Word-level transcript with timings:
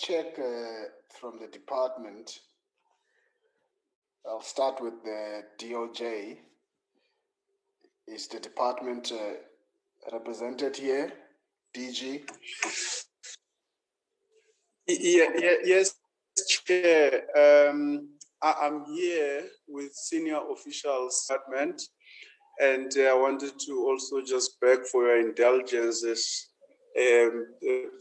check 0.00 0.38
uh, 0.38 0.88
from 1.20 1.38
the 1.38 1.46
department. 1.48 2.40
I'll 4.26 4.40
start 4.40 4.80
with 4.80 5.02
the 5.04 5.42
DOJ. 5.60 6.38
Is 8.08 8.26
the 8.28 8.40
department 8.40 9.12
uh, 9.12 9.34
represented 10.12 10.76
here? 10.76 11.12
DG? 11.76 12.22
Yeah, 14.88 15.26
yeah, 15.38 15.54
yes, 15.64 15.94
Chair. 16.48 17.22
Um, 17.36 18.08
I, 18.42 18.66
am 18.66 18.84
here 18.86 19.44
with 19.68 19.92
senior 19.94 20.40
officials 20.50 21.26
department, 21.28 21.80
and 22.60 22.90
uh, 22.96 23.02
I 23.02 23.14
wanted 23.14 23.52
to 23.66 23.86
also 23.86 24.20
just 24.20 24.58
beg 24.60 24.84
for 24.86 25.06
your 25.06 25.20
indulgences. 25.20 26.49
Um, 26.98 27.46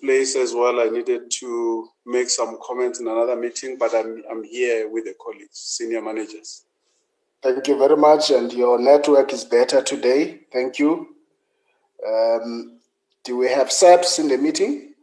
place 0.01 0.36
as 0.36 0.53
well. 0.53 0.79
I 0.79 0.89
needed 0.89 1.29
to 1.39 1.88
make 2.08 2.29
some 2.29 2.58
comments 2.63 3.00
in 3.00 3.07
another 3.07 3.35
meeting, 3.35 3.77
but 3.77 3.94
I'm 3.94 4.24
I'm 4.29 4.44
here 4.44 4.90
with 4.90 5.05
the 5.05 5.14
colleagues, 5.24 5.57
senior 5.59 6.01
managers. 6.01 6.66
Thank 7.44 7.68
you 7.68 7.77
very 7.77 7.96
much, 7.96 8.31
and 8.31 8.51
your 8.51 8.79
network 8.79 9.31
is 9.31 9.46
better 9.46 9.81
today. 9.83 10.42
Thank 10.51 10.79
you. 10.79 11.16
Um, 12.05 12.79
do 13.24 13.37
we 13.37 13.50
have 13.50 13.72
SAPS 13.72 14.18
in 14.20 14.27
the 14.27 14.37
meeting? 14.37 14.96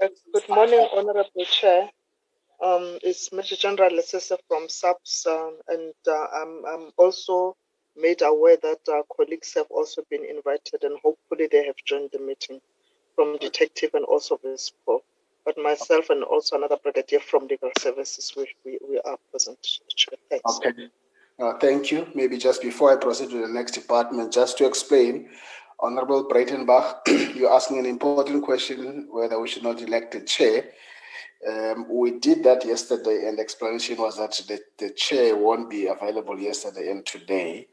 Uh, 0.00 0.08
good 0.32 0.48
morning, 0.48 0.88
Honorable 0.94 1.44
Chair. 1.44 1.90
Um, 2.62 2.98
it's 3.02 3.32
Major 3.32 3.56
General 3.56 3.90
Lesese 3.90 4.36
from 4.48 4.68
SAPS, 4.68 5.26
um, 5.26 5.58
and 5.68 5.94
uh, 6.06 6.26
I'm, 6.34 6.62
I'm 6.68 6.90
also 6.98 7.56
made 7.96 8.22
aware 8.22 8.58
that 8.62 8.80
our 8.92 9.02
colleagues 9.16 9.54
have 9.54 9.66
also 9.70 10.02
been 10.10 10.24
invited, 10.24 10.82
and 10.84 10.98
hopefully 11.02 11.48
they 11.50 11.64
have 11.64 11.76
joined 11.86 12.10
the 12.12 12.18
meeting 12.18 12.60
from 13.14 13.38
Detective 13.38 13.90
and 13.94 14.04
also 14.04 14.38
VISPOL. 14.44 15.00
But 15.44 15.56
myself 15.56 16.10
and 16.10 16.22
also 16.22 16.56
another 16.56 16.76
brigadier 16.82 17.20
from 17.20 17.46
Legal 17.46 17.70
Services, 17.78 18.34
we, 18.36 18.46
we, 18.64 18.78
we 18.88 19.00
are 19.00 19.16
present. 19.30 19.58
Thanks. 20.28 20.58
Okay. 20.58 20.88
Uh, 21.38 21.54
thank 21.58 21.90
you. 21.90 22.06
Maybe 22.14 22.36
just 22.36 22.60
before 22.60 22.92
I 22.92 22.96
proceed 22.96 23.30
to 23.30 23.40
the 23.40 23.48
next 23.48 23.72
department, 23.72 24.34
just 24.34 24.58
to 24.58 24.66
explain, 24.66 25.30
Honorable 25.80 26.28
Breitenbach, 26.28 27.08
you're 27.34 27.52
asking 27.52 27.78
an 27.78 27.86
important 27.86 28.44
question 28.44 29.08
whether 29.10 29.40
we 29.40 29.48
should 29.48 29.62
not 29.62 29.80
elect 29.80 30.14
a 30.14 30.20
chair. 30.20 30.66
Um, 31.48 31.86
we 31.88 32.18
did 32.18 32.44
that 32.44 32.64
yesterday, 32.64 33.26
and 33.26 33.38
the 33.38 33.42
explanation 33.42 33.96
was 33.96 34.18
that 34.18 34.32
the, 34.46 34.60
the 34.78 34.90
chair 34.90 35.36
won't 35.36 35.70
be 35.70 35.86
available 35.86 36.38
yesterday 36.38 36.90
and 36.90 37.04
today. 37.06 37.68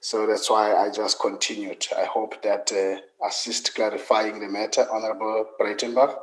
So 0.00 0.26
that's 0.26 0.50
why 0.50 0.74
I 0.74 0.90
just 0.90 1.20
continued. 1.20 1.86
I 1.96 2.04
hope 2.04 2.42
that 2.42 2.70
uh, 2.72 3.26
assist 3.26 3.74
clarifying 3.74 4.40
the 4.40 4.48
matter, 4.48 4.86
Honorable 4.92 5.46
Breitenbach. 5.58 6.14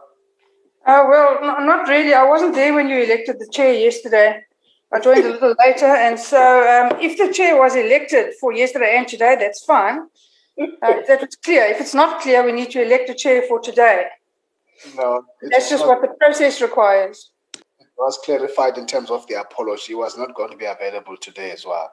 Uh, 0.86 1.06
well, 1.08 1.40
no, 1.42 1.58
not 1.66 1.88
really. 1.88 2.14
I 2.14 2.24
wasn't 2.24 2.56
there 2.56 2.74
when 2.74 2.90
you 2.90 3.04
elected 3.04 3.40
the 3.40 3.48
chair 3.52 3.74
yesterday. 3.74 4.44
I 4.92 5.00
joined 5.00 5.26
a 5.26 5.30
little 5.30 5.56
later. 5.66 5.86
And 5.86 6.20
so 6.20 6.38
um, 6.38 7.00
if 7.00 7.18
the 7.18 7.34
chair 7.34 7.58
was 7.58 7.76
elected 7.76 8.34
for 8.40 8.52
yesterday 8.52 8.98
and 8.98 9.08
today, 9.08 9.38
that's 9.40 9.64
fine. 9.64 10.08
Uh, 10.60 11.02
that 11.08 11.22
was 11.22 11.36
clear. 11.44 11.64
If 11.66 11.80
it's 11.80 11.94
not 11.94 12.22
clear, 12.22 12.46
we 12.46 12.52
need 12.52 12.72
to 12.72 12.84
elect 12.84 13.10
a 13.10 13.16
chair 13.16 13.44
for 13.48 13.60
today. 13.60 14.08
No. 14.96 15.24
That's 15.50 15.70
just 15.70 15.86
not, 15.86 16.02
what 16.02 16.02
the 16.02 16.16
process 16.20 16.62
requires. 16.62 17.32
It 17.54 17.88
was 17.98 18.20
clarified 18.24 18.78
in 18.78 18.88
terms 18.88 19.12
of 19.12 19.28
the 19.28 19.36
apology. 19.36 19.88
He 19.88 19.96
was 19.96 20.18
not 20.18 20.36
going 20.36 20.52
to 20.52 20.58
be 20.58 20.66
available 20.66 21.18
today 21.18 21.52
as 21.52 21.66
well. 21.66 21.92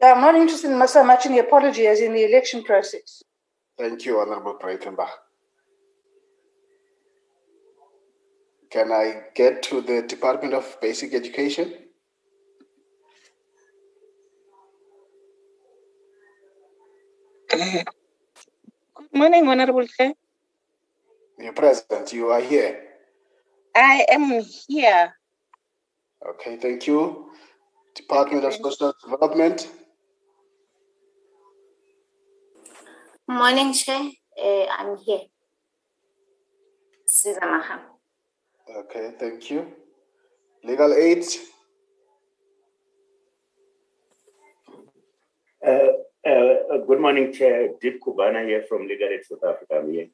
I'm 0.00 0.20
not 0.20 0.36
interested 0.36 0.70
in 0.70 0.88
so 0.88 1.02
much 1.02 1.26
in 1.26 1.32
the 1.32 1.40
apology 1.40 1.86
as 1.86 2.00
in 2.00 2.12
the 2.12 2.24
election 2.24 2.62
process. 2.62 3.22
Thank 3.76 4.04
you, 4.04 4.20
Honorable 4.20 4.56
Breitenbach. 4.62 5.10
Can 8.70 8.92
I 8.92 9.22
get 9.34 9.62
to 9.64 9.80
the 9.80 10.02
Department 10.02 10.54
of 10.54 10.78
Basic 10.80 11.14
Education? 11.14 11.74
Good 17.50 17.84
morning, 19.12 19.48
Honorable 19.48 19.86
Chair. 19.86 20.12
You're 21.38 21.52
present. 21.52 22.12
You 22.12 22.30
are 22.30 22.40
here. 22.40 22.82
I 23.76 24.04
am 24.10 24.42
here. 24.66 25.14
Okay, 26.30 26.56
thank 26.56 26.86
you. 26.88 27.30
Department 27.94 28.44
of 28.44 28.54
Social 28.54 28.92
Development. 29.04 29.68
Morning, 33.28 33.72
Chair. 33.72 34.10
Uh, 34.42 34.66
I'm 34.66 34.96
here. 34.96 35.20
Susan 37.06 37.40
Maham. 37.42 37.80
Okay, 38.76 39.12
thank 39.18 39.50
you. 39.50 39.66
Legal 40.64 40.92
aid. 40.92 41.24
Uh, 45.64 45.70
uh, 46.26 46.78
good 46.86 47.00
morning, 47.00 47.32
Chair. 47.32 47.70
Deep 47.80 48.02
Kubana 48.02 48.44
here 48.44 48.64
from 48.68 48.88
Legal 48.88 49.08
Aid 49.08 49.24
South 49.24 49.44
Africa. 49.44 49.78
I'm 49.78 49.92
here. 49.92 50.08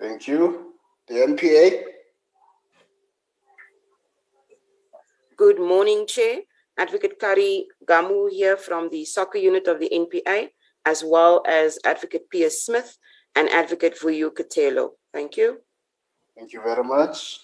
Thank 0.00 0.28
you. 0.28 0.74
The 1.08 1.14
NPA. 1.14 1.82
Good 5.36 5.58
morning, 5.58 6.06
Chair. 6.06 6.40
Advocate 6.78 7.20
Kari 7.20 7.66
Gamu 7.86 8.30
here 8.30 8.56
from 8.56 8.88
the 8.90 9.04
SOCA 9.04 9.40
unit 9.40 9.68
of 9.68 9.78
the 9.78 9.88
NPA, 9.92 10.48
as 10.84 11.04
well 11.04 11.42
as 11.46 11.78
Advocate 11.84 12.28
Pierce 12.30 12.62
Smith 12.62 12.98
and 13.36 13.48
Advocate 13.50 13.96
Vuyu 13.98 14.30
Katelo. 14.30 14.90
Thank 15.12 15.36
you. 15.36 15.58
Thank 16.36 16.52
you 16.52 16.60
very 16.62 16.82
much. 16.82 17.38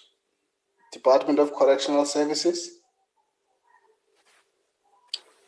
Department 0.91 1.39
of 1.39 1.53
Correctional 1.53 2.03
Services. 2.05 2.81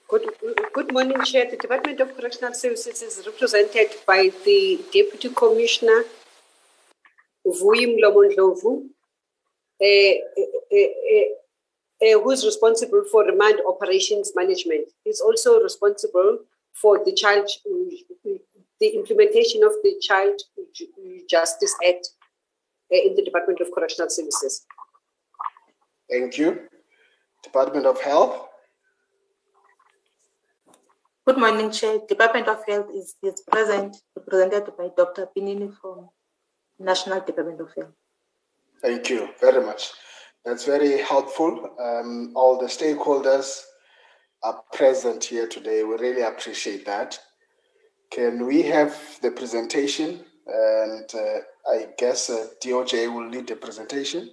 Good, 0.08 0.30
good 0.74 0.94
morning, 0.94 1.22
Chair. 1.24 1.50
The 1.50 1.58
Department 1.58 2.00
of 2.00 2.16
Correctional 2.16 2.54
Services 2.54 3.02
is 3.02 3.26
represented 3.26 3.90
by 4.06 4.32
the 4.46 4.80
Deputy 4.94 5.30
Commissioner, 5.30 6.04
Vuyi 7.46 7.88
Mlomondlovu, 7.88 8.86
uh, 9.82 9.86
uh, 9.86 10.88
uh, 12.02 12.20
who's 12.22 12.46
responsible 12.46 13.04
for 13.12 13.26
remand 13.26 13.60
operations 13.68 14.32
management. 14.36 14.88
He's 15.04 15.20
also 15.20 15.60
responsible 15.60 16.40
for 16.74 17.04
the 17.04 17.14
child, 17.14 17.50
the 18.80 18.88
implementation 18.88 19.64
of 19.64 19.72
the 19.84 19.96
Child 20.02 20.42
Justice 21.30 21.76
Act 21.86 22.10
in 22.90 23.16
the 23.16 23.24
Department 23.24 23.60
of 23.62 23.72
Correctional 23.74 24.10
Services. 24.10 24.66
Thank 26.10 26.38
you. 26.38 26.68
Department 27.44 27.86
of 27.86 28.02
Health. 28.02 28.48
Good 31.26 31.38
morning, 31.38 31.72
Chair. 31.72 32.00
Department 32.08 32.48
of 32.48 32.66
Health 32.68 32.88
is, 32.94 33.16
is 33.24 33.42
present, 33.50 33.96
represented 34.16 34.76
by 34.78 34.90
Dr. 34.96 35.28
Pinini 35.36 35.74
from 35.80 36.10
National 36.84 37.22
Department 37.22 37.62
of 37.62 37.70
Health. 37.76 37.94
Thank 38.82 39.10
you 39.10 39.30
very 39.40 39.66
much. 39.66 39.92
That's 40.46 40.66
very 40.66 41.02
helpful. 41.02 41.70
Um, 41.80 42.34
all 42.36 42.60
the 42.60 42.66
stakeholders 42.66 43.62
are 44.44 44.62
present 44.74 45.24
here 45.24 45.48
today. 45.48 45.84
We 45.84 45.96
really 45.96 46.22
appreciate 46.22 46.86
that. 46.86 47.18
Can 48.12 48.46
we 48.46 48.62
have 48.64 48.96
the 49.22 49.32
presentation? 49.32 50.26
And 50.46 51.10
uh, 51.16 51.40
I 51.72 51.88
guess 51.98 52.30
uh, 52.30 52.48
DOJ 52.62 53.14
will 53.14 53.30
lead 53.30 53.48
the 53.48 53.56
presentation. 53.56 54.32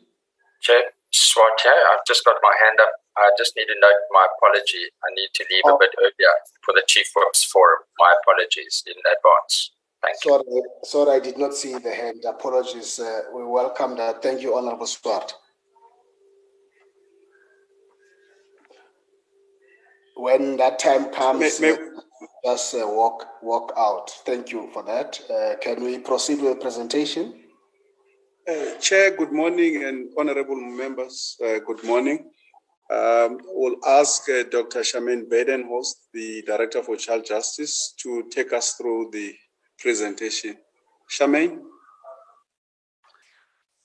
Chair, 0.60 0.82
Swart 1.12 1.60
here. 1.62 1.72
I've 1.92 2.06
just 2.06 2.24
got 2.24 2.36
my 2.42 2.54
hand 2.62 2.78
up. 2.80 2.92
I 3.16 3.30
just 3.36 3.56
need 3.56 3.66
to 3.66 3.74
note 3.80 3.98
my 4.10 4.26
apology. 4.36 4.90
I 5.02 5.14
need 5.14 5.30
to 5.34 5.44
leave 5.50 5.62
oh. 5.66 5.74
a 5.74 5.78
bit 5.78 5.90
earlier 5.98 6.34
for 6.62 6.72
the 6.72 6.82
Chief 6.86 7.10
Whips 7.16 7.44
Forum. 7.44 7.82
My 7.98 8.14
apologies 8.22 8.84
in 8.86 8.94
advance. 8.94 9.72
Thank 10.02 10.16
sorry, 10.22 10.44
you. 10.48 10.64
Sorry, 10.84 11.16
I 11.16 11.20
did 11.20 11.36
not 11.36 11.54
see 11.54 11.76
the 11.78 11.94
hand. 11.94 12.24
Apologies. 12.26 12.98
Uh, 12.98 13.22
we 13.34 13.44
welcome 13.44 13.96
that. 13.96 14.22
Thank 14.22 14.40
you, 14.40 14.56
Honorable 14.56 14.86
Swart. 14.86 15.34
When 20.16 20.56
that 20.56 20.78
time 20.78 21.10
comes, 21.10 21.60
may, 21.60 21.72
may, 21.72 21.78
just 22.44 22.74
uh, 22.74 22.86
walk 22.86 23.26
walk 23.42 23.72
out. 23.76 24.10
Thank 24.24 24.52
you 24.52 24.70
for 24.72 24.82
that. 24.84 25.20
Uh, 25.30 25.56
can 25.60 25.82
we 25.84 25.98
proceed 25.98 26.40
with 26.40 26.54
the 26.54 26.60
presentation? 26.60 27.34
Uh, 28.48 28.78
Chair, 28.80 29.16
good 29.16 29.32
morning, 29.32 29.84
and 29.84 30.10
honorable 30.18 30.56
members, 30.56 31.36
uh, 31.44 31.58
good 31.66 31.84
morning. 31.84 32.30
Um, 32.90 33.38
we'll 33.44 33.76
ask 33.86 34.28
uh, 34.28 34.42
Dr. 34.50 34.80
Charmaine 34.80 35.28
Badenhorst, 35.28 35.94
the 36.12 36.42
Director 36.42 36.82
for 36.82 36.96
Child 36.96 37.26
Justice, 37.26 37.94
to 38.02 38.24
take 38.30 38.52
us 38.52 38.74
through 38.74 39.10
the 39.12 39.34
presentation. 39.80 40.56
Charmaine? 41.08 41.58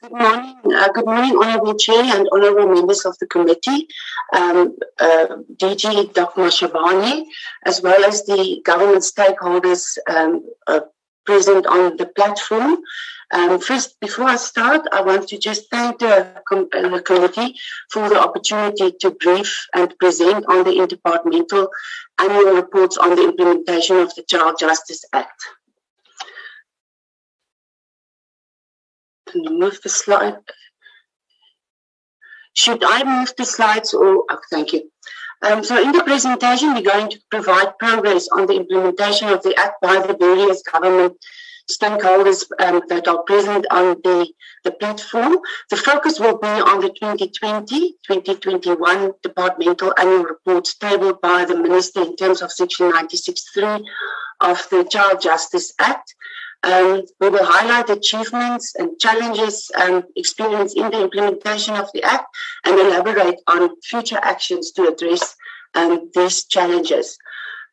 Good 0.02 0.12
morning, 0.12 0.56
uh, 0.66 0.90
good 0.94 1.06
morning, 1.06 1.36
Honourable 1.36 1.76
Chair 1.80 2.04
and 2.04 2.28
Honourable 2.30 2.76
members 2.76 3.06
of 3.06 3.18
the 3.18 3.26
committee, 3.26 3.88
um, 4.34 4.78
uh, 5.00 5.38
DG 5.56 6.14
Dr. 6.14 6.42
Mashabane, 6.42 7.26
as 7.66 7.82
well 7.82 8.06
as 8.06 8.24
the 8.26 8.62
government 8.64 9.02
stakeholders 9.02 9.98
um, 10.08 10.44
uh, 10.68 10.82
present 11.26 11.66
on 11.66 11.98
the 11.98 12.06
platform. 12.06 12.78
Um, 13.32 13.60
first, 13.60 14.00
before 14.00 14.26
I 14.26 14.36
start, 14.36 14.82
I 14.92 15.02
want 15.02 15.28
to 15.30 15.40
just 15.40 15.72
thank 15.72 15.98
the, 16.00 16.44
com- 16.48 16.70
uh, 16.72 16.88
the 16.88 17.02
committee 17.02 17.56
for 17.90 18.08
the 18.08 18.20
opportunity 18.20 18.92
to 19.00 19.10
brief 19.10 19.66
and 19.74 19.98
present 19.98 20.46
on 20.48 20.66
the 20.66 20.72
interdepartmental 20.72 21.70
annual 22.20 22.54
reports 22.54 22.98
on 22.98 23.16
the 23.16 23.24
implementation 23.24 23.98
of 23.98 24.14
the 24.14 24.24
Child 24.24 24.58
Justice 24.60 25.04
Act. 25.14 25.48
Can 29.30 29.44
you 29.44 29.60
move 29.60 29.80
the 29.82 29.90
slide? 29.90 30.38
Should 32.54 32.84
I 32.86 33.04
move 33.04 33.34
the 33.38 33.46
slides 33.46 33.94
or, 33.94 34.24
oh, 34.30 34.40
thank 34.50 34.72
you. 34.74 34.90
Um, 35.42 35.64
so 35.64 35.82
in 35.82 35.92
the 35.92 36.04
presentation, 36.04 36.74
we're 36.74 36.82
going 36.82 37.10
to 37.10 37.20
provide 37.30 37.78
progress 37.78 38.28
on 38.30 38.48
the 38.48 38.56
implementation 38.56 39.30
of 39.30 39.44
the 39.44 39.56
Act 39.60 39.82
by 39.82 40.00
the 40.00 40.16
various 40.16 40.62
government 40.64 41.18
stakeholders 41.70 42.46
um, 42.60 42.82
that 42.90 43.08
are 43.08 43.24
present 43.24 43.66
on 43.72 43.96
the, 44.04 44.28
the 44.64 44.72
platform. 44.72 45.40
The 45.70 45.78
focus 45.78 46.20
will 46.20 46.38
be 46.38 46.48
on 46.48 46.80
the 46.82 46.90
2020-2021 48.10 49.14
departmental 49.22 49.94
annual 49.98 50.24
reports 50.24 50.76
tabled 50.76 51.22
by 51.22 51.46
the 51.46 51.56
Minister 51.58 52.02
in 52.04 52.16
terms 52.16 52.42
of 52.42 52.52
Section 52.52 52.92
96.3 52.92 53.84
of 54.42 54.68
the 54.70 54.84
Child 54.84 55.22
Justice 55.22 55.74
Act. 55.80 56.16
Um, 56.63 57.04
we 57.20 57.30
will 57.30 57.46
highlight 57.46 57.89
achievements 57.89 58.74
and 58.76 59.00
challenges 59.00 59.70
um, 59.76 60.04
experienced 60.15 60.78
in 60.78 60.89
the 60.89 61.04
implementation 61.04 61.76
of 61.76 61.89
the 61.94 62.04
Act 62.04 62.26
and 62.63 62.80
elaborate 62.80 63.41
on 63.48 63.80
future 63.82 64.20
actions 64.22 64.72
to 64.72 64.88
address 64.88 65.36
um, 65.76 66.10
these 66.15 66.46
challenges. 66.46 67.18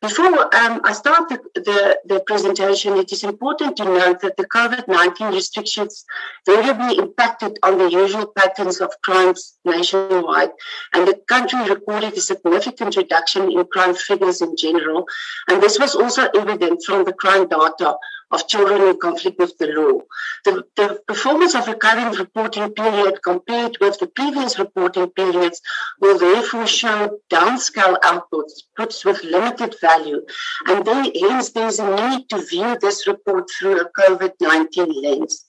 Before 0.03 0.53
um, 0.53 0.81
I 0.83 0.91
start 0.91 1.29
the, 1.29 1.39
the, 1.55 1.97
the, 2.03 2.19
presentation, 2.19 2.97
it 2.97 3.13
is 3.13 3.23
important 3.23 3.77
to 3.77 3.85
note 3.85 4.19
that 4.19 4.35
the 4.35 4.45
COVID 4.45 4.89
19 4.89 5.27
restrictions 5.27 6.03
variably 6.45 6.97
impacted 6.97 7.57
on 7.63 7.77
the 7.77 7.89
usual 7.89 8.27
patterns 8.27 8.81
of 8.81 8.91
crimes 9.01 9.57
nationwide, 9.63 10.51
and 10.91 11.07
the 11.07 11.15
country 11.29 11.63
recorded 11.69 12.17
a 12.17 12.19
significant 12.19 12.97
reduction 12.97 13.49
in 13.49 13.63
crime 13.67 13.95
figures 13.95 14.41
in 14.41 14.57
general. 14.57 15.05
And 15.47 15.63
this 15.63 15.79
was 15.79 15.95
also 15.95 16.27
evident 16.35 16.83
from 16.85 17.05
the 17.05 17.13
crime 17.13 17.47
data 17.47 17.95
of 18.33 18.47
children 18.47 18.81
in 18.81 18.97
conflict 18.97 19.37
with 19.39 19.55
the 19.59 19.67
law. 19.67 19.99
The, 20.43 20.63
the 20.75 20.99
performance 21.07 21.53
of 21.53 21.65
the 21.65 21.75
current 21.75 22.17
reporting 22.17 22.73
period 22.73 23.21
compared 23.23 23.77
with 23.79 23.99
the 23.99 24.07
previous 24.07 24.57
reporting 24.57 25.09
periods 25.11 25.61
will 26.01 26.17
therefore 26.17 26.65
show 26.65 27.19
downscale 27.31 27.99
outputs, 27.99 28.53
puts 28.75 29.05
with 29.05 29.23
limited 29.23 29.75
value, 29.79 30.21
and 30.67 30.87
hence 30.87 31.51
there's 31.51 31.79
a 31.79 31.95
need 31.95 32.27
to 32.29 32.41
view 32.41 32.75
this 32.81 33.07
report 33.07 33.45
through 33.51 33.79
a 33.79 33.89
COVID-19 33.91 35.03
lens, 35.03 35.45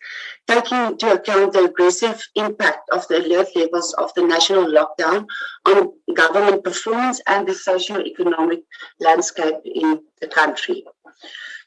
taking 0.47 0.79
into 0.89 1.11
account 1.11 1.55
the 1.55 1.65
aggressive 1.65 2.23
impact 2.35 2.89
of 2.93 3.09
the 3.09 3.25
alert 3.25 3.49
levels 3.57 3.95
of 3.95 4.13
the 4.15 4.23
national 4.23 4.67
lockdown 4.67 5.27
on 5.65 5.91
government 6.15 6.63
performance 6.63 7.21
and 7.27 7.49
the 7.49 7.55
socio-economic 7.55 8.61
landscape 9.01 9.57
in 9.65 10.01
the 10.21 10.29
country. 10.29 10.85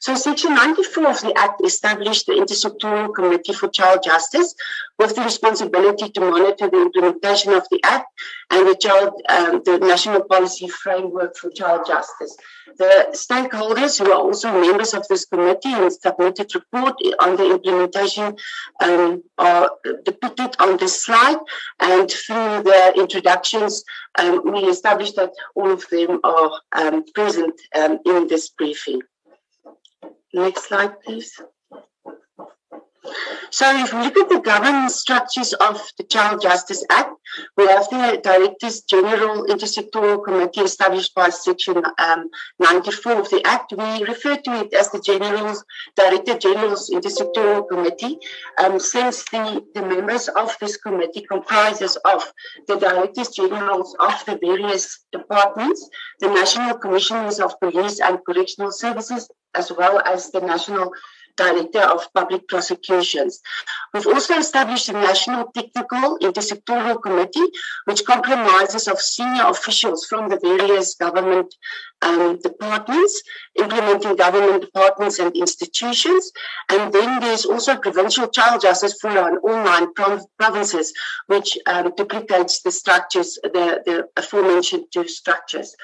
So 0.00 0.14
Section 0.14 0.54
94 0.54 1.08
of 1.08 1.20
the 1.22 1.36
Act 1.36 1.60
established 1.64 2.26
the 2.26 2.34
Intersectoral 2.34 3.12
Committee 3.12 3.52
for 3.52 3.68
Child 3.68 4.04
Justice 4.04 4.54
with 4.96 5.16
the 5.16 5.22
responsibility 5.22 6.08
to 6.10 6.20
monitor 6.20 6.70
the 6.70 6.82
implementation 6.82 7.52
of 7.52 7.66
the 7.68 7.80
Act 7.82 8.06
and 8.50 8.68
the, 8.68 8.76
child, 8.76 9.20
um, 9.28 9.62
the 9.64 9.78
National 9.78 10.22
Policy 10.22 10.68
Framework 10.68 11.36
for 11.36 11.50
Child 11.50 11.84
Justice. 11.86 12.36
The 12.78 13.08
stakeholders 13.10 13.98
who 13.98 14.12
are 14.12 14.20
also 14.20 14.52
members 14.52 14.94
of 14.94 15.06
this 15.08 15.24
committee 15.24 15.72
and 15.72 15.92
submitted 15.92 16.54
report 16.54 16.94
on 17.18 17.34
the 17.36 17.50
implementation 17.50 18.36
um, 18.80 19.24
are 19.36 19.70
depicted 20.04 20.54
on 20.60 20.76
this 20.76 21.02
slide 21.04 21.38
and 21.80 22.08
through 22.08 22.62
the 22.62 22.92
introductions 22.96 23.82
um, 24.18 24.42
we 24.44 24.60
established 24.60 25.16
that 25.16 25.32
all 25.56 25.72
of 25.72 25.88
them 25.88 26.20
are 26.22 26.52
um, 26.72 27.04
present 27.14 27.60
um, 27.74 27.98
in 28.04 28.28
this 28.28 28.48
briefing. 28.50 29.02
Next 30.38 30.68
slide, 30.68 31.00
please. 31.02 31.40
So 33.50 33.64
if 33.82 33.92
we 33.92 34.00
look 34.00 34.16
at 34.16 34.28
the 34.28 34.40
governance 34.40 34.96
structures 34.96 35.52
of 35.54 35.80
the 35.96 36.04
Child 36.04 36.42
Justice 36.42 36.84
Act, 36.90 37.12
we 37.56 37.66
have 37.66 37.88
the 37.88 38.20
Directors 38.22 38.82
General 38.82 39.46
Intersectoral 39.46 40.22
Committee 40.24 40.62
established 40.62 41.14
by 41.14 41.30
Section 41.30 41.82
um, 41.98 42.30
94 42.58 43.12
of 43.12 43.30
the 43.30 43.42
Act. 43.46 43.72
We 43.76 44.04
refer 44.04 44.36
to 44.36 44.60
it 44.60 44.74
as 44.74 44.90
the 44.90 45.00
General's, 45.00 45.64
Director 45.96 46.38
General's 46.38 46.90
Intersectoral 46.90 47.68
Committee, 47.68 48.18
um, 48.62 48.78
since 48.78 49.24
the, 49.24 49.64
the 49.74 49.82
members 49.82 50.28
of 50.28 50.56
this 50.60 50.76
committee 50.76 51.22
comprises 51.22 51.96
of 52.04 52.32
the 52.66 52.76
Directors 52.76 53.28
Generals 53.28 53.96
of 53.98 54.24
the 54.26 54.36
various 54.36 55.04
departments, 55.12 55.88
the 56.20 56.28
National 56.28 56.76
Commissioners 56.76 57.40
of 57.40 57.58
Police 57.60 58.00
and 58.00 58.18
Correctional 58.26 58.72
Services, 58.72 59.28
as 59.54 59.72
well 59.72 60.00
as 60.00 60.30
the 60.30 60.40
National 60.40 60.92
Director 61.38 61.80
of 61.80 62.12
Public 62.12 62.46
Prosecutions. 62.48 63.40
We've 63.94 64.06
also 64.06 64.34
established 64.36 64.88
a 64.88 64.92
National 64.92 65.50
Technical 65.54 66.18
Intersectoral 66.18 67.00
Committee, 67.02 67.48
which 67.86 68.04
comprises 68.04 68.88
of 68.88 69.00
senior 69.00 69.46
officials 69.46 70.06
from 70.06 70.28
the 70.28 70.38
various 70.38 70.94
government 70.94 71.54
um, 72.02 72.38
departments, 72.42 73.22
implementing 73.58 74.16
government 74.16 74.62
departments 74.62 75.18
and 75.18 75.34
institutions. 75.36 76.30
And 76.68 76.92
then 76.92 77.20
there's 77.20 77.44
also 77.44 77.76
Provincial 77.76 78.28
Child 78.28 78.62
Justice 78.62 78.98
Forum 79.00 79.24
on 79.24 79.38
all 79.38 79.64
nine 79.64 79.88
provinces, 80.38 80.92
which 81.26 81.56
um, 81.66 81.92
duplicates 81.96 82.62
the 82.62 82.72
structures, 82.72 83.38
the, 83.42 83.82
the 83.86 84.08
aforementioned 84.16 84.86
two 84.92 85.08
structures. 85.08 85.74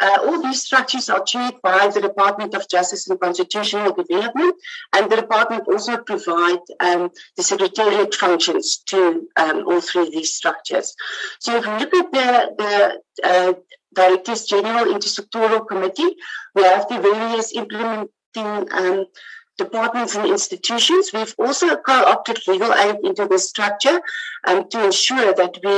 Uh, 0.00 0.18
all 0.22 0.42
these 0.42 0.62
structures 0.62 1.10
are 1.10 1.22
chaired 1.24 1.60
by 1.62 1.88
the 1.88 2.00
Department 2.00 2.54
of 2.54 2.66
Justice 2.68 3.08
and 3.08 3.20
Constitutional 3.20 3.92
Development, 3.92 4.54
and 5.00 5.10
the 5.10 5.16
department 5.16 5.64
also 5.66 5.96
provide 5.96 6.60
um, 6.80 7.10
the 7.36 7.42
secretariat 7.42 8.14
functions 8.14 8.82
to 8.86 9.26
um, 9.36 9.64
all 9.66 9.80
three 9.80 10.02
of 10.02 10.12
these 10.12 10.34
structures. 10.34 10.94
So 11.38 11.56
if 11.56 11.64
we 11.66 11.72
look 11.72 11.94
at 11.94 12.12
the, 12.12 12.28
the 12.58 13.00
uh, 13.24 13.52
Directors 13.94 14.44
General 14.44 14.92
Intersectoral 14.94 15.66
Committee, 15.66 16.16
we 16.54 16.62
have 16.64 16.86
the 16.88 17.00
various 17.00 17.52
implementing 17.54 18.08
um, 18.36 19.06
departments 19.64 20.14
and 20.16 20.26
institutions. 20.36 21.10
We've 21.12 21.36
also 21.44 21.76
co-opted 21.88 22.38
legal 22.48 22.72
aid 22.84 22.96
into 23.08 23.24
the 23.26 23.38
structure 23.38 24.00
um, 24.46 24.58
to 24.70 24.78
ensure 24.88 25.34
that 25.40 25.54
we 25.64 25.76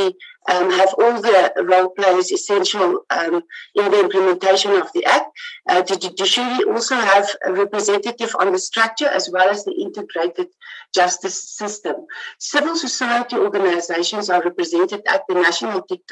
um, 0.52 0.70
have 0.70 0.92
all 1.00 1.16
the 1.28 1.52
role 1.70 1.90
players 1.90 2.32
essential 2.32 2.88
um, 3.10 3.34
in 3.74 3.90
the 3.92 4.00
implementation 4.06 4.72
of 4.72 4.86
the 4.94 5.04
Act. 5.16 5.28
Uh, 5.68 5.82
the 5.82 5.96
judiciary 5.96 6.64
also 6.72 6.96
have 6.96 7.26
a 7.46 7.52
representative 7.52 8.32
on 8.38 8.52
the 8.52 8.58
structure 8.58 9.10
as 9.18 9.30
well 9.32 9.48
as 9.48 9.64
the 9.64 9.76
integrated 9.86 10.48
justice 10.94 11.38
system. 11.60 11.96
Civil 12.38 12.76
society 12.76 13.36
organizations 13.36 14.30
are 14.30 14.42
represented 14.42 15.02
at 15.14 15.22
the 15.28 15.34
National 15.34 15.82
Te- 15.82 16.02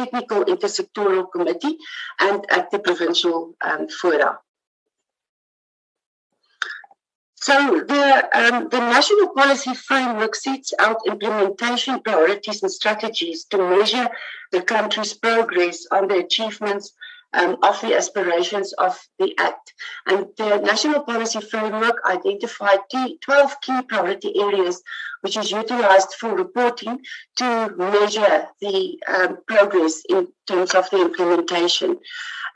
Technical 0.00 0.44
Intersectoral 0.44 1.26
Committee 1.34 1.76
and 2.20 2.38
at 2.50 2.70
the 2.70 2.78
provincial 2.78 3.54
um, 3.60 3.88
fora. 3.88 4.38
So 7.42 7.80
the, 7.88 8.28
um, 8.38 8.68
the 8.68 8.78
national 8.78 9.30
policy 9.30 9.74
framework 9.74 10.36
sets 10.36 10.72
out 10.78 10.98
implementation 11.08 12.00
priorities 12.00 12.62
and 12.62 12.70
strategies 12.70 13.46
to 13.46 13.58
measure 13.58 14.08
the 14.52 14.62
country's 14.62 15.12
progress 15.12 15.84
on 15.90 16.06
the 16.06 16.18
achievements 16.18 16.92
um, 17.32 17.56
of 17.64 17.80
the 17.80 17.96
aspirations 17.96 18.72
of 18.74 18.96
the 19.18 19.34
Act. 19.38 19.74
And 20.06 20.26
the 20.36 20.58
national 20.58 21.00
policy 21.00 21.40
framework 21.40 21.96
identified 22.04 22.78
12 23.20 23.60
key 23.60 23.82
priority 23.88 24.38
areas 24.40 24.80
which 25.22 25.36
is 25.36 25.50
utilized 25.50 26.14
for 26.20 26.36
reporting 26.36 27.00
to 27.36 27.74
measure 27.76 28.46
the 28.60 29.00
um, 29.08 29.38
progress 29.48 30.02
in 30.08 30.28
terms 30.46 30.74
of 30.76 30.88
the 30.90 31.00
implementation. 31.00 31.98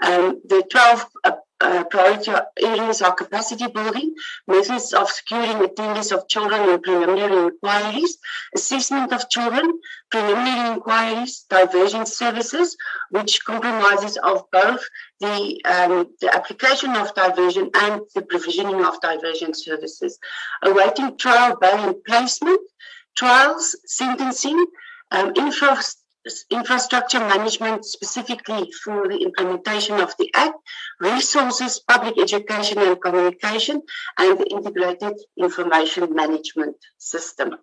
Um, 0.00 0.42
the 0.44 0.62
12 0.70 1.06
uh, 1.24 1.32
priority 1.58 2.32
areas 2.62 3.02
are 3.02 3.14
capacity 3.14 3.66
building, 3.66 4.14
methods 4.46 4.92
of 4.92 5.08
securing 5.10 5.62
attendance 5.64 6.12
of 6.12 6.28
children 6.28 6.68
in 6.68 6.80
preliminary 6.80 7.46
inquiries, 7.46 8.18
assessment 8.54 9.12
of 9.12 9.28
children, 9.30 9.78
preliminary 10.10 10.74
inquiries, 10.74 11.46
diversion 11.48 12.04
services, 12.06 12.76
which 13.10 13.44
compromises 13.44 14.16
of 14.18 14.44
both 14.50 14.86
the, 15.20 15.60
um, 15.64 16.08
the 16.20 16.34
application 16.34 16.94
of 16.96 17.14
diversion 17.14 17.70
and 17.74 18.02
the 18.14 18.22
provisioning 18.22 18.84
of 18.84 19.00
diversion 19.00 19.54
services, 19.54 20.18
awaiting 20.62 21.16
trial 21.16 21.56
bail 21.60 21.88
and 21.88 22.04
placement, 22.04 22.60
trials, 23.16 23.76
sentencing, 23.86 24.66
um, 25.10 25.32
infra 25.36 25.78
infrastructure 26.50 27.20
management 27.20 27.84
specifically 27.84 28.70
for 28.84 29.08
the 29.08 29.18
implementation 29.22 30.00
of 30.00 30.14
the 30.18 30.30
Act, 30.34 30.56
resources, 31.00 31.80
public 31.80 32.18
education 32.18 32.78
and 32.78 33.00
communication, 33.00 33.82
and 34.18 34.38
the 34.38 34.46
integrated 34.46 35.14
information 35.36 36.14
management 36.14 36.76
system. 36.98 37.56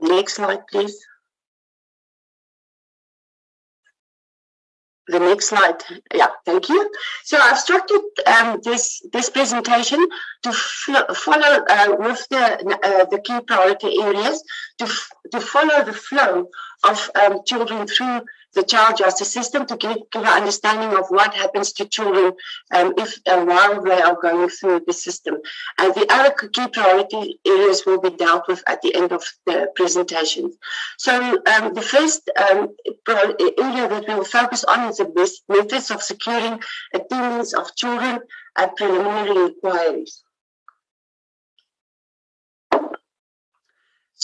Next 0.00 0.34
slide, 0.34 0.66
please. 0.70 0.98
The 5.08 5.18
next 5.18 5.48
slide. 5.50 5.82
Yeah, 6.14 6.28
thank 6.44 6.68
you. 6.68 6.90
So 7.24 7.38
I've 7.38 7.58
structured 7.58 8.00
um, 8.26 8.60
this 8.62 9.02
this 9.12 9.30
presentation 9.30 10.06
to 10.42 10.52
follow 10.52 11.64
uh, 11.68 11.96
with 11.98 12.26
the 12.28 12.78
uh, 12.82 13.04
the 13.06 13.20
key 13.20 13.40
priority 13.46 14.00
areas 14.02 14.42
to 14.78 14.86
to 15.32 15.40
follow 15.40 15.84
the 15.84 15.92
flow 15.92 16.48
of 16.84 17.10
um, 17.14 17.40
children 17.44 17.86
through 17.86 18.22
the 18.54 18.62
child 18.62 18.96
justice 18.96 19.30
system 19.30 19.66
to 19.66 19.76
give, 19.76 19.98
give 20.10 20.22
an 20.22 20.28
understanding 20.28 20.96
of 20.98 21.06
what 21.08 21.34
happens 21.34 21.72
to 21.72 21.86
children 21.86 22.32
um, 22.72 22.94
if 22.96 23.18
and 23.26 23.46
while 23.46 23.82
they 23.82 24.00
are 24.00 24.16
going 24.20 24.48
through 24.48 24.82
the 24.86 24.92
system. 24.92 25.36
And 25.78 25.94
the 25.94 26.06
other 26.10 26.32
key 26.48 26.68
priority 26.68 27.40
areas 27.46 27.84
will 27.86 28.00
be 28.00 28.10
dealt 28.10 28.48
with 28.48 28.62
at 28.66 28.82
the 28.82 28.94
end 28.94 29.12
of 29.12 29.24
the 29.46 29.70
presentation. 29.74 30.52
So 30.98 31.12
um, 31.46 31.74
the 31.74 31.82
first 31.82 32.30
um, 32.36 32.74
area 33.08 33.88
that 33.88 34.04
we 34.08 34.14
will 34.14 34.24
focus 34.24 34.64
on 34.64 34.88
is 34.88 34.96
the 34.96 35.04
best 35.04 35.42
methods 35.48 35.90
of 35.90 36.02
securing 36.02 36.60
attendance 36.92 37.54
of 37.54 37.74
children 37.76 38.20
at 38.56 38.76
preliminary 38.76 39.46
inquiries. 39.46 40.23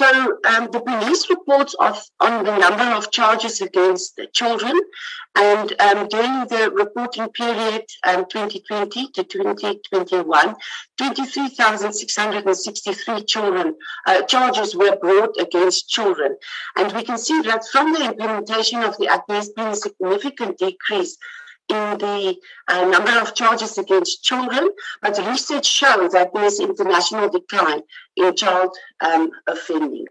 So 0.01 0.39
um, 0.47 0.71
the 0.73 0.81
police 0.81 1.29
reports 1.29 1.75
of, 1.79 2.03
on 2.21 2.47
the 2.47 2.57
number 2.57 2.85
of 2.85 3.11
charges 3.11 3.61
against 3.61 4.19
children, 4.33 4.81
and 5.37 5.75
um, 5.79 6.09
during 6.09 6.47
the 6.49 6.71
reporting 6.75 7.29
period 7.29 7.85
um, 8.07 8.25
2020 8.31 9.11
to 9.11 9.25
2021, 9.25 10.55
23,663 10.97 13.25
children 13.25 13.77
uh, 14.07 14.23
charges 14.23 14.75
were 14.75 14.97
brought 14.97 15.39
against 15.39 15.91
children, 15.91 16.35
and 16.79 16.91
we 16.93 17.03
can 17.03 17.19
see 17.19 17.43
that 17.43 17.67
from 17.71 17.93
the 17.93 18.03
implementation 18.03 18.83
of 18.83 18.97
the 18.97 19.09
act, 19.09 19.29
there's 19.29 19.51
been 19.51 19.69
a 19.69 19.77
significant 19.77 20.57
decrease 20.57 21.19
in 21.71 21.99
the 21.99 22.37
uh, 22.69 22.85
number 22.85 23.19
of 23.21 23.35
charges 23.35 23.79
against 23.79 24.23
children, 24.23 24.69
but 25.03 25.17
research 25.27 25.67
shows 25.67 26.13
that 26.13 26.33
there 26.35 26.45
is 26.45 26.61
international 26.61 27.29
decline 27.29 27.83
in 28.17 28.35
child 28.35 28.77
um, 29.01 29.31
offending. 29.47 30.07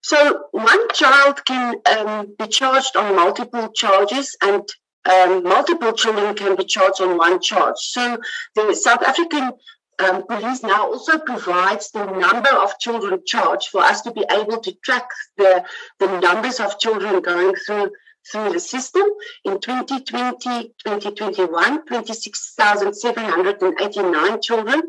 So 0.00 0.44
one 0.52 0.88
child 0.94 1.44
can 1.44 1.74
um, 1.84 2.34
be 2.38 2.46
charged 2.46 2.96
on 2.96 3.14
multiple 3.14 3.68
charges 3.72 4.34
and 4.40 4.66
um, 5.04 5.42
multiple 5.42 5.92
children 5.92 6.34
can 6.34 6.56
be 6.56 6.64
charged 6.64 7.02
on 7.02 7.18
one 7.18 7.40
charge. 7.40 7.76
So 7.78 8.18
the 8.54 8.74
South 8.74 9.02
African 9.02 9.52
um, 9.98 10.24
police 10.26 10.62
now 10.62 10.86
also 10.86 11.18
provides 11.18 11.90
the 11.90 12.06
number 12.06 12.50
of 12.50 12.78
children 12.78 13.20
charged 13.26 13.68
for 13.68 13.82
us 13.82 14.00
to 14.02 14.12
be 14.12 14.24
able 14.30 14.60
to 14.60 14.72
track 14.84 15.08
the, 15.36 15.64
the 15.98 16.20
numbers 16.20 16.60
of 16.60 16.78
children 16.78 17.20
going 17.20 17.56
through 17.66 17.90
through 18.30 18.52
the 18.52 18.60
system. 18.60 19.02
In 19.44 19.60
2020, 19.60 20.74
2021, 20.84 21.86
26,789 21.86 24.42
children 24.42 24.82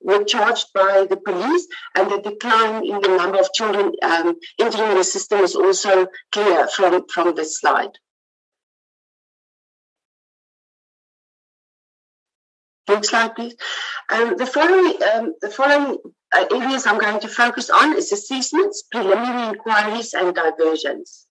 were 0.00 0.24
charged 0.24 0.72
by 0.74 1.06
the 1.08 1.16
police, 1.16 1.66
and 1.94 2.10
the 2.10 2.18
decline 2.18 2.84
in 2.86 3.00
the 3.00 3.08
number 3.08 3.38
of 3.38 3.52
children 3.52 3.92
um, 4.02 4.36
entering 4.58 4.96
the 4.96 5.04
system 5.04 5.40
is 5.40 5.56
also 5.56 6.06
clear 6.32 6.66
from, 6.68 7.06
from 7.08 7.34
this 7.34 7.58
slide. 7.60 7.98
Next 12.88 13.08
slide, 13.08 13.34
please. 13.34 13.56
Um, 14.10 14.36
the 14.36 14.46
following, 14.46 14.94
um, 15.12 15.34
the 15.40 15.50
following 15.50 15.98
uh, 16.32 16.44
areas 16.52 16.86
I'm 16.86 16.98
going 16.98 17.20
to 17.20 17.28
focus 17.28 17.68
on 17.70 17.96
is 17.96 18.12
assessments, 18.12 18.84
preliminary 18.90 19.48
inquiries, 19.48 20.14
and 20.14 20.34
diversions. 20.34 21.25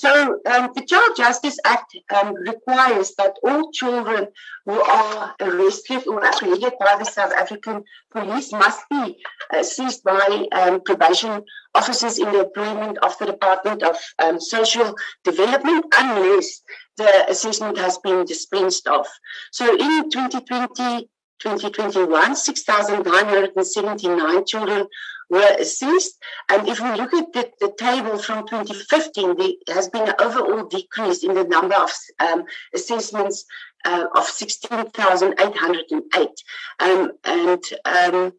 So 0.00 0.40
um, 0.46 0.70
the 0.74 0.86
Child 0.86 1.14
Justice 1.14 1.58
Act 1.62 1.94
um, 2.16 2.34
requires 2.34 3.14
that 3.16 3.36
all 3.42 3.70
children 3.70 4.28
who 4.64 4.80
are 4.80 5.34
arrested 5.38 6.06
or 6.06 6.24
apprehended 6.24 6.72
by 6.80 6.96
the 6.98 7.04
South 7.04 7.34
African 7.34 7.84
police 8.10 8.50
must 8.50 8.80
be 8.88 9.22
seized 9.60 10.02
by 10.02 10.46
um, 10.52 10.80
probation 10.80 11.44
officers 11.74 12.18
in 12.18 12.32
the 12.32 12.46
employment 12.46 12.96
of 13.02 13.18
the 13.18 13.26
Department 13.26 13.82
of 13.82 13.98
um, 14.18 14.40
Social 14.40 14.94
Development 15.22 15.84
unless 15.94 16.62
the 16.96 17.26
assessment 17.28 17.76
has 17.76 17.98
been 17.98 18.24
dispensed 18.24 18.86
of. 18.86 19.06
So 19.52 19.70
in 19.70 20.08
2020, 20.08 21.10
2021, 21.40 22.36
6,979 22.36 24.46
children 24.46 24.86
were 25.30 25.56
assessed. 25.58 26.18
And 26.48 26.68
if 26.68 26.80
we 26.80 26.92
look 26.92 27.12
at 27.14 27.32
the, 27.32 27.50
the 27.60 27.72
table 27.78 28.18
from 28.18 28.46
2015, 28.46 29.36
there 29.36 29.52
has 29.74 29.88
been 29.88 30.08
an 30.08 30.14
overall 30.18 30.64
decrease 30.64 31.24
in 31.24 31.34
the 31.34 31.44
number 31.44 31.76
of 31.76 31.90
um, 32.18 32.44
assessments 32.74 33.46
uh, 33.84 34.06
of 34.14 34.26
16,808. 34.26 36.28
Um, 36.80 37.12
and 37.24 37.62
um, 37.84 38.32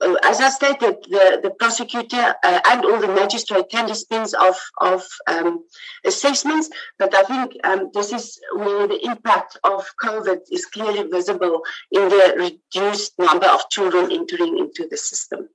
uh, 0.00 0.14
as 0.24 0.40
I 0.40 0.48
stated, 0.50 0.96
the, 1.10 1.40
the 1.42 1.50
prosecutor 1.50 2.34
uh, 2.44 2.60
and 2.70 2.84
all 2.84 3.00
the 3.00 3.08
magistrate 3.08 3.68
can 3.68 3.88
dispense 3.88 4.32
of, 4.32 4.56
of 4.80 5.04
um, 5.26 5.64
assessments, 6.04 6.70
but 6.98 7.12
I 7.14 7.24
think 7.24 7.56
um, 7.64 7.90
this 7.92 8.12
is 8.12 8.38
where 8.54 8.86
the 8.86 9.04
impact 9.04 9.58
of 9.64 9.90
COVID 10.02 10.38
is 10.52 10.66
clearly 10.66 11.02
visible 11.10 11.62
in 11.90 12.08
the 12.08 12.34
reduced 12.36 13.18
number 13.18 13.46
of 13.46 13.68
children 13.70 14.12
entering 14.12 14.58
into 14.58 14.86
the 14.88 14.96
system. 14.96 15.48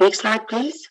Next 0.00 0.20
slide, 0.20 0.46
please. 0.48 0.88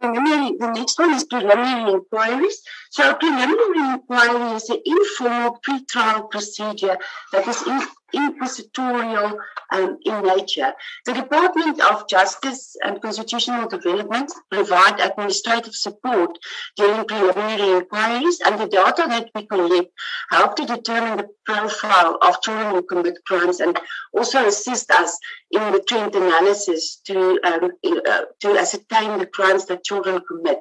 Preliminary, 0.00 0.56
the 0.58 0.72
next 0.72 0.98
one 0.98 1.14
is 1.14 1.24
preliminary 1.24 1.92
inquiries. 1.92 2.62
So 2.90 3.14
preliminary 3.14 3.94
inquiry 3.94 4.56
is 4.56 4.68
an 4.68 4.80
informal 4.84 5.58
pre-trial 5.62 6.24
procedure 6.24 6.98
that 7.32 7.48
is 7.48 7.62
in, 7.66 7.80
inquisitorial 8.14 9.38
um, 9.70 9.98
in 10.04 10.22
nature. 10.22 10.72
The 11.06 11.14
Department 11.14 11.80
of 11.80 12.06
Justice 12.08 12.76
and 12.82 13.00
Constitutional 13.00 13.68
Development 13.68 14.30
provide 14.50 15.00
administrative 15.00 15.74
support 15.74 16.38
during 16.76 17.06
preliminary 17.06 17.78
inquiries, 17.78 18.40
and 18.44 18.60
the 18.60 18.66
data 18.66 19.04
that 19.08 19.30
we 19.34 19.46
collect 19.46 19.90
help 20.30 20.56
to 20.56 20.66
determine 20.66 21.16
the 21.18 21.28
profile 21.44 22.18
of 22.22 22.40
children 22.42 22.74
who 22.74 22.82
commit 22.82 23.18
crimes 23.26 23.60
and 23.60 23.78
also 24.12 24.44
assist 24.46 24.90
us 24.90 25.16
in 25.50 25.72
the 25.72 25.80
trend 25.80 26.14
analysis 26.14 27.00
to 27.06 27.38
um, 27.44 27.70
uh, 27.84 28.22
to 28.40 28.58
ascertain 28.58 29.18
the 29.18 29.26
crimes 29.26 29.66
that 29.66 29.84
children 29.84 30.22
commit. 30.26 30.60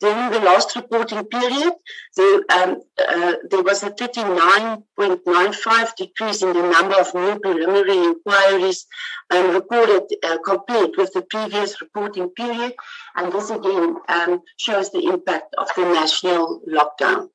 During 0.00 0.30
the 0.30 0.40
last 0.40 0.74
reporting 0.74 1.24
period, 1.26 1.74
there, 2.16 2.40
um, 2.50 2.80
uh, 2.98 3.34
there 3.50 3.62
was 3.62 3.84
a 3.84 3.90
39.95 3.90 5.96
decrease 5.96 6.42
in 6.42 6.52
the 6.52 6.62
number 6.62 6.91
of 6.94 7.14
new 7.14 7.38
preliminary 7.38 7.98
inquiries 7.98 8.86
um, 9.30 9.54
recorded 9.54 10.02
uh, 10.22 10.38
compared 10.44 10.96
with 10.96 11.12
the 11.12 11.22
previous 11.22 11.80
reporting 11.80 12.30
period. 12.30 12.74
And 13.16 13.32
this 13.32 13.50
again 13.50 13.96
um, 14.08 14.40
shows 14.58 14.90
the 14.90 15.04
impact 15.06 15.54
of 15.58 15.68
the 15.76 15.84
national 15.84 16.62
lockdown. 16.68 17.28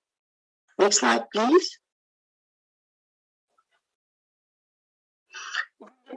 Next 0.80 1.00
slide, 1.00 1.26
please. 1.34 1.80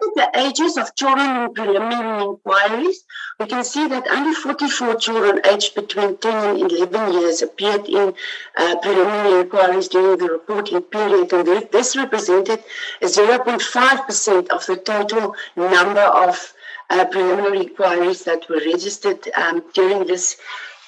At 0.02 0.14
the 0.14 0.40
ages 0.40 0.76
of 0.76 0.94
children 0.94 1.44
in 1.44 1.54
preliminary 1.54 2.22
inquiries, 2.24 3.04
we 3.38 3.46
can 3.46 3.64
see 3.64 3.86
that 3.88 4.08
only 4.08 4.34
44 4.34 4.94
children 4.96 5.40
aged 5.44 5.74
between 5.74 6.16
10 6.16 6.60
and 6.60 6.72
11 6.72 7.12
years 7.12 7.42
appeared 7.42 7.86
in 7.86 8.14
uh, 8.56 8.76
preliminary 8.82 9.40
inquiries 9.40 9.88
during 9.88 10.18
the 10.18 10.30
reporting 10.30 10.82
period, 10.82 11.32
and 11.32 11.68
this 11.70 11.96
represented 11.96 12.62
0.5% 13.02 14.48
of 14.48 14.66
the 14.66 14.76
total 14.76 15.34
number 15.56 16.00
of 16.00 16.52
uh, 16.90 17.04
preliminary 17.06 17.60
inquiries 17.60 18.24
that 18.24 18.48
were 18.48 18.60
registered 18.66 19.28
um, 19.36 19.62
during 19.74 20.06
this 20.06 20.36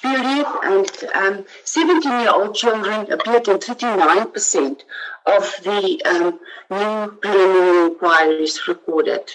period, 0.03 0.45
and 0.63 0.87
um, 1.15 1.45
17 1.63 2.11
year 2.11 2.31
old 2.31 2.53
children 2.53 3.11
appeared 3.11 3.47
in 3.47 3.57
39% 3.57 4.81
of 5.25 5.43
the 5.63 6.01
um, 6.05 6.39
new 6.69 7.11
preliminary 7.21 7.87
inquiries 7.87 8.67
recorded. 8.67 9.31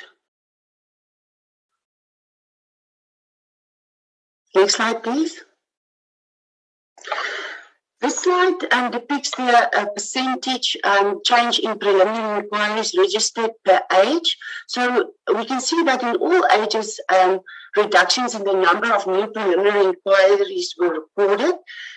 Next 4.54 4.76
slide, 4.76 5.02
please. 5.02 5.42
This 8.00 8.20
slide 8.20 8.72
um, 8.72 8.92
depicts 8.92 9.30
the 9.32 9.42
uh, 9.42 9.86
percentage 9.86 10.76
um, 10.84 11.20
change 11.24 11.58
in 11.58 11.78
preliminary 11.78 12.40
inquiries 12.40 12.94
registered 12.96 13.50
per 13.64 13.80
age. 14.04 14.38
So 14.68 15.12
we 15.34 15.44
can 15.44 15.60
see 15.60 15.82
that 15.82 16.02
in 16.04 16.14
all 16.16 16.44
ages, 16.52 17.00
um, 17.08 17.40
reductions 17.84 18.34
in 18.34 18.44
the 18.44 18.52
number 18.52 18.92
of 18.92 19.06
new 19.06 19.26
preliminary 19.28 19.86
inquiries 19.86 20.74
were 20.78 21.00
recorded. 21.00 21.54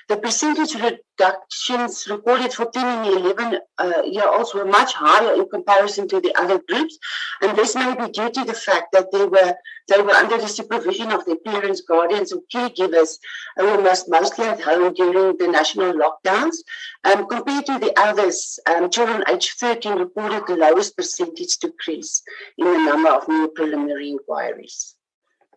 The 0.09 0.17
percentage 0.17 0.73
reductions 0.75 2.07
recorded 2.09 2.53
for 2.53 2.65
10 2.65 2.85
and 2.85 3.07
11 3.07 3.59
uh, 3.77 4.01
year 4.05 4.27
olds 4.27 4.53
were 4.53 4.65
much 4.65 4.93
higher 4.93 5.33
in 5.35 5.47
comparison 5.49 6.07
to 6.09 6.19
the 6.19 6.33
other 6.35 6.59
groups. 6.67 6.97
And 7.41 7.57
this 7.57 7.75
may 7.75 7.95
be 7.95 8.11
due 8.11 8.29
to 8.29 8.43
the 8.43 8.53
fact 8.53 8.87
that 8.93 9.11
they 9.11 9.25
were, 9.25 9.53
they 9.87 10.01
were 10.01 10.11
under 10.11 10.37
the 10.37 10.47
supervision 10.47 11.11
of 11.11 11.25
their 11.25 11.37
parents, 11.37 11.81
guardians, 11.81 12.31
and 12.31 12.41
caregivers 12.53 13.17
who 13.57 13.65
were 13.65 13.81
most, 13.81 14.09
mostly 14.09 14.45
at 14.45 14.61
home 14.61 14.93
during 14.93 15.37
the 15.37 15.47
national 15.47 15.93
lockdowns. 15.93 16.57
Um, 17.03 17.27
compared 17.27 17.65
to 17.67 17.79
the 17.79 17.93
others, 17.97 18.59
um, 18.67 18.89
children 18.89 19.23
aged 19.29 19.59
13 19.59 19.97
reported 19.97 20.43
the 20.47 20.55
lowest 20.55 20.95
percentage 20.97 21.57
decrease 21.57 22.21
in 22.57 22.65
the 22.65 22.79
number 22.79 23.09
of 23.09 23.27
new 23.27 23.47
preliminary 23.49 24.09
inquiries. 24.09 24.95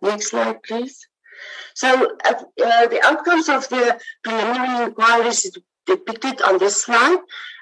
Next 0.02 0.30
slide, 0.30 0.62
please. 0.62 1.07
So 1.74 2.16
uh, 2.24 2.35
uh, 2.64 2.87
the 2.87 3.00
outcomes 3.04 3.48
of 3.48 3.68
the 3.68 4.00
preliminary 4.22 4.85
inquiries 4.85 5.44
is 5.44 5.59
depicted 5.87 6.40
on 6.42 6.59
this 6.59 6.83
slide. 6.83 7.18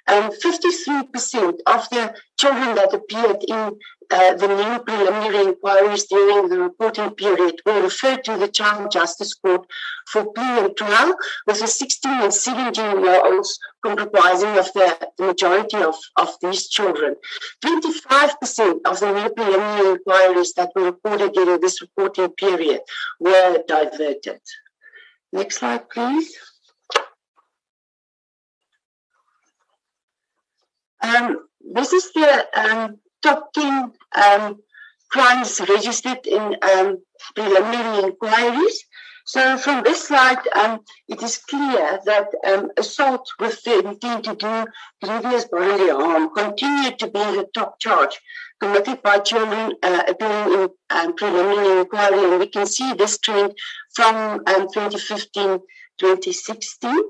Um, 0.08 0.30
53% 0.32 1.60
of 1.66 1.88
the 1.90 2.14
children 2.38 2.74
that 2.74 2.92
appeared 2.92 3.44
in 3.46 3.78
uh, 4.12 4.34
the 4.34 4.48
new 4.48 4.78
preliminary 4.80 5.46
inquiries 5.46 6.04
during 6.04 6.48
the 6.48 6.58
reporting 6.58 7.10
period 7.12 7.60
were 7.64 7.82
referred 7.82 8.22
to 8.24 8.36
the 8.36 8.48
Child 8.48 8.90
Justice 8.90 9.32
Court 9.32 9.64
for 10.06 10.30
plea 10.32 10.58
and 10.58 10.76
trial, 10.76 11.14
with 11.46 11.60
the 11.60 11.66
16 11.66 12.10
and 12.20 12.34
17 12.34 13.04
year 13.04 13.24
olds 13.24 13.58
comprising 13.84 14.58
of 14.58 14.72
the, 14.74 15.08
the 15.16 15.24
majority 15.24 15.78
of, 15.78 15.96
of 16.16 16.30
these 16.42 16.68
children. 16.68 17.16
25% 17.64 18.80
of 18.84 19.00
the 19.00 19.12
new 19.12 19.30
preliminary 19.30 19.90
inquiries 19.92 20.52
that 20.54 20.72
were 20.74 20.84
reported 20.84 21.32
during 21.32 21.60
this 21.60 21.80
reporting 21.80 22.28
period 22.30 22.80
were 23.18 23.62
diverted. 23.66 24.40
Next 25.32 25.58
slide, 25.58 25.88
please. 25.88 26.36
Um, 31.02 31.48
this 31.74 31.92
is 31.92 32.12
the 32.12 32.46
um, 32.54 32.98
top 33.22 33.52
10 33.52 33.92
um, 34.14 34.60
crimes 35.10 35.60
registered 35.68 36.26
in 36.26 36.56
um, 36.62 36.98
preliminary 37.34 38.04
inquiries. 38.04 38.84
So 39.24 39.56
from 39.56 39.84
this 39.84 40.08
slide, 40.08 40.40
um, 40.54 40.80
it 41.08 41.22
is 41.22 41.38
clear 41.38 42.00
that 42.04 42.28
um, 42.44 42.70
assault 42.76 43.28
with 43.38 43.62
the 43.62 43.78
intent 43.78 44.24
to 44.24 44.34
do 44.34 44.66
grievous 45.02 45.44
bodily 45.44 45.90
harm 45.90 46.30
continued 46.34 46.98
to 46.98 47.06
be 47.06 47.20
the 47.20 47.48
top 47.54 47.78
charge 47.78 48.20
committed 48.60 49.02
by 49.02 49.18
children 49.18 49.74
uh, 49.82 50.02
appearing 50.08 50.68
in 50.90 51.12
preliminary 51.14 51.80
inquiry. 51.80 52.24
And 52.24 52.40
we 52.40 52.46
can 52.48 52.66
see 52.66 52.92
this 52.94 53.18
trend 53.18 53.54
from 53.94 54.44
2015 54.44 55.60
2016. 55.98 57.02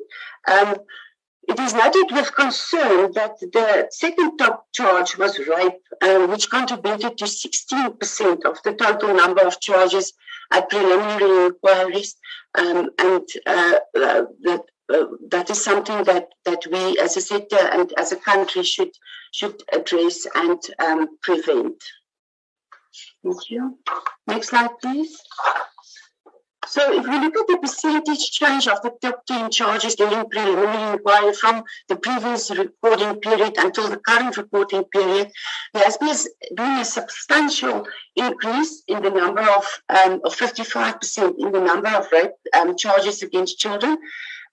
It 1.48 1.58
is 1.58 1.74
noted 1.74 2.12
with 2.12 2.34
concern 2.34 3.12
that 3.12 3.38
the 3.40 3.88
second 3.90 4.38
top 4.38 4.66
charge 4.72 5.16
was 5.18 5.38
rape, 5.40 5.82
um, 6.00 6.30
which 6.30 6.48
contributed 6.48 7.18
to 7.18 7.24
16% 7.24 8.44
of 8.44 8.62
the 8.62 8.74
total 8.74 9.12
number 9.14 9.42
of 9.42 9.60
charges 9.60 10.12
at 10.52 10.70
preliminary 10.70 11.46
inquiries. 11.46 12.14
Um, 12.54 12.90
and 12.98 13.28
uh, 13.46 13.78
uh, 13.96 14.24
that, 14.42 14.62
uh, 14.88 15.04
that 15.30 15.50
is 15.50 15.64
something 15.64 16.04
that, 16.04 16.28
that 16.44 16.64
we 16.70 16.98
as 16.98 17.16
a 17.16 17.20
sector 17.20 17.58
and 17.58 17.92
as 17.98 18.12
a 18.12 18.16
country 18.16 18.62
should, 18.62 18.92
should 19.32 19.62
address 19.72 20.26
and 20.34 20.60
um, 20.78 21.18
prevent. 21.22 21.82
Thank 23.24 23.50
you. 23.50 23.78
Next 24.26 24.48
slide, 24.48 24.78
please. 24.80 25.20
So 26.66 26.92
if 26.92 27.06
we 27.06 27.18
look 27.18 27.36
at 27.36 27.46
the 27.48 27.58
percentage 27.60 28.30
change 28.30 28.68
of 28.68 28.80
the 28.82 28.92
top 29.02 29.26
10 29.26 29.50
charges 29.50 29.96
during 29.96 30.28
preliminary 30.30 30.92
inquiry 30.92 31.32
from 31.34 31.64
the 31.88 31.96
previous 31.96 32.50
reporting 32.50 33.16
period 33.16 33.54
until 33.58 33.88
the 33.88 33.96
current 33.96 34.36
reporting 34.36 34.84
period, 34.84 35.32
there 35.74 35.84
has 35.84 35.96
been 35.98 36.80
a 36.80 36.84
substantial 36.84 37.86
increase 38.14 38.84
in 38.86 39.02
the 39.02 39.10
number 39.10 39.42
of, 39.42 39.66
um, 39.88 40.20
of 40.24 40.36
55% 40.36 41.34
in 41.38 41.50
the 41.50 41.60
number 41.60 41.88
of 41.88 42.06
rape 42.12 42.30
um, 42.54 42.76
charges 42.76 43.22
against 43.22 43.58
children 43.58 43.98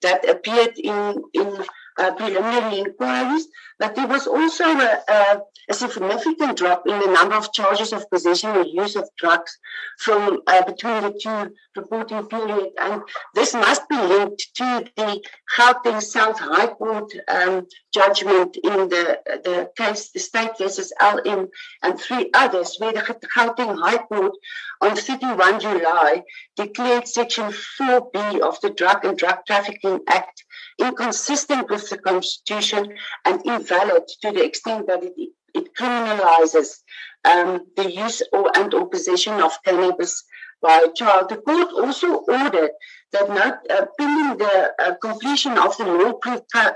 that 0.02 0.28
appeared 0.28 0.78
in, 0.78 1.22
in 1.32 1.64
uh, 1.98 2.12
preliminary 2.14 2.80
inquiries, 2.80 3.48
but 3.78 3.94
there 3.94 4.06
was 4.06 4.26
also 4.26 4.64
a, 4.64 5.00
a, 5.08 5.40
a, 5.70 5.74
significant 5.74 6.56
drop 6.58 6.86
in 6.86 6.98
the 7.00 7.10
number 7.10 7.34
of 7.34 7.52
charges 7.52 7.92
of 7.92 8.08
possession 8.10 8.50
or 8.50 8.64
use 8.64 8.94
of 8.96 9.08
drugs 9.18 9.58
from 9.98 10.40
uh, 10.46 10.62
between 10.64 11.02
the 11.02 11.18
two 11.22 11.54
reporting 11.74 12.26
periods. 12.26 12.74
And 12.78 13.02
this 13.34 13.54
must 13.54 13.88
be 13.88 13.96
linked 13.96 14.54
to 14.56 14.84
the 14.96 15.22
Gauteng 15.56 16.02
South 16.02 16.38
High 16.38 16.68
Court 16.68 17.12
um, 17.28 17.66
judgment 17.92 18.56
in 18.62 18.88
the, 18.88 19.18
the 19.44 19.70
case, 19.76 20.10
the 20.12 20.20
state 20.20 20.58
versus 20.58 20.92
LM, 21.00 21.48
and 21.82 21.98
three 21.98 22.30
others, 22.34 22.76
where 22.78 22.92
the 22.92 23.00
Gauteng 23.00 23.78
High 23.78 23.98
Court 23.98 24.32
on 24.80 24.96
31 24.96 25.60
July 25.60 26.22
declared 26.56 27.08
Section 27.08 27.46
4B 27.46 28.40
of 28.40 28.60
the 28.60 28.70
Drug 28.70 29.04
and 29.04 29.16
Drug 29.16 29.38
Trafficking 29.46 30.00
Act 30.08 30.44
inconsistent 30.78 31.68
with 31.68 31.89
the 31.90 31.98
Constitution 31.98 32.94
and 33.24 33.44
invalid 33.44 34.04
to 34.22 34.32
the 34.32 34.44
extent 34.44 34.86
that 34.86 35.02
it, 35.02 35.30
it 35.54 35.74
criminalizes 35.74 36.78
um, 37.24 37.66
the 37.76 37.90
use 37.90 38.22
or 38.32 38.50
and 38.56 38.72
or 38.72 38.88
possession 38.88 39.34
of 39.40 39.52
cannabis 39.64 40.24
by 40.62 40.84
a 40.86 40.92
child. 40.92 41.28
The 41.28 41.36
court 41.36 41.68
also 41.72 42.08
ordered 42.28 42.70
that 43.12 43.28
not 43.28 43.58
uh, 43.70 43.86
pending 43.98 44.38
the 44.38 44.72
uh, 44.78 44.94
completion 44.96 45.58
of 45.58 45.76
the 45.76 45.84
law 45.84 46.12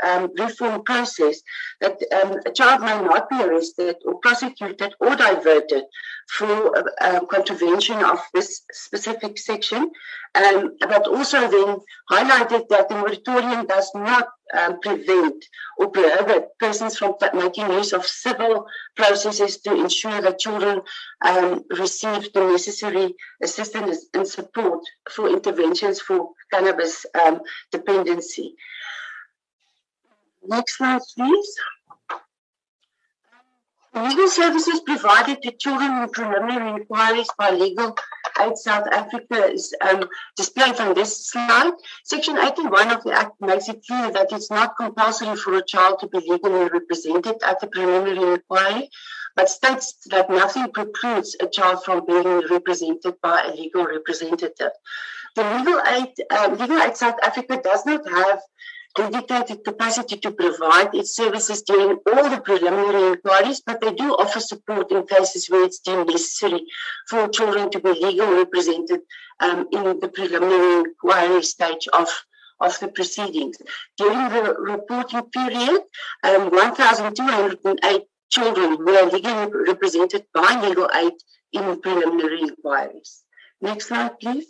um, 0.02 0.30
reform 0.36 0.82
process, 0.82 1.40
that 1.80 1.96
um, 2.12 2.40
a 2.44 2.50
child 2.50 2.80
may 2.80 3.00
not 3.00 3.28
be 3.30 3.40
arrested 3.40 3.96
or 4.04 4.18
prosecuted 4.18 4.94
or 5.00 5.14
diverted 5.14 5.84
for 6.28 6.76
uh, 7.00 7.20
contravention 7.26 8.02
of 8.02 8.18
this 8.32 8.62
specific 8.72 9.38
section, 9.38 9.90
um, 10.34 10.76
but 10.80 11.06
also 11.06 11.40
then 11.48 11.78
highlighted 12.10 12.68
that 12.68 12.88
the 12.88 12.96
moratorium 12.96 13.66
does 13.66 13.90
not 13.94 14.28
um, 14.52 14.80
prevent 14.80 15.44
or 15.78 15.88
prohibit 15.88 16.48
persons 16.58 16.98
from 16.98 17.14
making 17.34 17.70
use 17.70 17.92
of 17.92 18.04
civil 18.06 18.66
processes 18.96 19.58
to 19.58 19.74
ensure 19.74 20.20
that 20.20 20.38
children 20.38 20.80
um, 21.24 21.64
receive 21.70 22.32
the 22.32 22.40
necessary 22.40 23.14
assistance 23.42 24.06
and 24.14 24.26
support 24.26 24.80
for 25.10 25.28
interventions 25.28 26.00
for 26.00 26.30
cannabis 26.52 27.06
um, 27.24 27.40
dependency. 27.70 28.54
Next 30.46 30.76
slide, 30.76 31.00
please. 31.16 31.56
Legal 33.94 34.26
services 34.26 34.80
provided 34.80 35.40
to 35.40 35.52
children 35.52 36.02
in 36.02 36.08
preliminary 36.08 36.80
inquiries 36.80 37.28
by 37.38 37.50
Legal 37.50 37.96
Aid 38.40 38.58
South 38.58 38.88
Africa 38.90 39.44
is 39.52 39.72
um, 39.80 40.08
displayed 40.36 40.80
on 40.80 40.94
this 40.94 41.28
slide. 41.28 41.72
Section 42.02 42.36
81 42.36 42.90
of 42.90 43.04
the 43.04 43.12
Act 43.12 43.40
makes 43.40 43.68
it 43.68 43.84
clear 43.86 44.10
that 44.10 44.32
it's 44.32 44.50
not 44.50 44.76
compulsory 44.76 45.36
for 45.36 45.54
a 45.54 45.64
child 45.64 46.00
to 46.00 46.08
be 46.08 46.18
legally 46.18 46.68
represented 46.70 47.36
at 47.46 47.60
the 47.60 47.68
preliminary 47.68 48.34
inquiry, 48.34 48.90
but 49.36 49.48
states 49.48 49.94
that 50.10 50.28
nothing 50.28 50.72
precludes 50.72 51.36
a 51.38 51.46
child 51.46 51.84
from 51.84 52.04
being 52.04 52.48
represented 52.50 53.14
by 53.22 53.44
a 53.44 53.54
legal 53.54 53.84
representative. 53.84 54.72
The 55.36 55.42
Legal 55.42 55.80
Aid, 55.86 56.14
uh, 56.30 56.56
Legal 56.58 56.80
Aid 56.80 56.96
South 56.96 57.16
Africa 57.22 57.60
does 57.62 57.86
not 57.86 58.08
have 58.08 58.40
dedicated 58.94 59.64
capacity 59.64 60.16
to 60.16 60.30
provide 60.30 60.94
its 60.94 61.16
services 61.16 61.62
during 61.62 61.98
all 62.06 62.30
the 62.30 62.40
preliminary 62.40 63.12
inquiries, 63.12 63.60
but 63.66 63.80
they 63.80 63.92
do 63.92 64.12
offer 64.14 64.40
support 64.40 64.90
in 64.92 65.06
cases 65.06 65.50
where 65.50 65.64
it's 65.64 65.80
deemed 65.80 66.08
necessary 66.08 66.64
for 67.08 67.28
children 67.28 67.70
to 67.70 67.80
be 67.80 67.90
legally 67.90 68.36
represented 68.36 69.00
um, 69.40 69.66
in 69.72 70.00
the 70.00 70.08
preliminary 70.08 70.84
inquiry 70.84 71.42
stage 71.42 71.88
of, 71.92 72.08
of 72.60 72.78
the 72.80 72.88
proceedings. 72.88 73.56
During 73.96 74.28
the 74.28 74.54
reporting 74.58 75.22
period, 75.22 75.82
um, 76.22 76.50
1,208 76.50 78.02
children 78.30 78.78
were 78.78 79.10
legally 79.10 79.50
represented 79.66 80.24
by 80.32 80.60
legal 80.66 80.88
aid 80.94 81.14
in 81.52 81.80
preliminary 81.80 82.40
inquiries. 82.42 83.22
Next 83.60 83.88
slide, 83.88 84.18
please. 84.20 84.46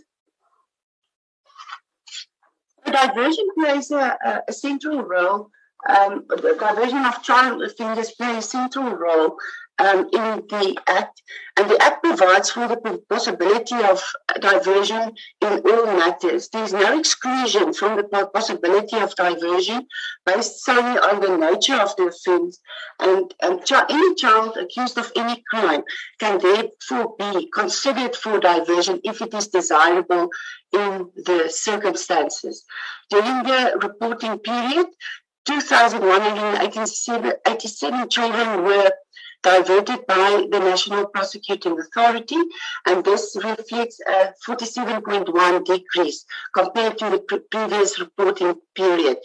Diversion 2.95 3.47
plays 3.59 3.91
a, 3.91 4.17
a, 4.49 4.53
central 4.53 5.03
role. 5.03 5.51
Um, 5.89 6.25
the 6.29 6.57
diversion 6.59 7.05
of 7.05 7.23
child 7.23 7.63
offenders 7.63 8.13
play 8.13 8.37
a 8.37 8.43
central 8.43 8.91
role 8.91 9.37
um, 9.79 10.09
in 10.13 10.43
the 10.49 10.77
Act, 10.87 11.23
and 11.57 11.71
the 11.71 11.83
Act 11.83 12.05
provides 12.05 12.51
for 12.51 12.69
the 12.69 12.77
possibility 13.09 13.77
of 13.77 14.05
diversion 14.41 15.15
in 15.41 15.63
all 15.67 15.87
matters. 15.87 16.49
There 16.49 16.65
is 16.65 16.73
no 16.73 16.99
exclusion 16.99 17.73
from 17.73 17.97
the 17.97 18.31
possibility 18.33 18.97
of 18.97 19.15
diversion 19.17 19.87
based 20.25 20.65
solely 20.65 20.99
on 20.99 21.21
the 21.21 21.37
nature 21.37 21.75
of 21.75 21.97
the 21.97 22.05
offence, 22.05 22.61
and 23.01 23.35
um, 23.43 23.59
any 23.91 24.15
child 24.15 24.57
accused 24.57 24.97
of 24.99 25.11
any 25.17 25.43
crime 25.51 25.83
can 26.21 26.39
therefore 26.39 27.17
be 27.19 27.51
considered 27.53 28.15
for 28.15 28.39
diversion 28.39 29.01
if 29.05 29.21
it 29.23 29.35
is 29.35 29.49
desirable 29.49 30.29
in 30.73 31.11
the 31.17 31.49
circumstances. 31.49 32.65
During 33.11 33.43
the 33.43 33.77
reporting 33.83 34.39
period, 34.39 34.87
2,187 35.47 38.09
children 38.09 38.65
were 38.65 38.93
diverted 39.45 40.07
by 40.07 40.47
the 40.51 40.59
National 40.59 41.07
Prosecuting 41.07 41.79
Authority, 41.79 42.41
and 42.87 43.05
this 43.05 43.37
reflects 43.37 44.01
a 44.09 44.33
47.1 44.47 45.65
decrease 45.65 46.25
compared 46.53 46.99
to 46.99 47.11
the 47.11 47.19
pre- 47.19 47.41
previous 47.51 48.01
reporting 48.01 48.55
period. 48.75 49.19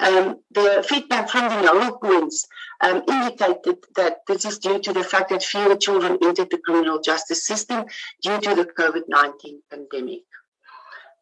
Um, 0.00 0.40
the 0.50 0.84
feedback 0.88 1.28
from 1.28 1.48
the 1.50 1.60
nodal 1.62 1.98
points 1.98 2.48
um, 2.80 3.02
indicated 3.06 3.78
that 3.96 4.20
this 4.26 4.44
is 4.46 4.58
due 4.58 4.80
to 4.80 4.92
the 4.92 5.04
fact 5.04 5.28
that 5.30 5.42
fewer 5.42 5.76
children 5.76 6.18
entered 6.22 6.50
the 6.50 6.58
criminal 6.58 7.00
justice 7.00 7.46
system 7.46 7.84
due 8.22 8.40
to 8.40 8.54
the 8.54 8.64
COVID 8.64 9.02
19 9.08 9.62
pandemic. 9.70 10.22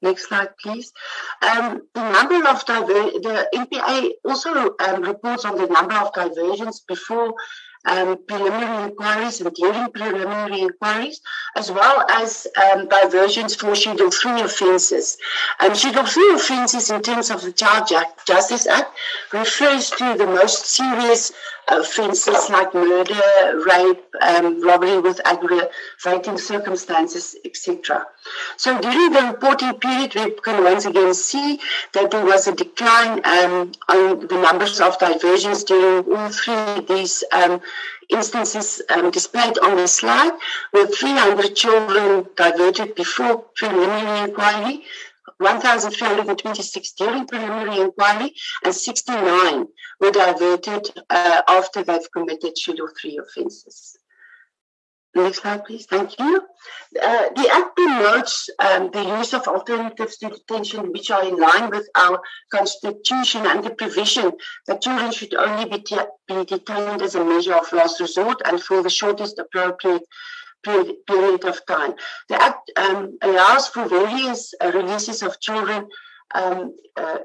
Next 0.03 0.29
slide, 0.29 0.51
please. 0.63 0.93
Um, 1.41 1.83
the 1.95 2.13
number 2.13 2.47
of 2.47 2.65
diver- 2.67 3.19
the 3.27 3.49
NPA 3.55 4.11
also 4.25 4.75
um, 4.79 5.03
reports 5.03 5.47
on 5.47 5.57
the 5.57 5.67
number 5.67 5.95
of 5.95 6.13
diversions 6.13 6.81
before 6.87 7.33
um, 7.85 8.19
preliminary 8.27 8.85
inquiries 8.85 9.41
and 9.41 9.55
during 9.55 9.91
preliminary 9.93 10.61
inquiries, 10.61 11.21
as 11.57 11.71
well 11.71 12.05
as 12.11 12.47
um, 12.57 12.89
diversions 12.89 13.55
for 13.55 13.75
Schedule 13.75 14.11
3 14.11 14.41
offences. 14.43 15.19
Um, 15.61 15.75
Schedule 15.75 16.07
3 16.07 16.35
offences, 16.35 16.91
in 16.91 17.03
terms 17.03 17.31
of 17.31 17.43
the 17.43 17.53
Child 17.53 17.89
Justice 18.27 18.67
Act, 18.67 18.91
refers 19.33 19.91
to 19.91 20.15
the 20.17 20.27
most 20.27 20.67
serious 20.67 21.33
offences 21.69 22.51
like 22.51 22.75
murder, 22.75 23.63
rape, 23.67 24.05
um, 24.21 24.63
robbery 24.63 25.01
with 25.01 25.21
aggravating 25.25 26.39
circumstances, 26.39 27.37
etc. 27.45 28.07
So 28.57 28.79
during 28.81 29.13
the 29.13 29.23
reporting 29.33 29.75
period, 29.75 30.15
we 30.15 30.41
can 30.43 30.63
once 30.63 30.85
again 30.85 31.15
see 31.15 31.61
that 31.93 32.11
there 32.11 32.25
was 32.25 32.47
a 32.47 32.53
decline 32.53 33.21
um, 33.25 33.73
on 33.89 34.27
the 34.27 34.41
numbers 34.41 34.81
of 34.81 34.99
diversions 34.99 35.65
during 35.65 36.05
all 36.13 36.29
three 36.29 36.55
of 36.55 36.87
these 36.87 37.25
um, 37.33 37.61
instances 38.11 38.83
um, 38.91 39.11
displayed 39.11 39.59
on 39.59 39.77
the 39.77 39.87
slide, 39.87 40.33
with 40.73 40.97
300 40.97 41.55
children 41.55 42.27
diverted 42.37 42.95
before 42.95 43.39
preliminary 43.57 44.29
inquiry, 44.29 44.85
1,326 45.39 46.93
during 46.93 47.27
preliminary 47.27 47.81
inquiry, 47.81 48.33
and 48.65 48.75
69 48.75 49.67
were 50.01 50.11
diverted 50.11 50.91
uh, 51.11 51.43
after 51.49 51.83
they've 51.83 52.11
committed 52.13 52.57
Schedule 52.57 52.89
3 53.01 53.19
offences. 53.19 53.99
Next 55.15 55.43
slide, 55.43 55.65
please. 55.65 55.87
Thank 55.87 56.19
you. 56.19 56.43
Uh, 57.01 57.29
the 57.37 57.49
Act 57.53 57.77
promotes 57.77 58.49
um, 58.59 58.91
the 58.91 59.05
use 59.19 59.33
of 59.33 59.47
alternatives 59.47 60.17
to 60.19 60.29
detention 60.29 60.91
which 60.93 61.11
are 61.11 61.25
in 61.25 61.37
line 61.37 61.71
with 61.71 61.89
our 61.95 62.21
Constitution 62.53 63.47
and 63.47 63.63
the 63.63 63.71
provision 63.71 64.33
that 64.67 64.83
children 64.83 65.13
should 65.13 65.35
only 65.35 65.67
be, 65.67 65.85
be 66.27 66.45
detained 66.45 67.03
as 67.03 67.15
a 67.15 67.25
measure 67.25 67.55
of 67.55 67.73
last 67.73 68.01
resort 68.01 68.43
and 68.45 68.61
for 68.61 68.83
the 68.83 68.91
shortest 68.91 69.39
appropriate 69.39 70.03
period, 70.65 70.97
period 71.07 71.45
of 71.45 71.65
time. 71.67 71.95
The 72.29 72.43
Act 72.43 72.73
um, 72.77 73.17
allows 73.23 73.69
for 73.69 73.89
various 73.89 74.53
uh, 74.61 74.73
releases 74.75 75.23
of 75.23 75.39
children 75.39 75.87
um, 76.35 76.75
uh, 76.97 77.19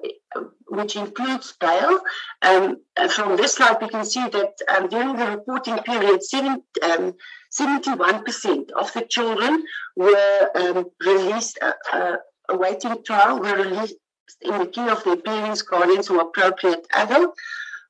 which 0.68 0.96
includes 0.96 1.56
bail. 1.60 2.00
Um, 2.42 2.78
from 3.10 3.38
this 3.38 3.56
slide, 3.56 3.78
we 3.82 3.90
can 3.90 4.06
see 4.06 4.28
that 4.28 4.54
um, 4.68 4.88
during 4.88 5.16
the 5.16 5.28
reporting 5.28 5.78
period, 5.80 6.24
seven, 6.24 6.64
71% 6.82 8.46
um, 8.46 8.66
of 8.78 8.94
the 8.94 9.06
children 9.10 9.64
were 9.96 10.50
um, 10.56 10.86
released, 11.06 11.60
uh, 11.62 11.74
uh, 11.92 12.16
awaiting 12.50 13.04
trial, 13.04 13.40
were 13.40 13.56
released 13.56 13.96
in 14.42 14.58
the 14.58 14.68
care 14.68 14.92
of 14.92 15.04
their 15.04 15.18
parents, 15.18 15.62
guardians, 15.64 16.10
or 16.10 16.22
appropriate 16.22 16.86
adult, 16.94 17.36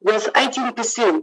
with 0.02 0.30
18% 0.34 1.22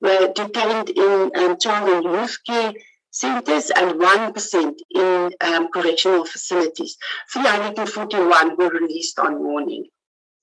were 0.00 0.32
detained 0.34 0.90
in 0.90 1.30
um, 1.34 1.58
child 1.58 1.88
and 1.88 2.04
youth 2.04 2.38
care 2.46 2.72
centers 3.18 3.70
and 3.70 4.00
1% 4.00 4.78
in 4.94 5.32
um, 5.40 5.68
correctional 5.72 6.24
facilities. 6.24 6.96
341 7.32 8.56
were 8.56 8.68
released 8.68 9.18
on 9.18 9.42
warning. 9.42 9.86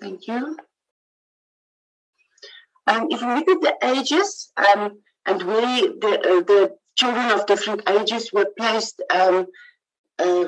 Thank 0.01 0.27
you. 0.27 0.57
Um, 2.87 3.07
if 3.09 3.21
we 3.21 3.27
look 3.27 3.49
at 3.49 3.61
the 3.61 3.75
ages 3.97 4.51
um, 4.57 4.99
and 5.25 5.41
where 5.43 5.81
the, 6.03 6.13
uh, 6.19 6.43
the 6.43 6.75
children 6.95 7.31
of 7.31 7.45
different 7.45 7.89
ages 7.89 8.31
were 8.33 8.49
placed 8.57 9.01
um, 9.09 9.47
uh, 10.19 10.45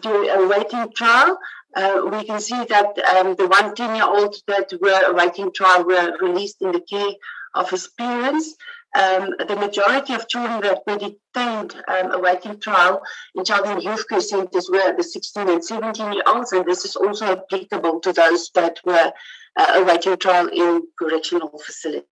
during 0.00 0.30
awaiting 0.30 0.92
trial, 0.94 1.38
uh, 1.76 2.00
we 2.10 2.24
can 2.24 2.40
see 2.40 2.62
that 2.64 2.98
um, 3.14 3.36
the 3.36 3.46
one 3.46 3.74
10 3.74 3.94
year 3.94 4.04
old 4.04 4.34
that 4.48 4.72
were 4.80 5.02
awaiting 5.10 5.52
trial 5.52 5.84
were 5.84 6.16
released 6.20 6.60
in 6.60 6.72
the 6.72 6.80
care 6.80 7.14
of 7.54 7.70
his 7.70 7.88
parents 7.88 8.54
um, 8.94 9.34
the 9.46 9.56
majority 9.56 10.14
of 10.14 10.28
children 10.28 10.60
that 10.62 10.82
were 10.86 10.96
detained 10.98 11.74
um, 11.88 12.12
awaiting 12.12 12.58
trial 12.60 13.02
in 13.34 13.44
child 13.44 13.66
and 13.66 13.82
youth 13.82 14.08
care 14.08 14.20
centres 14.20 14.70
were 14.70 14.96
the 14.96 15.02
16 15.02 15.48
and 15.48 15.64
17 15.64 16.12
year 16.12 16.22
olds, 16.26 16.52
and 16.52 16.64
this 16.64 16.84
is 16.84 16.96
also 16.96 17.26
applicable 17.26 18.00
to 18.00 18.12
those 18.12 18.50
that 18.54 18.80
were 18.84 19.12
uh, 19.56 19.72
awaiting 19.76 20.16
trial 20.16 20.48
in 20.48 20.82
correctional 20.98 21.58
facilities. 21.58 22.08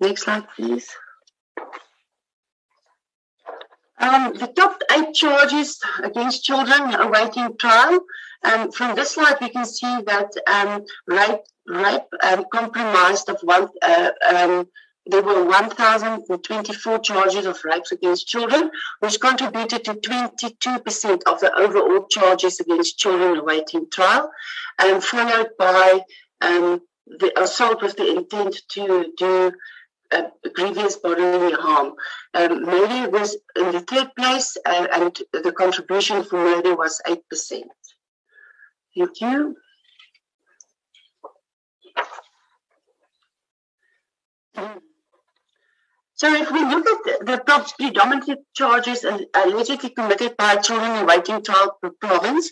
Next 0.00 0.24
slide, 0.24 0.46
please. 0.54 0.88
Um, 3.98 4.34
the 4.34 4.48
top 4.48 4.82
eight 4.94 5.14
charges 5.14 5.80
against 6.02 6.44
children 6.44 6.94
awaiting 6.94 7.56
trial. 7.56 8.00
Um, 8.44 8.70
from 8.70 8.94
this 8.94 9.12
slide, 9.12 9.38
we 9.40 9.48
can 9.48 9.64
see 9.64 10.02
that 10.06 10.30
um, 10.46 10.84
rape, 11.06 11.40
rape 11.66 12.02
um, 12.22 12.44
compromised 12.52 13.30
of 13.30 13.40
one, 13.40 13.68
uh, 13.80 14.10
um, 14.28 14.68
there 15.08 15.22
were 15.22 15.44
1,024 15.44 16.98
charges 16.98 17.46
of 17.46 17.64
rapes 17.64 17.92
against 17.92 18.26
children, 18.26 18.70
which 18.98 19.20
contributed 19.20 19.84
to 19.84 19.94
22% 19.94 21.22
of 21.26 21.40
the 21.40 21.54
overall 21.56 22.06
charges 22.08 22.58
against 22.58 22.98
children 22.98 23.38
awaiting 23.38 23.88
trial, 23.90 24.30
and 24.78 25.02
followed 25.02 25.50
by 25.58 26.00
um, 26.40 26.80
the 27.06 27.32
assault 27.40 27.82
with 27.82 27.96
the 27.96 28.16
intent 28.16 28.62
to 28.70 29.12
do 29.16 29.52
uh, 30.10 30.22
grievous 30.54 30.96
bodily 30.96 31.52
harm. 31.52 31.94
Um, 32.34 32.62
murder 32.64 33.10
was 33.10 33.36
in 33.54 33.72
the 33.72 33.80
third 33.80 34.10
place, 34.16 34.56
uh, 34.66 34.88
and 34.92 35.18
the 35.32 35.52
contribution 35.52 36.24
for 36.24 36.36
murder 36.36 36.74
was 36.74 37.00
8%. 37.06 37.62
Thank 38.96 39.20
you. 39.20 39.56
Mm. 44.56 44.80
So 46.16 46.32
if 46.34 46.50
we 46.50 46.64
look 46.64 46.86
at 47.08 47.26
the 47.26 47.72
predominant 47.78 48.40
charges 48.54 49.04
allegedly 49.34 49.90
committed 49.90 50.36
by 50.38 50.56
children 50.56 51.02
awaiting 51.02 51.42
trial 51.42 51.76
per 51.80 51.90
province, 51.90 52.50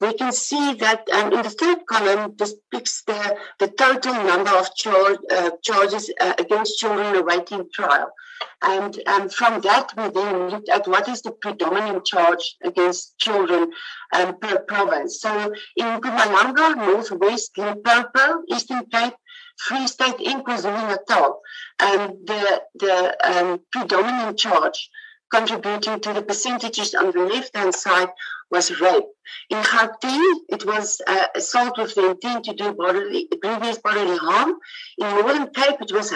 we 0.00 0.14
can 0.14 0.32
see 0.32 0.74
that 0.74 1.08
um, 1.12 1.32
in 1.32 1.42
the 1.42 1.50
third 1.50 1.86
column 1.86 2.34
depicts 2.34 3.02
the, 3.06 3.36
the 3.60 3.68
total 3.68 4.14
number 4.14 4.50
of 4.50 4.74
char- 4.74 5.18
uh, 5.30 5.50
charges 5.62 6.10
uh, 6.20 6.32
against 6.38 6.78
children 6.78 7.14
awaiting 7.14 7.68
trial. 7.72 8.10
And 8.62 9.00
um, 9.06 9.28
from 9.28 9.60
that, 9.60 9.92
we 9.96 10.08
then 10.08 10.48
looked 10.48 10.68
at 10.68 10.88
what 10.88 11.06
is 11.08 11.22
the 11.22 11.30
predominant 11.32 12.04
charge 12.04 12.56
against 12.64 13.16
children 13.18 13.70
um, 14.12 14.38
per 14.38 14.58
province. 14.60 15.20
So 15.20 15.52
in 15.76 15.86
Mpumalanga, 15.86 16.76
Northwest, 16.76 17.56
Limpopo, 17.56 18.42
Eastern 18.48 18.86
Cape, 18.86 19.14
Free 19.66 19.86
State 19.86 20.20
in 20.20 20.42
KwaZulu-Natal, 20.42 21.40
um, 21.80 22.18
the, 22.24 22.62
the 22.74 23.16
um, 23.30 23.60
predominant 23.70 24.38
charge 24.38 24.90
contributing 25.32 25.98
to 25.98 26.12
the 26.12 26.22
percentages 26.22 26.94
on 26.94 27.10
the 27.10 27.20
left-hand 27.20 27.74
side 27.74 28.10
was 28.50 28.80
rape. 28.80 29.04
In 29.48 29.62
Gauteng, 29.62 30.34
it 30.50 30.66
was 30.66 31.00
uh, 31.06 31.26
assault 31.34 31.78
with 31.78 31.94
the 31.94 32.10
intent 32.10 32.44
to 32.44 32.52
do 32.52 32.74
bodily, 32.74 33.28
grievous 33.40 33.78
bodily 33.78 34.18
harm. 34.18 34.58
In 34.98 35.08
Northern 35.08 35.46
Cape, 35.50 35.80
it 35.80 35.90
was 35.90 36.12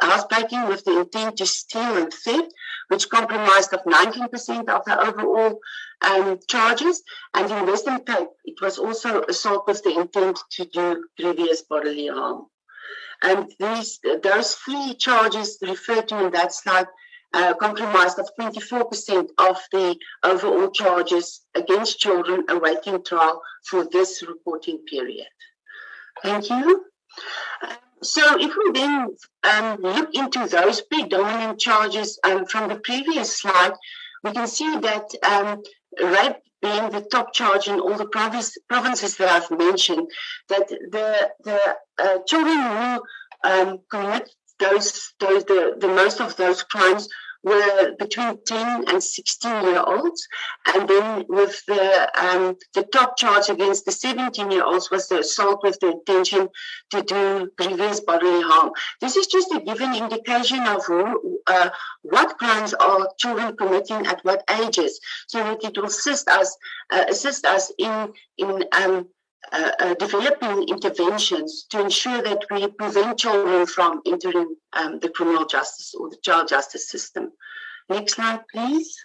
housebreaking 0.00 0.68
with 0.68 0.84
the 0.84 1.00
intent 1.00 1.38
to 1.38 1.46
steal 1.46 1.96
and 1.96 2.12
theft, 2.12 2.52
which 2.88 3.10
comprised 3.10 3.72
of 3.74 3.82
19% 3.82 4.68
of 4.68 4.84
the 4.84 5.00
overall 5.06 5.58
um, 6.02 6.38
charges. 6.46 7.02
And 7.34 7.50
in 7.50 7.66
Western 7.66 8.04
Cape, 8.04 8.28
it 8.44 8.60
was 8.62 8.78
also 8.78 9.22
assault 9.24 9.66
with 9.66 9.82
the 9.82 9.98
intent 9.98 10.38
to 10.52 10.64
do 10.66 11.04
grievous 11.18 11.62
bodily 11.62 12.06
harm. 12.06 12.46
And 13.22 13.52
these, 13.58 14.00
those 14.22 14.54
three 14.54 14.94
charges 14.94 15.58
referred 15.62 16.08
to 16.08 16.26
in 16.26 16.32
that 16.32 16.54
slide 16.54 16.86
uh, 17.32 17.54
comprised 17.54 18.18
of 18.18 18.28
24% 18.38 19.28
of 19.38 19.58
the 19.72 19.96
overall 20.24 20.70
charges 20.70 21.42
against 21.54 22.00
children 22.00 22.44
awaiting 22.48 23.04
trial 23.04 23.40
for 23.68 23.84
this 23.84 24.22
reporting 24.26 24.78
period. 24.78 25.28
Thank 26.22 26.50
you. 26.50 26.84
So 28.02 28.40
if 28.40 28.52
we 28.56 28.72
then 28.72 29.16
um, 29.44 29.80
look 29.82 30.10
into 30.14 30.46
those 30.46 30.80
predominant 30.80 31.60
charges 31.60 32.18
um, 32.24 32.46
from 32.46 32.68
the 32.68 32.76
previous 32.76 33.38
slide, 33.38 33.74
we 34.24 34.32
can 34.32 34.46
see 34.46 34.78
that 34.78 35.10
um, 35.22 35.62
rape 36.02 36.36
being 36.62 36.90
the 36.90 37.00
top 37.00 37.32
charge 37.32 37.68
in 37.68 37.80
all 37.80 37.96
the 37.96 38.06
province, 38.06 38.56
provinces 38.68 39.16
that 39.16 39.28
I've 39.28 39.58
mentioned, 39.58 40.10
that 40.48 40.68
the 40.68 41.30
the 41.44 41.76
uh, 41.98 42.18
children 42.26 42.58
who 42.58 43.02
um, 43.50 43.78
commit 43.90 44.30
those 44.58 45.12
those 45.20 45.44
the, 45.44 45.76
the 45.78 45.88
most 45.88 46.20
of 46.20 46.36
those 46.36 46.62
crimes 46.62 47.08
were 47.42 47.94
between 47.98 48.38
10 48.46 48.84
and 48.88 49.02
16 49.02 49.62
year 49.62 49.82
olds. 49.86 50.26
And 50.74 50.88
then 50.88 51.24
with 51.28 51.64
the 51.66 52.10
um, 52.20 52.56
the 52.74 52.82
top 52.82 53.16
charge 53.16 53.48
against 53.48 53.84
the 53.84 53.92
17 53.92 54.50
year 54.50 54.64
olds 54.64 54.90
was 54.90 55.08
the 55.08 55.20
assault 55.20 55.62
with 55.62 55.78
the 55.80 55.92
intention 55.92 56.48
to 56.90 57.02
do 57.02 57.50
grievous 57.56 58.00
bodily 58.00 58.42
harm. 58.42 58.70
This 59.00 59.16
is 59.16 59.26
just 59.26 59.52
a 59.52 59.60
given 59.60 59.94
indication 59.94 60.66
of 60.66 60.84
who, 60.84 61.40
uh, 61.46 61.70
what 62.02 62.38
crimes 62.38 62.74
are 62.74 63.08
children 63.18 63.56
committing 63.56 64.06
at 64.06 64.24
what 64.24 64.44
ages, 64.62 65.00
so 65.26 65.38
that 65.38 65.64
it 65.64 65.76
will 65.76 65.86
assist 65.86 66.28
us 66.28 66.56
uh, 66.90 67.04
assist 67.08 67.46
us 67.46 67.72
in 67.78 68.12
in 68.38 68.64
um, 68.72 69.08
uh, 69.52 69.70
uh, 69.80 69.94
developing 69.94 70.68
interventions 70.68 71.66
to 71.70 71.80
ensure 71.80 72.22
that 72.22 72.44
we 72.50 72.68
prevent 72.68 73.18
children 73.18 73.66
from 73.66 74.00
entering 74.06 74.54
um, 74.74 74.98
the 75.00 75.08
criminal 75.08 75.46
justice 75.46 75.94
or 75.94 76.10
the 76.10 76.18
child 76.22 76.48
justice 76.48 76.88
system. 76.88 77.32
Next 77.88 78.14
slide, 78.14 78.42
please. 78.52 78.96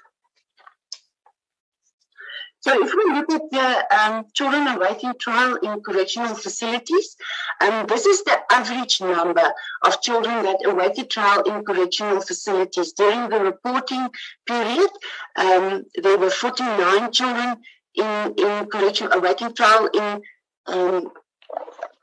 So 2.66 2.74
if 2.84 2.92
we 2.96 3.14
look 3.14 3.32
at 3.32 3.52
the 3.52 3.96
um, 3.96 4.26
children 4.34 4.68
awaiting 4.68 5.14
trial 5.20 5.56
in 5.58 5.82
correctional 5.82 6.34
facilities, 6.34 7.16
um, 7.62 7.86
this 7.86 8.08
is 8.08 8.24
the 8.24 8.40
average 8.52 9.02
number 9.02 9.54
of 9.84 10.02
children 10.02 10.42
that 10.44 10.66
awaited 10.66 11.12
trial 11.12 11.44
in 11.44 11.64
correctional 11.64 12.22
facilities. 12.22 12.94
During 12.94 13.30
the 13.30 13.40
reporting 13.40 14.10
period, 14.48 14.90
um, 15.36 15.84
there 16.02 16.18
were 16.18 16.32
49 16.32 17.12
children 17.12 17.58
in, 17.96 18.34
in 18.38 18.66
correction, 18.68 19.12
awaiting 19.12 19.54
trial 19.54 19.90
in 19.94 20.22
um, 20.68 21.12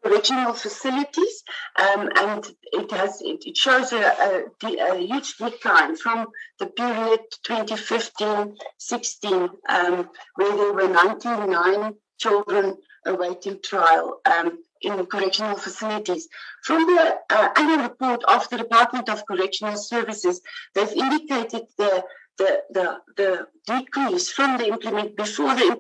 correctional 0.03 0.53
facilities, 0.53 1.45
um, 1.79 2.11
and 2.17 2.45
it 2.73 2.91
has 2.91 3.23
it, 3.23 3.45
it 3.47 3.57
shows 3.57 3.93
a, 3.93 4.01
a, 4.01 4.43
a, 4.65 4.99
huge 4.99 5.37
decline 5.37 5.95
from 5.97 6.27
the 6.59 6.67
period 6.67 7.21
2015-16, 7.47 9.51
um, 9.69 10.11
where 10.35 10.57
there 10.57 10.73
were 10.73 10.89
99 10.89 11.95
children 12.19 12.77
awaiting 13.07 13.61
trial 13.63 14.21
um, 14.25 14.59
in 14.81 15.07
correctional 15.07 15.57
facilities. 15.57 16.29
From 16.63 16.85
the 16.87 17.17
uh, 17.31 17.49
annual 17.57 17.83
report 17.83 18.25
of 18.25 18.49
the 18.49 18.59
Department 18.59 19.09
of 19.09 19.25
Correctional 19.27 19.77
Services, 19.77 20.41
they've 20.75 20.93
indicated 20.93 21.63
the 21.79 22.05
the, 22.39 22.63
the, 22.71 22.99
the 23.17 23.47
decrease 23.67 24.31
from 24.31 24.59
the 24.59 24.67
implement 24.67 25.17
before 25.17 25.55
the, 25.55 25.77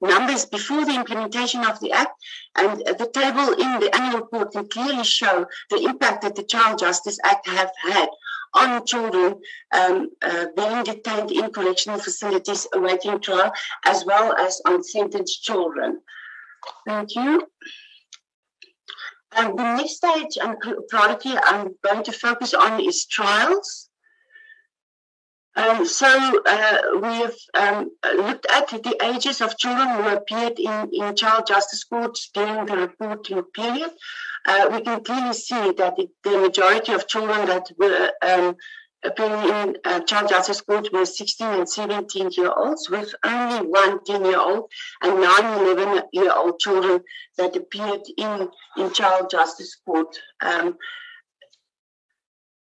the 0.00 0.06
numbers 0.06 0.46
before 0.46 0.84
the 0.84 0.94
implementation 0.94 1.64
of 1.64 1.78
the 1.80 1.92
act 1.92 2.12
and 2.56 2.78
the 2.78 3.10
table 3.12 3.52
in 3.52 3.80
the 3.80 3.90
annual 3.94 4.20
report 4.20 4.52
can 4.52 4.68
clearly 4.68 5.04
show 5.04 5.46
the 5.70 5.82
impact 5.82 6.22
that 6.22 6.36
the 6.36 6.44
Child 6.44 6.78
Justice 6.78 7.18
Act 7.24 7.48
have 7.48 7.72
had 7.82 8.08
on 8.54 8.84
children 8.84 9.40
um, 9.72 10.10
uh, 10.22 10.46
being 10.56 10.84
detained 10.84 11.30
in 11.30 11.50
correctional 11.50 11.98
facilities 11.98 12.66
awaiting 12.74 13.20
trial 13.20 13.52
as 13.84 14.04
well 14.04 14.34
as 14.36 14.60
on 14.66 14.82
sentenced 14.82 15.42
children. 15.42 16.00
Thank 16.86 17.14
you. 17.14 17.46
And 19.34 19.58
the 19.58 19.76
next 19.76 19.96
stage 19.96 20.36
and 20.42 20.56
priority 20.88 21.30
I'm 21.42 21.74
going 21.82 22.04
to 22.04 22.12
focus 22.12 22.52
on 22.52 22.80
is 22.80 23.06
trials. 23.06 23.88
Um, 25.54 25.84
so 25.86 26.06
uh, 26.46 26.78
we 26.94 27.08
have 27.08 27.34
um, 27.54 27.90
looked 28.16 28.46
at 28.50 28.68
the 28.68 28.96
ages 29.02 29.40
of 29.40 29.58
children 29.58 29.88
who 29.88 30.08
appeared 30.08 30.58
in, 30.58 30.90
in 30.92 31.14
child 31.14 31.46
justice 31.46 31.84
courts 31.84 32.30
during 32.32 32.64
the 32.66 32.76
reporting 32.76 33.42
period. 33.42 33.90
Uh, 34.46 34.68
we 34.72 34.80
can 34.80 35.04
clearly 35.04 35.34
see 35.34 35.72
that 35.72 35.96
the 36.24 36.38
majority 36.38 36.92
of 36.92 37.06
children 37.06 37.46
that 37.46 37.70
were 37.78 38.12
um, 38.22 38.56
appearing 39.04 39.48
in 39.48 39.76
uh, 39.84 40.00
child 40.00 40.28
justice 40.28 40.60
courts 40.62 40.90
were 40.90 41.04
16 41.04 41.46
and 41.46 41.68
17 41.68 42.30
year 42.32 42.52
olds, 42.56 42.88
with 42.88 43.14
only 43.24 43.66
one 43.68 44.02
10 44.04 44.24
year 44.24 44.40
old 44.40 44.70
and 45.02 45.20
nine 45.20 45.60
11 45.60 46.02
year 46.12 46.32
old 46.34 46.58
children 46.60 47.02
that 47.36 47.54
appeared 47.56 48.02
in, 48.16 48.48
in 48.78 48.92
child 48.92 49.28
justice 49.30 49.76
court. 49.84 50.18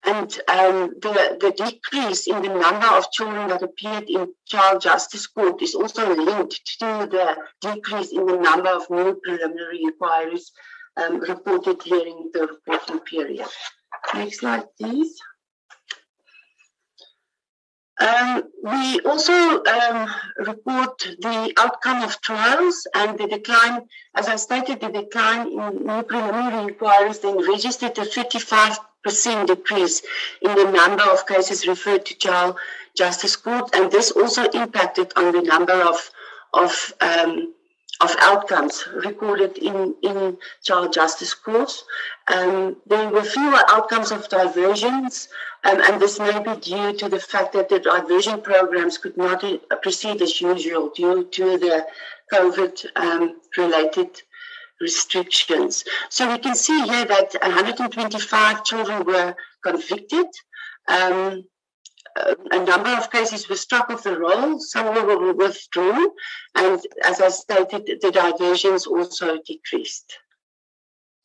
And 0.06 0.32
um, 0.48 0.94
the, 1.02 1.38
the 1.40 1.52
decrease 1.52 2.28
in 2.28 2.42
the 2.42 2.48
number 2.48 2.88
of 2.88 3.12
children 3.12 3.50
that 3.50 3.62
appeared 3.62 4.10
in 4.10 4.34
child 4.46 4.82
justice 4.82 5.28
court 5.28 5.62
is 5.62 5.76
also 5.76 6.16
linked 6.16 6.66
to 6.80 7.08
the 7.12 7.38
decrease 7.62 8.12
in 8.12 8.26
the 8.26 8.38
number 8.38 8.70
of 8.70 8.90
new 8.90 9.20
preliminary 9.24 9.82
inquiries 9.82 10.52
um, 10.96 11.20
reported 11.20 11.80
during 11.80 12.30
the 12.34 12.48
reporting 12.48 13.00
period. 13.00 13.48
Next 14.14 14.40
slide, 14.40 14.66
please. 14.80 15.20
Um, 18.00 18.44
we 18.64 19.02
also 19.02 19.62
um, 19.66 20.10
report 20.38 21.00
the 21.20 21.54
outcome 21.58 22.02
of 22.04 22.22
trials 22.22 22.88
and 22.96 23.18
the 23.18 23.28
decline, 23.28 23.82
as 24.16 24.30
I 24.30 24.38
stated, 24.38 24.80
the 24.80 24.88
decline 24.88 25.48
in 25.48 25.86
new 25.86 26.04
preliminary 26.04 26.70
inquiries 26.70 27.20
then 27.20 27.46
registered 27.46 27.98
a 27.98 28.06
35 28.06 28.80
percent 29.04 29.48
decrease 29.48 30.02
in 30.42 30.56
the 30.56 30.72
number 30.72 31.04
of 31.04 31.28
cases 31.28 31.68
referred 31.68 32.06
to 32.06 32.16
child 32.16 32.58
justice 32.96 33.36
court, 33.36 33.74
and 33.76 33.92
this 33.92 34.12
also 34.12 34.44
impacted 34.50 35.14
on 35.16 35.32
the 35.32 35.42
number 35.42 35.80
of 35.92 36.10
of 36.54 36.94
um, 37.02 37.54
of 38.02 38.16
outcomes 38.20 38.88
recorded 38.94 39.58
in, 39.58 39.94
in 40.02 40.38
child 40.64 40.94
justice 40.94 41.34
courts. 41.34 41.84
Um, 42.28 42.78
there 42.88 43.10
were 43.10 43.24
fewer 43.24 43.62
outcomes 43.68 44.12
of 44.12 44.30
diversions, 44.30 45.28
um, 45.66 45.82
and 45.82 46.02
this 46.02 46.18
may 46.18 46.40
be 46.42 46.56
due 46.62 46.94
to 46.94 47.10
the 47.10 47.20
fact 47.20 47.52
that 47.54 47.68
the 47.68 47.80
diversion 47.80 48.42
programs 48.42 48.98
could 48.98 49.18
not 49.18 49.44
uh, 49.44 49.58
proceed 49.82 50.22
as 50.22 50.40
usual 50.40 50.90
due 50.96 51.26
to 51.26 51.58
the 51.58 51.86
COVID 52.32 52.86
um, 52.96 53.42
related 53.58 54.22
restrictions. 54.82 55.84
So 56.10 56.32
we 56.32 56.38
can 56.40 56.56
see 56.56 56.82
here 56.82 57.06
that 57.06 57.36
125 57.42 58.64
children 58.64 59.06
were 59.06 59.36
convicted. 59.64 60.28
Um, 60.88 61.44
a 62.52 62.64
number 62.64 62.90
of 62.90 63.12
cases 63.12 63.48
were 63.48 63.56
struck 63.56 63.90
off 63.90 64.04
the 64.04 64.18
roll, 64.18 64.60
some 64.60 64.94
were 64.94 65.34
withdrawn, 65.34 66.10
and 66.56 66.82
as 67.06 67.22
I 67.22 67.30
stated, 67.30 68.00
the 68.02 68.12
diversions 68.12 68.88
also 68.88 69.38
decreased. 69.46 70.18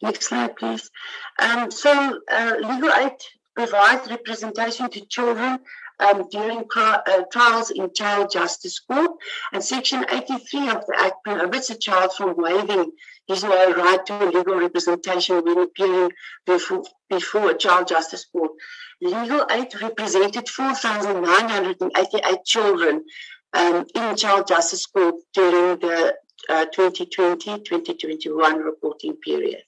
Next 0.02 0.26
slide, 0.26 0.56
please. 0.56 0.90
Um, 1.38 1.70
so, 1.70 2.20
uh, 2.30 2.54
legal 2.60 2.92
aid 2.92 3.16
provides 3.56 4.10
representation 4.10 4.90
to 4.90 5.06
children 5.06 5.60
um, 6.00 6.28
during 6.30 6.64
uh, 6.76 6.98
trials 7.32 7.70
in 7.70 7.92
child 7.94 8.30
justice 8.32 8.80
court, 8.80 9.12
and 9.52 9.62
Section 9.62 10.04
83 10.10 10.70
of 10.70 10.84
the 10.86 10.96
Act 10.98 11.22
prohibits 11.24 11.70
a 11.70 11.76
child 11.76 12.12
from 12.12 12.34
waiving 12.36 12.90
his 13.26 13.44
or 13.44 13.50
her 13.50 13.74
right 13.74 14.04
to 14.06 14.26
legal 14.26 14.56
representation 14.56 15.44
when 15.44 15.58
appearing 15.58 16.10
before, 16.46 16.82
before 17.08 17.50
a 17.50 17.56
child 17.56 17.88
justice 17.88 18.26
court. 18.26 18.52
Legal 19.00 19.46
aid 19.50 19.74
represented 19.80 20.46
4,988 20.48 22.44
children 22.44 23.04
um, 23.52 23.84
in 23.94 24.16
child 24.16 24.46
justice 24.46 24.86
court 24.86 25.16
during 25.32 25.78
the 25.80 26.14
2020-2021 26.50 28.54
uh, 28.54 28.58
reporting 28.58 29.16
period. 29.16 29.62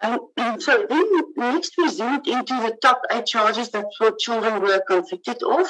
Um, 0.00 0.60
so 0.60 0.86
then 0.88 1.06
next 1.36 1.72
we 1.76 1.88
zoomed 1.88 2.26
into 2.28 2.54
the 2.54 2.76
top 2.80 3.02
eight 3.10 3.26
charges 3.26 3.70
that 3.70 3.86
children 4.18 4.62
were 4.62 4.80
convicted 4.86 5.42
of. 5.42 5.66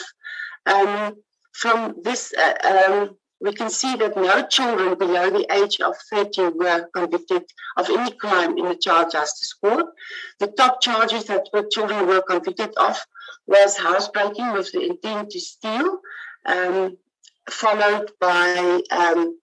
Um, 0.67 1.17
from 1.53 1.97
this, 2.03 2.35
uh, 2.35 2.89
um, 2.91 3.17
we 3.41 3.53
can 3.53 3.71
see 3.71 3.97
that 3.97 4.17
no 4.17 4.47
children 4.47 4.99
below 4.99 5.31
the 5.31 5.47
age 5.51 5.81
of 5.81 5.97
30 6.11 6.49
were 6.57 6.89
convicted 6.95 7.45
of 7.77 7.89
any 7.89 8.11
crime 8.13 8.59
in 8.59 8.67
the 8.67 8.77
child 8.77 9.13
justice 9.13 9.55
court. 9.55 9.87
The 10.41 10.49
top 10.49 10.83
charges 10.83 11.25
that 11.25 11.49
children 11.71 12.07
were 12.07 12.23
convicted 12.23 12.75
of 12.77 12.99
was 13.47 13.77
housebreaking 13.77 14.53
with 14.53 14.73
the 14.73 14.83
intent 14.83 15.31
to 15.31 15.41
steal, 15.41 16.01
um, 16.45 16.97
followed 17.49 18.11
by 18.21 18.83
um, 18.91 19.39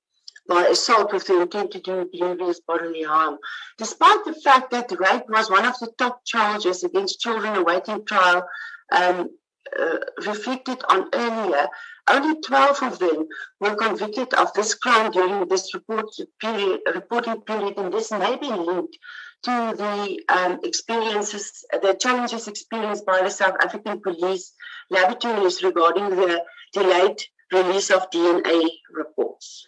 by 0.47 0.63
assault 0.65 1.11
with 1.11 1.25
the 1.27 1.41
intent 1.41 1.71
to 1.71 1.79
do 1.79 2.09
grievous 2.17 2.59
bodily 2.61 3.03
harm. 3.03 3.37
Despite 3.77 4.25
the 4.25 4.33
fact 4.33 4.71
that 4.71 4.91
rape 4.99 5.27
was 5.29 5.49
one 5.49 5.65
of 5.65 5.77
the 5.79 5.91
top 5.97 6.23
charges 6.25 6.83
against 6.83 7.19
children 7.19 7.55
awaiting 7.55 8.05
trial 8.05 8.47
um, 8.91 9.29
uh, 9.77 9.97
reflected 10.25 10.83
on 10.87 11.09
earlier, 11.13 11.67
only 12.07 12.39
12 12.39 12.83
of 12.83 12.99
them 12.99 13.27
were 13.59 13.75
convicted 13.75 14.33
of 14.35 14.53
this 14.53 14.75
crime 14.75 15.11
during 15.11 15.47
this 15.47 15.73
report 15.73 16.05
period, 16.39 16.81
reporting 16.93 17.41
period, 17.41 17.77
and 17.77 17.91
this 17.91 18.11
may 18.11 18.35
be 18.35 18.47
linked 18.47 18.97
to 19.41 19.73
the 19.75 20.21
um, 20.29 20.59
experiences, 20.63 21.65
the 21.71 21.93
challenges 21.93 22.47
experienced 22.47 23.05
by 23.05 23.21
the 23.23 23.29
South 23.31 23.55
African 23.63 24.01
police 24.01 24.53
laboratories 24.91 25.63
regarding 25.63 26.11
the 26.11 26.43
delayed 26.73 27.21
release 27.51 27.89
of 27.89 28.09
DNA 28.11 28.69
reports. 28.91 29.67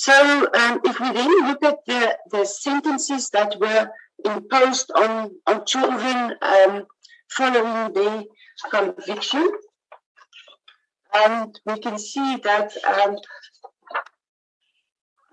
So 0.00 0.48
um, 0.54 0.80
if 0.82 0.98
we 0.98 1.12
then 1.12 1.46
look 1.46 1.62
at 1.62 1.84
the, 1.86 2.16
the 2.30 2.46
sentences 2.46 3.28
that 3.34 3.60
were 3.60 3.90
imposed 4.24 4.90
on, 4.96 5.30
on 5.46 5.66
children 5.66 6.36
um, 6.40 6.86
following 7.28 7.92
the 7.92 8.24
conviction, 8.70 9.46
and 11.14 11.60
we 11.66 11.78
can 11.80 11.98
see 11.98 12.36
that 12.36 12.72
um, 12.86 13.18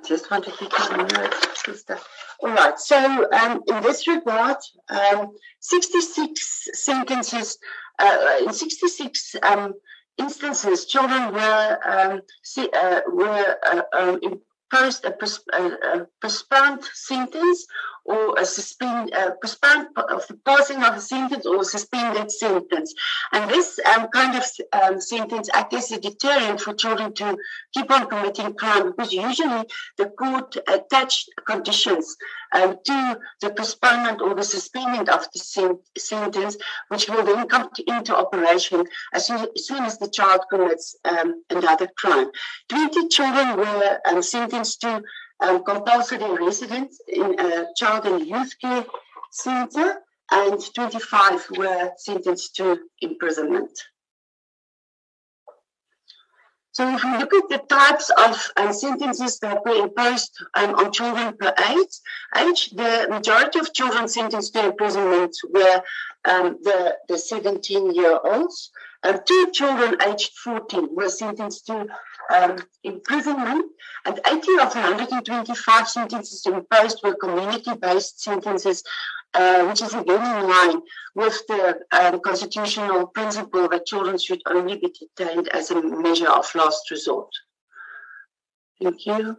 just 0.06 0.30
want 0.30 0.44
to 0.44 0.52
keep 0.52 0.74
notes, 1.14 1.64
sister. 1.66 1.98
All 2.42 2.50
right. 2.50 2.78
So, 2.78 3.32
um, 3.32 3.64
in 3.68 3.82
this 3.82 4.06
regard, 4.06 4.58
um, 4.90 5.32
66 5.62 6.68
sentences, 6.74 7.58
uh, 8.00 8.40
in 8.46 8.52
66 8.52 9.36
um, 9.44 9.76
instances, 10.18 10.86
children 10.88 11.34
were 11.34 11.80
um, 11.86 12.22
see, 12.44 12.70
uh, 12.74 13.00
were 13.08 13.56
uh, 13.66 14.18
um, 14.72 14.80
imposed 14.80 15.06
a, 15.06 15.12
a, 15.58 16.08
postponed 16.22 16.84
sentence 16.94 17.66
or 18.08 18.36
a 18.38 18.46
suspend, 18.46 19.14
uh, 19.14 19.32
postponed 19.42 19.88
of 19.98 20.26
the 20.28 20.36
passing 20.46 20.82
of 20.84 20.96
a 20.96 21.02
sentence 21.02 21.46
or 21.46 21.62
a 21.62 21.66
suspended 21.66 22.32
sentence. 22.32 22.94
And 23.34 23.50
this 23.50 23.80
um, 23.86 24.08
kind 24.08 24.36
of 24.38 24.44
um, 24.72 25.02
sentence 25.02 25.50
acts 25.54 25.76
as 25.76 25.92
a 25.92 26.00
deterrent 26.00 26.62
for 26.62 26.74
children 26.74 27.14
to 27.16 27.38
keep 27.74 27.92
on 27.92 28.08
committing 28.08 28.54
crime 28.54 28.88
because 28.88 29.12
usually 29.12 29.64
the 29.98 30.06
court 30.06 30.56
attached 30.68 31.30
conditions 31.46 32.16
um, 32.54 32.78
to 32.86 33.20
the 33.42 33.50
postponement 33.50 34.22
or 34.22 34.34
the 34.34 34.44
suspending 34.44 35.10
of 35.10 35.28
the 35.34 35.40
sen- 35.40 35.80
sentence, 35.98 36.58
which 36.88 37.10
will 37.10 37.24
then 37.24 37.48
come 37.48 37.70
to, 37.76 37.84
into 37.88 38.16
operation 38.16 38.86
as 39.14 39.28
soon, 39.28 39.46
as 39.56 39.68
soon, 39.68 39.84
as 39.84 39.98
the 39.98 40.10
child 40.10 40.42
commits 40.50 40.96
um, 41.04 41.44
another 41.50 41.88
crime. 41.98 42.28
20 42.70 43.08
children 43.10 43.58
were 43.58 44.00
um, 44.06 44.22
sentenced 44.22 44.82
to 44.82 45.02
um, 45.40 45.64
compulsory 45.64 46.32
residence 46.44 47.00
in 47.08 47.40
a 47.40 47.68
child 47.76 48.06
and 48.06 48.26
youth 48.26 48.54
care 48.60 48.86
center, 49.32 50.00
and 50.32 50.60
25 50.74 51.48
were 51.58 51.92
sentenced 51.98 52.56
to 52.56 52.80
imprisonment. 53.02 53.72
So 56.78 56.88
if 56.94 57.04
we 57.04 57.10
look 57.18 57.34
at 57.34 57.50
the 57.50 57.58
types 57.76 58.12
of 58.12 58.52
um, 58.56 58.72
sentences 58.72 59.40
that 59.40 59.66
were 59.66 59.84
imposed 59.84 60.38
um, 60.54 60.76
on 60.76 60.92
children 60.92 61.36
per 61.36 61.52
age, 61.72 61.96
age, 62.38 62.70
the 62.70 63.08
majority 63.10 63.58
of 63.58 63.74
children 63.74 64.08
sentenced 64.08 64.54
to 64.54 64.66
imprisonment 64.66 65.36
were 65.50 65.82
um, 66.26 66.60
the, 66.62 66.96
the 67.08 67.16
17-year-olds. 67.16 68.70
And 69.02 69.22
two 69.26 69.50
children 69.54 70.00
aged 70.08 70.34
14 70.38 70.90
were 70.96 71.10
sentenced 71.10 71.66
to 71.66 71.88
um, 72.34 72.58
imprisonment, 72.84 73.66
and 74.06 74.20
80 74.26 74.38
of 74.60 74.74
the 74.74 74.80
125 74.80 75.88
sentences 75.88 76.46
imposed 76.46 77.00
were 77.04 77.16
community-based 77.16 78.22
sentences, 78.22 78.84
uh, 79.34 79.66
which 79.66 79.82
is 79.82 79.94
again 79.94 80.44
in 80.44 80.50
line 80.50 80.82
with 81.16 81.42
the 81.48 81.80
um, 81.92 82.20
constitutional 82.22 83.08
principle 83.08 83.68
that 83.70 83.86
children 83.86 84.18
should 84.18 84.42
only 84.46 84.78
be 84.78 84.94
detained 85.18 85.48
as 85.50 85.72
a 85.72 85.82
measure 85.82 86.30
of 86.30 86.54
last 86.56 86.90
resort. 86.92 87.30
Thank 88.82 89.06
you. 89.06 89.38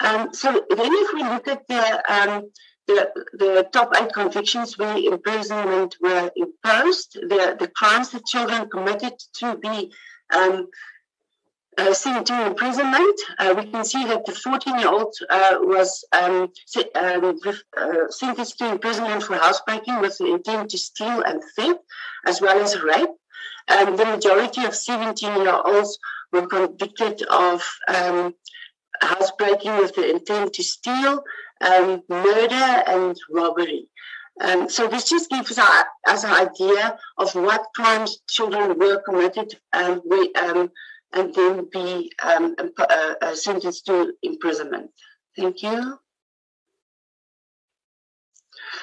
Um, 0.00 0.32
so 0.32 0.52
then 0.52 0.92
if 0.92 1.12
we 1.12 1.22
look 1.24 1.48
at 1.48 1.66
the, 1.66 2.12
um, 2.12 2.50
the, 2.86 3.10
the 3.32 3.68
top 3.72 3.92
eight 3.96 4.12
convictions 4.12 4.78
where 4.78 4.96
imprisonment 4.96 5.96
were 6.00 6.30
imposed, 6.36 7.14
the, 7.14 7.56
the 7.58 7.68
crimes 7.68 8.10
that 8.10 8.24
children 8.26 8.70
committed 8.70 9.14
to 9.34 9.56
be 9.56 9.92
um, 10.34 10.68
uh, 11.78 11.94
sent 11.94 12.26
to 12.26 12.46
imprisonment. 12.46 13.20
Uh, 13.38 13.54
we 13.56 13.66
can 13.70 13.84
see 13.84 14.04
that 14.04 14.26
the 14.26 14.32
14 14.32 14.78
year 14.78 14.88
old 14.88 15.14
uh, 15.30 15.56
was 15.60 16.04
um, 16.12 16.52
um, 16.94 17.38
uh, 17.76 18.10
sentenced 18.10 18.58
to 18.58 18.70
imprisonment 18.70 19.22
for 19.22 19.36
housebreaking 19.36 20.00
with 20.00 20.18
the 20.18 20.26
intent 20.26 20.70
to 20.70 20.78
steal 20.78 21.22
and 21.22 21.42
theft, 21.56 21.80
as 22.26 22.40
well 22.40 22.58
as 22.60 22.80
rape. 22.82 23.10
Um, 23.68 23.96
the 23.96 24.04
majority 24.04 24.64
of 24.64 24.74
17 24.74 25.36
year 25.36 25.54
olds 25.64 25.98
were 26.32 26.46
convicted 26.46 27.22
of 27.22 27.64
um, 27.88 28.34
housebreaking 29.00 29.76
with 29.76 29.94
the 29.94 30.10
intent 30.10 30.54
to 30.54 30.64
steal, 30.64 31.22
um, 31.60 32.02
murder, 32.08 32.54
and 32.54 33.16
robbery. 33.30 33.88
Um, 34.40 34.68
so 34.68 34.86
this 34.86 35.08
just 35.08 35.30
gives 35.30 35.58
us 35.58 36.24
an 36.24 36.30
idea 36.30 36.98
of 37.18 37.34
what 37.34 37.66
crimes 37.74 38.20
children 38.28 38.78
were 38.78 39.02
committed 39.02 39.58
um, 39.72 40.00
we, 40.08 40.32
um, 40.34 40.70
and 41.12 41.34
then 41.34 41.68
be 41.72 42.12
um, 42.22 42.54
uh, 42.78 43.34
sentenced 43.34 43.86
to 43.86 44.12
imprisonment. 44.22 44.90
Thank 45.36 45.62
you. 45.62 45.98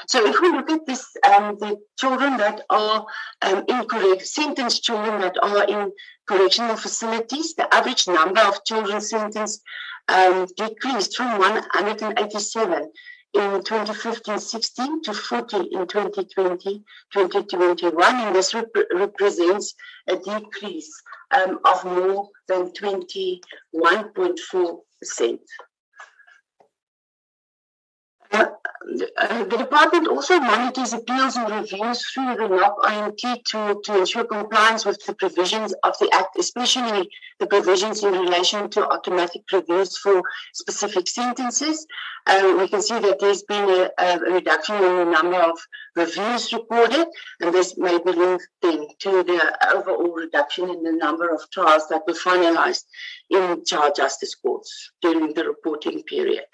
So 0.07 0.25
if 0.25 0.39
we 0.41 0.51
look 0.51 0.69
at 0.69 0.85
this, 0.85 1.05
um, 1.27 1.57
the 1.59 1.77
children 1.97 2.37
that 2.37 2.61
are 2.69 3.05
um, 3.41 3.65
in 3.67 3.85
correct, 3.85 4.25
sentenced 4.25 4.83
children 4.83 5.21
that 5.21 5.35
are 5.41 5.63
in 5.65 5.91
correctional 6.27 6.75
facilities, 6.75 7.55
the 7.55 7.73
average 7.73 8.07
number 8.07 8.41
of 8.41 8.63
children 8.65 9.01
sentenced 9.01 9.61
um, 10.07 10.47
decreased 10.57 11.15
from 11.15 11.39
187 11.39 12.91
in 13.35 13.61
2015-16 13.61 15.03
to 15.03 15.13
40 15.13 15.57
in 15.57 15.85
2020-2021, 15.85 18.01
and 18.01 18.35
this 18.35 18.53
rep 18.53 18.69
represents 18.93 19.75
a 20.07 20.15
decrease 20.15 20.89
um, 21.31 21.59
of 21.65 21.83
more 21.83 22.29
than 22.47 22.71
21.4 22.71 24.79
percent. 24.99 25.41
Uh, 29.17 29.43
the 29.45 29.57
department 29.57 30.07
also 30.07 30.39
monitors 30.39 30.93
appeals 30.93 31.35
and 31.35 31.49
reviews 31.49 32.05
through 32.05 32.35
the 32.35 32.47
NOC 32.47 32.77
IMT 32.83 33.43
to, 33.45 33.81
to 33.83 33.99
ensure 33.99 34.23
compliance 34.25 34.85
with 34.85 35.03
the 35.05 35.15
provisions 35.15 35.73
of 35.83 35.97
the 35.97 36.09
Act, 36.13 36.37
especially 36.37 37.09
the 37.39 37.47
provisions 37.47 38.03
in 38.03 38.11
relation 38.11 38.69
to 38.69 38.87
automatic 38.87 39.41
reviews 39.51 39.97
for 39.97 40.21
specific 40.53 41.07
sentences. 41.07 41.87
Uh, 42.27 42.55
we 42.59 42.67
can 42.67 42.81
see 42.81 42.99
that 42.99 43.19
there's 43.19 43.43
been 43.43 43.67
a, 43.69 43.89
a, 43.97 44.19
reduction 44.19 44.75
in 44.75 44.95
the 44.97 45.05
number 45.05 45.41
of 45.41 45.57
reviews 45.95 46.53
recorded, 46.53 47.07
and 47.41 47.53
this 47.53 47.77
may 47.77 47.97
be 47.97 48.11
linked 48.11 48.47
then 48.61 48.85
to 48.99 49.23
the 49.23 49.57
overall 49.73 50.11
reduction 50.13 50.69
in 50.69 50.83
the 50.83 50.91
number 50.91 51.33
of 51.33 51.41
trials 51.49 51.87
that 51.89 52.03
were 52.07 52.13
finalized 52.13 52.83
in 53.31 53.65
child 53.65 53.95
justice 53.95 54.35
courts 54.35 54.91
during 55.01 55.33
the 55.33 55.43
reporting 55.43 56.03
period. 56.03 56.45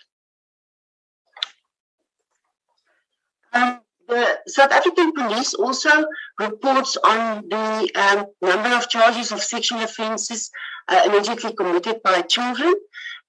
Um, 3.53 3.81
the 4.07 4.39
South 4.47 4.71
African 4.71 5.13
police 5.13 5.53
also 5.53 6.05
reports 6.39 6.97
on 6.97 7.47
the 7.47 7.91
um, 7.95 8.25
number 8.41 8.75
of 8.75 8.89
charges 8.89 9.31
of 9.31 9.39
sexual 9.41 9.81
offences 9.81 10.49
uh, 10.89 11.03
allegedly 11.05 11.53
committed 11.53 12.01
by 12.03 12.21
children. 12.21 12.73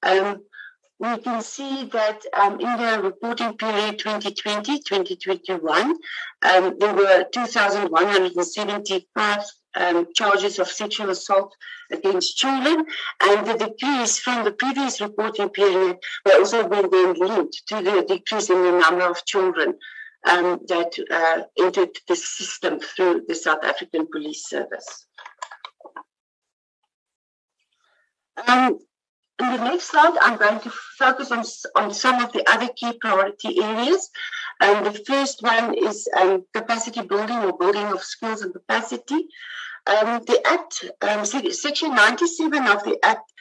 Um, 0.03 0.43
we 0.99 1.17
can 1.19 1.41
see 1.43 1.85
that 1.87 2.23
um, 2.35 2.61
in 2.61 2.77
the 2.77 3.01
reporting 3.03 3.57
period 3.57 3.99
2020-2021, 3.99 5.95
um, 6.43 6.77
there 6.79 6.95
were 6.95 7.25
2,175 7.33 9.45
um, 9.75 10.07
charges 10.15 10.59
of 10.59 10.69
sexual 10.69 11.09
assault 11.11 11.55
against 11.91 12.37
children, 12.37 12.85
and 13.21 13.47
the 13.47 13.55
decrease 13.55 14.19
from 14.19 14.45
the 14.45 14.53
previous 14.53 15.01
reporting 15.01 15.49
period 15.49 15.97
were 16.25 16.39
also 16.39 16.69
being 16.69 17.15
linked 17.15 17.67
to 17.69 17.83
the 17.83 18.05
decrease 18.07 18.51
in 18.51 18.63
the 18.63 18.79
number 18.79 19.09
of 19.09 19.25
children 19.25 19.79
um, 20.29 20.61
that 20.69 20.93
uh, 21.11 21.43
entered 21.59 21.97
the 22.09 22.17
system 22.17 22.79
through 22.81 23.25
the 23.27 23.35
South 23.35 23.65
African 23.65 24.07
Police 24.11 24.49
Service. 24.49 25.07
Um, 28.47 28.79
in 29.41 29.51
the 29.51 29.65
next 29.65 29.91
slide, 29.91 30.17
I'm 30.21 30.39
going 30.39 30.61
to 30.61 30.71
focus 30.99 31.33
on, 31.33 31.45
on 31.77 31.93
some 31.93 32.23
of 32.23 32.33
the 32.33 32.49
other 32.49 32.69
key 32.77 32.93
priority 33.01 33.63
areas. 33.63 34.11
Um, 34.61 34.85
the 34.85 35.03
first 35.07 35.43
one 35.43 35.75
is 35.75 36.09
um, 36.17 36.45
capacity 36.55 37.03
building 37.03 37.39
or 37.39 37.57
building 37.57 37.87
of 37.87 38.03
skills 38.03 38.43
and 38.43 38.53
capacity. 38.53 39.27
Um, 39.87 40.23
the 40.27 40.41
Act, 40.47 40.85
um, 41.03 41.25
Section 41.25 41.95
97 41.95 42.67
of 42.69 42.85
the 42.85 42.99
Act 43.03 43.33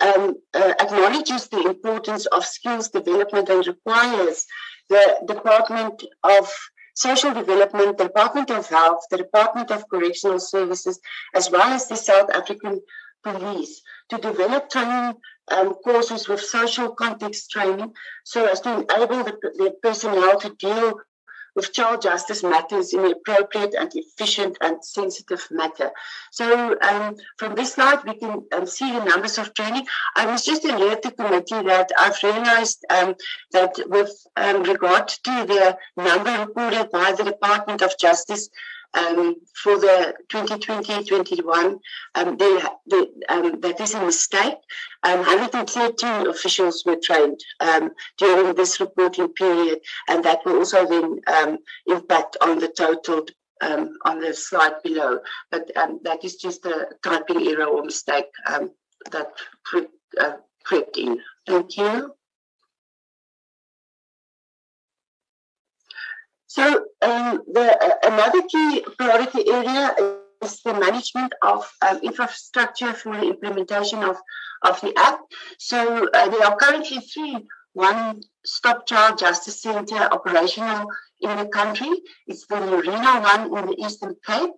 um, 0.00 0.36
uh, 0.54 0.72
acknowledges 0.80 1.48
the 1.48 1.66
importance 1.66 2.24
of 2.26 2.46
skills 2.46 2.88
development 2.88 3.50
and 3.50 3.66
requires 3.66 4.46
the 4.90 5.04
Department 5.26 6.04
of 6.22 6.52
Social 6.94 7.32
Development, 7.32 7.96
the 7.96 8.04
Department 8.04 8.50
of 8.50 8.66
Health, 8.66 9.02
the 9.10 9.16
Department 9.16 9.70
of 9.70 9.88
Correctional 9.88 10.40
Services, 10.40 11.00
as 11.34 11.50
well 11.50 11.72
as 11.72 11.88
the 11.88 11.96
South 11.96 12.28
African 12.30 12.80
Police 13.22 13.82
to 14.10 14.18
develop 14.18 14.68
training 14.70 15.14
um, 15.50 15.74
courses 15.74 16.28
with 16.28 16.40
social 16.40 16.90
context 16.94 17.50
training 17.50 17.92
so 18.24 18.46
as 18.46 18.60
to 18.62 18.70
enable 18.70 19.24
the, 19.24 19.34
the 19.58 19.74
personnel 19.82 20.38
to 20.40 20.50
deal 20.58 21.00
child 21.62 22.02
justice 22.02 22.42
matters 22.42 22.92
in 22.92 23.04
an 23.04 23.12
appropriate 23.12 23.74
and 23.74 23.90
efficient 23.94 24.56
and 24.60 24.84
sensitive 24.84 25.46
manner. 25.50 25.90
So 26.30 26.76
um, 26.80 27.16
from 27.38 27.54
this 27.54 27.74
slide, 27.74 28.04
we 28.04 28.14
can 28.14 28.42
um, 28.52 28.66
see 28.66 28.90
the 28.92 29.04
numbers 29.04 29.38
of 29.38 29.54
training. 29.54 29.86
I 30.16 30.26
was 30.26 30.44
just 30.44 30.64
alert 30.64 31.02
the 31.02 31.12
committee 31.12 31.62
that 31.72 31.90
I've 31.98 32.22
realized 32.22 32.84
um, 32.90 33.14
that 33.52 33.72
with 33.86 34.12
um, 34.36 34.62
regard 34.62 35.08
to 35.08 35.34
the 35.52 35.76
number 35.96 36.32
reported 36.46 36.90
by 36.90 37.12
the 37.12 37.24
Department 37.24 37.82
of 37.82 37.98
Justice 37.98 38.48
um, 38.94 39.36
for 39.54 39.78
the 39.78 40.14
2020-21, 40.28 41.78
um, 42.14 42.36
they, 42.36 42.60
they, 42.90 43.06
um, 43.28 43.60
that 43.60 43.80
is 43.80 43.94
a 43.94 44.04
mistake. 44.04 44.58
Um, 45.02 45.18
113 45.18 46.26
officials 46.26 46.84
were 46.84 46.96
trained 46.96 47.40
um, 47.60 47.90
during 48.18 48.54
this 48.54 48.80
reporting 48.80 49.28
period, 49.28 49.80
and 50.08 50.24
that 50.24 50.40
will 50.44 50.58
also 50.58 50.86
then 50.86 51.20
um, 51.26 51.58
impact 51.86 52.36
on 52.40 52.58
the 52.58 52.68
total 52.68 53.26
on 53.62 54.20
the 54.20 54.32
slide 54.32 54.82
below. 54.82 55.18
But 55.50 55.70
that 55.74 56.20
is 56.24 56.36
just 56.36 56.64
a 56.64 56.88
typing 57.02 57.46
error 57.46 57.66
or 57.66 57.84
mistake 57.84 58.24
that 59.10 59.32
uh, 60.18 60.32
crept 60.64 60.96
in. 60.96 61.20
Thank 61.46 61.76
you. 61.76 62.14
So 66.50 66.64
um, 67.00 67.42
the, 67.46 67.78
uh, 67.80 68.12
another 68.12 68.42
key 68.42 68.84
priority 68.98 69.48
area 69.48 69.94
is 70.42 70.60
the 70.64 70.74
management 70.74 71.32
of 71.42 71.70
um, 71.80 71.98
infrastructure 72.02 72.92
for 72.92 73.16
the 73.16 73.28
implementation 73.28 74.02
of, 74.02 74.16
of 74.62 74.80
the 74.80 74.92
Act. 74.96 75.22
So 75.60 76.08
uh, 76.12 76.28
there 76.28 76.44
are 76.44 76.56
currently 76.56 76.98
three 76.98 77.38
one-stop 77.74 78.84
child 78.84 79.18
justice 79.18 79.62
center 79.62 80.02
operational 80.10 80.86
in 81.20 81.36
the 81.38 81.46
country. 81.46 81.92
It's 82.26 82.44
the 82.48 82.56
Nerina 82.56 83.22
one 83.22 83.56
in 83.56 83.66
the 83.70 83.76
Eastern 83.84 84.16
Cape, 84.26 84.50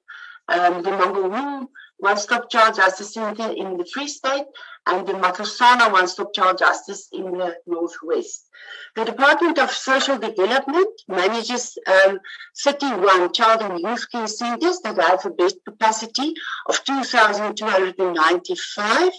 um, 0.48 0.82
the 0.82 0.90
Mangaung 0.90 1.68
one-stop 1.98 2.50
child 2.50 2.74
justice 2.74 3.14
center 3.14 3.52
in 3.52 3.76
the 3.76 3.84
Free 3.84 4.08
State, 4.08 4.46
and 4.86 5.06
the 5.06 5.12
Matlosana 5.12 5.92
one-stop 5.92 6.34
child 6.34 6.58
justice 6.58 7.08
in 7.12 7.38
the 7.38 7.56
Northwest. 7.66 8.48
The 8.96 9.04
Department 9.04 9.60
of 9.60 9.70
Social 9.70 10.18
Development 10.18 10.88
manages 11.06 11.78
um, 11.86 12.18
31 12.58 13.32
child 13.32 13.62
and 13.62 13.78
youth 13.78 14.10
care 14.10 14.26
centers 14.26 14.80
that 14.80 15.00
have 15.00 15.24
a 15.24 15.30
bed 15.30 15.52
capacity 15.64 16.34
of 16.68 16.82
2,295 16.84 19.12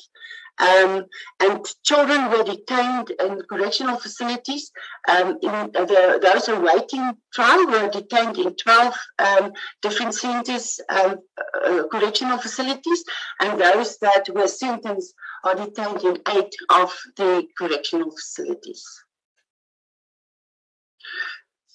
um, 0.59 1.05
and 1.39 1.65
children 1.83 2.29
were 2.29 2.43
detained 2.43 3.11
in 3.19 3.41
correctional 3.49 3.97
facilities. 3.97 4.71
Um, 5.09 5.37
in 5.41 5.49
uh, 5.49 5.67
the, 5.73 6.19
those 6.21 6.47
awaiting 6.47 7.17
trial 7.33 7.65
were 7.67 7.89
detained 7.89 8.37
in 8.37 8.55
12 8.55 8.95
um, 9.19 9.53
different 9.81 10.13
centers, 10.13 10.79
um, 10.89 11.17
uh, 11.65 11.83
correctional 11.91 12.37
facilities, 12.37 13.03
and 13.41 13.59
those 13.59 13.97
that 13.99 14.29
were 14.33 14.47
sentenced 14.47 15.13
are 15.43 15.55
detained 15.55 16.03
in 16.03 16.17
eight 16.35 16.53
of 16.69 16.93
the 17.17 17.47
correctional 17.57 18.11
facilities. 18.11 18.85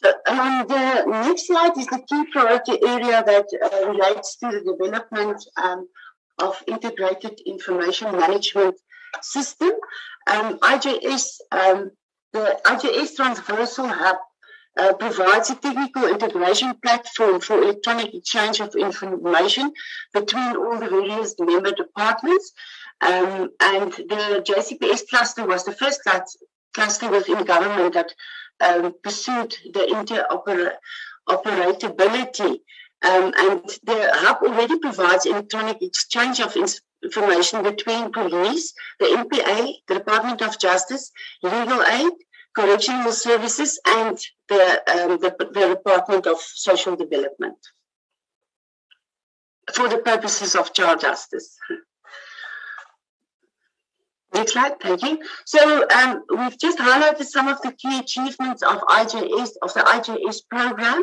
So, 0.02 0.12
um, 0.28 0.66
the 0.68 1.04
next 1.06 1.48
slide 1.48 1.76
is 1.76 1.86
the 1.88 2.00
key 2.08 2.24
priority 2.30 2.78
area 2.86 3.24
that 3.26 3.46
uh, 3.60 3.88
relates 3.88 4.36
to 4.36 4.46
the 4.46 4.60
development 4.60 5.44
um, 5.56 5.88
of 6.38 6.62
integrated 6.66 7.40
information 7.46 8.12
management 8.12 8.76
system. 9.22 9.70
Um, 10.26 10.58
IJS, 10.58 11.40
um, 11.52 11.90
the 12.32 12.60
IJS 12.64 13.16
Transversal 13.16 13.88
Hub 13.88 14.16
uh, 14.78 14.92
provides 14.94 15.50
a 15.50 15.56
technical 15.56 16.06
integration 16.06 16.72
platform 16.82 17.40
for 17.40 17.60
electronic 17.60 18.14
exchange 18.14 18.60
of 18.60 18.74
information 18.76 19.72
between 20.14 20.56
all 20.56 20.78
the 20.78 20.88
various 20.88 21.34
member 21.38 21.72
departments. 21.72 22.52
Um, 23.00 23.50
and 23.60 23.92
the 23.92 24.42
JCPS 24.46 25.08
cluster 25.08 25.46
was 25.46 25.64
the 25.64 25.72
first 25.72 26.00
cluster 26.74 27.10
within 27.10 27.44
government 27.44 27.94
that 27.94 28.12
um, 28.60 28.94
pursued 29.02 29.56
the 29.72 29.80
interoperability 31.28 32.60
um, 33.02 33.32
and 33.36 33.62
the 33.84 34.10
hub 34.12 34.38
already 34.42 34.78
provides 34.78 35.26
electronic 35.26 35.82
exchange 35.82 36.40
of 36.40 36.56
information 37.02 37.62
between 37.62 38.12
police, 38.12 38.74
the 38.98 39.06
NPA, 39.06 39.74
the 39.86 39.94
Department 39.94 40.42
of 40.42 40.58
Justice, 40.58 41.12
legal 41.42 41.82
aid, 41.82 42.12
correctional 42.54 43.12
services, 43.12 43.80
and 43.86 44.18
the, 44.48 44.82
um, 44.90 45.18
the, 45.18 45.34
the 45.52 45.68
Department 45.76 46.26
of 46.26 46.40
Social 46.40 46.96
Development 46.96 47.56
for 49.72 49.88
the 49.88 49.98
purposes 49.98 50.54
of 50.56 50.72
child 50.72 51.00
justice. 51.00 51.56
Next 54.34 54.52
slide, 54.52 54.78
thank 54.80 55.02
you. 55.02 55.18
So 55.46 55.88
um, 55.88 56.22
we've 56.36 56.58
just 56.58 56.78
highlighted 56.78 57.24
some 57.24 57.48
of 57.48 57.60
the 57.62 57.72
key 57.72 57.98
achievements 57.98 58.62
of 58.62 58.78
IJS, 58.82 59.50
of 59.62 59.72
the 59.74 59.80
IJS 59.80 60.42
program. 60.50 61.02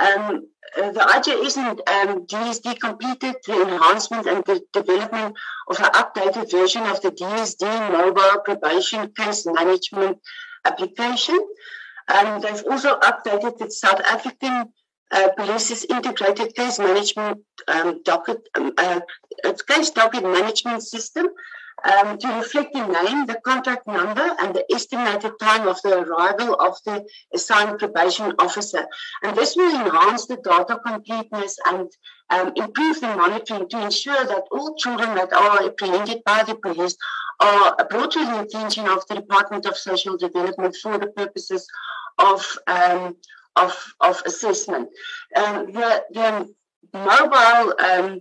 Um, 0.00 0.48
the 0.76 1.00
IJS 1.00 1.56
and 1.56 2.10
um, 2.10 2.26
DSD 2.26 2.80
completed 2.80 3.36
the 3.46 3.62
enhancement 3.62 4.26
and 4.26 4.44
the 4.44 4.60
development 4.72 5.36
of 5.68 5.78
an 5.78 5.90
updated 5.92 6.50
version 6.50 6.82
of 6.84 7.00
the 7.00 7.12
DSD 7.12 7.92
mobile 7.92 8.40
probation 8.44 9.12
case 9.12 9.46
management 9.46 10.18
application. 10.64 11.38
Um, 12.08 12.40
they've 12.40 12.64
also 12.68 12.98
updated 12.98 13.58
the 13.58 13.70
South 13.70 14.00
African 14.00 14.72
uh, 15.12 15.28
Police's 15.36 15.84
integrated 15.84 16.54
case 16.56 16.78
management 16.78 17.42
um, 17.68 18.02
docket, 18.02 18.48
um, 18.56 18.72
uh, 18.76 19.00
case 19.68 19.90
docket 19.90 20.24
management 20.24 20.82
system 20.82 21.26
um, 21.82 22.18
to 22.18 22.28
reflect 22.28 22.72
the 22.72 22.86
name, 22.86 23.26
the 23.26 23.40
contact 23.44 23.86
number, 23.86 24.34
and 24.40 24.54
the 24.54 24.64
estimated 24.72 25.32
time 25.40 25.66
of 25.66 25.80
the 25.82 25.98
arrival 25.98 26.54
of 26.54 26.76
the 26.84 27.04
assigned 27.34 27.78
probation 27.78 28.32
officer. 28.38 28.86
And 29.22 29.36
this 29.36 29.56
will 29.56 29.74
enhance 29.74 30.26
the 30.26 30.36
data 30.36 30.78
completeness 30.84 31.58
and 31.66 31.90
um, 32.30 32.52
improve 32.56 33.00
the 33.00 33.08
monitoring 33.08 33.68
to 33.68 33.82
ensure 33.82 34.24
that 34.24 34.44
all 34.50 34.74
children 34.76 35.14
that 35.14 35.32
are 35.32 35.64
apprehended 35.64 36.22
by 36.24 36.42
the 36.44 36.54
police 36.54 36.96
are 37.40 37.76
brought 37.90 38.12
to 38.12 38.24
the 38.24 38.40
attention 38.40 38.86
of 38.86 39.06
the 39.08 39.16
Department 39.16 39.66
of 39.66 39.76
Social 39.76 40.16
Development 40.16 40.74
for 40.76 40.98
the 40.98 41.08
purposes 41.08 41.66
of 42.18 42.58
um, 42.66 43.16
of, 43.56 43.94
of 44.00 44.22
assessment. 44.26 44.88
Um, 45.36 45.72
the, 45.72 46.02
the 46.12 46.54
mobile 46.92 47.74
um, 47.78 48.20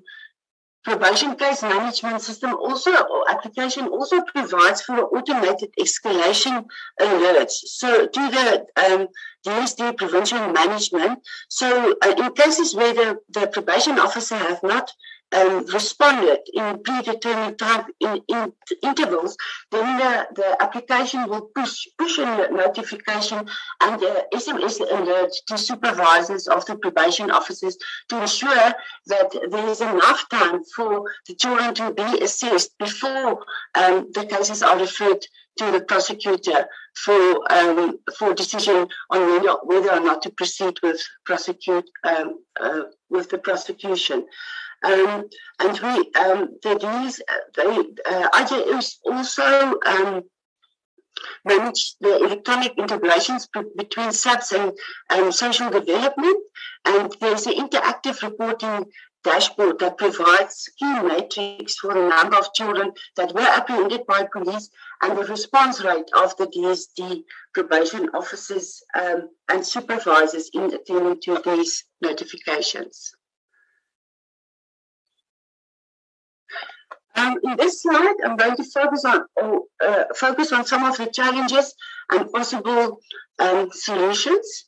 probation 0.83 1.35
case 1.35 1.61
management 1.61 2.21
system 2.21 2.53
also 2.53 2.91
or 2.91 3.29
application 3.29 3.87
also 3.87 4.21
provides 4.21 4.81
for 4.81 4.97
automated 5.15 5.71
escalation 5.79 6.65
alerts. 6.99 7.53
So 7.65 8.07
to 8.07 8.21
the 8.35 8.65
um, 8.83 9.07
DSD 9.45 9.97
provincial 9.97 10.51
management. 10.51 11.19
So 11.49 11.95
uh, 12.01 12.13
in 12.17 12.33
cases 12.33 12.75
where 12.75 12.93
the, 12.93 13.19
the 13.29 13.47
probation 13.47 13.99
officer 13.99 14.35
have 14.37 14.63
not 14.63 14.91
um, 15.33 15.65
responded 15.67 16.39
in 16.53 16.81
predetermined 16.83 17.57
time 17.57 17.85
in, 17.99 18.21
in 18.27 18.53
intervals, 18.81 19.35
then 19.71 19.97
the, 19.97 20.27
the 20.35 20.57
application 20.61 21.27
will 21.27 21.49
push 21.55 21.87
push 21.97 22.17
a 22.19 22.49
notification 22.51 23.47
and 23.81 24.01
the 24.01 24.25
SMS 24.33 24.79
alert 24.79 25.31
to 25.47 25.57
supervisors 25.57 26.47
of 26.47 26.65
the 26.65 26.75
probation 26.75 27.31
officers 27.31 27.77
to 28.09 28.21
ensure 28.21 28.73
that 29.07 29.31
there 29.49 29.67
is 29.67 29.81
enough 29.81 30.27
time 30.29 30.63
for 30.75 31.03
the 31.27 31.35
children 31.35 31.73
to 31.75 31.93
be 31.93 32.19
assessed 32.21 32.77
before 32.77 33.43
um, 33.75 34.09
the 34.13 34.25
cases 34.29 34.61
are 34.63 34.79
referred 34.79 35.25
to 35.57 35.71
the 35.71 35.81
prosecutor 35.81 36.67
for 36.95 37.51
um, 37.51 37.99
for 38.17 38.33
decision 38.33 38.87
on 39.09 39.19
whether, 39.31 39.53
whether 39.63 39.91
or 39.91 39.99
not 39.99 40.21
to 40.23 40.29
proceed 40.31 40.77
with 40.81 41.01
prosecute 41.25 41.89
um, 42.03 42.39
uh, 42.59 42.83
with 43.09 43.29
the 43.29 43.37
prosecution. 43.37 44.25
Um, 44.83 45.29
and 45.59 45.79
we, 45.79 46.11
um, 46.13 46.57
the 46.61 46.77
these, 46.81 47.21
they, 47.55 47.77
uh, 48.05 48.27
also 49.05 49.79
um, 49.85 50.23
manage 51.45 51.95
the 52.01 52.17
electronic 52.17 52.73
integrations 52.77 53.47
between 53.77 54.11
SAPS 54.11 54.51
and 54.51 54.73
um, 55.09 55.31
social 55.31 55.69
development. 55.69 56.37
And 56.85 57.15
there's 57.21 57.47
an 57.47 57.53
interactive 57.53 58.21
reporting 58.21 58.85
dashboard 59.23 59.79
that 59.79 59.97
provides 59.97 60.69
key 60.77 61.01
metrics 61.01 61.75
for 61.77 61.93
the 61.93 62.09
number 62.09 62.37
of 62.37 62.53
children 62.53 62.91
that 63.15 63.33
were 63.33 63.41
apprehended 63.41 64.05
by 64.05 64.27
police 64.31 64.69
and 65.01 65.17
the 65.17 65.23
response 65.23 65.81
rate 65.81 66.09
of 66.13 66.35
the 66.37 66.47
DSD 66.47 67.23
probation 67.53 68.09
officers 68.13 68.83
um, 68.99 69.29
and 69.49 69.65
supervisors 69.65 70.49
in 70.53 70.73
attending 70.73 71.21
to 71.21 71.41
these 71.45 71.85
notifications. 72.01 73.13
Um, 77.15 77.37
in 77.43 77.57
this 77.57 77.81
slide, 77.81 78.15
I'm 78.25 78.35
going 78.35 78.55
to 78.55 78.63
focus 78.63 79.05
on 79.05 79.25
uh, 79.83 80.03
focus 80.15 80.51
on 80.51 80.65
some 80.65 80.83
of 80.83 80.97
the 80.97 81.07
challenges 81.07 81.75
and 82.11 82.31
possible 82.31 82.99
um, 83.39 83.69
solutions. 83.71 84.65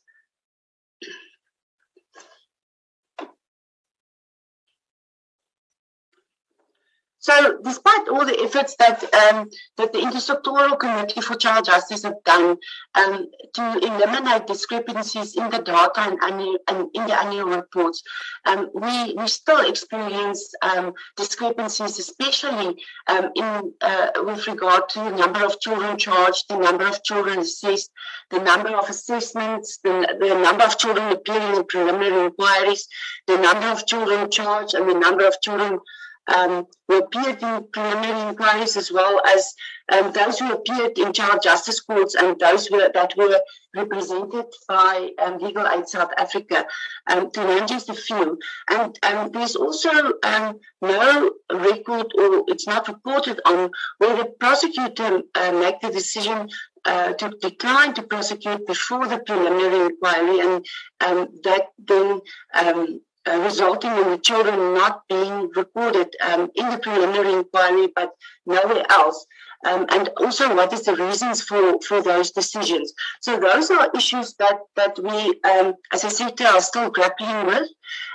So, 7.26 7.58
despite 7.60 8.06
all 8.06 8.24
the 8.24 8.40
efforts 8.44 8.76
that 8.76 9.02
um, 9.02 9.50
that 9.78 9.92
the 9.92 9.98
Intersectoral 9.98 10.78
Committee 10.78 11.20
for 11.20 11.34
Child 11.34 11.64
Justice 11.64 12.04
have 12.04 12.22
done 12.24 12.56
um, 12.94 13.26
to 13.54 13.62
eliminate 13.82 14.46
discrepancies 14.46 15.34
in 15.34 15.50
the 15.50 15.58
data 15.58 16.02
and, 16.02 16.22
annual, 16.22 16.58
and 16.68 16.88
in 16.94 17.04
the 17.08 17.20
annual 17.20 17.48
reports, 17.48 18.04
um, 18.44 18.70
we 18.72 19.14
we 19.14 19.26
still 19.26 19.68
experience 19.68 20.54
um, 20.62 20.92
discrepancies, 21.16 21.98
especially 21.98 22.80
um, 23.08 23.32
in 23.34 23.72
uh, 23.80 24.10
with 24.18 24.46
regard 24.46 24.88
to 24.90 25.00
the 25.00 25.10
number 25.10 25.44
of 25.44 25.58
children 25.58 25.98
charged, 25.98 26.44
the 26.48 26.56
number 26.56 26.86
of 26.86 27.02
children 27.02 27.40
assessed, 27.40 27.90
the 28.30 28.38
number 28.38 28.70
of 28.76 28.88
assessments, 28.88 29.78
the, 29.82 30.16
the 30.20 30.28
number 30.28 30.62
of 30.62 30.78
children 30.78 31.10
appearing 31.10 31.56
in 31.56 31.64
preliminary 31.64 32.26
inquiries, 32.26 32.86
the 33.26 33.36
number 33.36 33.66
of 33.66 33.84
children 33.84 34.30
charged, 34.30 34.74
and 34.74 34.88
the 34.88 34.94
number 34.94 35.26
of 35.26 35.40
children 35.40 35.80
um, 36.28 36.66
who 36.88 36.98
appeared 36.98 37.42
in 37.42 37.66
preliminary 37.72 38.28
inquiries 38.28 38.76
as 38.76 38.90
well 38.90 39.20
as 39.26 39.54
um, 39.92 40.12
those 40.12 40.38
who 40.38 40.52
appeared 40.52 40.98
in 40.98 41.12
child 41.12 41.40
justice 41.42 41.80
courts 41.80 42.14
and 42.14 42.38
those 42.40 42.70
were, 42.70 42.90
that 42.92 43.16
were 43.16 43.40
represented 43.74 44.46
by 44.68 45.10
um, 45.22 45.38
Legal 45.38 45.66
Aid 45.66 45.88
South 45.88 46.12
Africa, 46.18 46.66
um, 47.06 47.30
to 47.30 47.44
name 47.44 47.66
just 47.66 47.88
a 47.88 47.94
few. 47.94 48.38
And 48.70 48.98
um, 49.02 49.30
there's 49.30 49.56
also 49.56 49.90
um, 50.22 50.58
no 50.82 51.32
record 51.52 52.12
or 52.18 52.44
it's 52.48 52.66
not 52.66 52.88
reported 52.88 53.40
on 53.44 53.70
where 53.98 54.16
the 54.16 54.24
prosecutor 54.40 55.22
uh, 55.34 55.52
make 55.52 55.80
the 55.80 55.90
decision 55.90 56.48
uh, 56.86 57.12
to 57.14 57.30
decline 57.40 57.94
to 57.94 58.02
prosecute 58.02 58.66
before 58.66 59.06
the 59.08 59.18
preliminary 59.18 59.86
inquiry, 59.86 60.40
and 60.40 60.64
um, 61.00 61.28
that 61.42 61.66
then 61.78 62.20
um, 62.54 63.00
uh, 63.26 63.38
resulting 63.40 63.90
in 63.90 64.10
the 64.10 64.18
children 64.18 64.74
not 64.74 65.02
being 65.08 65.50
recorded 65.54 66.14
um, 66.20 66.50
in 66.54 66.70
the 66.70 66.78
preliminary 66.78 67.32
inquiry 67.32 67.88
but 67.94 68.10
nowhere 68.46 68.84
else. 68.90 69.26
Um, 69.64 69.86
and 69.88 70.10
also 70.18 70.54
what 70.54 70.72
is 70.72 70.82
the 70.82 70.94
reasons 70.94 71.42
for, 71.42 71.80
for 71.80 72.02
those 72.02 72.30
decisions. 72.30 72.92
So 73.20 73.38
those 73.38 73.70
are 73.70 73.90
issues 73.94 74.34
that, 74.34 74.58
that 74.76 74.98
we, 74.98 75.40
um, 75.50 75.74
as 75.92 76.04
a 76.04 76.10
sector, 76.10 76.46
are 76.46 76.60
still 76.60 76.90
grappling 76.90 77.46
with. 77.46 77.68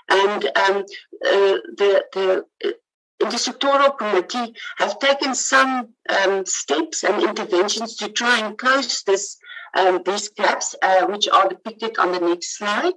And 0.09 0.45
um, 0.45 0.77
uh, 1.25 1.57
the, 1.79 2.05
the 2.13 2.45
uh, 2.63 2.69
intersectoral 3.21 3.97
committee 3.97 4.53
have 4.77 4.99
taken 4.99 5.35
some 5.35 5.89
um, 6.09 6.45
steps 6.45 7.03
and 7.03 7.21
interventions 7.23 7.95
to 7.97 8.09
try 8.09 8.39
and 8.39 8.57
close 8.57 9.03
this 9.03 9.37
um, 9.73 10.01
these 10.05 10.29
gaps, 10.29 10.75
uh, 10.81 11.05
which 11.05 11.29
are 11.29 11.47
depicted 11.47 11.97
on 11.97 12.11
the 12.11 12.19
next 12.19 12.57
slide. 12.57 12.93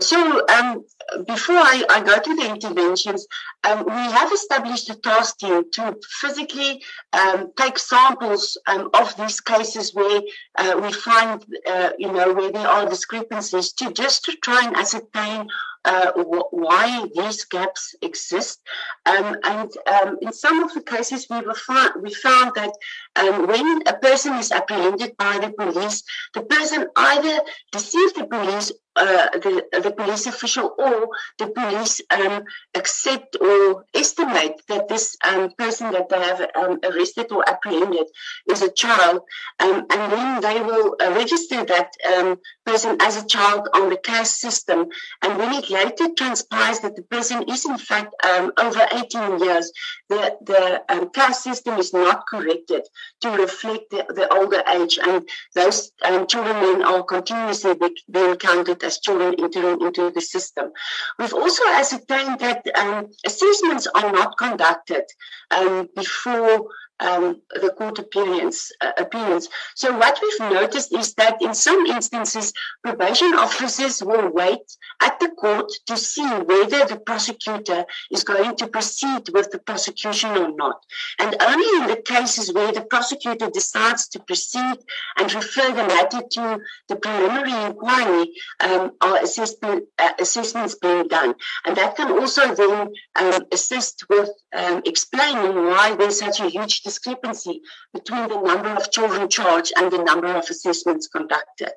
So 0.00 0.46
um, 0.48 0.84
before 1.26 1.56
I, 1.56 1.84
I, 1.90 2.00
go 2.02 2.18
to 2.18 2.36
the 2.36 2.48
interventions, 2.48 3.26
um, 3.64 3.84
we 3.84 3.92
have 3.92 4.32
established 4.32 4.88
a 4.88 4.94
task 4.94 5.38
team 5.38 5.70
to 5.72 5.96
physically 6.20 6.82
um, 7.12 7.52
take 7.56 7.78
samples 7.78 8.56
um, 8.66 8.88
of 8.94 9.14
these 9.16 9.40
cases 9.40 9.94
where 9.94 10.22
uh, 10.56 10.80
we 10.82 10.92
find, 10.92 11.44
uh, 11.66 11.90
you 11.98 12.10
know, 12.10 12.32
where 12.32 12.50
there 12.50 12.66
are 12.66 12.88
discrepancies 12.88 13.72
to 13.74 13.92
just 13.92 14.24
to 14.24 14.36
try 14.36 14.66
and 14.66 14.76
ascertain 14.76 15.48
uh, 15.84 16.12
why 16.50 17.06
these 17.14 17.44
gaps 17.44 17.94
exist. 18.02 18.60
Um, 19.06 19.36
and 19.44 19.70
um, 19.86 20.18
in 20.20 20.32
some 20.32 20.62
of 20.62 20.74
the 20.74 20.82
cases, 20.82 21.26
we, 21.30 21.40
found, 21.54 22.02
we 22.02 22.12
found 22.14 22.52
that 22.54 22.72
um, 23.16 23.46
when 23.46 23.82
a 23.86 23.94
person 23.94 24.34
is 24.34 24.52
apprehended 24.52 25.16
by 25.16 25.38
the 25.38 25.52
police, 25.52 26.02
the 26.34 26.42
person 26.42 26.86
either 26.96 27.40
deceived 27.72 28.16
the 28.16 28.26
police 28.26 28.72
uh, 28.96 29.30
the, 29.30 29.64
the 29.82 29.92
police 29.92 30.26
official 30.26 30.74
or 30.76 31.08
the 31.38 31.46
police 31.46 32.00
um, 32.10 32.42
accept 32.74 33.36
or 33.40 33.84
estimate 33.94 34.60
that 34.68 34.88
this 34.88 35.16
um, 35.24 35.50
person 35.56 35.92
that 35.92 36.08
they 36.08 36.20
have 36.20 36.40
um, 36.56 36.78
arrested 36.84 37.30
or 37.30 37.48
apprehended 37.48 38.06
is 38.50 38.62
a 38.62 38.70
child, 38.70 39.22
um, 39.60 39.86
and 39.90 40.12
then 40.12 40.40
they 40.40 40.60
will 40.60 40.96
uh, 41.00 41.12
register 41.12 41.64
that 41.64 41.92
um, 42.12 42.36
person 42.66 42.96
as 43.00 43.16
a 43.16 43.26
child 43.26 43.68
on 43.74 43.90
the 43.90 43.96
CAS 43.96 44.38
system. 44.40 44.88
And 45.22 45.38
when 45.38 45.54
it 45.54 45.69
later 45.70 46.08
transpires 46.16 46.80
that 46.80 46.96
the 46.96 47.02
person 47.02 47.44
is 47.48 47.64
in 47.64 47.78
fact 47.78 48.14
um, 48.24 48.52
over 48.58 48.86
18 48.92 49.38
years, 49.38 49.72
the, 50.08 50.36
the 50.42 50.82
um, 50.88 51.32
system 51.32 51.78
is 51.78 51.92
not 51.92 52.26
corrected 52.26 52.82
to 53.20 53.30
reflect 53.30 53.90
the, 53.90 54.04
the 54.08 54.32
older 54.32 54.62
age, 54.68 54.98
and 55.02 55.28
those 55.54 55.92
children 56.28 56.56
then 56.60 56.82
are 56.82 57.02
continuously 57.02 57.74
being 58.10 58.36
counted 58.36 58.82
as 58.82 58.98
children 58.98 59.34
entering 59.38 59.80
into 59.80 60.10
the 60.10 60.20
system. 60.20 60.70
We've 61.18 61.34
also 61.34 61.62
ascertained 61.68 62.40
that 62.40 62.66
um, 62.76 63.10
assessments 63.24 63.86
are 63.94 64.12
not 64.12 64.36
conducted 64.38 65.04
um, 65.50 65.88
before 65.94 66.68
um, 67.00 67.40
the 67.60 67.70
court 67.70 67.98
appearance, 67.98 68.70
uh, 68.80 68.92
appearance. 68.98 69.48
So 69.74 69.96
what 69.96 70.18
we've 70.22 70.50
noticed 70.50 70.94
is 70.94 71.14
that 71.14 71.40
in 71.40 71.54
some 71.54 71.86
instances, 71.86 72.52
probation 72.82 73.34
officers 73.34 74.02
will 74.02 74.30
wait 74.30 74.76
at 75.02 75.18
the 75.20 75.28
court 75.30 75.70
to 75.86 75.96
see 75.96 76.26
whether 76.26 76.84
the 76.86 77.00
prosecutor 77.04 77.84
is 78.10 78.24
going 78.24 78.56
to 78.56 78.66
proceed 78.66 79.28
with 79.32 79.50
the 79.50 79.58
prosecution 79.58 80.30
or 80.30 80.54
not. 80.54 80.82
And 81.18 81.36
only 81.40 81.82
in 81.82 81.88
the 81.88 82.02
cases 82.02 82.52
where 82.52 82.72
the 82.72 82.82
prosecutor 82.82 83.50
decides 83.50 84.08
to 84.08 84.20
proceed 84.20 84.76
and 85.18 85.32
refer 85.32 85.68
the 85.68 85.86
matter 85.86 86.22
to 86.32 86.60
the 86.88 86.96
preliminary 86.96 87.64
inquiry 87.64 88.32
um, 88.60 88.92
are 89.00 89.18
assessment, 89.22 89.84
uh, 89.98 90.12
assessments 90.18 90.74
being 90.74 91.08
done. 91.08 91.34
And 91.64 91.76
that 91.76 91.96
can 91.96 92.10
also 92.12 92.54
then 92.54 92.92
um, 93.16 93.42
assist 93.52 94.04
with 94.08 94.30
um, 94.54 94.82
explaining 94.84 95.54
why 95.66 95.94
there's 95.94 96.18
such 96.18 96.40
a 96.40 96.48
huge 96.48 96.82
discrepancy 96.90 97.56
between 97.94 98.26
the 98.28 98.40
number 98.50 98.72
of 98.80 98.90
children 98.96 99.28
charged 99.28 99.72
and 99.76 99.86
the 99.92 100.02
number 100.10 100.32
of 100.40 100.44
assessments 100.54 101.06
conducted. 101.16 101.74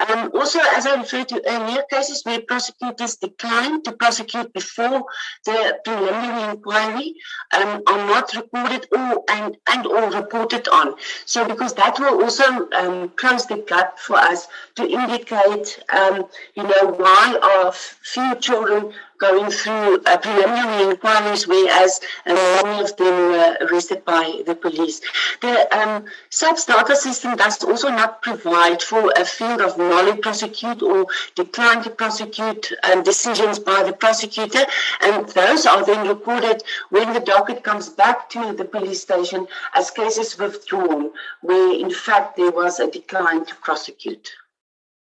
Um, 0.00 0.30
also, 0.38 0.60
as 0.76 0.86
I 0.86 0.94
referred 1.02 1.28
to 1.32 1.42
earlier, 1.54 1.82
cases 1.90 2.22
where 2.24 2.40
prosecutors 2.40 3.16
decline 3.16 3.82
to 3.82 3.92
prosecute 3.92 4.50
before 4.60 5.00
the 5.44 5.58
preliminary 5.84 6.44
inquiry 6.52 7.08
um, 7.56 7.82
are 7.90 8.02
not 8.12 8.26
recorded 8.40 8.86
or 8.98 9.24
and, 9.36 9.56
and 9.72 9.86
or 9.86 10.04
reported 10.20 10.64
on. 10.68 10.94
So, 11.26 11.46
because 11.52 11.74
that 11.74 11.98
will 11.98 12.22
also 12.22 12.46
um, 12.80 13.10
close 13.20 13.44
the 13.46 13.58
gap 13.70 13.98
for 13.98 14.16
us 14.16 14.46
to 14.76 14.82
indicate, 15.00 15.66
um, 15.98 16.16
you 16.56 16.62
know, 16.62 16.84
why 17.02 17.24
are 17.50 17.72
few 17.72 18.34
children 18.36 18.92
going 19.18 19.50
through 19.50 19.98
preliminary 20.22 20.90
inquiries, 20.90 21.46
whereas 21.46 22.00
uh, 22.26 22.34
many 22.34 22.82
of 22.82 22.96
them 22.96 23.14
were 23.32 23.56
arrested 23.62 24.04
by 24.04 24.42
the 24.46 24.54
police. 24.54 25.00
The 25.40 25.54
um, 25.76 26.04
SAPS 26.30 26.66
data 26.66 26.96
system 26.96 27.36
does 27.36 27.62
also 27.64 27.88
not 27.88 28.22
provide 28.22 28.82
for 28.82 29.12
a 29.16 29.24
field 29.24 29.60
of 29.60 29.76
nolle 29.76 30.20
prosequi 30.20 30.82
or 30.82 31.06
decline 31.34 31.82
to 31.82 31.90
prosecute 31.90 32.72
um, 32.84 33.02
decisions 33.02 33.58
by 33.58 33.82
the 33.82 33.92
prosecutor, 33.92 34.64
and 35.02 35.28
those 35.30 35.66
are 35.66 35.84
then 35.84 36.06
recorded 36.06 36.62
when 36.90 37.12
the 37.12 37.20
docket 37.20 37.62
comes 37.62 37.88
back 37.88 38.28
to 38.30 38.52
the 38.52 38.64
police 38.64 39.02
station 39.02 39.46
as 39.74 39.90
cases 39.90 40.38
withdrawn, 40.38 41.10
where 41.42 41.72
in 41.74 41.90
fact 41.90 42.36
there 42.36 42.50
was 42.50 42.80
a 42.80 42.90
decline 42.90 43.44
to 43.44 43.54
prosecute. 43.56 44.32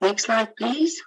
Next 0.02 0.26
slide, 0.26 0.56
please. 0.56 1.02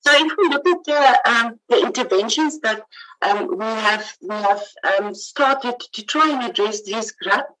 So 0.00 0.12
if 0.14 0.32
we 0.36 0.48
look 0.48 0.66
at 0.66 0.84
the, 0.84 1.30
um, 1.30 1.60
the 1.68 1.82
interventions 1.82 2.60
that 2.60 2.82
um, 3.22 3.56
we 3.56 3.64
have 3.64 4.16
we 4.20 4.34
have 4.34 4.62
um, 4.98 5.14
started 5.14 5.78
to 5.92 6.02
try 6.04 6.28
and 6.30 6.42
address 6.42 6.82
these 6.82 7.12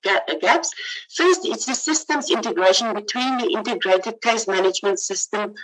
gaps. 0.02 0.72
First, 1.14 1.40
it's 1.44 1.66
the 1.66 1.74
systems 1.74 2.30
integration 2.30 2.92
between 2.94 3.38
the 3.38 3.50
integrated 3.52 4.20
case 4.20 4.48
management 4.48 4.98
system 4.98 5.54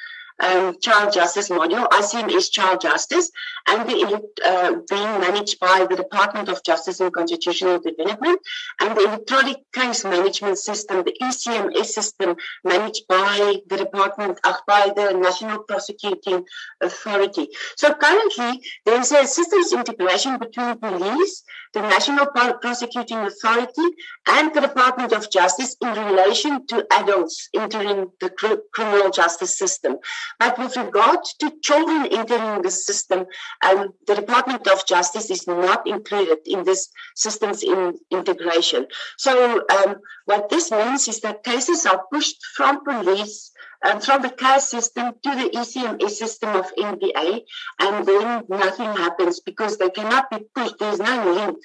um, 0.40 0.78
child 0.80 1.12
justice 1.12 1.48
module, 1.48 1.88
ICMS 1.88 2.50
Child 2.50 2.80
Justice, 2.80 3.30
and 3.66 3.88
the, 3.88 4.22
uh, 4.44 4.72
being 4.88 5.20
managed 5.20 5.58
by 5.60 5.86
the 5.88 5.96
Department 5.96 6.48
of 6.48 6.62
Justice 6.64 7.00
and 7.00 7.12
Constitutional 7.12 7.78
Development, 7.80 8.40
and 8.80 8.96
the 8.96 9.04
electronic 9.04 9.56
case 9.72 10.04
management 10.04 10.58
system, 10.58 11.04
the 11.04 11.16
ECMS 11.22 11.86
system, 11.86 12.36
managed 12.64 13.06
by 13.08 13.56
the 13.68 13.76
Department, 13.76 14.38
uh, 14.44 14.54
by 14.66 14.92
the 14.94 15.12
National 15.12 15.58
Prosecuting 15.60 16.44
Authority. 16.80 17.48
So 17.76 17.94
currently, 17.94 18.62
there's 18.84 19.12
a 19.12 19.26
systems 19.26 19.72
integration 19.72 20.38
between 20.38 20.78
police, 20.78 21.42
the 21.74 21.80
National 21.80 22.26
Prosecuting 22.26 23.18
Authority, 23.18 23.88
and 24.28 24.54
the 24.54 24.60
Department 24.60 25.12
of 25.12 25.30
Justice 25.30 25.76
in 25.80 25.88
relation 25.88 26.66
to 26.66 26.86
adults 26.92 27.48
entering 27.54 28.10
the 28.20 28.30
cr- 28.30 28.62
criminal 28.72 29.10
justice 29.10 29.56
system. 29.58 29.96
But 30.38 30.58
with 30.58 30.76
regard 30.76 31.20
to 31.40 31.52
children 31.62 32.06
entering 32.10 32.62
the 32.62 32.70
system, 32.70 33.26
um, 33.62 33.94
the 34.06 34.14
Department 34.14 34.66
of 34.68 34.86
Justice 34.86 35.30
is 35.30 35.46
not 35.46 35.86
included 35.86 36.38
in 36.46 36.64
this 36.64 36.88
systems 37.14 37.62
in 37.62 37.94
integration. 38.10 38.86
So 39.16 39.62
um, 39.70 39.96
what 40.24 40.48
this 40.48 40.70
means 40.70 41.08
is 41.08 41.20
that 41.20 41.44
cases 41.44 41.86
are 41.86 42.04
pushed 42.12 42.44
from 42.56 42.84
police 42.84 43.52
and 43.84 44.02
from 44.02 44.22
the 44.22 44.30
CAS 44.30 44.68
system 44.68 45.14
to 45.22 45.30
the 45.30 45.50
ECMS 45.54 46.10
system 46.10 46.56
of 46.56 46.74
NPA, 46.76 47.42
and 47.80 48.06
then 48.06 48.42
nothing 48.48 48.86
happens 48.86 49.40
because 49.40 49.78
they 49.78 49.90
cannot 49.90 50.30
be 50.30 50.38
pushed. 50.54 50.78
There's 50.78 50.98
no 50.98 51.32
link 51.32 51.58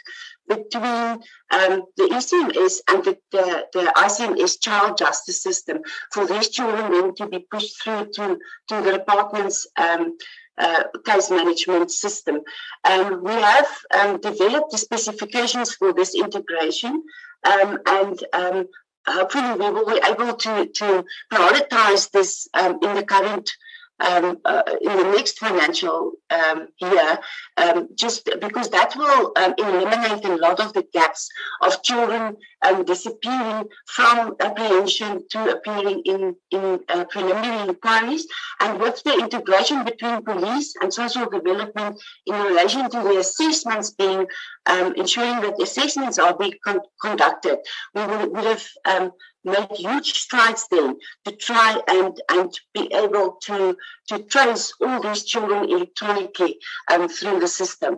between 0.47 1.21
um, 1.51 1.83
the 1.97 2.09
ECMS 2.11 2.79
and 2.89 3.03
the, 3.03 3.17
the, 3.31 3.65
the, 3.73 3.93
ICMS 3.95 4.59
child 4.59 4.97
justice 4.97 5.41
system 5.41 5.79
for 6.11 6.25
these 6.25 6.49
children 6.49 6.91
then 6.91 7.15
to 7.15 7.27
be 7.27 7.45
pushed 7.51 7.81
through 7.81 8.07
to, 8.13 8.37
to 8.67 8.81
the 8.81 8.91
department's 8.91 9.67
um, 9.77 10.17
uh, 10.57 10.83
case 11.05 11.29
management 11.31 11.91
system. 11.91 12.41
Um, 12.83 13.23
we 13.23 13.31
have 13.31 13.67
um, 13.93 14.19
developed 14.19 14.71
the 14.71 14.77
specifications 14.77 15.73
for 15.73 15.93
this 15.93 16.13
integration 16.13 17.03
um, 17.45 17.79
and 17.85 18.23
um, 18.33 18.67
hopefully 19.07 19.51
we 19.57 19.69
will 19.71 19.85
be 19.85 20.01
able 20.05 20.33
to, 20.33 20.67
to 20.67 21.05
prioritize 21.31 22.11
this 22.11 22.47
in 22.55 22.95
the 22.95 23.03
current 23.07 23.55
um, 23.99 24.37
uh, 24.45 24.63
in 24.81 24.97
the 24.97 25.11
next 25.15 25.39
financial 25.39 26.13
um, 26.29 26.67
year, 26.79 27.19
um, 27.57 27.89
just 27.95 28.29
because 28.41 28.69
that 28.69 28.95
will 28.95 29.31
um, 29.35 29.53
eliminate 29.57 30.25
a 30.25 30.35
lot 30.35 30.59
of 30.59 30.73
the 30.73 30.85
gaps 30.93 31.29
of 31.61 31.81
children 31.83 32.35
um, 32.65 32.83
disappearing 32.85 33.65
from 33.87 34.35
apprehension 34.39 35.23
to 35.29 35.51
appearing 35.55 36.01
in, 36.05 36.35
in 36.51 36.79
uh, 36.89 37.05
preliminary 37.05 37.69
inquiries. 37.69 38.27
And 38.59 38.79
with 38.79 39.01
the 39.03 39.13
integration 39.13 39.83
between 39.83 40.23
police 40.23 40.73
and 40.81 40.93
social 40.93 41.29
development 41.29 42.01
in 42.25 42.35
relation 42.35 42.89
to 42.89 43.03
the 43.03 43.17
assessments 43.19 43.91
being 43.91 44.25
um, 44.65 44.93
ensuring 44.95 45.41
that 45.41 45.57
the 45.57 45.63
assessments 45.63 46.17
are 46.17 46.37
being 46.37 46.53
con- 46.65 46.81
conducted, 47.01 47.59
we 47.93 48.05
would, 48.05 48.31
would 48.31 48.45
have 48.45 49.11
made 49.43 49.67
huge 49.71 50.13
strides 50.13 50.67
then 50.69 50.97
to 51.25 51.31
try 51.31 51.79
and, 51.87 52.21
and 52.29 52.59
be 52.73 52.91
able 52.93 53.37
to, 53.43 53.77
to 54.07 54.19
trace 54.23 54.73
all 54.81 55.01
these 55.01 55.23
children 55.23 55.69
electronically 55.69 56.59
um, 56.91 57.07
through 57.07 57.39
the 57.39 57.47
system. 57.47 57.97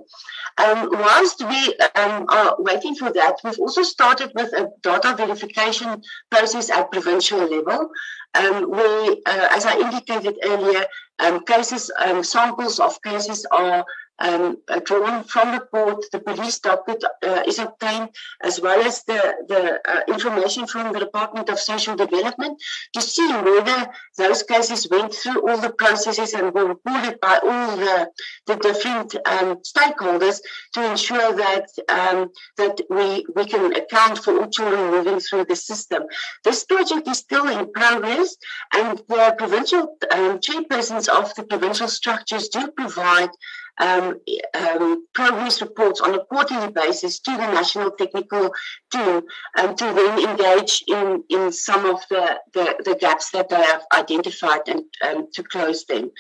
Um, 0.58 0.90
whilst 0.92 1.46
we 1.48 1.76
um, 1.96 2.26
are 2.30 2.56
waiting 2.60 2.96
for 2.96 3.12
that, 3.12 3.36
we've 3.44 3.60
also 3.60 3.84
started 3.84 4.32
with 4.36 4.54
a 4.54 4.72
data 4.82 5.16
verification 5.16 6.02
process 6.30 6.70
at 6.70 6.92
provincial 6.92 7.40
level, 7.40 7.90
um, 8.36 8.70
where, 8.70 9.12
uh, 9.26 9.48
as 9.52 9.66
I 9.66 9.80
indicated 9.80 10.38
earlier, 10.44 10.86
um, 11.20 11.46
cases, 11.46 11.92
um, 12.04 12.24
samples 12.24 12.80
of 12.80 13.02
cases 13.02 13.46
are 13.52 13.86
um, 14.20 14.58
drawn 14.84 15.24
from 15.24 15.52
the 15.54 15.60
court, 15.60 16.06
the 16.12 16.20
police 16.20 16.60
docket 16.60 17.04
uh, 17.04 17.44
is 17.46 17.60
obtained, 17.60 18.10
as 18.42 18.62
well 18.62 18.80
as 18.82 19.04
the, 19.04 19.36
the 19.48 19.80
uh, 19.90 20.02
information 20.08 20.68
from 20.68 20.94
the 20.94 21.00
Department 21.00 21.50
of 21.50 21.60
Social 21.60 21.96
Development 21.96 22.62
to 22.94 23.02
see 23.02 23.28
whether 23.34 23.90
those 24.18 24.44
cases 24.44 24.88
went 24.90 25.14
through 25.14 25.48
all 25.48 25.58
the 25.58 25.72
processes 25.72 26.34
and 26.34 26.54
were 26.54 26.66
reported 26.66 27.20
by 27.20 27.40
all 27.44 27.78
the, 27.78 28.10
the 28.48 28.56
different 28.58 29.16
um, 29.28 29.58
stakeholders 29.58 30.40
to 30.74 30.90
ensure 30.90 31.36
that 31.36 31.68
um, 31.90 32.30
that 32.58 32.80
we, 32.90 33.26
we 33.36 33.46
can 33.46 33.76
account 33.76 34.20
for 34.20 34.38
all 34.40 34.50
children 34.50 34.92
moving 34.92 35.20
through 35.20 35.46
the 35.46 35.56
system. 35.56 36.04
This 36.44 36.64
project 36.64 37.08
is 37.08 37.18
still 37.18 37.48
in 37.48 37.72
progress, 37.72 38.36
and 38.74 38.98
the 39.10 39.36
provincial 39.38 39.98
um, 40.12 40.40
chairpersons 40.40 41.08
of 41.08 41.34
the 41.36 41.44
provincial 41.44 41.88
structures 41.88 42.50
do 42.50 42.72
provide 42.72 43.30
um, 43.78 44.20
um, 44.54 45.06
progress 45.14 45.62
reports 45.62 46.02
on 46.02 46.16
a 46.16 46.24
quarterly 46.26 46.72
basis 46.72 47.20
to 47.20 47.32
the 47.32 47.38
national 47.38 47.92
technical 47.92 48.52
team 48.92 49.22
um, 49.58 49.76
to 49.76 49.86
then 49.94 50.30
engage 50.30 50.84
in, 50.88 51.24
in 51.30 51.52
some 51.52 51.86
of 51.86 52.02
the, 52.10 52.40
the, 52.54 52.76
the 52.86 52.96
gaps 52.96 53.32
that 53.32 53.50
they 53.50 53.62
have 53.62 53.84
identified 53.94 54.62
and 54.68 54.84
um, 55.06 55.28
to 55.34 55.44
close 55.44 55.86
them. 55.86 56.12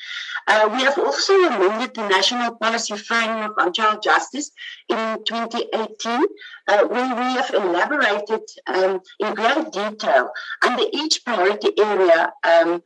Uh, 0.48 0.70
we 0.74 0.84
have 0.84 0.98
also 0.98 1.34
amended 1.34 1.94
the 1.96 2.08
national 2.08 2.56
policy 2.56 2.96
framework 2.98 3.60
on 3.60 3.74
child 3.74 4.02
justice 4.04 4.52
in 4.90 5.18
2018, 5.26 6.26
uh, 6.68 6.86
where 6.88 7.16
we 7.16 7.34
have 7.34 7.52
elaborated 7.54 8.42
um, 8.68 9.00
in 9.20 9.34
great 9.34 9.72
detail 9.72 10.30
under 10.64 10.84
each 10.94 11.24
priority 11.26 11.72
area 11.80 12.32
um, 12.44 12.82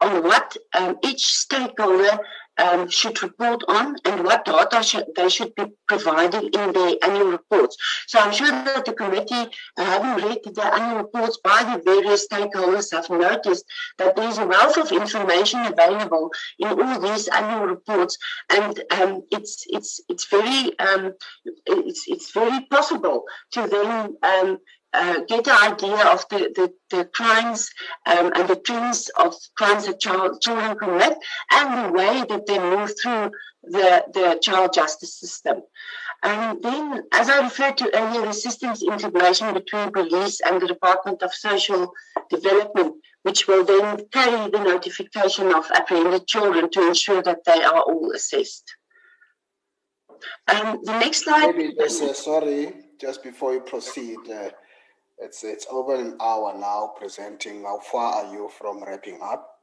on 0.00 0.22
what 0.22 0.56
each 1.04 1.26
stakeholder 1.26 2.18
um, 2.58 2.88
should 2.88 3.22
report 3.22 3.62
on 3.68 3.96
and 4.04 4.24
what 4.24 4.44
data 4.44 5.06
they 5.16 5.28
should 5.28 5.54
be 5.54 5.64
providing 5.88 6.44
in 6.44 6.72
their 6.72 6.94
annual 7.02 7.30
reports. 7.30 7.76
So 8.06 8.18
I'm 8.18 8.32
sure 8.32 8.50
that 8.50 8.84
the 8.84 8.92
committee, 8.92 9.50
uh, 9.76 9.84
having 9.84 10.24
read 10.24 10.38
the 10.44 10.74
annual 10.74 11.02
reports 11.02 11.38
by 11.42 11.62
the 11.64 11.82
various 11.84 12.26
stakeholders, 12.26 12.92
have 12.92 13.10
noticed 13.10 13.64
that 13.98 14.16
there's 14.16 14.38
a 14.38 14.46
wealth 14.46 14.76
of 14.76 14.92
information 14.92 15.60
available 15.60 16.30
in 16.58 16.68
all 16.68 17.00
these 17.00 17.28
annual 17.28 17.66
reports, 17.66 18.16
and 18.50 18.82
um, 18.90 19.22
it's 19.30 19.64
it's 19.68 20.00
it's 20.08 20.26
very 20.26 20.78
um, 20.78 21.12
it's 21.66 22.04
it's 22.06 22.32
very 22.32 22.66
possible 22.70 23.24
to 23.52 23.66
then 23.66 24.16
um, 24.22 24.58
uh, 24.96 25.20
get 25.28 25.46
an 25.46 25.72
idea 25.72 26.06
of 26.08 26.24
the, 26.30 26.38
the, 26.56 26.72
the 26.90 27.04
crimes 27.04 27.70
um, 28.06 28.32
and 28.34 28.48
the 28.48 28.56
trends 28.56 29.10
of 29.18 29.34
crimes 29.56 29.86
that 29.86 30.00
child, 30.00 30.40
children 30.40 30.76
commit 30.78 31.16
and 31.52 31.68
the 31.86 31.92
way 31.92 32.24
that 32.28 32.46
they 32.46 32.58
move 32.58 32.92
through 33.00 33.30
the, 33.62 34.04
the 34.14 34.38
child 34.40 34.72
justice 34.72 35.18
system. 35.18 35.62
And 36.22 36.62
then, 36.62 37.02
as 37.12 37.28
I 37.28 37.42
referred 37.42 37.76
to 37.78 37.90
earlier, 37.94 38.26
the 38.26 38.32
systems 38.32 38.82
integration 38.82 39.52
between 39.52 39.92
police 39.92 40.40
and 40.40 40.60
the 40.60 40.66
Department 40.66 41.22
of 41.22 41.32
Social 41.34 41.92
Development, 42.30 42.94
which 43.22 43.46
will 43.46 43.64
then 43.64 44.06
carry 44.12 44.50
the 44.50 44.62
notification 44.62 45.54
of 45.54 45.70
apprehended 45.74 46.26
children 46.26 46.70
to 46.70 46.88
ensure 46.88 47.22
that 47.22 47.44
they 47.44 47.62
are 47.62 47.82
all 47.82 48.12
assessed. 48.12 48.76
Um, 50.48 50.80
the 50.84 50.98
next 50.98 51.24
slide. 51.24 51.54
Maybe 51.54 51.78
uh, 51.78 51.88
sorry, 52.14 52.72
just 52.98 53.22
before 53.22 53.52
you 53.52 53.60
proceed, 53.60 54.18
uh, 54.30 54.50
it's 55.18 55.44
it's 55.44 55.66
over 55.70 55.94
an 55.94 56.16
hour 56.20 56.56
now 56.58 56.92
presenting. 56.98 57.62
How 57.62 57.78
far 57.78 58.24
are 58.24 58.32
you 58.32 58.48
from 58.48 58.82
wrapping 58.82 59.20
up? 59.22 59.60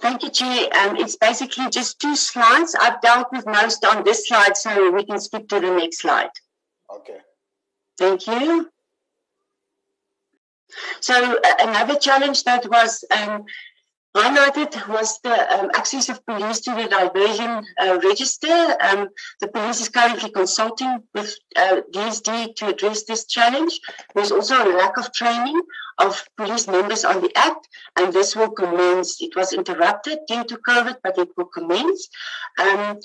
Thank 0.00 0.22
you, 0.22 0.30
Chair. 0.30 0.68
Um, 0.74 0.96
it's 0.96 1.16
basically 1.16 1.68
just 1.70 2.00
two 2.00 2.16
slides. 2.16 2.74
I've 2.78 3.00
dealt 3.02 3.28
with 3.30 3.46
most 3.46 3.84
on 3.84 4.04
this 4.04 4.26
slide, 4.26 4.56
so 4.56 4.90
we 4.90 5.04
can 5.04 5.20
skip 5.20 5.48
to 5.48 5.60
the 5.60 5.70
next 5.70 5.98
slide. 5.98 6.30
Okay. 6.92 7.18
Thank 7.98 8.26
you. 8.26 8.70
So 11.00 11.14
uh, 11.14 11.54
another 11.60 11.96
challenge 11.96 12.44
that 12.44 12.68
was 12.68 13.04
um, 13.10 13.44
highlighted 14.16 14.88
was 14.88 15.18
the 15.22 15.58
um, 15.58 15.70
access 15.74 16.08
of 16.08 16.24
police 16.26 16.60
to 16.60 16.70
the 16.74 16.88
diversion 16.88 17.64
uh, 17.80 17.98
register. 18.02 18.76
Um, 18.80 19.08
the 19.40 19.48
police 19.48 19.80
is 19.80 19.88
currently 19.88 20.30
consulting 20.30 21.02
with 21.14 21.34
uh, 21.56 21.80
DSD 21.92 22.56
to 22.56 22.66
address 22.68 23.04
this 23.04 23.24
challenge. 23.24 23.80
There's 24.14 24.32
also 24.32 24.56
a 24.56 24.76
lack 24.76 24.98
of 24.98 25.12
training 25.12 25.60
of 25.98 26.24
police 26.36 26.66
members 26.66 27.04
on 27.04 27.20
the 27.22 27.32
Act, 27.36 27.68
and 27.96 28.12
this 28.12 28.36
will 28.36 28.50
commence. 28.50 29.20
It 29.22 29.34
was 29.36 29.52
interrupted 29.52 30.18
due 30.28 30.44
to 30.44 30.56
COVID, 30.56 30.96
but 31.02 31.18
it 31.18 31.28
will 31.36 31.46
commence. 31.46 32.08
Um, 32.58 32.98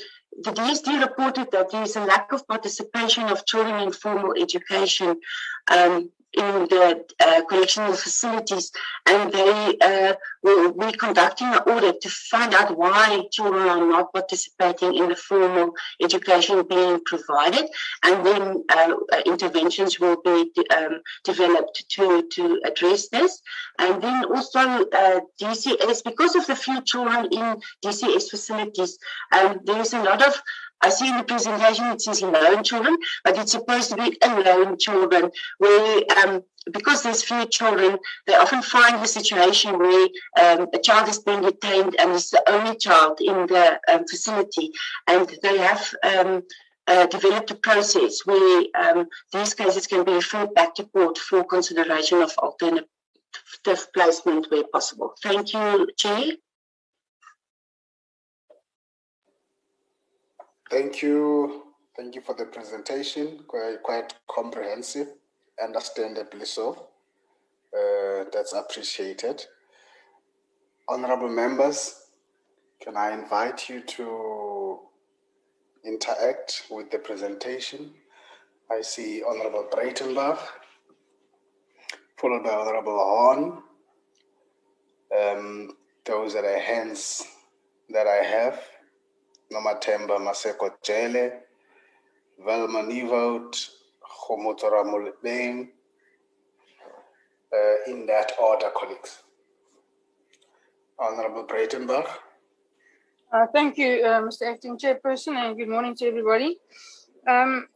the 0.43 0.51
DSD 0.51 1.01
reported 1.01 1.51
that 1.51 1.71
there 1.71 1.83
is 1.83 1.95
a 1.95 2.05
lack 2.05 2.31
of 2.31 2.47
participation 2.47 3.23
of 3.25 3.45
children 3.45 3.81
in 3.81 3.91
formal 3.91 4.33
education. 4.39 5.19
Um, 5.67 6.11
in 6.37 6.67
the 6.69 7.03
uh, 7.19 7.41
correctional 7.49 7.93
facilities, 7.93 8.71
and 9.05 9.31
they 9.31 9.77
uh, 9.81 10.13
will 10.43 10.71
be 10.73 10.91
conducting 10.91 11.47
an 11.47 11.59
audit 11.59 12.01
to 12.01 12.09
find 12.09 12.53
out 12.53 12.77
why 12.77 13.23
children 13.31 13.67
are 13.67 13.85
not 13.85 14.13
participating 14.13 14.95
in 14.95 15.09
the 15.09 15.15
formal 15.15 15.73
education 16.01 16.63
being 16.67 16.99
provided, 17.05 17.65
and 18.03 18.25
then 18.25 18.63
uh, 18.69 18.93
interventions 19.25 19.99
will 19.99 20.17
be 20.23 20.51
um, 20.75 21.01
developed 21.23 21.85
to, 21.89 22.23
to 22.31 22.61
address 22.65 23.09
this. 23.09 23.41
And 23.79 24.01
then 24.01 24.25
also 24.25 24.59
uh, 24.59 25.19
DCS, 25.41 26.03
because 26.03 26.35
of 26.35 26.45
the 26.47 26.55
few 26.55 26.81
children 26.81 27.25
in 27.31 27.61
DCS 27.83 28.29
facilities, 28.29 28.97
um, 29.31 29.59
there's 29.63 29.93
a 29.93 30.03
lot 30.03 30.25
of 30.25 30.41
I 30.81 30.89
see 30.89 31.09
in 31.09 31.17
the 31.17 31.23
presentation 31.23 31.85
it 31.87 32.01
says 32.01 32.21
lone 32.21 32.63
children, 32.63 32.97
but 33.23 33.37
it's 33.37 33.51
supposed 33.51 33.89
to 33.91 33.95
be 33.97 34.17
alone 34.21 34.77
children 34.77 35.31
where 35.57 36.03
um, 36.23 36.43
because 36.71 37.03
there's 37.03 37.23
few 37.23 37.45
children, 37.45 37.97
they 38.25 38.35
often 38.35 38.61
find 38.61 39.01
the 39.01 39.07
situation 39.07 39.77
where 39.77 40.07
um, 40.39 40.67
a 40.73 40.79
child 40.79 41.07
is 41.09 41.19
being 41.19 41.41
detained 41.41 41.95
and 41.99 42.11
is 42.11 42.29
the 42.29 42.43
only 42.49 42.75
child 42.77 43.19
in 43.21 43.47
the 43.47 43.79
um, 43.87 44.05
facility, 44.07 44.71
and 45.07 45.33
they 45.41 45.57
have 45.57 45.93
um, 46.03 46.43
uh, 46.87 47.05
developed 47.07 47.51
a 47.51 47.55
process 47.55 48.25
where 48.25 48.63
um, 48.75 49.07
these 49.33 49.53
cases 49.53 49.87
can 49.87 50.03
be 50.03 50.13
referred 50.13 50.53
back 50.53 50.75
to 50.75 50.83
court 50.85 51.17
for 51.17 51.43
consideration 51.43 52.21
of 52.21 52.31
alternative 52.37 52.87
placement 53.93 54.49
where 54.49 54.63
possible. 54.71 55.13
Thank 55.21 55.53
you, 55.53 55.87
Chair. 55.97 56.31
Thank 60.69 61.01
you. 61.01 61.63
Thank 61.95 62.15
you 62.15 62.21
for 62.21 62.35
the 62.35 62.45
presentation. 62.45 63.39
Quite, 63.47 63.81
quite 63.83 64.13
comprehensive, 64.29 65.07
understandably 65.63 66.45
so. 66.45 66.89
Uh, 67.73 68.25
that's 68.33 68.53
appreciated. 68.53 69.45
Honorable 70.89 71.29
members, 71.29 72.07
can 72.81 72.97
I 72.97 73.13
invite 73.13 73.69
you 73.69 73.81
to 73.81 74.79
interact 75.85 76.63
with 76.69 76.91
the 76.91 76.99
presentation? 76.99 77.93
I 78.69 78.81
see 78.81 79.23
Honorable 79.23 79.69
Breytenbach, 79.71 80.39
followed 82.17 82.43
by 82.43 82.49
Honorable 82.49 82.97
Horn. 82.97 83.63
Um, 85.17 85.77
those 86.05 86.35
are 86.35 86.41
the 86.41 86.59
hands 86.59 87.23
that 87.89 88.05
I 88.05 88.23
have. 88.23 88.61
Nomathemba 89.51 90.19
Maseko 90.19 90.71
Jele, 90.83 91.31
Velma 92.45 92.83
Nieuwoud, 92.83 93.69
Khomotora 94.01 94.83
Mulbeng, 94.83 95.69
uh, 97.53 97.91
in 97.91 98.05
that 98.05 98.33
order, 98.41 98.69
colleagues. 98.75 99.23
Honorable 100.99 101.45
Breytenbach. 101.45 102.07
Uh, 103.31 103.45
thank 103.53 103.77
you, 103.77 104.03
uh, 104.05 104.21
Mr. 104.21 104.51
Acting 104.51 104.77
Chairperson, 104.77 105.35
and 105.35 105.57
good 105.57 105.69
morning 105.69 105.95
to 105.95 106.07
everybody. 106.07 106.57
Um, 107.27 107.67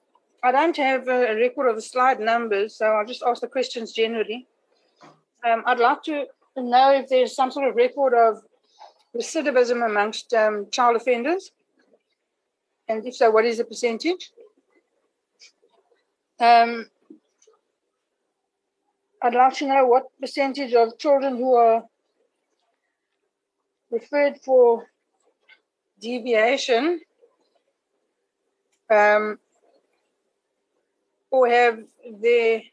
I 0.43 0.51
don't 0.51 0.76
have 0.78 1.07
a 1.07 1.36
record 1.36 1.69
of 1.69 1.76
the 1.76 1.82
slide 1.82 2.19
numbers, 2.19 2.76
so 2.76 2.86
I'll 2.86 3.05
just 3.05 3.22
ask 3.22 3.41
the 3.41 3.47
questions 3.47 3.93
generally. 3.93 4.47
Um, 5.45 5.63
I'd 5.65 5.80
like 5.80 6.03
to 6.03 6.26
know 6.57 6.93
if 6.93 7.09
there's 7.09 7.36
some 7.36 7.51
sort 7.51 7.67
of 7.67 7.76
record 7.76 8.13
of 8.13 8.41
recidivism 9.15 9.86
amongst 9.86 10.34
um, 10.34 10.67
child 10.72 10.95
offenders. 10.95 11.51
And 12.92 13.08
if 13.08 13.16
so, 13.16 13.32
what 13.32 13.46
is 13.46 13.58
the 13.58 13.64
percentage? 13.64 14.32
Um, 16.42 16.89
I'd 19.22 19.34
like 19.34 19.54
to 19.56 19.68
know 19.68 19.86
what 19.86 20.08
percentage 20.20 20.74
of 20.74 20.98
children 20.98 21.38
who 21.38 21.56
are 21.56 21.86
referred 23.92 24.42
for 24.42 24.89
deviation 26.02 27.00
um, 28.89 29.39
or 31.30 31.48
have 31.48 31.80
their, 32.20 32.64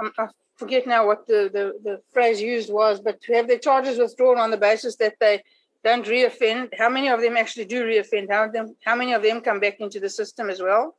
um, 0.00 0.10
I 0.18 0.26
forget 0.56 0.84
now 0.84 1.06
what 1.06 1.28
the, 1.28 1.48
the, 1.52 1.78
the 1.84 2.02
phrase 2.12 2.42
used 2.42 2.72
was, 2.72 2.98
but 2.98 3.20
to 3.22 3.34
have 3.34 3.46
their 3.46 3.58
charges 3.60 3.98
withdrawn 3.98 4.38
on 4.38 4.50
the 4.50 4.56
basis 4.56 4.96
that 4.96 5.14
they 5.20 5.44
don't 5.82 6.06
reoffend. 6.06 6.70
How 6.76 6.88
many 6.88 7.08
of 7.08 7.20
them 7.20 7.36
actually 7.36 7.64
do 7.64 7.84
reoffend? 7.84 8.30
How, 8.30 8.48
them, 8.48 8.76
how 8.84 8.94
many 8.94 9.12
of 9.12 9.22
them 9.22 9.40
come 9.40 9.60
back 9.60 9.80
into 9.80 10.00
the 10.00 10.10
system 10.10 10.50
as 10.50 10.60
well? 10.60 10.96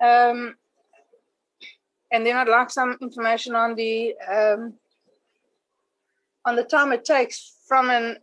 Um, 0.00 0.56
and 2.10 2.24
then 2.24 2.36
I'd 2.36 2.48
like 2.48 2.70
some 2.70 2.96
information 3.02 3.54
on 3.54 3.74
the 3.74 4.14
um, 4.30 4.74
on 6.44 6.56
the 6.56 6.64
time 6.64 6.92
it 6.92 7.04
takes 7.04 7.56
from 7.66 7.90
an 7.90 8.16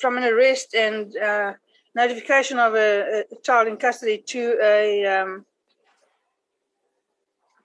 from 0.00 0.16
an 0.16 0.24
arrest 0.24 0.74
and 0.74 1.16
uh, 1.16 1.54
notification 1.94 2.58
of 2.58 2.74
a, 2.74 3.24
a, 3.30 3.36
child 3.42 3.68
in 3.68 3.76
custody 3.76 4.18
to 4.18 4.58
a 4.62 5.06
um, 5.06 5.44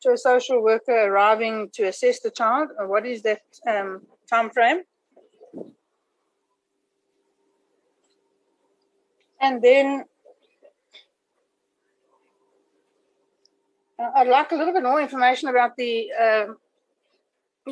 to 0.01 0.11
a 0.11 0.17
social 0.17 0.63
worker 0.63 0.97
arriving 1.07 1.69
to 1.73 1.83
assess 1.83 2.19
the 2.21 2.31
child. 2.31 2.69
What 2.79 3.05
is 3.05 3.21
that 3.23 3.41
um, 3.67 4.01
time 4.29 4.49
frame? 4.49 4.83
And 9.39 9.61
then 9.61 10.03
uh, 13.99 14.09
I'd 14.15 14.27
like 14.27 14.51
a 14.51 14.55
little 14.55 14.73
bit 14.73 14.83
more 14.83 15.01
information 15.01 15.49
about 15.49 15.75
the 15.77 16.09
uh, 16.19 16.45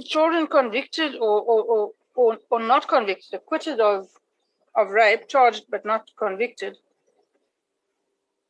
children 0.03 0.47
convicted 0.47 1.15
or, 1.15 1.41
or, 1.41 1.63
or, 1.63 1.91
or, 2.15 2.37
or 2.49 2.59
not 2.59 2.87
convicted, 2.87 3.33
acquitted 3.33 3.79
of, 3.79 4.07
of 4.75 4.89
rape, 4.89 5.27
charged 5.27 5.65
but 5.69 5.85
not 5.85 6.09
convicted. 6.17 6.77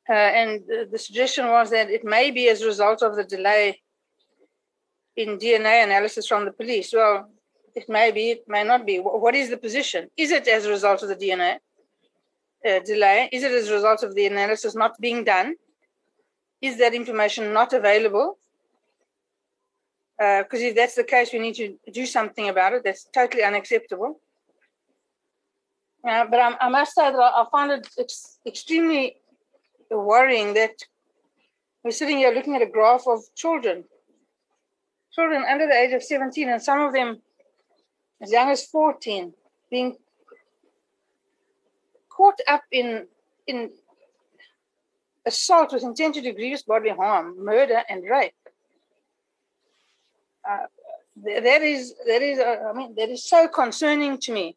Uh, 0.07 0.13
and 0.13 0.63
the 0.91 0.99
suggestion 0.99 1.47
was 1.47 1.71
that 1.71 1.89
it 1.89 2.03
may 2.03 2.29
be 2.29 2.47
as 2.49 2.61
a 2.61 2.67
result 2.67 3.01
of 3.01 3.15
the 3.15 3.23
delay 3.23 3.81
in 5.15 5.37
DNA 5.37 5.83
analysis 5.83 6.27
from 6.27 6.45
the 6.45 6.51
police. 6.51 6.93
Well, 6.93 7.29
it 7.73 7.89
may 7.89 8.11
be, 8.11 8.31
it 8.31 8.43
may 8.47 8.63
not 8.63 8.85
be. 8.85 8.97
What 8.97 9.35
is 9.35 9.49
the 9.49 9.57
position? 9.57 10.09
Is 10.15 10.31
it 10.31 10.47
as 10.47 10.65
a 10.65 10.69
result 10.69 11.01
of 11.01 11.09
the 11.09 11.15
DNA? 11.15 11.57
Uh, 12.65 12.79
delay? 12.79 13.29
Is 13.31 13.43
it 13.43 13.51
as 13.51 13.69
a 13.69 13.73
result 13.73 14.03
of 14.03 14.15
the 14.15 14.25
analysis 14.25 14.75
not 14.75 14.99
being 14.99 15.23
done? 15.23 15.55
Is 16.61 16.77
that 16.79 16.93
information 16.93 17.53
not 17.53 17.73
available? 17.73 18.37
Because 20.17 20.61
uh, 20.61 20.67
if 20.69 20.75
that's 20.75 20.95
the 20.95 21.03
case, 21.03 21.33
we 21.33 21.39
need 21.39 21.55
to 21.55 21.77
do 21.91 22.05
something 22.05 22.47
about 22.49 22.73
it. 22.73 22.83
That's 22.83 23.03
totally 23.13 23.43
unacceptable. 23.43 24.19
Uh, 26.07 26.25
but 26.25 26.39
I, 26.39 26.55
I, 26.61 26.69
must 26.69 26.93
say 26.93 27.11
that 27.11 27.19
I, 27.19 27.45
find 27.51 27.71
it 27.71 27.87
ex- 27.99 28.37
extremely 28.45 29.17
worrying 29.89 30.53
that 30.53 30.75
we're 31.83 31.91
sitting 31.91 32.19
here 32.19 32.31
looking 32.31 32.55
at 32.55 32.61
a 32.61 32.67
graph 32.67 33.05
of 33.07 33.21
children, 33.35 33.83
children 35.13 35.43
under 35.49 35.67
the 35.67 35.73
age 35.73 35.93
of 35.93 36.03
17, 36.03 36.47
and 36.47 36.61
some 36.61 36.79
of 36.79 36.93
them 36.93 37.21
as 38.21 38.31
young 38.31 38.49
as 38.49 38.65
14, 38.65 39.33
being 39.69 39.97
caught 42.15 42.39
up 42.47 42.63
in 42.71 43.07
in 43.47 43.69
assault 45.25 45.73
with 45.73 45.83
intent 45.83 46.15
to 46.15 46.21
do 46.21 46.33
grievous 46.33 46.63
bodily 46.63 46.91
harm, 46.91 47.43
murder, 47.43 47.81
and 47.89 48.03
rape. 48.09 48.33
Uh, 50.47 50.67
that 51.23 51.61
is 51.61 51.95
that 52.07 52.21
is 52.21 52.39
uh, 52.39 52.69
I 52.69 52.73
mean 52.73 52.95
that 52.95 53.09
is 53.09 53.23
so 53.23 53.47
concerning 53.47 54.17
to 54.19 54.31
me. 54.31 54.55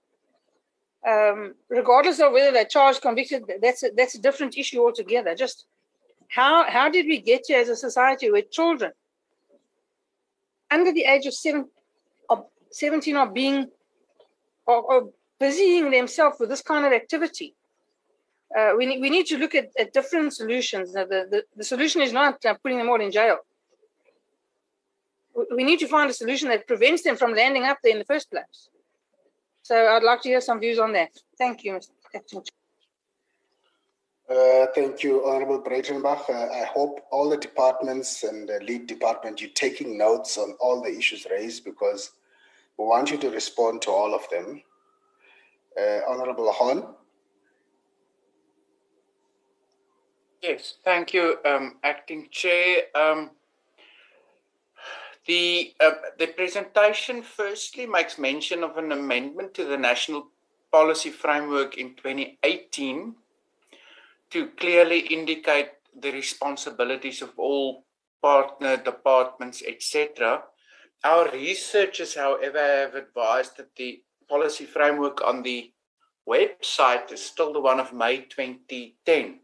Um, 1.09 1.55
regardless 1.69 2.21
of 2.21 2.33
whether 2.33 2.51
they're 2.51 2.65
charged, 2.65 3.01
convicted, 3.01 3.45
that's 3.63 3.85
a, 3.85 3.91
that's 3.97 4.17
a 4.17 4.21
different 4.21 4.59
issue 4.59 4.81
altogether. 4.81 5.35
Just 5.35 5.67
how 6.29 6.69
how 6.69 6.91
did 6.91 7.07
we 7.07 7.21
get 7.21 7.45
here 7.47 7.61
as 7.61 7.69
a 7.69 7.77
society 7.77 8.31
where 8.31 8.43
children 8.43 8.93
under 10.71 10.93
the 10.93 11.05
age 11.05 11.27
of 11.27 11.35
seven, 11.35 11.69
of 12.29 12.45
17 12.71 13.17
are 13.17 13.31
being 13.31 13.69
are 14.67 15.05
busying 15.39 15.91
themselves 15.91 16.39
with 16.41 16.49
this 16.49 16.63
kind 16.63 16.85
of 16.85 16.93
activity. 16.93 17.55
Uh, 18.57 18.73
we, 18.77 18.87
need, 18.87 19.01
we 19.01 19.11
need 19.11 19.27
to 19.27 19.37
look 19.37 19.55
at, 19.55 19.69
at 19.79 19.93
different 19.93 20.33
solutions. 20.33 20.93
The, 20.93 21.05
the, 21.31 21.45
the 21.57 21.65
solution 21.65 22.01
is 22.01 22.13
not 22.13 22.45
uh, 22.45 22.55
putting 22.63 22.79
them 22.79 22.89
all 22.89 23.01
in 23.01 23.13
jail. 23.13 23.39
We 25.55 25.65
need 25.65 25.79
to 25.81 25.89
find 25.89 26.11
a 26.11 26.15
solution 26.15 26.49
that 26.49 26.67
prevents 26.67 27.03
them 27.03 27.17
from 27.17 27.35
landing 27.35 27.65
up 27.65 27.79
there 27.83 27.93
in 27.93 27.99
the 27.99 28.05
first 28.05 28.31
place. 28.31 28.71
So 29.63 29.77
I'd 29.77 30.03
like 30.03 30.23
to 30.23 30.29
hear 30.31 30.41
some 30.41 30.61
views 30.61 30.79
on 30.79 30.93
that. 30.95 31.11
Thank 31.37 31.63
you, 31.63 31.73
Mr. 31.73 31.91
Acting 32.15 32.43
uh, 34.29 34.67
thank 34.75 35.03
you, 35.03 35.25
Honorable 35.27 35.63
Breytenbach. 35.63 36.29
Uh, 36.29 36.53
I 36.53 36.67
hope 36.67 37.01
all 37.11 37.31
the 37.31 37.39
departments 37.39 38.25
and 38.25 38.47
the 38.47 38.61
lead 38.63 38.87
department, 38.87 39.41
you're 39.41 39.51
taking 39.55 39.97
notes 39.97 40.37
on 40.37 40.55
all 40.61 40.83
the 40.83 40.95
issues 40.95 41.27
raised 41.31 41.65
because 41.65 42.13
we 42.79 42.85
want 42.85 43.11
you 43.11 43.17
to 43.17 43.31
respond 43.31 43.81
to 43.83 43.91
all 43.91 44.15
of 44.15 44.29
them. 44.29 44.63
Uh, 45.79 46.01
Honorable 46.09 46.51
Horn. 46.53 46.83
Yes, 50.43 50.75
thank 50.85 51.15
you, 51.15 51.37
um, 51.45 51.77
Acting 51.83 52.29
Chair. 52.31 52.83
Um, 52.95 53.31
The, 55.29 55.75
uh, 55.79 55.91
the 56.19 56.29
presentation 56.29 57.23
firstly 57.23 57.85
makes 57.85 58.19
mention 58.19 58.65
of 58.65 58.79
an 58.79 58.93
amendment 58.93 59.53
to 59.55 59.65
the 59.67 59.77
National 59.77 60.29
Policy 60.73 61.11
Framework 61.11 61.77
in 61.77 61.95
2018 61.97 63.15
to 64.31 64.47
clearly 64.57 65.01
indicate 65.01 65.73
the 65.95 66.13
responsibilities 66.13 67.21
of 67.21 67.39
all 67.39 67.85
partner 68.23 68.79
departments, 68.79 69.63
etc. 69.67 70.45
Our 71.05 71.31
researchers, 71.31 72.15
however, 72.15 72.59
have 72.59 72.95
advised 72.95 73.59
that 73.59 73.77
the 73.77 74.01
policy 74.29 74.65
framework 74.65 75.23
on 75.25 75.43
the 75.43 75.73
website 76.29 77.11
is 77.13 77.25
still 77.25 77.53
the 77.53 77.61
one 77.61 77.81
of 77.81 77.93
May 77.93 78.19
2010. 78.23 79.41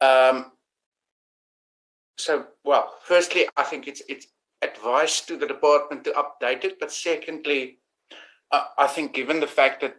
Um, 0.00 0.52
so, 2.16 2.46
well, 2.64 2.94
firstly, 3.02 3.46
I 3.56 3.62
think 3.62 3.88
it's 3.88 4.02
it's 4.08 4.26
advice 4.62 5.20
to 5.22 5.36
the 5.36 5.46
department 5.46 6.04
to 6.04 6.12
update 6.12 6.64
it. 6.64 6.80
But 6.80 6.92
secondly, 6.92 7.78
uh, 8.50 8.64
I 8.76 8.86
think 8.86 9.14
given 9.14 9.40
the 9.40 9.46
fact 9.46 9.80
that 9.82 9.96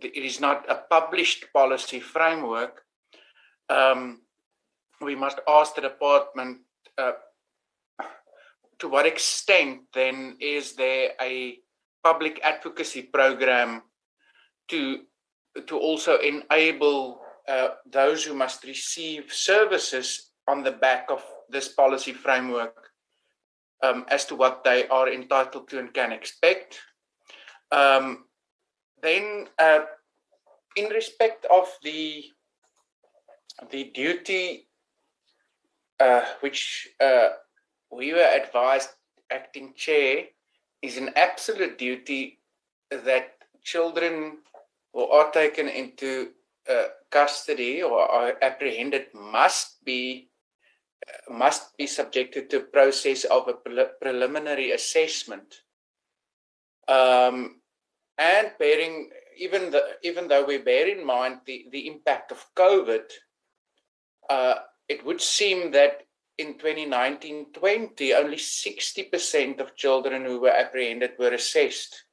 it 0.00 0.24
is 0.24 0.40
not 0.40 0.64
a 0.70 0.76
published 0.76 1.46
policy 1.52 2.00
framework, 2.00 2.82
um, 3.68 4.20
we 5.00 5.14
must 5.14 5.40
ask 5.48 5.74
the 5.74 5.80
department 5.80 6.58
uh, 6.98 7.12
to 8.78 8.88
what 8.88 9.06
extent 9.06 9.80
then 9.94 10.36
is 10.40 10.74
there 10.74 11.10
a 11.20 11.58
public 12.06 12.38
advocacy 12.44 13.02
program 13.02 13.82
to 14.70 15.02
to 15.66 15.74
also 15.78 16.18
enable 16.22 17.18
uh, 17.48 17.68
those 17.90 18.22
who 18.22 18.34
must 18.34 18.62
receive 18.62 19.32
services 19.32 20.30
on 20.46 20.62
the 20.62 20.70
back 20.70 21.10
of 21.10 21.22
this 21.50 21.68
policy 21.68 22.12
framework 22.12 22.94
um, 23.82 24.04
as 24.08 24.24
to 24.26 24.36
what 24.36 24.62
they 24.62 24.86
are 24.86 25.08
entitled 25.10 25.66
to 25.66 25.78
and 25.78 25.90
can 25.94 26.12
expect. 26.12 26.78
Um, 27.72 28.30
then, 29.02 29.48
uh, 29.58 29.90
in 30.76 30.86
respect 30.90 31.46
of 31.50 31.66
the 31.82 32.30
the 33.72 33.90
duty 33.94 34.68
uh, 35.98 36.22
which 36.40 36.88
uh, 37.00 37.28
we 37.90 38.12
were 38.12 38.30
advised, 38.42 38.90
acting 39.32 39.72
chair, 39.74 40.35
is 40.82 40.96
an 40.96 41.10
absolute 41.16 41.78
duty 41.78 42.38
that 42.90 43.32
children 43.62 44.38
who 44.92 45.06
are 45.06 45.30
taken 45.30 45.68
into 45.68 46.30
uh, 46.70 46.84
custody 47.10 47.82
or 47.82 48.00
are 48.00 48.34
apprehended 48.42 49.06
must 49.14 49.84
be 49.84 50.30
must 51.28 51.76
be 51.76 51.86
subjected 51.86 52.50
to 52.50 52.58
a 52.58 52.60
process 52.60 53.24
of 53.24 53.48
a 53.48 53.52
pre- 53.52 53.92
preliminary 54.00 54.72
assessment. 54.72 55.62
Um, 56.88 57.60
and 58.18 58.52
bearing, 58.58 59.10
even, 59.38 59.70
the, 59.70 59.82
even 60.02 60.28
though 60.28 60.44
we 60.44 60.58
bear 60.58 60.88
in 60.88 61.04
mind 61.04 61.40
the, 61.46 61.66
the 61.70 61.86
impact 61.86 62.32
of 62.32 62.46
COVID, 62.56 63.04
uh, 64.30 64.54
it 64.88 65.04
would 65.04 65.20
seem 65.20 65.72
that 65.72 66.05
in 66.38 66.54
2019-20, 66.58 68.14
only 68.14 68.36
60% 68.36 69.60
of 69.60 69.76
children 69.76 70.24
who 70.24 70.40
were 70.40 70.50
apprehended 70.50 71.12
were 71.18 71.32
assessed. 71.32 72.04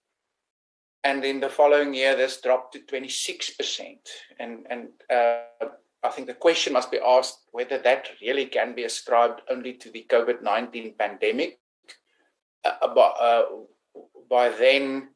And 1.04 1.26
in 1.26 1.42
the 1.42 1.50
following 1.50 1.94
year, 1.94 2.16
this 2.16 2.40
dropped 2.40 2.74
to 2.74 2.80
26%. 2.80 3.98
And, 4.40 4.66
and 4.70 4.88
uh, 5.10 5.68
I 6.02 6.10
think 6.10 6.28
the 6.28 6.34
question 6.34 6.74
must 6.74 6.92
be 6.92 7.00
asked 7.06 7.40
whether 7.52 7.78
that 7.80 8.10
really 8.22 8.46
can 8.46 8.74
be 8.74 8.86
ascribed 8.86 9.42
only 9.50 9.74
to 9.74 9.92
the 9.92 10.06
COVID 10.10 10.42
19 10.42 10.96
pandemic. 10.98 11.60
Uh, 12.64 12.94
by, 12.94 13.02
uh, 13.02 13.44
by 14.30 14.50
then, 14.50 15.10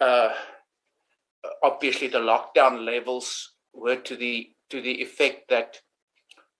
uh, 0.00 0.30
obviously, 1.62 2.08
the 2.08 2.18
lockdown 2.18 2.84
levels 2.84 3.54
were 3.72 3.96
to 3.96 4.16
the 4.16 4.50
to 4.70 4.80
the 4.80 5.02
effect 5.02 5.48
that 5.50 5.80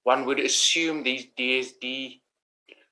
one 0.04 0.24
would 0.26 0.38
assume 0.38 1.02
these 1.02 1.26
DSD 1.38 2.20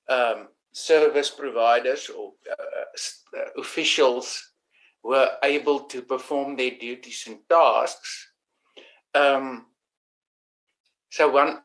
um, 0.09 0.49
service 0.73 1.31
providers 1.31 2.11
or 2.11 2.33
uh, 2.51 3.39
uh, 3.39 3.61
officials 3.61 4.53
were 5.05 5.31
able 5.43 5.81
to 5.81 6.03
perform 6.03 6.57
their 6.57 6.71
duties 6.71 7.25
and 7.27 7.39
tasks. 7.49 8.29
Um, 9.15 9.67
so 11.11 11.31
one, 11.31 11.59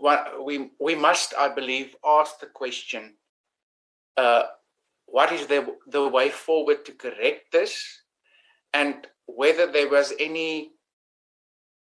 one, 0.00 0.18
we 0.44 0.70
we 0.80 0.94
must, 0.94 1.34
I 1.38 1.48
believe, 1.48 1.94
ask 2.04 2.40
the 2.40 2.46
question: 2.46 3.14
uh, 4.16 4.44
What 5.06 5.30
is 5.32 5.46
the 5.46 5.76
the 5.86 6.08
way 6.08 6.30
forward 6.30 6.84
to 6.86 6.92
correct 6.92 7.52
this, 7.52 8.02
and 8.72 9.06
whether 9.26 9.70
there 9.70 9.88
was 9.88 10.12
any 10.18 10.71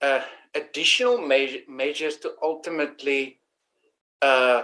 uh, 0.03 0.21
additional 0.53 1.17
measure, 1.17 1.61
measures 1.67 2.17
to 2.17 2.33
ultimately 2.43 3.39
uh, 4.21 4.63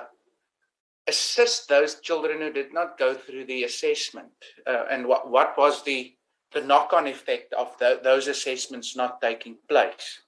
assist 1.07 1.69
those 1.69 1.99
children 2.01 2.41
who 2.41 2.51
did 2.51 2.73
not 2.73 2.97
go 2.99 3.13
through 3.15 3.45
the 3.45 3.63
assessment, 3.63 4.31
uh, 4.67 4.85
and 4.91 5.07
what 5.07 5.31
what 5.31 5.57
was 5.57 5.83
the 5.83 6.13
the 6.51 6.61
knock-on 6.61 7.07
effect 7.07 7.53
of 7.53 7.77
the, 7.79 7.99
those 8.03 8.27
assessments 8.27 8.95
not 8.95 9.21
taking 9.21 9.55
place. 9.67 10.21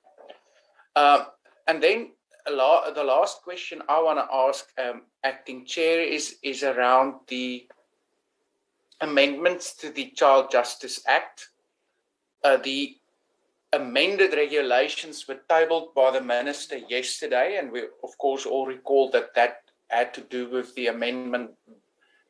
Uh, 0.96 1.26
and 1.68 1.82
then 1.82 2.12
the 2.46 3.04
last 3.04 3.42
question 3.42 3.82
I 3.90 4.02
want 4.02 4.20
to 4.20 4.34
ask 4.34 4.68
um, 4.80 5.04
acting 5.24 5.66
chair 5.66 6.02
is 6.02 6.38
is 6.42 6.64
around 6.64 7.16
the 7.28 7.68
amendments 9.02 9.76
to 9.78 9.90
the 9.90 10.12
Child 10.12 10.52
Justice 10.52 11.04
Act. 11.08 11.50
Uh, 12.44 12.58
the 12.58 12.98
amended 13.74 14.34
regulations 14.34 15.28
were 15.28 15.40
tabled 15.50 15.94
by 15.96 16.12
the 16.12 16.22
minister 16.22 16.78
yesterday, 16.78 17.58
and 17.58 17.72
we 17.72 17.84
of 18.04 18.18
course 18.18 18.46
all 18.46 18.66
recall 18.66 19.10
that 19.12 19.34
that 19.36 19.64
had 19.88 20.14
to 20.14 20.22
do 20.22 20.50
with 20.50 20.74
the 20.76 20.88
amendment 20.88 21.52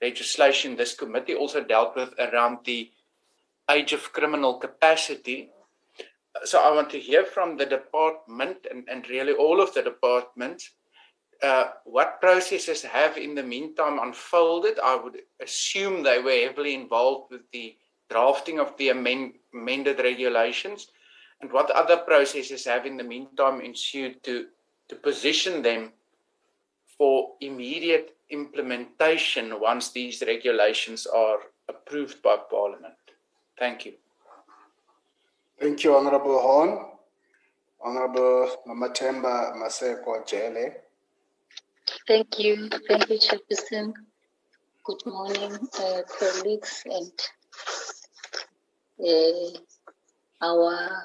legislation 0.02 0.76
this 0.76 0.96
committee 0.96 1.36
also 1.36 1.64
dealt 1.64 1.96
with 1.96 2.14
around 2.18 2.58
the 2.66 2.90
age 3.70 3.94
of 3.94 4.12
criminal 4.14 4.56
capacity 4.56 5.52
so 6.44 6.60
I 6.60 6.74
want 6.74 6.90
to 6.92 7.00
hear 7.00 7.26
from 7.26 7.58
the 7.58 7.66
department 7.66 8.66
and, 8.70 8.88
and 8.90 9.08
really 9.10 9.34
all 9.34 9.62
of 9.62 9.74
the 9.74 9.82
departments 9.82 10.72
uh, 11.44 11.72
what 11.86 12.22
processes 12.22 12.84
have 12.84 13.18
in 13.18 13.34
the 13.36 13.44
meantime 13.44 14.00
unfolded. 14.00 14.80
I 14.80 14.96
would 14.96 15.18
assume 15.42 16.04
they 16.04 16.20
were 16.20 16.48
heavily 16.48 16.76
involved 16.76 17.32
with 17.32 17.42
the 17.52 17.76
drafting 18.10 18.60
of 18.60 18.78
the 18.78 18.90
amend, 18.90 19.34
amended 19.54 20.00
regulations 20.00 20.88
and 21.42 21.52
what 21.52 21.72
other 21.72 21.98
processes 21.98 22.66
have 22.66 22.86
in 22.86 22.98
the 22.98 23.04
meantime 23.04 23.62
ensued 23.62 24.24
to, 24.24 24.48
to 24.90 24.96
position 24.96 25.62
them 25.62 25.92
for 26.98 27.32
immediate 27.42 28.16
implementation 28.30 29.60
once 29.60 29.92
these 29.92 30.22
regulations 30.26 31.08
are 31.08 31.40
approved 31.68 32.22
by 32.22 32.38
Parliament. 32.50 32.94
Thank 33.58 33.86
you. 33.86 33.94
Thank 35.60 35.84
you, 35.84 35.96
Honorable 35.96 36.40
Horn. 36.40 36.86
Honorable 37.84 38.50
Mamatemba 38.68 39.56
Maseko 39.56 40.26
Jele. 40.28 40.74
Thank 42.08 42.40
you. 42.40 42.70
Thank 42.88 43.10
you, 43.10 43.18
Chairperson. 43.18 43.94
Good 44.84 45.06
morning, 45.06 45.58
uh, 45.80 46.02
colleagues 46.20 46.84
and 46.86 47.12
uh, 49.08 49.60
our 50.42 51.04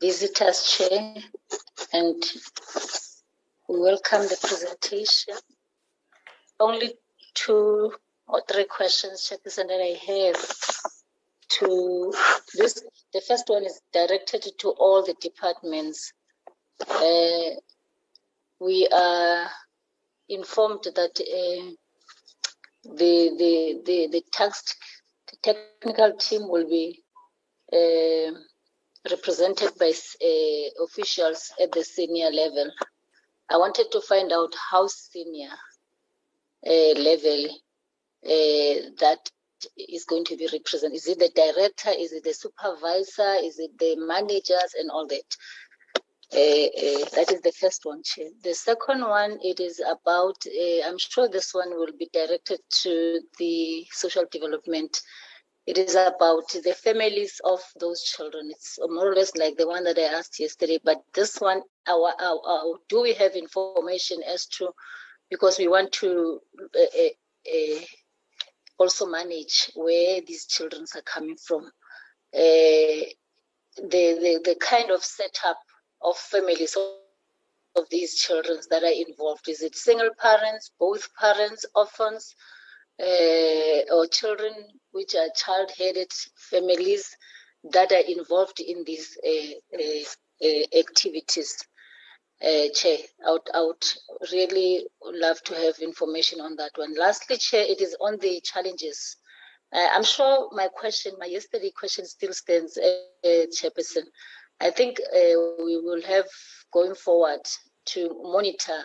visitors 0.00 0.66
chair 0.66 1.14
and 1.92 2.24
we 3.68 3.80
welcome 3.80 4.22
the 4.22 4.38
presentation. 4.40 5.34
Only 6.58 6.94
two 7.34 7.92
or 8.26 8.42
three 8.50 8.64
questions, 8.64 9.28
Chairperson, 9.28 9.68
that 9.68 9.80
I 9.80 9.96
have 10.06 10.90
to 11.58 12.12
this. 12.54 12.82
The 13.12 13.20
first 13.20 13.48
one 13.48 13.64
is 13.64 13.80
directed 13.92 14.46
to 14.58 14.68
all 14.70 15.04
the 15.04 15.14
departments. 15.20 16.12
Uh, 16.88 17.56
we 18.60 18.88
are 18.92 19.50
informed 20.28 20.84
that 20.84 21.20
uh, 21.20 21.70
the, 22.84 23.30
the 23.38 23.82
the 23.84 24.08
the 24.12 24.24
tax 24.32 24.76
technical 25.42 26.12
team 26.14 26.48
will 26.48 26.68
be 26.68 27.02
uh, 27.72 28.32
represented 29.08 29.70
by 29.78 29.90
uh, 29.90 30.84
officials 30.84 31.52
at 31.60 31.72
the 31.72 31.84
senior 31.84 32.30
level. 32.30 32.70
I 33.48 33.56
wanted 33.56 33.90
to 33.92 34.00
find 34.00 34.32
out 34.32 34.54
how 34.70 34.86
senior 34.86 35.50
uh, 36.66 37.00
level 37.00 37.46
uh, 38.24 38.90
that 39.00 39.30
is 39.76 40.04
going 40.04 40.24
to 40.24 40.36
be 40.36 40.48
represented? 40.52 40.96
Is 40.96 41.06
it 41.06 41.18
the 41.18 41.30
director? 41.34 41.90
Is 41.90 42.12
it 42.12 42.24
the 42.24 42.32
supervisor? 42.32 43.34
Is 43.42 43.58
it 43.58 43.78
the 43.78 43.96
managers 43.96 44.74
and 44.78 44.90
all 44.90 45.06
that? 45.06 45.36
uh, 46.32 47.10
that 47.16 47.26
is 47.32 47.40
the 47.40 47.52
first 47.58 47.84
one. 47.84 48.02
The 48.44 48.54
second 48.54 49.00
one, 49.00 49.38
it 49.42 49.58
is 49.58 49.80
about, 49.80 50.36
uh, 50.46 50.88
I'm 50.88 50.98
sure 50.98 51.28
this 51.28 51.52
one 51.52 51.70
will 51.70 51.92
be 51.98 52.08
directed 52.12 52.60
to 52.82 53.20
the 53.38 53.86
social 53.90 54.24
development. 54.30 55.00
It 55.70 55.78
is 55.78 55.94
about 55.94 56.48
the 56.50 56.74
families 56.74 57.40
of 57.44 57.60
those 57.78 58.02
children. 58.02 58.50
It's 58.50 58.76
more 58.88 59.12
or 59.12 59.14
less 59.14 59.36
like 59.36 59.56
the 59.56 59.68
one 59.68 59.84
that 59.84 59.98
I 59.98 60.18
asked 60.18 60.40
yesterday, 60.40 60.80
but 60.82 60.98
this 61.14 61.40
one, 61.40 61.62
our, 61.86 62.12
our, 62.20 62.40
our 62.44 62.74
do 62.88 63.02
we 63.02 63.12
have 63.14 63.36
information 63.36 64.18
as 64.26 64.46
to, 64.46 64.72
because 65.30 65.58
we 65.58 65.68
want 65.68 65.92
to 65.92 66.40
uh, 66.58 67.80
also 68.78 69.06
manage 69.06 69.70
where 69.76 70.20
these 70.26 70.46
children 70.46 70.86
are 70.96 71.02
coming 71.02 71.36
from. 71.36 71.70
the, 72.32 73.06
the, 73.86 74.40
the 74.44 74.56
kind 74.60 74.90
of 74.90 75.04
setup 75.04 75.58
of 76.02 76.16
families 76.16 76.74
of, 76.76 76.82
of 77.76 77.88
these 77.90 78.18
children 78.18 78.58
that 78.70 78.82
are 78.82 79.08
involved? 79.08 79.48
Is 79.48 79.62
it 79.62 79.76
single 79.76 80.10
parents, 80.20 80.72
both 80.80 81.08
parents, 81.14 81.64
orphans, 81.76 82.34
uh, 83.00 83.94
or 83.94 84.08
children 84.10 84.52
which 84.92 85.14
are 85.14 85.28
child-headed 85.34 86.12
families 86.36 87.16
that 87.72 87.92
are 87.92 88.04
involved 88.06 88.60
in 88.60 88.84
these 88.84 89.16
uh, 89.26 89.76
uh, 90.44 90.78
activities? 90.78 91.56
Uh, 92.42 92.68
Chair, 92.74 92.96
I 93.26 93.32
would, 93.32 93.48
I 93.52 93.60
would 93.60 93.84
really 94.32 94.86
love 95.04 95.42
to 95.42 95.54
have 95.54 95.78
information 95.78 96.40
on 96.40 96.56
that 96.56 96.72
one. 96.76 96.94
Lastly, 96.96 97.36
Chair, 97.36 97.64
it 97.68 97.80
is 97.82 97.94
on 98.00 98.18
the 98.18 98.40
challenges. 98.40 99.16
Uh, 99.72 99.86
I'm 99.92 100.04
sure 100.04 100.48
my 100.52 100.68
question, 100.68 101.12
my 101.18 101.26
yesterday 101.26 101.70
question 101.70 102.06
still 102.06 102.32
stands, 102.32 102.78
uh, 102.78 103.46
Chairperson. 103.52 104.04
I 104.60 104.70
think 104.70 105.00
uh, 105.00 105.36
we 105.64 105.78
will 105.80 106.02
have 106.02 106.26
going 106.72 106.94
forward 106.94 107.40
to 107.86 108.20
monitor 108.22 108.84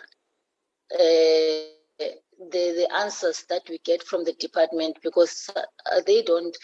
uh, 0.94 2.04
the 2.38 2.72
the 2.76 2.88
answers 2.94 3.44
that 3.48 3.62
we 3.68 3.78
get 3.78 4.02
from 4.02 4.24
the 4.24 4.32
department 4.34 4.98
because 5.02 5.50
uh, 5.56 6.00
they 6.06 6.22
don't. 6.22 6.56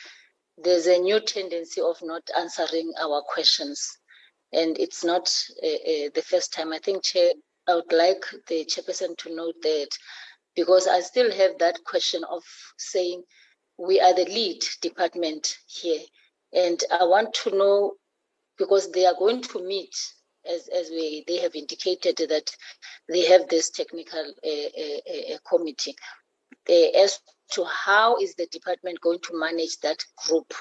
There's 0.59 0.87
a 0.87 0.99
new 0.99 1.21
tendency 1.21 1.81
of 1.81 1.97
not 2.03 2.23
answering 2.37 2.93
our 3.01 3.23
questions, 3.23 3.99
and 4.53 4.79
it's 4.79 5.03
not 5.05 5.33
uh, 5.63 5.67
uh, 5.67 6.09
the 6.15 6.25
first 6.25 6.53
time. 6.53 6.73
I 6.73 6.79
think, 6.79 7.05
Chair, 7.05 7.33
I 7.67 7.77
would 7.77 7.93
like 7.93 8.25
the 8.49 8.65
chairperson 8.65 9.17
to 9.19 9.35
note 9.35 9.57
that 9.63 9.89
because 10.55 10.87
I 10.87 11.01
still 11.01 11.33
have 11.33 11.59
that 11.59 11.83
question 11.85 12.23
of 12.25 12.43
saying 12.77 13.23
we 13.79 14.01
are 14.01 14.15
the 14.15 14.27
lead 14.27 14.63
department 14.83 15.57
here, 15.67 16.01
and 16.53 16.83
I 16.91 17.05
want 17.05 17.33
to 17.45 17.57
know 17.57 17.95
because 18.59 18.93
they 18.93 19.07
are 19.07 19.15
going 19.19 19.43
to 19.43 19.63
meet 19.67 19.95
as, 20.47 20.69
as 20.69 20.91
we 20.91 21.25
they 21.27 21.39
have 21.39 21.55
indicated 21.55 22.17
that 22.29 22.51
they 23.09 23.25
have 23.27 23.49
this 23.49 23.71
technical 23.71 24.21
uh, 24.45 24.49
uh, 24.51 25.35
uh, 25.35 25.39
committee. 25.49 25.95
As 26.69 27.19
to 27.53 27.65
how 27.65 28.17
is 28.19 28.35
the 28.35 28.47
department 28.47 29.01
going 29.01 29.21
to 29.21 29.39
manage 29.39 29.79
that 29.81 30.05
group? 30.27 30.53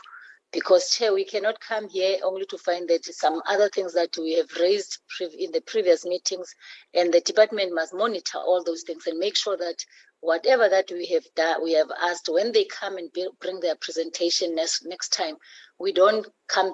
Because 0.52 0.90
chair 0.96 1.14
we 1.14 1.24
cannot 1.24 1.62
come 1.62 1.88
here 1.88 2.18
only 2.24 2.46
to 2.48 2.58
find 2.58 2.90
that 2.90 3.06
some 3.06 3.42
other 3.48 3.70
things 3.70 3.94
that 3.94 4.18
we 4.18 4.34
have 4.34 4.52
raised 4.60 4.98
in 5.40 5.52
the 5.52 5.62
previous 5.62 6.06
meetings 6.06 6.54
and 6.94 7.14
the 7.14 7.22
department 7.22 7.74
must 7.74 7.94
monitor 7.94 8.40
all 8.40 8.62
those 8.64 8.84
things 8.84 9.08
and 9.08 9.18
make 9.18 9.38
sure 9.38 9.56
that 9.56 9.86
whatever 10.20 10.70
that 10.70 10.90
we 10.92 11.06
have 11.08 11.24
done 11.36 11.64
we 11.64 11.74
have 11.74 11.90
asked 12.04 12.30
when 12.30 12.52
they 12.52 12.66
come 12.66 12.98
and 12.98 13.10
bring 13.40 13.60
their 13.60 13.76
presentation 13.76 14.54
next 14.54 14.86
next 14.86 15.10
time 15.14 15.36
we 15.80 15.92
don't 15.92 16.28
come 16.48 16.74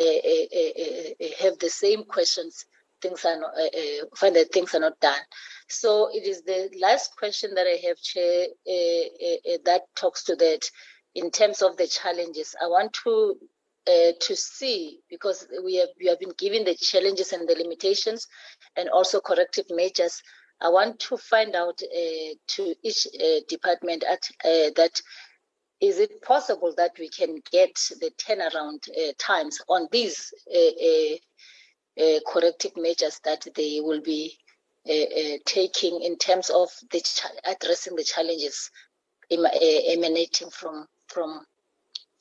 Eh, 0.00 0.20
eh, 0.24 1.12
eh, 1.18 1.28
have 1.40 1.58
the 1.58 1.68
same 1.68 2.04
questions 2.04 2.66
things 3.02 3.24
are 3.24 3.38
not 3.38 3.52
find 4.16 4.36
that 4.36 4.52
things 4.52 4.72
are 4.74 4.80
not 4.80 4.98
done. 5.00 5.20
So 5.68 6.08
it 6.12 6.24
is 6.24 6.42
the 6.42 6.70
last 6.80 7.16
question 7.16 7.54
that 7.54 7.66
i 7.66 7.78
have 7.86 7.96
chair 8.00 8.46
that 9.64 9.82
talks 9.96 10.22
to 10.24 10.36
that 10.36 10.70
in 11.14 11.30
terms 11.30 11.62
of 11.62 11.76
the 11.76 11.86
challenges. 11.88 12.54
I 12.62 12.66
want 12.68 12.92
to 13.04 13.36
uh, 13.88 14.12
to 14.20 14.36
see 14.36 15.00
because 15.10 15.46
we 15.64 15.76
have 15.76 15.88
we 15.98 16.06
have 16.06 16.20
been 16.20 16.34
given 16.38 16.64
the 16.64 16.74
challenges 16.76 17.32
and 17.32 17.48
the 17.48 17.54
limitations 17.56 18.28
and 18.76 18.88
also 18.88 19.20
corrective 19.20 19.66
measures. 19.70 20.22
I 20.60 20.68
want 20.68 20.98
to 21.00 21.16
find 21.16 21.56
out 21.56 21.80
uh, 21.82 22.34
to 22.54 22.74
each 22.82 23.06
uh, 23.06 23.40
department 23.48 24.04
at 24.04 24.22
that 24.44 25.00
is 25.80 25.98
it 25.98 26.22
possible 26.22 26.74
that 26.76 26.92
we 26.98 27.08
can 27.08 27.40
get 27.52 27.74
the 28.00 28.10
turnaround 28.18 28.88
uh, 28.90 29.12
times 29.18 29.58
on 29.68 29.88
these 29.92 30.32
uh, 30.54 32.02
uh, 32.02 32.20
corrective 32.26 32.72
measures 32.76 33.20
that 33.24 33.46
they 33.54 33.80
will 33.82 34.00
be 34.02 34.36
taking 35.44 36.00
in 36.00 36.16
terms 36.16 36.48
of 36.48 36.68
the 36.92 37.02
addressing 37.44 37.94
the 37.94 38.04
challenges 38.04 38.70
emanating 39.30 40.48
from 40.48 40.86
from 41.08 41.44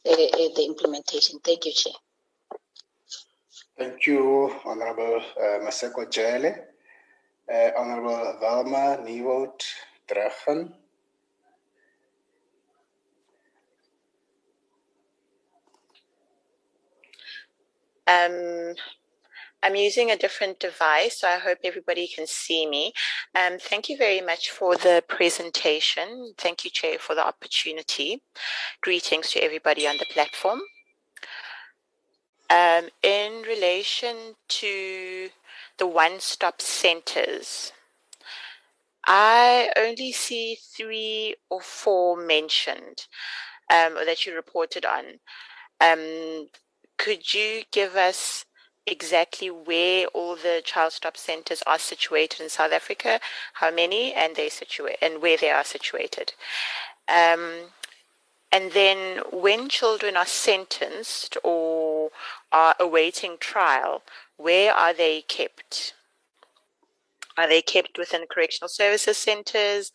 the 0.04 0.66
implementation? 0.66 1.40
Thank 1.40 1.66
you, 1.66 1.72
Chair. 1.72 1.94
Thank 3.78 4.08
you, 4.08 4.54
Honorable 4.66 5.22
uh, 5.40 5.60
Maseko 5.66 6.10
Jele. 6.12 6.56
Uh, 7.52 7.70
Honorable 7.78 8.38
Valma 8.42 8.98
Nieuwoud 9.06 9.62
Drachen. 10.08 10.74
Um, 18.08 18.76
I'm 19.64 19.76
using 19.76 20.12
a 20.12 20.18
different 20.18 20.60
device, 20.60 21.20
so 21.20 21.28
I 21.28 21.40
hope 21.40 21.58
everybody 21.64 22.08
can 22.08 22.28
see 22.28 22.68
me. 22.68 22.94
Um, 23.36 23.58
thank 23.60 23.90
you 23.90 23.98
very 23.98 24.22
much 24.22 24.52
for 24.52 24.76
the 24.76 25.04
presentation. 25.08 26.34
Thank 26.38 26.64
you, 26.64 26.72
Chair, 26.72 27.00
for 27.00 27.16
the 27.16 27.26
opportunity. 27.26 28.22
Greetings 28.82 29.32
to 29.32 29.40
everybody 29.40 29.88
on 29.88 29.98
the 29.98 30.06
platform. 30.06 30.62
Um, 32.50 32.88
in 33.04 33.42
relation 33.48 34.36
to 34.48 35.30
the 35.78 35.88
one-stop 35.88 36.62
centers, 36.62 37.74
I 39.06 39.72
only 39.76 40.12
see 40.12 40.58
three 40.76 41.36
or 41.50 41.62
four 41.62 42.18
mentioned 42.18 43.08
um, 43.74 43.96
that 44.06 44.26
you 44.26 44.36
reported 44.36 44.86
on. 44.86 45.06
Um, 45.82 46.48
could 46.98 47.34
you 47.34 47.64
give 47.72 47.96
us 47.96 48.46
exactly 48.88 49.52
where 49.52 50.08
all 50.08 50.36
the 50.36 50.62
child 50.64 50.94
stop 50.94 51.18
centers 51.18 51.62
are 51.68 51.78
situated 51.78 52.42
in 52.42 52.50
South 52.50 52.72
Africa, 52.72 53.20
how 53.54 53.70
many, 53.70 54.14
and 54.14 54.36
they 54.36 54.50
situate 54.50 54.98
and 55.02 55.22
where 55.22 55.38
they 55.38 55.52
are 55.52 55.64
situated. 55.64 56.34
Um, 57.08 57.72
and 58.52 58.72
then 58.72 59.20
when 59.32 59.68
children 59.68 60.16
are 60.16 60.26
sentenced 60.26 61.38
or 61.44 62.12
are 62.52 62.76
awaiting 62.80 63.36
trial, 63.40 64.04
where 64.38 64.74
are 64.74 64.94
they 64.94 65.22
kept? 65.22 65.94
Are 67.38 67.48
they 67.48 67.62
kept 67.62 67.98
within 67.98 68.26
correctional 68.32 68.70
services 68.70 69.18
centers 69.18 69.92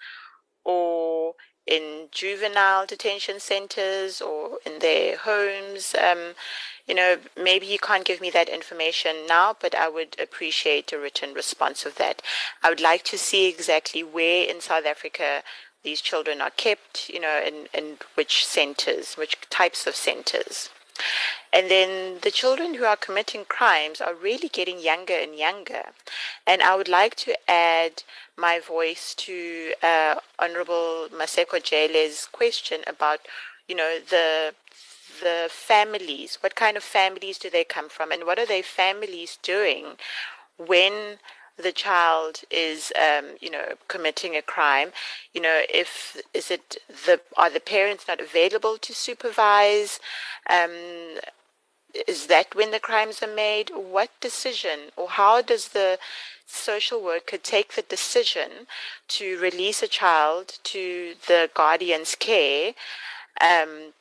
or 0.65 1.35
in 1.67 2.09
juvenile 2.11 2.87
detention 2.87 3.41
centers 3.41 4.21
or 4.21 4.59
in 4.67 4.81
their 4.81 5.17
homes? 5.17 5.95
Um, 5.95 6.35
you 6.87 6.95
know, 6.95 7.17
maybe 7.37 7.67
you 7.67 7.79
can't 7.79 8.05
give 8.05 8.21
me 8.21 8.31
that 8.31 8.49
information 8.49 9.27
now, 9.29 9.57
but 9.61 9.75
I 9.75 9.89
would 9.89 10.17
appreciate 10.21 10.93
a 10.93 10.99
written 10.99 11.33
response 11.33 11.87
of 11.87 11.97
that. 11.97 12.23
I 12.63 12.71
would 12.71 12.81
like 12.81 13.05
to 13.05 13.19
see 13.19 13.49
exactly 13.49 14.03
where 14.03 14.49
in 14.49 14.61
South 14.61 14.85
Africa 14.85 15.43
these 15.85 16.01
children 16.01 16.41
are 16.41 16.51
kept, 16.51 17.09
you 17.09 17.21
know, 17.21 17.41
and, 17.45 17.69
and 17.75 17.99
which 18.15 18.45
centers, 18.47 19.15
which 19.15 19.37
types 19.51 19.87
of 19.87 19.95
centers. 19.95 20.71
And 21.53 21.71
then 21.71 22.19
the 22.23 22.31
children 22.31 22.75
who 22.75 22.85
are 22.85 22.97
committing 22.97 23.45
crimes 23.47 24.01
are 24.01 24.15
really 24.15 24.49
getting 24.49 24.79
younger 24.79 25.15
and 25.15 25.35
younger. 25.37 25.83
And 26.47 26.63
I 26.63 26.77
would 26.77 26.89
like 26.89 27.15
to 27.17 27.35
add 27.51 28.03
my 28.37 28.61
voice 28.61 29.15
to 29.15 29.73
uh, 29.83 30.17
Honorable 30.39 31.09
Maseko 31.13 31.63
Jele's 31.63 32.27
question 32.27 32.83
about, 32.87 33.21
you 33.69 33.75
know, 33.75 33.99
the 34.09 34.55
the 35.23 35.49
families? 35.51 36.39
What 36.41 36.55
kind 36.55 36.77
of 36.77 36.83
families 36.83 37.39
do 37.39 37.49
they 37.51 37.65
come 37.65 37.89
from? 37.89 38.13
And 38.13 38.25
what 38.25 38.39
are 38.39 38.47
their 38.47 38.63
families 38.63 39.39
doing 39.43 39.85
when 40.57 41.19
the 41.57 41.73
child 41.73 42.41
is, 42.51 42.93
um, 42.97 43.37
you 43.41 43.51
know, 43.51 43.75
committing 43.89 44.37
a 44.37 44.43
crime? 44.43 44.91
You 45.33 45.41
know, 45.41 45.63
if 45.69 46.21
is 46.35 46.51
it 46.51 46.79
the 46.89 47.21
are 47.37 47.51
the 47.51 47.61
parents 47.61 48.05
not 48.09 48.21
available 48.21 48.79
to 48.79 48.95
supervise? 48.95 50.01
Um, 50.49 51.19
is 52.09 52.27
that 52.27 52.55
when 52.55 52.71
the 52.71 52.81
crimes 52.81 53.23
are 53.23 53.35
made? 53.35 53.71
What 53.71 54.11
decision 54.21 54.79
or 54.97 55.09
how 55.11 55.43
does 55.43 55.69
the 55.69 55.99
social 56.47 57.03
worker 57.03 57.37
take 57.37 57.75
the 57.75 57.83
decision 57.83 58.67
to 59.09 59.39
release 59.39 59.83
a 59.83 59.89
child 59.89 60.59
to 60.65 61.15
the 61.27 61.51
guardian's 61.55 62.15
care? 62.15 62.73
Um, 63.41 63.93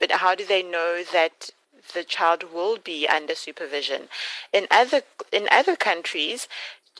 but 0.00 0.10
how 0.10 0.34
do 0.34 0.44
they 0.44 0.62
know 0.62 1.04
that 1.12 1.50
the 1.92 2.04
child 2.04 2.52
will 2.52 2.78
be 2.78 3.08
under 3.08 3.34
supervision. 3.34 4.08
In 4.52 4.66
other 4.70 5.02
in 5.32 5.48
other 5.50 5.76
countries, 5.76 6.48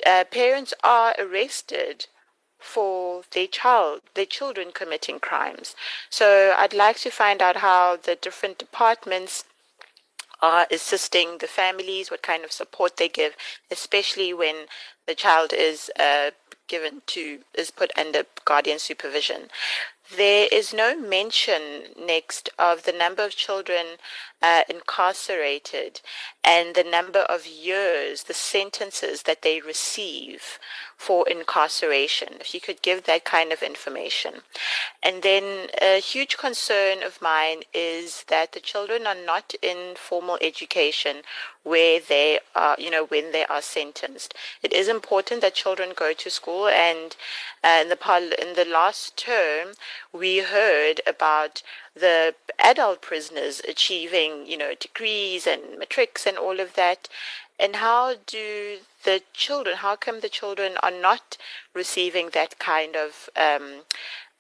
uh, 0.05 0.25
parents 0.31 0.75
are 0.83 1.15
arrested 1.19 2.07
for 2.59 3.23
their 3.33 3.47
child, 3.47 4.03
their 4.15 4.27
children 4.27 4.71
committing 4.73 5.19
crimes. 5.19 5.75
So 6.11 6.55
I'd 6.57 6.75
like 6.75 6.99
to 7.01 7.11
find 7.11 7.41
out 7.41 7.57
how 7.57 7.97
the 7.97 8.17
different 8.17 8.59
departments 8.59 9.45
are 10.43 10.67
assisting 10.71 11.39
the 11.39 11.47
families, 11.47 12.11
what 12.11 12.23
kind 12.23 12.45
of 12.45 12.53
support 12.53 12.97
they 12.97 13.09
give, 13.09 13.35
especially 13.71 14.33
when 14.33 14.67
the 15.07 15.15
child 15.15 15.53
is 15.53 15.91
uh, 15.99 16.31
given 16.67 17.03
to 17.07 17.41
is 17.55 17.71
put 17.71 17.91
under 17.99 18.25
guardian 18.45 18.79
supervision. 18.79 19.49
There 20.17 20.49
is 20.51 20.75
no 20.75 20.97
mention 20.97 21.95
next 21.97 22.51
of 22.59 22.83
the 22.83 22.93
number 22.93 23.23
of 23.23 23.37
children 23.37 23.99
uh, 24.43 24.63
incarcerated 24.69 26.01
and 26.43 26.75
the 26.75 26.85
number 26.85 27.21
of 27.21 27.47
years, 27.47 28.25
the 28.25 28.35
sentences 28.35 29.25
that 29.25 29.43
they 29.43 29.61
receive 29.61 30.59
for 30.97 31.29
incarceration. 31.29 32.35
If 32.41 32.55
you 32.55 32.61
could 32.61 32.83
give 32.83 33.05
that 33.05 33.25
kind 33.25 33.53
of 33.53 33.63
information. 33.63 34.43
And 35.03 35.23
then 35.23 35.69
a 35.81 36.01
huge 36.01 36.39
concern 36.39 37.03
of 37.03 37.21
mine 37.21 37.63
is 37.75 38.25
that 38.29 38.53
the 38.53 38.61
children 38.61 39.07
are 39.07 39.15
not 39.15 39.55
in 39.63 39.95
formal 39.97 40.39
education 40.41 41.19
where 41.63 42.01
they 42.01 42.41
are, 42.55 42.77
you 42.79 42.91
know, 42.91 43.05
when 43.05 43.33
they 43.33 43.45
are 43.47 43.63
sentenced. 43.63 44.35
It 44.63 44.73
is 44.73 44.89
important 44.89 45.43
that 45.43 45.55
children 45.55 45.93
go 45.95 46.13
to 46.15 46.31
school 46.31 46.69
and 46.69 47.15
uh, 47.63 47.81
in 47.83 47.89
the 47.91 48.37
in 48.41 48.55
the 48.55 48.65
last 48.65 49.17
term 49.17 49.75
we 50.13 50.39
heard 50.39 51.01
about 51.07 51.63
the 52.01 52.35
adult 52.59 53.03
prisoners 53.03 53.61
achieving, 53.69 54.47
you 54.47 54.57
know, 54.57 54.75
degrees 54.79 55.47
and 55.47 55.79
matrics 55.79 56.27
and 56.27 56.37
all 56.37 56.61
of 56.61 56.75
that. 56.75 57.09
And 57.59 57.77
how 57.77 58.15
do 58.27 58.79
the 59.05 59.23
children, 59.33 59.77
how 59.77 59.97
come 59.97 60.21
the 60.21 60.29
children 60.29 60.73
are 60.83 60.91
not 60.91 61.37
receiving 61.75 62.31
that 62.33 62.59
kind 62.59 62.97
of 62.97 63.29
um, 63.37 63.83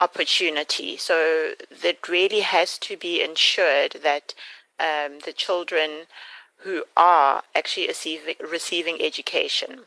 opportunity? 0.00 0.96
So 0.96 1.52
that 1.82 2.08
really 2.08 2.40
has 2.40 2.78
to 2.78 2.96
be 2.96 3.22
ensured 3.22 3.96
that 4.02 4.34
um, 4.78 5.18
the 5.24 5.34
children 5.34 6.06
who 6.58 6.84
are 6.96 7.42
actually 7.54 7.88
receiving, 7.88 8.34
receiving 8.50 9.00
education. 9.00 9.80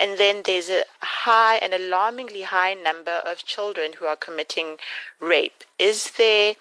And 0.00 0.18
then 0.18 0.42
there's 0.44 0.70
a 0.70 0.84
high, 1.00 1.56
an 1.56 1.72
alarmingly 1.72 2.42
high 2.42 2.74
number 2.74 3.22
of 3.24 3.44
children 3.44 3.92
who 3.98 4.06
are 4.06 4.16
committing 4.16 4.76
rape. 5.20 5.64
Is 5.78 6.12
there 6.18 6.54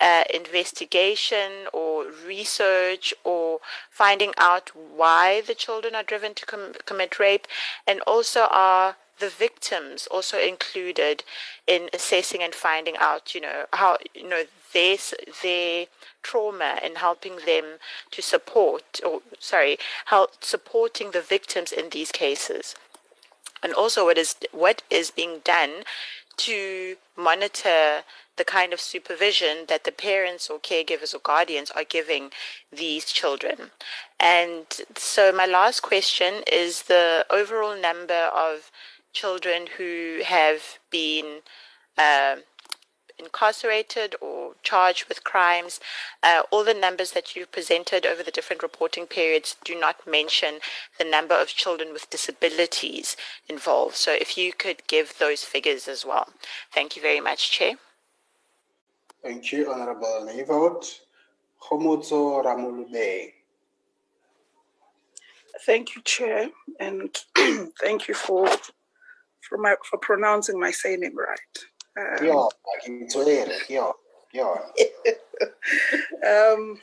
uh, 0.00 0.24
investigation 0.32 1.66
or 1.72 2.06
research 2.26 3.12
or 3.24 3.60
finding 3.90 4.32
out 4.36 4.70
why 4.74 5.40
the 5.40 5.54
children 5.54 5.94
are 5.94 6.02
driven 6.02 6.34
to 6.34 6.46
com- 6.46 6.72
commit 6.84 7.18
rape? 7.18 7.46
And 7.86 8.00
also, 8.02 8.46
are 8.50 8.96
the 9.18 9.28
victims 9.28 10.06
also 10.10 10.38
included 10.38 11.24
in 11.66 11.88
assessing 11.92 12.42
and 12.42 12.54
finding 12.54 12.96
out, 12.98 13.34
you 13.34 13.40
know, 13.40 13.64
how, 13.72 13.98
you 14.14 14.28
know, 14.28 14.44
their, 14.72 14.96
their 15.42 15.86
trauma 16.22 16.78
and 16.82 16.98
helping 16.98 17.36
them 17.46 17.78
to 18.10 18.22
support, 18.22 19.00
or 19.04 19.20
sorry, 19.38 19.78
help 20.06 20.44
supporting 20.44 21.10
the 21.10 21.20
victims 21.20 21.72
in 21.72 21.90
these 21.90 22.12
cases. 22.12 22.74
And 23.62 23.72
also 23.72 24.04
what 24.04 24.18
is 24.18 24.36
what 24.52 24.82
is 24.88 25.10
being 25.10 25.40
done 25.42 25.82
to 26.38 26.96
monitor 27.16 28.04
the 28.38 28.44
kind 28.44 28.72
of 28.72 28.80
supervision 28.80 29.66
that 29.68 29.84
the 29.84 29.92
parents 29.92 30.48
or 30.48 30.58
caregivers 30.58 31.14
or 31.14 31.18
guardians 31.18 31.70
are 31.72 31.84
giving 31.84 32.30
these 32.72 33.06
children. 33.06 33.70
And 34.18 34.66
so 34.96 35.32
my 35.32 35.46
last 35.46 35.80
question 35.80 36.42
is 36.50 36.82
the 36.82 37.26
overall 37.30 37.80
number 37.80 38.30
of 38.34 38.70
children 39.12 39.66
who 39.76 40.20
have 40.24 40.78
been 40.90 41.40
uh, 41.96 42.36
incarcerated 43.18 44.14
or 44.20 44.52
charged 44.62 45.08
with 45.08 45.24
crimes. 45.24 45.80
Uh, 46.22 46.42
all 46.50 46.64
the 46.64 46.74
numbers 46.74 47.12
that 47.12 47.34
you've 47.34 47.50
presented 47.52 48.06
over 48.06 48.22
the 48.22 48.30
different 48.30 48.62
reporting 48.62 49.06
periods 49.06 49.56
do 49.64 49.78
not 49.78 50.06
mention 50.06 50.60
the 50.98 51.04
number 51.04 51.34
of 51.34 51.48
children 51.48 51.92
with 51.92 52.10
disabilities 52.10 53.16
involved. 53.48 53.96
So 53.96 54.12
if 54.12 54.38
you 54.38 54.52
could 54.52 54.86
give 54.86 55.18
those 55.18 55.42
figures 55.42 55.88
as 55.88 56.04
well. 56.04 56.28
Thank 56.72 56.96
you 56.96 57.02
very 57.02 57.20
much, 57.20 57.50
Chair. 57.50 57.74
Thank 59.22 59.52
you, 59.52 59.70
Honorable 59.70 60.24
Nivot. 60.26 61.00
Homotso 61.62 62.44
Ramulube. 62.44 63.32
Thank 65.66 65.96
you, 65.96 66.02
Chair, 66.02 66.50
and 66.78 67.16
thank 67.80 68.08
you 68.08 68.14
for 68.14 68.48
for 69.40 69.58
my 69.58 69.74
for 69.90 69.98
pronouncing 69.98 70.60
my 70.60 70.70
surname 70.70 71.16
right. 71.16 72.20
Um, 72.20 72.26
yeah, 72.26 73.90
yeah, 74.32 74.54
um, 76.52 76.78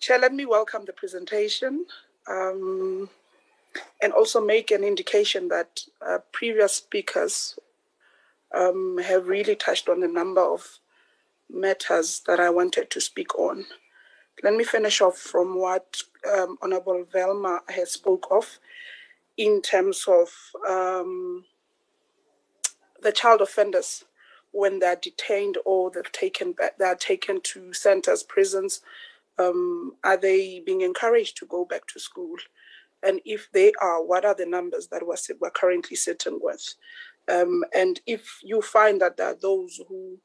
Chair, 0.00 0.18
let 0.18 0.34
me 0.34 0.44
welcome 0.44 0.84
the 0.84 0.92
presentation 0.92 1.86
um, 2.28 3.08
and 4.02 4.12
also 4.12 4.44
make 4.44 4.70
an 4.70 4.84
indication 4.84 5.48
that 5.48 5.80
uh, 6.06 6.18
previous 6.32 6.74
speakers 6.74 7.58
um, 8.54 8.98
have 8.98 9.28
really 9.28 9.56
touched 9.56 9.88
on 9.88 10.02
a 10.02 10.08
number 10.08 10.42
of 10.42 10.78
matters 11.50 12.22
that 12.26 12.40
I 12.40 12.50
wanted 12.50 12.90
to 12.90 13.00
speak 13.00 13.38
on. 13.38 13.66
Let 14.42 14.54
me 14.54 14.64
finish 14.64 15.00
off 15.00 15.16
from 15.16 15.58
what 15.58 16.02
um, 16.32 16.58
Honorable 16.62 17.04
Velma 17.10 17.60
has 17.68 17.92
spoke 17.92 18.26
of 18.30 18.58
in 19.36 19.62
terms 19.62 20.06
of 20.08 20.28
um, 20.68 21.44
the 23.02 23.12
child 23.12 23.40
offenders 23.40 24.04
when 24.52 24.78
they're 24.78 24.96
detained 24.96 25.58
or 25.64 25.90
they're 25.90 26.02
taken 26.02 26.52
back, 26.52 26.78
they're 26.78 26.94
taken 26.94 27.40
to 27.40 27.72
centers, 27.72 28.22
prisons. 28.22 28.80
Um, 29.36 29.96
are 30.04 30.16
they 30.16 30.62
being 30.64 30.82
encouraged 30.82 31.36
to 31.38 31.46
go 31.46 31.64
back 31.64 31.86
to 31.88 31.98
school? 31.98 32.36
And 33.02 33.20
if 33.24 33.50
they 33.52 33.72
are, 33.82 34.02
what 34.02 34.24
are 34.24 34.34
the 34.34 34.46
numbers 34.46 34.86
that 34.88 35.06
we're, 35.06 35.16
we're 35.40 35.50
currently 35.50 35.96
sitting 35.96 36.38
with? 36.40 36.74
Um, 37.28 37.64
and 37.74 38.00
if 38.06 38.38
you 38.42 38.62
find 38.62 39.00
that 39.00 39.16
there 39.16 39.28
are 39.28 39.36
those 39.40 39.80
who 39.88 40.18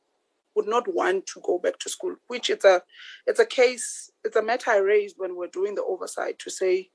would 0.59 0.67
not 0.67 0.93
want 0.93 1.25
to 1.27 1.41
go 1.41 1.57
back 1.57 1.79
to 1.79 1.89
school, 1.89 2.15
which 2.27 2.49
it's 2.49 2.65
a 2.65 2.81
it's 3.25 3.39
a 3.39 3.45
case, 3.45 4.11
it's 4.25 4.35
a 4.35 4.43
matter 4.43 4.71
I 4.71 4.77
raised 4.77 5.15
when 5.17 5.35
we're 5.35 5.47
doing 5.47 5.75
the 5.75 5.83
oversight 5.83 6.37
to 6.39 6.49
say 6.49 6.89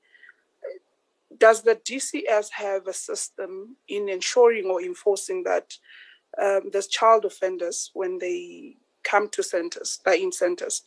does 1.37 1.63
the 1.63 1.75
DCS 1.75 2.51
have 2.51 2.87
a 2.87 2.93
system 2.93 3.75
in 3.87 4.09
ensuring 4.09 4.65
or 4.65 4.81
enforcing 4.81 5.43
that 5.43 5.73
um, 6.41 6.69
there's 6.71 6.87
child 6.87 7.25
offenders 7.25 7.91
when 7.93 8.19
they 8.19 8.75
come 9.03 9.29
to 9.29 9.43
centers, 9.43 9.99
they're 10.05 10.15
in 10.15 10.31
centers, 10.31 10.83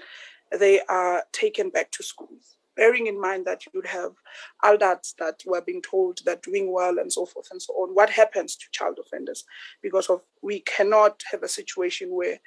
they 0.59 0.81
are 0.89 1.25
taken 1.33 1.71
back 1.71 1.91
to 1.93 2.03
schools? 2.03 2.57
Bearing 2.77 3.09
in 3.09 3.21
mind 3.21 3.45
that 3.47 3.63
you'd 3.75 3.87
have 3.87 4.13
adults 4.63 5.15
that 5.19 5.43
were 5.45 5.61
being 5.61 5.83
told 5.83 6.21
that 6.25 6.43
doing 6.43 6.73
well 6.73 6.99
and 6.99 7.13
so 7.13 7.27
forth 7.27 7.49
and 7.51 7.61
so 7.61 7.73
on. 7.75 7.93
What 7.93 8.09
happens 8.09 8.55
to 8.55 8.67
child 8.71 8.99
offenders? 9.05 9.45
Because 9.83 10.09
of 10.09 10.23
we 10.43 10.61
cannot 10.61 11.21
have 11.33 11.43
a 11.43 11.49
situation 11.49 12.11
where 12.11 12.39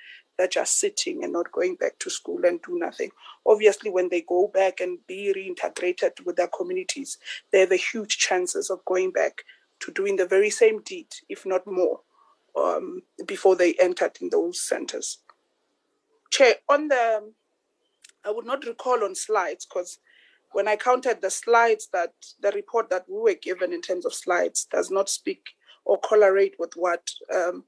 they're 0.41 0.47
just 0.47 0.80
sitting 0.80 1.23
and 1.23 1.34
not 1.34 1.51
going 1.51 1.76
back 1.76 1.99
to 1.99 2.09
school 2.09 2.43
and 2.45 2.59
do 2.63 2.80
nothing. 2.80 3.11
Obviously, 3.45 3.91
when 3.91 4.09
they 4.09 4.22
go 4.22 4.47
back 4.47 4.80
and 4.80 4.97
be 5.05 5.31
reintegrated 5.35 6.26
with 6.26 6.35
their 6.35 6.47
communities, 6.47 7.19
they 7.51 7.59
have 7.59 7.72
a 7.72 7.76
huge 7.76 8.18
chances 8.18 8.72
of 8.72 8.84
going 8.85 9.11
back 9.11 9.43
to 9.81 9.91
doing 9.91 10.15
the 10.15 10.26
very 10.26 10.49
same 10.49 10.81
deed, 10.81 11.05
if 11.30 11.45
not 11.45 11.68
more, 11.68 11.99
um, 12.57 13.03
before 13.27 13.55
they 13.55 13.76
entered 13.76 14.18
in 14.19 14.30
those 14.31 14.59
centers. 14.59 15.19
Chair, 16.31 16.55
on 16.68 16.88
the, 16.88 17.31
I 18.26 18.31
would 18.31 18.47
not 18.47 18.65
recall 18.65 19.03
on 19.03 19.13
slides 19.13 19.68
because 19.68 19.99
when 20.53 20.68
I 20.68 20.76
counted 20.76 21.22
the 21.22 21.30
slides 21.30 21.88
that 21.93 22.13
the 22.41 22.51
report 22.53 22.89
that 22.89 23.05
we 23.07 23.19
were 23.19 23.39
given 23.39 23.73
in 23.73 23.81
terms 23.84 24.07
of 24.07 24.13
slides 24.15 24.65
does 24.72 24.89
not 24.89 25.07
speak 25.07 25.49
or 25.85 25.99
correlate 25.99 26.55
with 26.57 26.73
what 26.76 27.11
um, 27.31 27.65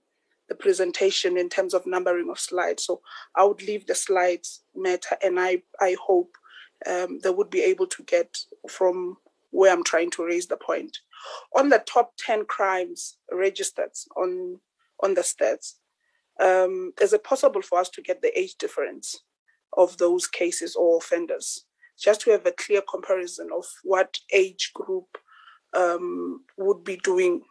the 0.49 0.55
presentation 0.55 1.37
in 1.37 1.49
terms 1.49 1.73
of 1.73 1.85
numbering 1.85 2.29
of 2.29 2.39
slides. 2.39 2.85
So 2.85 3.01
I 3.35 3.43
would 3.43 3.61
leave 3.61 3.87
the 3.87 3.95
slides 3.95 4.63
matter, 4.75 5.17
and 5.23 5.39
I 5.39 5.63
I 5.79 5.95
hope 6.01 6.35
um, 6.85 7.19
they 7.23 7.29
would 7.29 7.49
be 7.49 7.61
able 7.61 7.87
to 7.87 8.03
get 8.03 8.37
from 8.69 9.17
where 9.51 9.71
I'm 9.71 9.83
trying 9.83 10.09
to 10.11 10.25
raise 10.25 10.47
the 10.47 10.57
point. 10.57 10.97
On 11.55 11.69
the 11.69 11.79
top 11.85 12.13
10 12.17 12.45
crimes 12.45 13.17
registered 13.31 13.91
on 14.17 14.59
on 15.01 15.13
the 15.13 15.21
stats, 15.21 15.75
um, 16.39 16.93
is 17.01 17.13
it 17.13 17.23
possible 17.23 17.61
for 17.61 17.79
us 17.79 17.89
to 17.89 18.01
get 18.01 18.21
the 18.21 18.37
age 18.37 18.55
difference 18.57 19.21
of 19.77 19.97
those 19.97 20.27
cases 20.27 20.75
or 20.75 20.97
offenders, 20.97 21.65
just 21.99 22.21
to 22.21 22.31
have 22.31 22.45
a 22.45 22.51
clear 22.51 22.81
comparison 22.81 23.49
of 23.55 23.65
what 23.83 24.17
age 24.31 24.71
group 24.73 25.17
um, 25.75 26.43
would 26.57 26.83
be 26.83 26.97
doing 26.97 27.41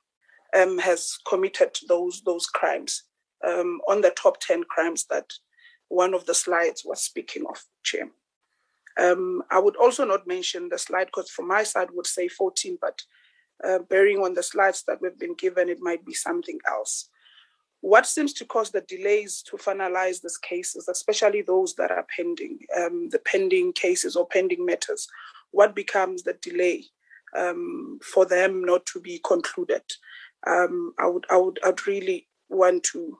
um, 0.57 0.79
has 0.79 1.19
committed 1.27 1.77
those 1.89 2.23
those 2.25 2.47
crimes 2.47 3.05
um, 3.47 3.81
on 3.89 4.01
the 4.01 4.11
top 4.11 4.41
10 4.41 4.65
crimes 4.65 5.07
that 5.11 5.33
one 5.89 6.15
of 6.15 6.25
the 6.27 6.35
slides 6.35 6.83
was 6.85 7.03
speaking 7.03 7.45
of, 7.49 7.63
Chair. 7.83 8.09
Um, 8.99 9.43
I 9.51 9.59
would 9.59 9.77
also 9.77 10.05
not 10.05 10.27
mention 10.27 10.69
the 10.69 10.79
slide 10.79 11.07
because 11.07 11.31
from 11.31 11.49
my 11.49 11.63
side 11.63 11.89
would 11.93 12.07
say 12.07 12.29
14, 12.29 12.79
but 12.81 13.03
uh, 13.65 13.79
bearing 13.91 14.19
on 14.19 14.35
the 14.35 14.43
slides 14.43 14.85
that 14.87 15.01
we've 15.01 15.19
been 15.19 15.35
given, 15.35 15.69
it 15.69 15.81
might 15.81 16.05
be 16.05 16.15
something 16.15 16.59
else. 16.67 17.09
What 17.81 18.07
seems 18.07 18.33
to 18.35 18.45
cause 18.45 18.71
the 18.71 18.83
delays 18.83 19.43
to 19.51 19.57
finalize 19.57 20.23
these 20.23 20.39
cases, 20.39 20.89
especially 20.89 21.43
those 21.43 21.75
that 21.75 21.91
are 21.91 22.07
pending, 22.15 22.61
um, 22.77 23.09
the 23.09 23.19
pending 23.19 23.73
cases 23.73 24.15
or 24.15 24.27
pending 24.27 24.65
matters? 24.65 25.09
What 25.51 25.75
becomes 25.75 26.23
the 26.23 26.35
delay 26.35 26.85
um, 27.37 27.99
for 28.03 28.25
them 28.25 28.65
not 28.65 28.87
to 28.87 29.01
be 29.01 29.21
concluded? 29.25 29.83
Um, 30.47 30.95
I 30.99 31.07
would, 31.07 31.27
I 31.31 31.37
would, 31.37 31.59
I'd 31.65 31.87
really 31.87 32.29
want 32.49 32.85
to 32.85 33.19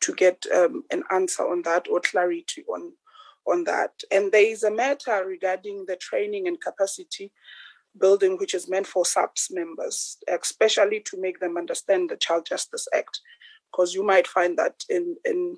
to 0.00 0.14
get 0.14 0.46
um, 0.54 0.84
an 0.90 1.02
answer 1.10 1.42
on 1.42 1.62
that 1.62 1.88
or 1.90 2.00
clarity 2.00 2.64
on 2.68 2.92
on 3.46 3.64
that. 3.64 3.92
And 4.10 4.30
there 4.30 4.44
is 4.46 4.62
a 4.62 4.70
matter 4.70 5.24
regarding 5.26 5.86
the 5.86 5.96
training 5.96 6.46
and 6.46 6.60
capacity 6.60 7.32
building, 7.98 8.36
which 8.36 8.54
is 8.54 8.68
meant 8.68 8.86
for 8.86 9.04
SAPS 9.04 9.48
members, 9.50 10.18
especially 10.28 11.00
to 11.00 11.20
make 11.20 11.40
them 11.40 11.56
understand 11.56 12.10
the 12.10 12.16
Child 12.16 12.46
Justice 12.46 12.86
Act, 12.94 13.20
because 13.72 13.94
you 13.94 14.04
might 14.04 14.26
find 14.26 14.58
that 14.58 14.84
in 14.88 15.16
in 15.24 15.56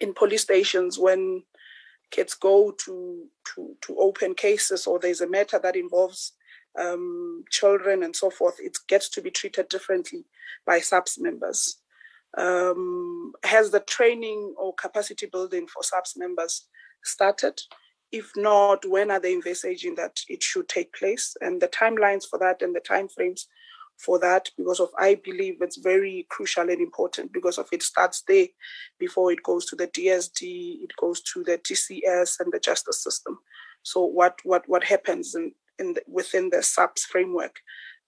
in 0.00 0.14
police 0.14 0.42
stations 0.42 0.98
when 0.98 1.42
kids 2.10 2.34
go 2.34 2.72
to 2.84 3.26
to 3.54 3.76
to 3.82 3.96
open 3.98 4.34
cases 4.34 4.86
or 4.86 4.98
there's 4.98 5.20
a 5.20 5.28
matter 5.28 5.58
that 5.58 5.76
involves 5.76 6.32
um, 6.78 7.44
children 7.50 8.02
and 8.02 8.14
so 8.14 8.30
forth, 8.30 8.56
it 8.58 8.76
gets 8.88 9.08
to 9.10 9.22
be 9.22 9.30
treated 9.30 9.68
differently 9.68 10.24
by 10.66 10.80
SAPS 10.80 11.18
members. 11.18 11.76
Um, 12.36 13.32
has 13.44 13.70
the 13.70 13.80
training 13.80 14.54
or 14.56 14.74
capacity 14.74 15.26
building 15.26 15.66
for 15.66 15.82
SAPS 15.82 16.16
members 16.16 16.66
started? 17.02 17.60
If 18.12 18.32
not, 18.36 18.84
when 18.88 19.10
are 19.10 19.20
they 19.20 19.32
envisaging 19.32 19.94
that 19.96 20.20
it 20.28 20.42
should 20.42 20.68
take 20.68 20.92
place? 20.92 21.36
And 21.40 21.60
the 21.60 21.68
timelines 21.68 22.24
for 22.28 22.38
that 22.38 22.62
and 22.62 22.74
the 22.74 22.80
timeframes 22.80 23.42
for 23.98 24.18
that, 24.18 24.50
because 24.56 24.80
of 24.80 24.88
I 24.98 25.16
believe 25.16 25.60
it's 25.60 25.76
very 25.76 26.26
crucial 26.30 26.68
and 26.70 26.80
important 26.80 27.32
because 27.32 27.58
of 27.58 27.68
it 27.70 27.82
starts 27.82 28.22
there 28.26 28.46
before 28.98 29.30
it 29.30 29.42
goes 29.42 29.66
to 29.66 29.76
the 29.76 29.86
DSD, 29.88 30.82
it 30.82 30.92
goes 30.98 31.20
to 31.20 31.44
the 31.44 31.58
DCS 31.58 32.40
and 32.40 32.52
the 32.52 32.58
justice 32.58 33.02
system. 33.02 33.38
So 33.82 34.04
what 34.04 34.38
what 34.44 34.64
what 34.66 34.84
happens 34.84 35.34
in, 35.34 35.52
in 35.80 35.94
the, 35.94 36.02
within 36.06 36.50
the 36.50 36.62
SAPS 36.62 37.04
framework, 37.06 37.56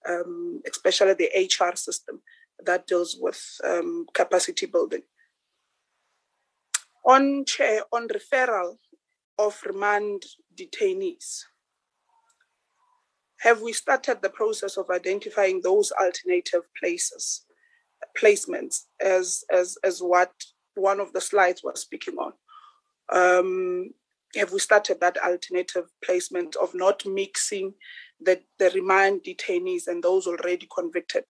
um, 0.07 0.61
especially 0.69 1.13
the 1.13 1.29
HR 1.35 1.75
system 1.75 2.21
that 2.65 2.87
deals 2.87 3.17
with 3.19 3.41
um, 3.63 4.05
capacity 4.13 4.65
building. 4.65 5.01
On 7.05 7.43
chair, 7.45 7.81
on 7.91 8.07
referral 8.07 8.77
of 9.37 9.61
remand 9.65 10.23
detainees, 10.55 11.41
have 13.41 13.61
we 13.61 13.73
started 13.73 14.19
the 14.21 14.29
process 14.29 14.77
of 14.77 14.89
identifying 14.89 15.59
those 15.61 15.91
alternative 15.91 16.61
places, 16.81 17.45
placements, 18.17 18.83
as 19.01 19.43
as 19.51 19.77
as 19.83 19.99
what 19.99 20.31
one 20.75 21.01
of 21.01 21.11
the 21.11 21.19
slides 21.19 21.61
was 21.61 21.81
speaking 21.81 22.15
on? 22.15 22.31
Um, 23.11 23.89
have 24.35 24.51
we 24.51 24.59
started 24.59 24.99
that 24.99 25.17
alternative 25.23 25.85
placement 26.03 26.55
of 26.55 26.73
not 26.73 27.05
mixing 27.05 27.73
the, 28.19 28.41
the 28.59 28.71
remand 28.71 29.21
detainees 29.23 29.87
and 29.87 30.03
those 30.03 30.27
already 30.27 30.67
convicted? 30.73 31.25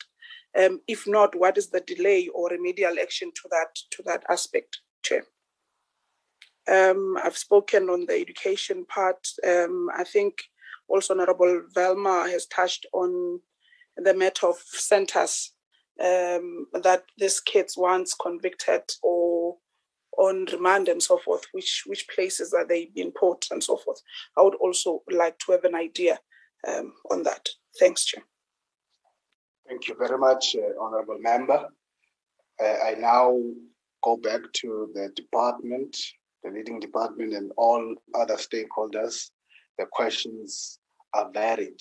Um, 0.57 0.81
if 0.87 1.07
not, 1.07 1.35
what 1.35 1.57
is 1.57 1.69
the 1.69 1.81
delay 1.81 2.29
or 2.33 2.49
remedial 2.49 2.95
action 3.01 3.31
to 3.35 3.49
that 3.49 3.75
to 3.91 4.03
that 4.03 4.23
aspect, 4.29 4.79
Chair? 5.03 5.25
Um, 6.69 7.17
I've 7.23 7.37
spoken 7.37 7.89
on 7.89 8.05
the 8.05 8.13
education 8.13 8.85
part. 8.85 9.27
Um, 9.45 9.89
I 9.95 10.03
think 10.03 10.43
also 10.87 11.13
Honorable 11.13 11.63
Velma 11.73 12.27
has 12.29 12.45
touched 12.45 12.85
on 12.93 13.39
the 13.97 14.13
matter 14.13 14.47
of 14.47 14.57
centers 14.57 15.53
um, 15.99 16.67
that 16.81 17.03
these 17.17 17.39
kids 17.39 17.75
once 17.77 18.13
convicted 18.13 18.83
or 19.01 19.57
on 20.17 20.45
remand 20.51 20.87
and 20.87 21.01
so 21.01 21.17
forth, 21.17 21.43
which 21.51 21.83
which 21.85 22.07
places 22.07 22.53
are 22.53 22.65
they 22.65 22.91
being 22.93 23.11
put 23.11 23.45
and 23.51 23.63
so 23.63 23.77
forth. 23.77 24.01
I 24.37 24.41
would 24.41 24.55
also 24.55 25.03
like 25.11 25.39
to 25.39 25.53
have 25.53 25.63
an 25.63 25.75
idea 25.75 26.19
um, 26.67 26.93
on 27.11 27.23
that. 27.23 27.47
Thanks, 27.79 28.05
Chair. 28.05 28.23
Thank 29.67 29.87
you 29.87 29.95
very 29.95 30.17
much, 30.17 30.55
uh, 30.55 30.81
Honorable 30.81 31.17
Member. 31.19 31.67
Uh, 32.61 32.75
I 32.85 32.95
now 32.97 33.39
go 34.03 34.17
back 34.17 34.41
to 34.53 34.91
the 34.93 35.09
department, 35.15 35.97
the 36.43 36.51
leading 36.51 36.79
department, 36.79 37.33
and 37.33 37.51
all 37.57 37.95
other 38.13 38.35
stakeholders. 38.35 39.29
The 39.77 39.85
questions 39.91 40.79
are 41.13 41.31
varied 41.31 41.79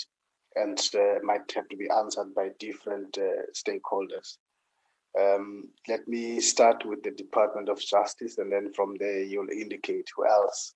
and 0.55 0.79
uh, 0.95 1.19
might 1.23 1.51
have 1.55 1.69
to 1.69 1.77
be 1.77 1.89
answered 1.91 2.35
by 2.35 2.51
different 2.59 3.19
uh, 3.19 3.43
stakeholders. 3.55 4.37
Um, 5.19 5.69
let 5.89 6.09
me 6.09 6.41
start 6.41 6.87
with 6.87 7.03
the 7.03 7.11
Department 7.11 7.69
of 7.69 7.81
Justice, 7.81 8.39
and 8.39 8.51
then 8.51 8.73
from 8.73 8.97
there, 8.99 9.23
you'll 9.23 9.51
indicate 9.51 10.09
who 10.17 10.27
else 10.27 10.75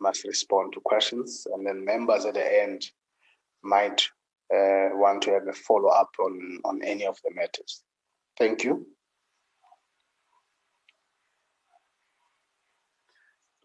must 0.00 0.24
respond 0.24 0.72
to 0.72 0.80
questions, 0.80 1.46
and 1.52 1.66
then 1.66 1.84
members 1.84 2.24
at 2.24 2.34
the 2.34 2.62
end 2.62 2.86
might 3.62 4.00
uh, 4.52 4.88
want 4.94 5.22
to 5.22 5.32
have 5.32 5.46
a 5.46 5.52
follow 5.52 5.90
up 5.90 6.10
on, 6.18 6.58
on 6.64 6.82
any 6.82 7.06
of 7.06 7.18
the 7.24 7.34
matters. 7.34 7.82
Thank 8.38 8.64
you. 8.64 8.86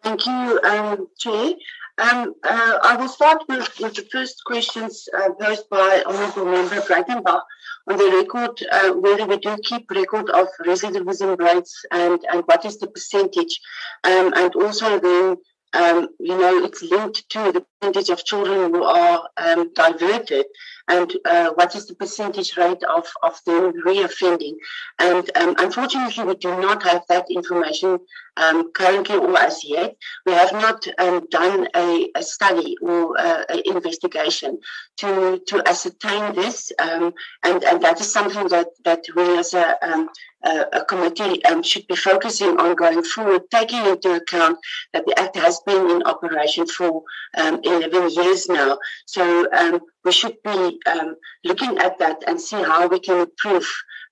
Thank 0.06 0.28
you, 0.28 0.60
um, 0.64 1.08
Chair. 1.18 1.54
Um, 1.98 2.36
uh, 2.44 2.78
I 2.84 2.96
will 2.96 3.08
start 3.08 3.42
with, 3.50 3.68
with 3.80 3.96
the 3.96 4.08
first 4.12 4.40
questions 4.46 5.10
uh, 5.18 5.30
posed 5.42 5.68
by 5.68 6.04
Honourable 6.06 6.46
Member 6.46 6.82
Breytenbach 6.82 7.42
on 7.90 7.98
the 7.98 8.12
record, 8.12 8.62
uh, 8.72 8.92
whether 8.92 9.26
we 9.26 9.38
do 9.40 9.58
keep 9.64 9.90
record 9.90 10.30
of 10.30 10.48
recidivism 10.64 11.40
rates 11.40 11.84
and, 11.90 12.24
and 12.32 12.44
what 12.46 12.66
is 12.66 12.78
the 12.78 12.86
percentage, 12.86 13.60
um, 14.04 14.32
and 14.36 14.56
also 14.56 15.00
then 15.00 15.38
um, 15.74 16.10
you 16.20 16.38
know, 16.38 16.64
it's 16.64 16.84
linked 16.84 17.28
to 17.30 17.52
the 17.52 17.66
percentage 17.82 18.10
of 18.10 18.24
children 18.24 18.74
who 18.74 18.84
are 18.84 19.28
um, 19.38 19.74
diverted 19.74 20.46
and 20.88 21.12
uh, 21.26 21.52
what 21.56 21.76
is 21.76 21.88
the 21.88 21.96
percentage 21.96 22.58
rate 22.58 22.84
of, 22.84 23.08
of 23.24 23.40
them 23.46 23.74
reoffending. 23.86 24.56
And 25.00 25.30
um, 25.36 25.56
unfortunately, 25.58 26.24
we 26.24 26.36
do 26.36 26.50
not 26.60 26.84
have 26.84 27.04
that 27.10 27.26
information 27.30 28.00
um, 28.38 28.72
currently 28.74 29.16
or 29.16 29.38
as 29.38 29.64
yet. 29.64 29.96
We 30.26 30.34
have 30.34 30.52
not 30.52 30.88
um, 30.98 31.26
done 31.32 31.68
a, 31.76 32.10
a, 32.16 32.24
study 32.24 32.76
or 32.82 33.20
uh, 33.20 33.44
an 33.50 33.62
investigation 33.66 34.60
to, 34.98 35.42
to 35.48 35.68
ascertain 35.68 36.36
this. 36.36 36.72
Um, 36.80 37.14
and, 37.44 37.64
and 37.64 37.82
that 37.82 38.00
is 38.02 38.12
something 38.12 38.48
that, 38.50 38.68
that 38.84 39.06
we 39.16 39.38
as 39.38 39.54
a, 39.54 39.78
um, 39.82 40.10
a 40.44 40.86
committee 40.86 41.44
um, 41.46 41.64
should 41.64 41.88
be 41.88 41.96
focusing 41.96 42.60
on 42.60 42.76
going 42.76 43.04
forward, 43.04 43.50
taking 43.50 43.84
into 43.86 44.14
account 44.14 44.60
that 44.94 45.06
the 45.06 45.18
Act 45.20 45.36
has 45.38 45.60
been 45.66 45.90
in 45.90 46.04
operation 46.04 46.68
for 46.68 47.02
11 47.36 48.12
years 48.12 48.48
now. 48.48 48.78
So 49.08 49.82
we 50.04 50.12
should 50.12 50.38
be 50.44 50.75
um, 50.86 51.16
looking 51.44 51.78
at 51.80 51.98
that 52.00 52.24
and 52.28 52.40
see 52.40 52.62
how 52.62 52.88
we 52.88 53.00
can 53.00 53.22
improve, 53.22 53.68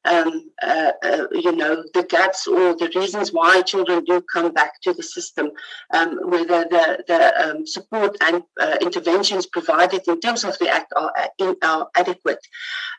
um, 0.06 0.50
uh, 0.62 0.92
uh, 1.04 1.28
you 1.32 1.56
know, 1.56 1.84
the 1.94 2.04
gaps 2.04 2.48
or 2.48 2.76
the 2.76 2.92
reasons 2.96 3.32
why 3.32 3.62
children 3.62 4.04
do 4.04 4.22
come 4.34 4.52
back 4.52 4.82
to 4.82 4.94
the 4.94 5.04
system, 5.04 5.52
um, 5.94 6.20
whether 6.30 6.66
the, 6.70 7.04
the 7.08 7.50
um, 7.50 7.68
support 7.68 8.18
and 8.22 8.44
uh, 8.60 8.78
interventions 8.82 9.46
provided 9.46 10.02
in 10.08 10.20
terms 10.20 10.44
of 10.44 10.58
the 10.60 10.70
Act 10.70 10.92
are, 10.96 11.14
uh, 11.40 11.54
are 11.64 11.90
adequate. 11.96 12.46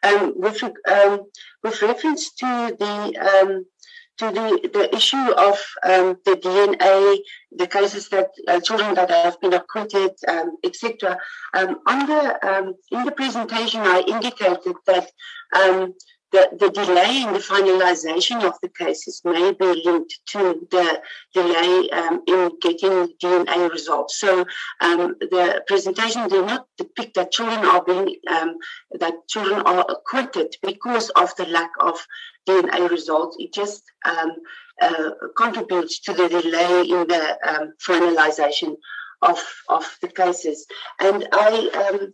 Um, 0.02 0.32
with, 0.36 0.62
um, 0.62 1.26
with 1.62 1.80
reference 1.82 2.32
to 2.34 2.76
the 2.78 3.64
to 4.18 4.26
the, 4.30 4.70
the 4.72 4.94
issue 4.94 5.16
of 5.16 5.58
um, 5.82 6.16
the 6.24 6.36
DNA, 6.36 7.18
the 7.52 7.66
cases 7.66 8.08
that 8.10 8.30
uh, 8.48 8.60
children 8.60 8.94
that 8.94 9.10
have 9.10 9.40
been 9.40 9.54
acquitted, 9.54 10.12
um, 10.28 10.56
etc. 10.62 11.18
Um, 11.52 11.80
on 11.86 12.06
the 12.06 12.48
um, 12.48 12.74
in 12.90 13.04
the 13.04 13.12
presentation, 13.12 13.80
I 13.80 14.04
indicated 14.06 14.74
that 14.86 15.10
um, 15.54 15.94
the, 16.34 16.48
the 16.58 16.70
delay 16.70 17.22
in 17.22 17.32
the 17.32 17.38
finalization 17.38 18.42
of 18.42 18.54
the 18.60 18.68
cases 18.68 19.22
may 19.24 19.52
be 19.52 19.82
linked 19.84 20.18
to 20.26 20.66
the 20.72 21.00
delay 21.32 21.88
um, 21.90 22.22
in 22.26 22.50
getting 22.60 23.14
DNA 23.22 23.70
results. 23.70 24.18
So 24.18 24.44
um, 24.80 25.14
the 25.20 25.62
presentation 25.68 26.28
did 26.28 26.44
not 26.44 26.66
depict 26.76 27.14
that 27.14 27.30
children 27.30 27.64
are 27.64 27.84
being 27.84 28.16
um, 28.28 28.56
that 28.98 29.14
children 29.28 29.60
are 29.60 29.86
acquitted 29.88 30.56
because 30.60 31.10
of 31.10 31.34
the 31.36 31.46
lack 31.46 31.70
of 31.78 32.04
DNA 32.48 32.90
results. 32.90 33.36
It 33.38 33.54
just 33.54 33.84
um, 34.04 34.32
uh, 34.82 35.10
contributes 35.36 36.00
to 36.00 36.14
the 36.14 36.28
delay 36.28 36.80
in 36.82 37.06
the 37.06 37.38
um, 37.48 37.74
finalization 37.80 38.74
of 39.22 39.40
of 39.68 39.84
the 40.02 40.08
cases. 40.08 40.66
And 40.98 41.28
I 41.32 41.50
um, 41.92 42.12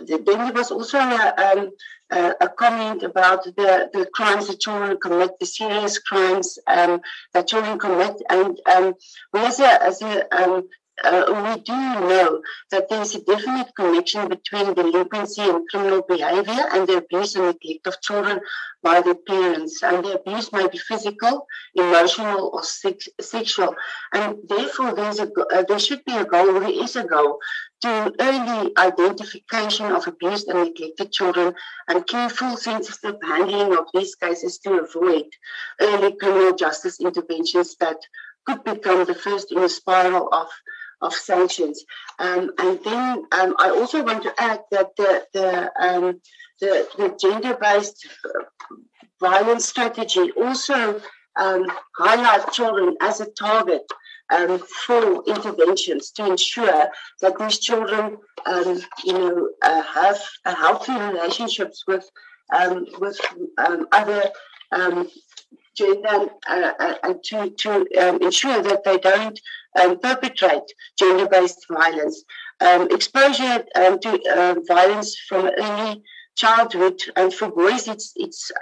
there 0.00 0.52
was 0.52 0.70
also 0.70 0.98
a, 0.98 1.70
um, 2.10 2.36
a, 2.40 2.48
comment 2.48 3.02
about 3.02 3.44
the, 3.44 3.90
the 3.92 4.06
crimes 4.12 4.48
that 4.48 4.60
children 4.60 4.98
commit, 5.00 5.38
the 5.38 5.46
serious 5.46 5.98
crimes 5.98 6.58
um, 6.66 7.00
that 7.32 7.46
children 7.46 7.78
commit. 7.78 8.20
And 8.28 8.60
um, 8.66 8.94
we 9.32 9.40
as 9.40 9.60
a, 9.60 9.82
as 9.82 10.02
a 10.02 10.34
um, 10.34 10.68
uh, 11.02 11.24
we 11.28 11.62
do 11.62 11.72
know 11.72 12.40
that 12.70 12.88
there's 12.88 13.14
a 13.14 13.24
definite 13.24 13.74
connection 13.74 14.28
between 14.28 14.74
delinquency 14.74 15.42
and 15.42 15.68
criminal 15.68 16.02
behavior 16.02 16.66
and 16.72 16.86
the 16.86 16.98
abuse 16.98 17.34
and 17.34 17.46
neglect 17.46 17.86
of 17.86 18.00
children 18.00 18.40
by 18.82 19.00
their 19.00 19.16
parents. 19.16 19.82
And 19.82 20.04
the 20.04 20.20
abuse 20.20 20.52
may 20.52 20.68
be 20.68 20.78
physical, 20.78 21.46
emotional, 21.74 22.50
or 22.52 22.62
sex- 22.62 23.08
sexual. 23.20 23.74
And 24.12 24.36
therefore, 24.48 24.94
there's 24.94 25.18
a, 25.18 25.28
uh, 25.32 25.64
there 25.66 25.80
should 25.80 26.04
be 26.04 26.16
a 26.16 26.24
goal, 26.24 26.50
or 26.50 26.60
there 26.60 26.84
is 26.84 26.94
a 26.94 27.04
goal 27.04 27.38
to 27.82 28.14
early 28.20 28.72
identification 28.78 29.86
of 29.86 30.06
abused 30.06 30.48
and 30.48 30.60
neglected 30.62 31.10
children 31.10 31.54
and 31.88 32.06
careful, 32.06 32.56
sensitive 32.56 33.16
handling 33.22 33.76
of 33.76 33.86
these 33.92 34.14
cases 34.14 34.58
to 34.58 34.74
avoid 34.74 35.26
early 35.80 36.14
criminal 36.16 36.54
justice 36.54 37.00
interventions 37.00 37.76
that 37.80 37.98
could 38.46 38.62
become 38.64 39.04
the 39.06 39.14
first 39.14 39.52
in 39.52 39.58
a 39.58 39.68
spiral 39.68 40.28
of 40.32 40.48
of 41.00 41.12
sanctions. 41.12 41.84
Um, 42.18 42.50
and 42.58 42.78
then 42.84 43.24
um, 43.32 43.54
I 43.58 43.70
also 43.70 44.02
want 44.02 44.22
to 44.24 44.34
add 44.38 44.60
that 44.70 44.96
the 44.96 45.24
the 45.32 45.70
um, 45.80 46.20
the, 46.60 46.86
the 46.96 47.16
gender-based 47.20 48.06
violence 49.20 49.66
strategy 49.66 50.30
also 50.32 51.00
um, 51.36 51.66
highlights 51.98 52.54
children 52.56 52.96
as 53.00 53.20
a 53.20 53.30
target 53.32 53.82
um, 54.30 54.58
for 54.58 55.22
interventions 55.26 56.10
to 56.12 56.26
ensure 56.26 56.88
that 57.20 57.38
these 57.38 57.58
children, 57.58 58.16
um, 58.46 58.80
you 59.04 59.12
know, 59.12 59.50
uh, 59.62 59.82
have 59.82 60.20
healthy 60.44 60.92
relationships 60.92 61.84
with 61.86 62.08
with 63.00 63.18
other 63.92 64.30
gender 65.76 66.28
uh, 66.48 66.72
uh, 66.78 66.94
and 67.02 67.22
to 67.24 67.50
to 67.50 67.70
um, 68.00 68.22
ensure 68.22 68.62
that 68.62 68.84
they 68.84 68.98
don't 68.98 69.38
perpetrate 70.02 70.68
gender-based 70.98 71.66
violence. 71.68 72.24
exposure 72.96 73.64
to 74.04 74.62
violence 74.68 75.18
from 75.28 75.50
early 75.58 76.02
childhood 76.36 77.00
and 77.16 77.34
for 77.34 77.48
boys, 77.50 77.88
it's 77.88 78.12
it's 78.16 78.52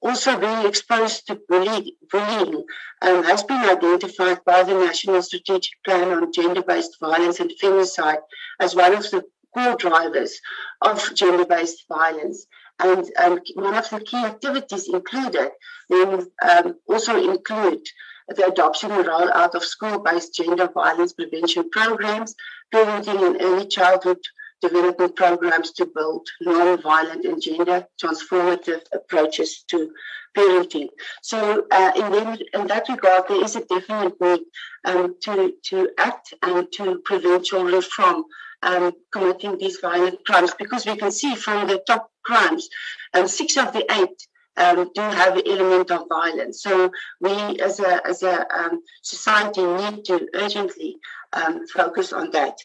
also 0.00 0.38
being 0.38 0.66
exposed 0.66 1.26
to 1.26 1.40
bully, 1.48 1.96
bullying 2.10 2.64
um, 3.02 3.24
has 3.24 3.42
been 3.42 3.68
identified 3.68 4.44
by 4.44 4.62
the 4.62 4.74
National 4.74 5.22
Strategic 5.22 5.72
Plan 5.84 6.08
on 6.10 6.32
Gender-Based 6.32 6.96
Violence 7.00 7.40
and 7.40 7.50
Femicide 7.60 8.22
as 8.60 8.76
one 8.76 8.94
of 8.94 9.10
the 9.10 9.24
core 9.54 9.76
drivers 9.76 10.40
of 10.82 11.14
gender-based 11.14 11.84
violence. 11.88 12.46
And 12.80 13.04
um, 13.18 13.40
one 13.54 13.74
of 13.74 13.90
the 13.90 14.00
key 14.00 14.24
activities 14.24 14.88
included 14.88 15.50
then 15.88 16.26
um, 16.48 16.76
also 16.86 17.16
include 17.30 17.80
the 18.28 18.46
adoption 18.46 18.90
and 18.90 19.06
rollout 19.06 19.54
of 19.54 19.64
school-based 19.64 20.34
gender 20.34 20.68
violence 20.72 21.12
prevention 21.12 21.70
programs, 21.70 22.34
parenting 22.72 23.26
and 23.26 23.40
early 23.40 23.66
childhood 23.66 24.18
development 24.60 25.16
programs 25.16 25.72
to 25.72 25.86
build 25.86 26.28
non-violent 26.40 27.24
and 27.24 27.40
gender 27.40 27.86
transformative 28.02 28.82
approaches 28.92 29.64
to 29.68 29.90
parenting. 30.36 30.88
So 31.22 31.66
uh, 31.70 31.92
in, 31.96 32.12
them, 32.12 32.38
in, 32.52 32.66
that 32.66 32.88
regard, 32.88 33.28
there 33.28 33.42
is 33.42 33.56
a 33.56 33.64
definite 33.64 34.20
need 34.20 34.40
um, 34.84 35.14
to, 35.22 35.52
to 35.66 35.88
act 35.98 36.34
and 36.42 36.70
to 36.72 37.00
prevent 37.04 37.44
children 37.44 37.82
from 37.82 38.24
um, 38.62 38.92
committing 39.12 39.58
these 39.58 39.78
violent 39.78 40.24
crimes 40.26 40.52
because 40.58 40.84
we 40.84 40.96
can 40.96 41.12
see 41.12 41.34
from 41.34 41.68
the 41.68 41.82
top 41.86 42.10
crimes, 42.28 42.68
um, 43.14 43.26
six 43.38 43.56
of 43.56 43.72
the 43.72 43.84
eight 43.98 44.18
um, 44.64 44.90
do 44.94 45.00
have 45.20 45.36
an 45.36 45.46
element 45.46 45.90
of 45.90 46.08
violence. 46.08 46.62
So 46.66 46.72
we, 47.20 47.34
as 47.68 47.80
a 47.80 47.92
as 48.06 48.22
a 48.22 48.36
um, 48.58 48.74
society, 49.02 49.64
need 49.80 50.04
to 50.08 50.16
urgently 50.34 50.90
um, 51.32 51.54
focus 51.78 52.12
on 52.12 52.26
that. 52.32 52.56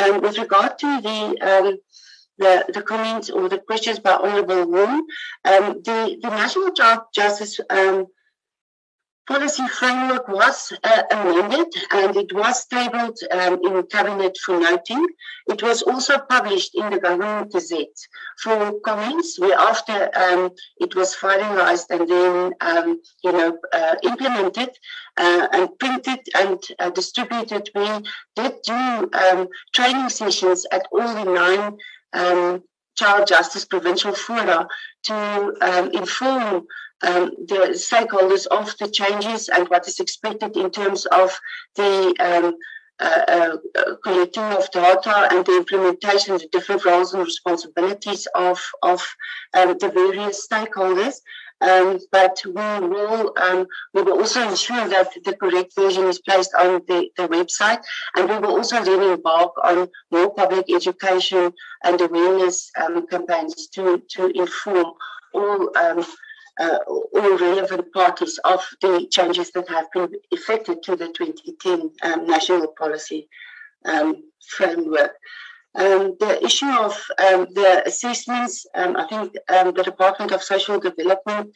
Um, 0.00 0.14
with 0.22 0.36
regard 0.44 0.72
to 0.82 0.90
the 1.06 1.18
um, 1.50 1.78
the, 2.38 2.64
the 2.74 2.82
comments 2.82 3.30
or 3.30 3.48
the 3.48 3.58
questions 3.58 4.00
by 4.00 4.14
Honorable 4.14 4.66
Woon, 4.68 5.06
um, 5.44 5.64
the, 5.84 6.18
the 6.20 6.30
National 6.30 6.72
Child 6.72 7.02
Justice 7.14 7.60
um, 7.70 8.06
policy 9.26 9.66
framework 9.68 10.28
was 10.28 10.72
uh, 10.82 11.02
amended 11.10 11.72
and 11.92 12.16
it 12.16 12.32
was 12.32 12.66
tabled 12.66 13.18
um, 13.30 13.58
in 13.62 13.82
cabinet 13.86 14.36
for 14.44 14.58
noting. 14.60 15.04
It 15.48 15.62
was 15.62 15.82
also 15.82 16.18
published 16.18 16.74
in 16.74 16.90
the 16.90 16.98
government 16.98 17.52
gazette 17.52 17.98
for 18.42 18.78
comments. 18.80 19.38
After 19.40 20.10
um, 20.14 20.50
it 20.78 20.94
was 20.94 21.16
finalized 21.16 21.86
and 21.90 22.08
then 22.08 22.52
um, 22.60 23.00
you 23.22 23.32
know 23.32 23.58
uh, 23.72 23.94
implemented 24.02 24.70
uh, 25.16 25.48
and 25.52 25.78
printed 25.78 26.20
and 26.34 26.58
uh, 26.78 26.90
distributed, 26.90 27.70
we 27.74 27.88
did 28.36 28.54
do 28.66 29.10
um, 29.12 29.48
training 29.72 30.08
sessions 30.08 30.66
at 30.70 30.86
all 30.92 31.14
the 31.14 31.24
nine 31.24 31.76
um, 32.12 32.62
child 32.96 33.26
justice 33.26 33.64
provincial 33.64 34.12
fora 34.12 34.66
to 35.02 35.54
um, 35.60 35.90
inform 35.90 36.66
um, 37.02 37.32
the 37.46 37.70
stakeholders 37.74 38.46
of 38.46 38.76
the 38.78 38.88
changes 38.88 39.48
and 39.48 39.68
what 39.68 39.86
is 39.86 40.00
expected 40.00 40.56
in 40.56 40.70
terms 40.70 41.06
of 41.06 41.38
the 41.76 42.14
um, 42.20 42.56
uh, 43.00 43.56
uh, 43.74 43.96
collecting 44.04 44.44
of 44.44 44.70
data 44.70 45.28
and 45.32 45.44
the 45.46 45.56
implementation 45.56 46.32
of 46.34 46.40
the 46.40 46.48
different 46.52 46.84
roles 46.84 47.12
and 47.12 47.24
responsibilities 47.24 48.28
of, 48.36 48.62
of 48.82 49.04
um, 49.54 49.76
the 49.80 49.88
various 49.88 50.46
stakeholders. 50.46 51.16
Um, 51.60 51.98
but 52.12 52.40
we 52.44 52.52
will 52.52 53.32
um, 53.36 53.66
we 53.94 54.02
will 54.02 54.18
also 54.18 54.46
ensure 54.46 54.88
that 54.88 55.10
the 55.24 55.34
correct 55.36 55.74
version 55.74 56.04
is 56.04 56.20
placed 56.20 56.50
on 56.58 56.82
the, 56.86 57.08
the 57.16 57.28
website, 57.28 57.82
and 58.16 58.28
we 58.28 58.38
will 58.38 58.56
also 58.56 58.84
then 58.84 59.02
embark 59.02 59.52
on 59.62 59.88
more 60.10 60.34
public 60.34 60.66
education 60.68 61.52
and 61.84 62.00
awareness 62.00 62.70
um, 62.80 63.06
campaigns 63.06 63.68
to 63.68 64.02
to 64.10 64.26
inform 64.34 64.92
all 65.32 65.76
um, 65.78 66.04
uh, 66.60 66.78
all 66.86 67.38
relevant 67.38 67.92
parties 67.92 68.38
of 68.44 68.64
the 68.80 69.06
changes 69.10 69.50
that 69.52 69.68
have 69.68 69.90
been 69.92 70.10
effected 70.30 70.82
to 70.82 70.96
the 70.96 71.08
2010 71.08 71.90
um, 72.02 72.26
national 72.26 72.68
policy 72.78 73.28
um, 73.84 74.22
framework. 74.48 75.12
Um, 75.74 76.16
the 76.20 76.44
issue 76.44 76.70
of 76.70 76.92
um, 77.18 77.48
the 77.52 77.82
assessments, 77.86 78.66
um, 78.74 78.96
I 78.96 79.06
think 79.08 79.34
um, 79.48 79.74
the 79.74 79.82
Department 79.82 80.30
of 80.30 80.42
Social 80.42 80.78
Development 80.78 81.52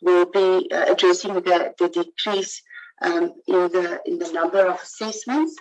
will 0.00 0.26
be 0.26 0.70
uh, 0.72 0.86
addressing 0.88 1.34
the, 1.34 1.74
the 1.78 1.88
decrease 1.88 2.62
in 3.02 3.32
the 3.46 4.00
in 4.06 4.18
the 4.18 4.32
number 4.32 4.64
of 4.66 4.80
assessments. 4.80 5.54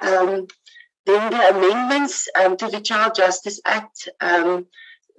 then 0.00 0.48
the 1.06 1.48
amendments 1.54 2.26
to 2.34 2.68
the 2.68 2.80
Child 2.80 3.14
Justice 3.14 3.60
Act 3.64 4.08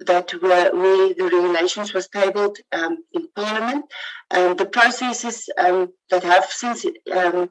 that 0.06 0.32
were 0.42 0.70
where 0.72 1.14
the 1.14 1.24
regulations 1.24 1.92
was 1.92 2.08
tabled 2.08 2.58
um, 2.72 2.98
in 3.12 3.28
Parliament. 3.34 3.84
and 4.30 4.58
the 4.58 4.66
processes 4.66 5.48
um, 5.58 5.92
that 6.10 6.22
have 6.22 6.44
since 6.44 6.86
um, 7.12 7.50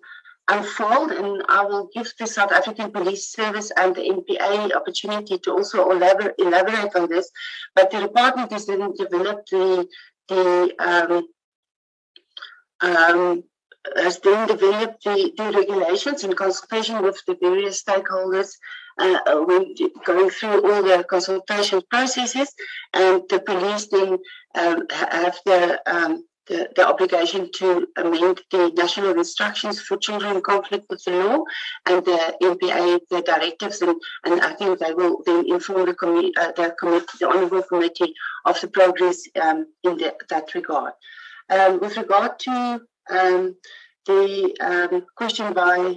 unfold, 0.49 1.11
and 1.11 1.43
I 1.47 1.63
will 1.63 1.89
give 1.93 2.11
the 2.17 2.26
South 2.27 2.51
African 2.51 2.91
Police 2.91 3.31
Service 3.31 3.71
and 3.77 3.95
the 3.95 4.01
NPA 4.01 4.73
opportunity 4.76 5.38
to 5.38 5.51
also 5.51 5.91
elaborate, 5.91 6.35
elaborate 6.39 6.95
on 6.95 7.07
this. 7.07 7.30
But 7.76 7.91
the 7.91 7.99
department 7.99 8.51
has 8.51 8.65
then 8.65 8.93
developed 8.93 9.51
the 9.51 9.88
the 10.27 10.73
um, 10.80 11.27
um, 12.81 13.43
has 13.95 14.19
then 14.19 14.47
developed 14.47 15.03
the, 15.03 15.31
the 15.38 15.51
regulations 15.51 16.23
in 16.23 16.34
consultation 16.34 17.01
with 17.01 17.19
the 17.26 17.35
various 17.35 17.81
stakeholders 17.81 18.51
uh, 18.99 19.19
uh, 19.26 19.41
when 19.41 19.73
going 20.05 20.30
through 20.30 20.61
all 20.69 20.84
the 20.84 21.03
consultation 21.03 21.81
processes, 21.89 22.53
and 22.93 23.23
the 23.30 23.39
police 23.39 23.88
then 23.88 24.17
um, 24.55 24.85
have 24.89 25.39
the, 25.45 25.81
um, 25.85 26.26
the, 26.47 26.69
the 26.76 26.88
obligation 26.88 27.49
to 27.53 27.88
amend 27.97 28.41
the 28.51 28.71
national 28.76 29.17
instructions 29.17 29.80
for 29.80 29.97
children 29.97 30.35
in 30.35 30.41
conflict 30.41 30.85
with 30.89 31.03
the 31.05 31.11
law 31.11 31.43
and 31.85 32.03
the 32.05 32.35
NPA, 32.41 32.99
the 33.09 33.21
directives, 33.21 33.81
and, 33.81 33.95
and 34.26 34.41
I 34.41 34.53
think 34.53 34.80
they 34.80 34.93
will 34.93 35.21
then 35.26 35.45
inform 35.47 35.85
the, 35.85 35.93
committee, 35.93 36.34
uh, 36.38 36.51
the 36.51 36.76
committee, 36.77 37.05
the 37.19 37.30
honourable 37.30 37.63
committee, 37.63 38.13
of 38.45 38.59
the 38.59 38.67
progress 38.67 39.21
um, 39.41 39.67
in 39.84 39.97
the, 39.97 40.13
that 40.30 40.53
regard. 40.53 40.93
Um, 41.49 41.80
with 41.80 41.97
regard 41.97 42.38
to 42.39 42.81
um, 43.09 43.55
the 44.05 44.55
um, 44.59 45.05
question 45.15 45.53
by 45.53 45.95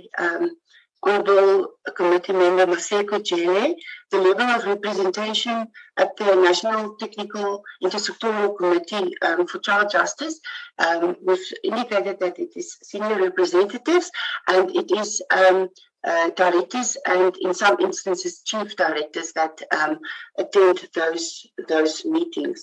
Honorable 1.02 1.68
Committee 1.96 2.32
Member 2.32 2.66
Maseko 2.66 3.24
Jele, 3.24 3.74
the 4.10 4.18
level 4.18 4.46
of 4.46 4.64
representation 4.64 5.66
at 5.96 6.16
the 6.16 6.34
National 6.36 6.94
Technical 6.96 7.64
Intersectoral 7.82 8.56
Committee 8.56 9.12
um, 9.22 9.46
for 9.46 9.58
Child 9.58 9.90
Justice. 9.90 10.40
Um, 10.78 11.16
we've 11.24 11.52
indicated 11.64 12.20
that 12.20 12.38
it 12.38 12.50
is 12.56 12.78
senior 12.82 13.20
representatives 13.20 14.10
and 14.48 14.70
it 14.76 14.92
is 14.92 15.20
um, 15.30 15.68
uh, 16.04 16.30
directors 16.30 16.96
and 17.06 17.36
in 17.40 17.52
some 17.54 17.78
instances 17.80 18.42
chief 18.44 18.76
directors 18.76 19.32
that 19.32 19.60
um, 19.76 19.98
attend 20.38 20.88
those 20.94 21.46
those 21.68 22.04
meetings. 22.04 22.62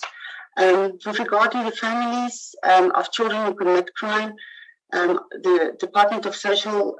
Um, 0.56 0.98
with 1.04 1.18
regard 1.18 1.52
to 1.52 1.62
the 1.62 1.70
families 1.70 2.54
um, 2.62 2.90
of 2.92 3.12
children 3.12 3.46
who 3.46 3.54
commit 3.54 3.94
crime, 3.94 4.34
the 4.90 5.76
Department 5.78 6.26
of 6.26 6.34
Social 6.34 6.96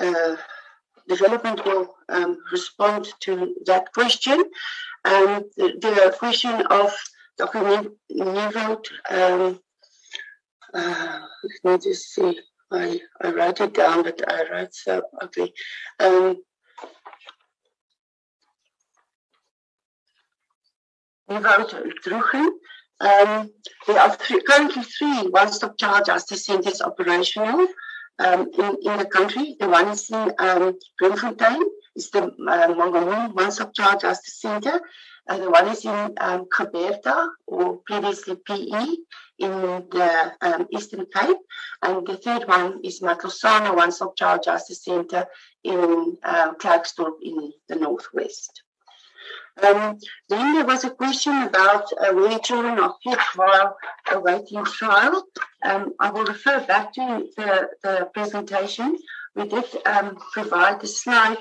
uh, 0.00 0.36
Development 1.08 1.64
will 1.64 1.94
um, 2.08 2.38
respond 2.52 3.08
to 3.20 3.56
that 3.66 3.92
question. 3.92 4.38
Um, 5.04 5.44
the, 5.56 5.74
the, 5.80 6.14
question 6.16 6.54
of 6.70 6.92
Dr. 7.36 7.90
Newhoudt, 8.12 8.86
um, 9.10 9.60
uh, 10.72 11.20
let 11.64 11.72
me 11.72 11.90
just 11.90 12.14
see. 12.14 12.38
I, 12.70 13.00
I 13.20 13.32
write 13.32 13.60
it 13.60 13.74
down, 13.74 14.04
but 14.04 14.22
I 14.30 14.48
write 14.50 14.72
so 14.72 15.02
ugly. 15.20 15.52
Um, 15.98 16.36
Druchen. 21.28 22.50
Um, 23.00 23.50
there 23.86 23.98
are 23.98 24.14
three, 24.14 24.42
currently 24.42 24.82
three 24.84 25.22
one-stop 25.28 25.76
child 25.76 26.04
justice 26.06 26.44
centers 26.44 26.82
operational 26.82 27.66
um, 28.20 28.50
in, 28.58 28.76
in 28.82 28.98
the 28.98 29.06
country. 29.06 29.56
The 29.58 29.68
one 29.68 29.88
is 29.88 30.10
in 30.10 30.32
um, 30.38 30.78
Bloemfontein, 30.98 31.62
is 31.96 32.10
the 32.10 32.24
uh, 32.24 32.68
Mangaung 32.68 33.34
One-Stop 33.34 33.74
Child 33.74 34.00
Justice 34.00 34.40
Center. 34.40 34.80
Uh, 35.28 35.38
the 35.38 35.50
one 35.50 35.68
is 35.68 35.84
in 35.84 36.14
um, 36.20 36.46
or 37.46 37.76
previously 37.86 38.36
PE, 38.36 38.86
in 39.38 39.50
the 39.90 40.32
um, 40.42 40.66
Eastern 40.70 41.06
Cape. 41.14 41.38
And 41.82 42.06
the 42.06 42.16
third 42.16 42.46
one 42.46 42.80
is 42.84 43.00
Matlosana 43.00 43.74
One-Stop 43.74 44.16
Child 44.16 44.42
Justice 44.44 44.84
Center 44.84 45.26
in 45.64 46.16
um, 46.22 46.56
in 47.22 47.52
the 47.68 47.76
Northwest. 47.76 48.62
Um, 49.62 49.98
then 50.28 50.54
there 50.54 50.64
was 50.64 50.84
a 50.84 50.90
question 50.90 51.42
about 51.42 51.84
uh, 51.92 52.12
where 52.14 52.38
children 52.38 52.78
are 52.78 52.96
kept 53.06 53.36
while 53.36 53.76
awaiting 54.10 54.64
trial. 54.64 55.24
Um, 55.62 55.92
I 56.00 56.10
will 56.10 56.24
refer 56.24 56.64
back 56.66 56.92
to 56.94 57.26
the, 57.36 57.68
the 57.82 58.08
presentation. 58.14 58.96
We 59.34 59.46
did 59.48 59.64
um, 59.86 60.16
provide 60.32 60.80
the 60.80 60.86
slide 60.86 61.38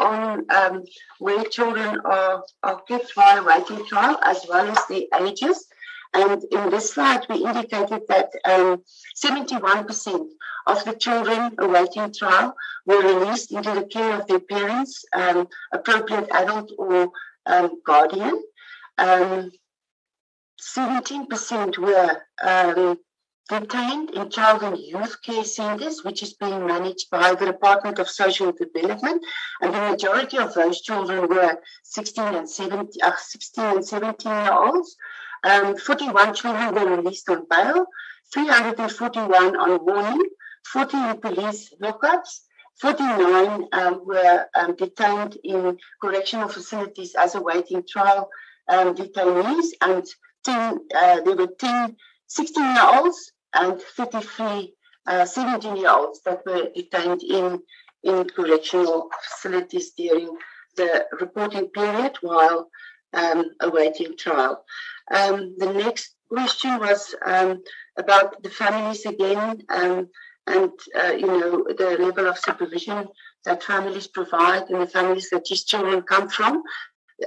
on 0.00 0.44
um, 0.50 0.84
where 1.18 1.44
children 1.44 2.00
are, 2.04 2.44
are 2.62 2.80
kept 2.82 3.12
while 3.14 3.38
awaiting 3.38 3.84
trial 3.86 4.18
as 4.22 4.44
well 4.48 4.68
as 4.68 4.78
the 4.88 5.08
ages. 5.20 5.66
And 6.14 6.44
in 6.44 6.70
this 6.70 6.92
slide, 6.92 7.26
we 7.30 7.36
indicated 7.36 8.02
that 8.08 8.30
71% 8.44 10.14
um, 10.14 10.28
of 10.66 10.84
the 10.84 10.94
children 10.94 11.54
awaiting 11.58 12.12
trial 12.12 12.54
were 12.84 13.00
released 13.00 13.50
into 13.50 13.72
the 13.72 13.84
care 13.84 14.20
of 14.20 14.26
their 14.26 14.40
parents, 14.40 15.04
um, 15.14 15.48
appropriate 15.72 16.28
adult 16.32 16.70
or 16.76 17.10
um, 17.46 17.80
guardian. 17.84 18.42
Um, 18.98 19.50
17% 20.60 21.78
were 21.78 22.22
um, 22.42 22.98
detained 23.48 24.10
in 24.10 24.30
child 24.30 24.62
and 24.62 24.78
youth 24.78 25.20
care 25.22 25.44
centers, 25.44 26.04
which 26.04 26.22
is 26.22 26.34
being 26.34 26.66
managed 26.66 27.10
by 27.10 27.34
the 27.34 27.46
Department 27.46 27.98
of 27.98 28.08
Social 28.08 28.52
Development. 28.52 29.24
And 29.60 29.74
the 29.74 29.80
majority 29.90 30.38
of 30.38 30.54
those 30.54 30.80
children 30.80 31.28
were 31.28 31.60
16 31.82 32.24
and 32.34 32.48
17, 32.48 33.02
uh, 33.02 33.12
16 33.16 33.64
and 33.64 33.86
17 33.86 34.32
year 34.32 34.52
olds. 34.52 34.96
Um, 35.44 35.76
41 35.76 36.34
children 36.34 36.74
were 36.74 36.96
released 36.96 37.28
on 37.28 37.46
bail, 37.50 37.86
341 38.32 39.56
on 39.56 39.84
warning, 39.84 40.22
14 40.66 41.20
police 41.20 41.74
lockups, 41.82 42.42
49 42.80 43.68
um, 43.72 44.02
were 44.04 44.46
um, 44.54 44.74
detained 44.76 45.36
in 45.44 45.78
correctional 46.00 46.48
facilities 46.48 47.14
as 47.14 47.34
awaiting 47.34 47.84
trial 47.88 48.28
um, 48.68 48.94
detainees, 48.94 49.68
and 49.80 50.04
10, 50.44 50.78
uh, 50.94 51.20
there 51.20 51.36
were 51.36 51.46
10 51.46 51.96
16 52.32 52.64
year 52.64 52.88
olds 52.94 53.32
and 53.52 53.80
33 53.80 54.74
uh, 55.06 55.24
17 55.24 55.76
year 55.76 55.90
olds 55.90 56.22
that 56.24 56.44
were 56.46 56.70
detained 56.74 57.22
in, 57.22 57.60
in 58.02 58.24
correctional 58.24 59.10
facilities 59.22 59.90
during 59.90 60.34
the 60.76 61.04
reporting 61.20 61.68
period 61.68 62.16
while 62.22 62.70
um, 63.12 63.44
awaiting 63.60 64.16
trial. 64.16 64.64
Um, 65.12 65.54
the 65.58 65.72
next 65.72 66.14
question 66.30 66.78
was 66.78 67.14
um, 67.26 67.62
about 67.98 68.42
the 68.42 68.48
families 68.48 69.04
again 69.04 69.62
and 70.46 70.70
uh, 70.98 71.12
you 71.12 71.26
know 71.26 71.64
the 71.76 71.96
level 71.98 72.26
of 72.28 72.38
supervision 72.38 73.08
that 73.44 73.62
families 73.62 74.06
provide 74.06 74.70
and 74.70 74.80
the 74.80 74.86
families 74.86 75.30
that 75.30 75.44
these 75.44 75.64
children 75.64 76.02
come 76.02 76.28
from. 76.28 76.62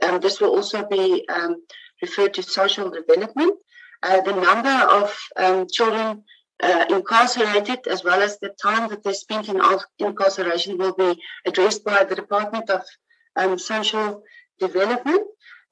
Um, 0.01 0.19
this 0.19 0.39
will 0.41 0.49
also 0.55 0.85
be 0.85 1.27
um, 1.29 1.55
referred 2.01 2.33
to 2.35 2.43
social 2.43 2.89
development. 2.89 3.57
Uh, 4.03 4.21
the 4.21 4.33
number 4.33 4.69
of 4.69 5.17
um, 5.37 5.67
children 5.71 6.23
uh, 6.61 6.85
incarcerated, 6.89 7.87
as 7.87 8.03
well 8.03 8.21
as 8.21 8.39
the 8.39 8.53
time 8.61 8.89
that 8.89 9.03
they 9.03 9.13
spent 9.13 9.49
in 9.49 9.61
incarceration, 9.99 10.77
will 10.77 10.93
be 10.93 11.21
addressed 11.45 11.83
by 11.83 12.03
the 12.03 12.15
Department 12.15 12.69
of 12.69 12.83
um, 13.35 13.57
Social 13.57 14.23
Development 14.59 15.25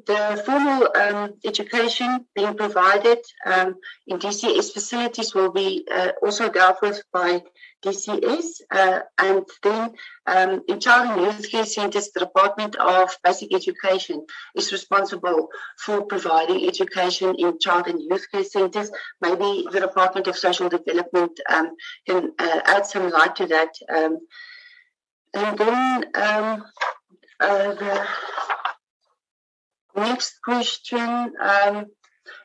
the 0.05 0.41
formal 0.45 0.89
um, 0.95 1.33
education 1.45 2.25
being 2.35 2.55
provided 2.55 3.19
um, 3.45 3.75
in 4.07 4.19
DCS 4.19 4.73
facilities 4.73 5.33
will 5.33 5.51
be 5.51 5.85
uh, 5.91 6.11
also 6.21 6.49
dealt 6.49 6.81
with 6.81 7.01
by 7.13 7.43
DCS. 7.85 8.61
Uh, 8.71 8.99
and 9.17 9.45
then 9.61 9.93
um, 10.25 10.61
in 10.67 10.79
child 10.79 11.09
and 11.09 11.21
youth 11.21 11.51
care 11.51 11.65
centers, 11.65 12.09
the 12.11 12.19
Department 12.21 12.75
of 12.75 13.17
Basic 13.23 13.53
Education 13.53 14.25
is 14.55 14.71
responsible 14.71 15.49
for 15.77 16.05
providing 16.05 16.67
education 16.67 17.35
in 17.37 17.59
child 17.59 17.87
and 17.87 18.01
youth 18.01 18.25
care 18.31 18.43
centers. 18.43 18.91
Maybe 19.21 19.67
the 19.71 19.79
Department 19.79 20.27
of 20.27 20.37
Social 20.37 20.69
Development 20.69 21.39
um, 21.49 21.75
can 22.07 22.31
uh, 22.39 22.61
add 22.65 22.85
some 22.85 23.09
light 23.09 23.35
to 23.37 23.47
that. 23.47 23.73
Um, 23.93 24.17
and 25.33 25.57
then 25.57 26.05
um, 26.15 26.63
uh, 27.39 27.73
the 27.73 28.07
Next 29.95 30.41
question 30.43 31.33
um, 31.41 31.85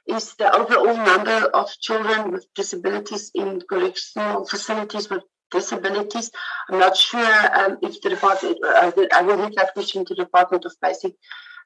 is 0.06 0.34
the 0.34 0.54
overall 0.54 0.96
number 0.96 1.46
of 1.54 1.70
children 1.80 2.32
with 2.32 2.46
disabilities 2.54 3.30
in 3.34 3.62
correctional 3.68 4.44
facilities 4.44 5.08
with 5.08 5.22
disabilities. 5.50 6.30
I'm 6.68 6.78
not 6.78 6.96
sure 6.96 7.58
um, 7.58 7.78
if 7.82 8.00
the 8.02 8.10
department, 8.10 8.58
uh, 8.64 8.92
I 9.12 9.22
will 9.22 9.36
leave 9.36 9.56
that 9.56 9.72
question 9.72 10.04
to 10.04 10.14
the 10.14 10.24
Department 10.24 10.64
of 10.66 10.74
Basic 10.82 11.14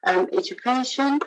um, 0.05 0.29
Education. 0.31 1.19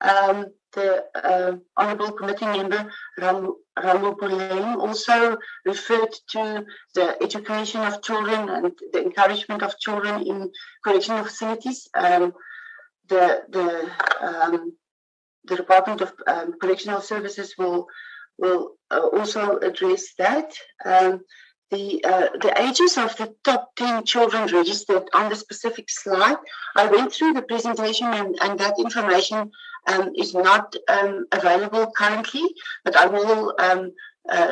Um, 0.00 0.46
the 0.72 1.04
uh, 1.14 1.56
Honourable 1.78 2.12
Committee 2.12 2.44
Member 2.44 2.92
Ram, 3.18 3.54
Ramu 3.78 4.76
also 4.76 5.38
referred 5.64 6.14
to 6.32 6.66
the 6.94 7.16
education 7.22 7.80
of 7.80 8.02
children 8.02 8.48
and 8.50 8.72
the 8.92 9.02
encouragement 9.02 9.62
of 9.62 9.78
children 9.78 10.26
in 10.26 10.52
correctional 10.84 11.24
facilities. 11.24 11.88
The 13.08 13.44
the 13.48 13.90
um, 14.20 14.72
the 15.44 15.56
Department 15.56 16.00
of 16.00 16.12
um, 16.26 16.54
Correctional 16.60 17.00
Services 17.00 17.54
will 17.58 17.86
will 18.38 18.72
uh, 18.90 19.06
also 19.12 19.58
address 19.58 20.14
that. 20.18 20.52
Um, 20.84 21.20
the 21.70 22.04
uh, 22.04 22.28
the 22.40 22.54
ages 22.62 22.96
of 22.96 23.16
the 23.16 23.34
top 23.42 23.74
10 23.74 24.04
children 24.04 24.46
registered 24.52 25.08
on 25.12 25.28
the 25.28 25.36
specific 25.36 25.90
slide. 25.90 26.36
I 26.76 26.86
went 26.86 27.12
through 27.12 27.32
the 27.32 27.42
presentation 27.42 28.06
and, 28.06 28.38
and 28.40 28.58
that 28.60 28.78
information 28.78 29.50
um, 29.88 30.12
is 30.16 30.32
not 30.34 30.76
um, 30.88 31.26
available 31.32 31.90
currently, 31.96 32.44
but 32.84 32.96
I 32.96 33.06
will 33.06 33.54
um, 33.58 33.92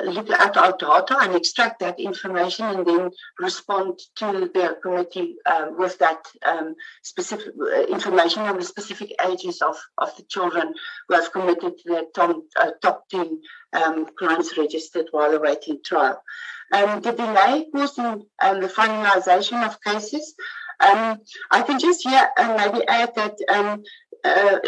look 0.05 0.31
at 0.31 0.57
our 0.57 0.77
data 0.77 1.17
and 1.21 1.35
extract 1.35 1.81
that 1.81 1.99
information 1.99 2.67
and 2.67 2.87
then 2.87 3.11
respond 3.39 3.99
to 4.17 4.51
the 4.53 4.77
committee 4.83 5.37
uh, 5.47 5.67
with 5.77 5.99
that 5.99 6.25
um, 6.45 6.75
specific 7.03 7.53
uh, 7.61 7.83
information 7.87 8.43
on 8.43 8.57
the 8.57 8.65
specific 8.65 9.13
ages 9.29 9.63
of, 9.63 9.77
of 9.99 10.17
the 10.17 10.23
children 10.25 10.75
who 11.09 11.15
have 11.15 11.33
committed 11.33 11.75
the 11.85 12.07
top, 12.15 12.37
uh, 12.57 12.71
top 12.83 13.09
10 13.09 13.41
um, 13.73 14.07
crimes 14.17 14.57
registered 14.57 15.07
while 15.11 15.33
awaiting 15.33 15.81
trial. 15.85 16.23
Um, 16.73 17.01
the 17.01 17.13
delay 17.13 17.67
caused 17.75 17.99
in 17.99 18.27
um, 18.41 18.61
the 18.61 18.69
finalization 18.69 19.65
of 19.67 19.81
cases 19.83 20.35
um, 20.81 21.21
I 21.51 21.63
can 21.63 21.79
just 21.79 22.03
here 22.03 22.29
uh, 22.37 22.57
maybe 22.57 22.87
add 22.87 23.15
that 23.15 23.37
um, 23.49 23.83
uh, 24.25 24.59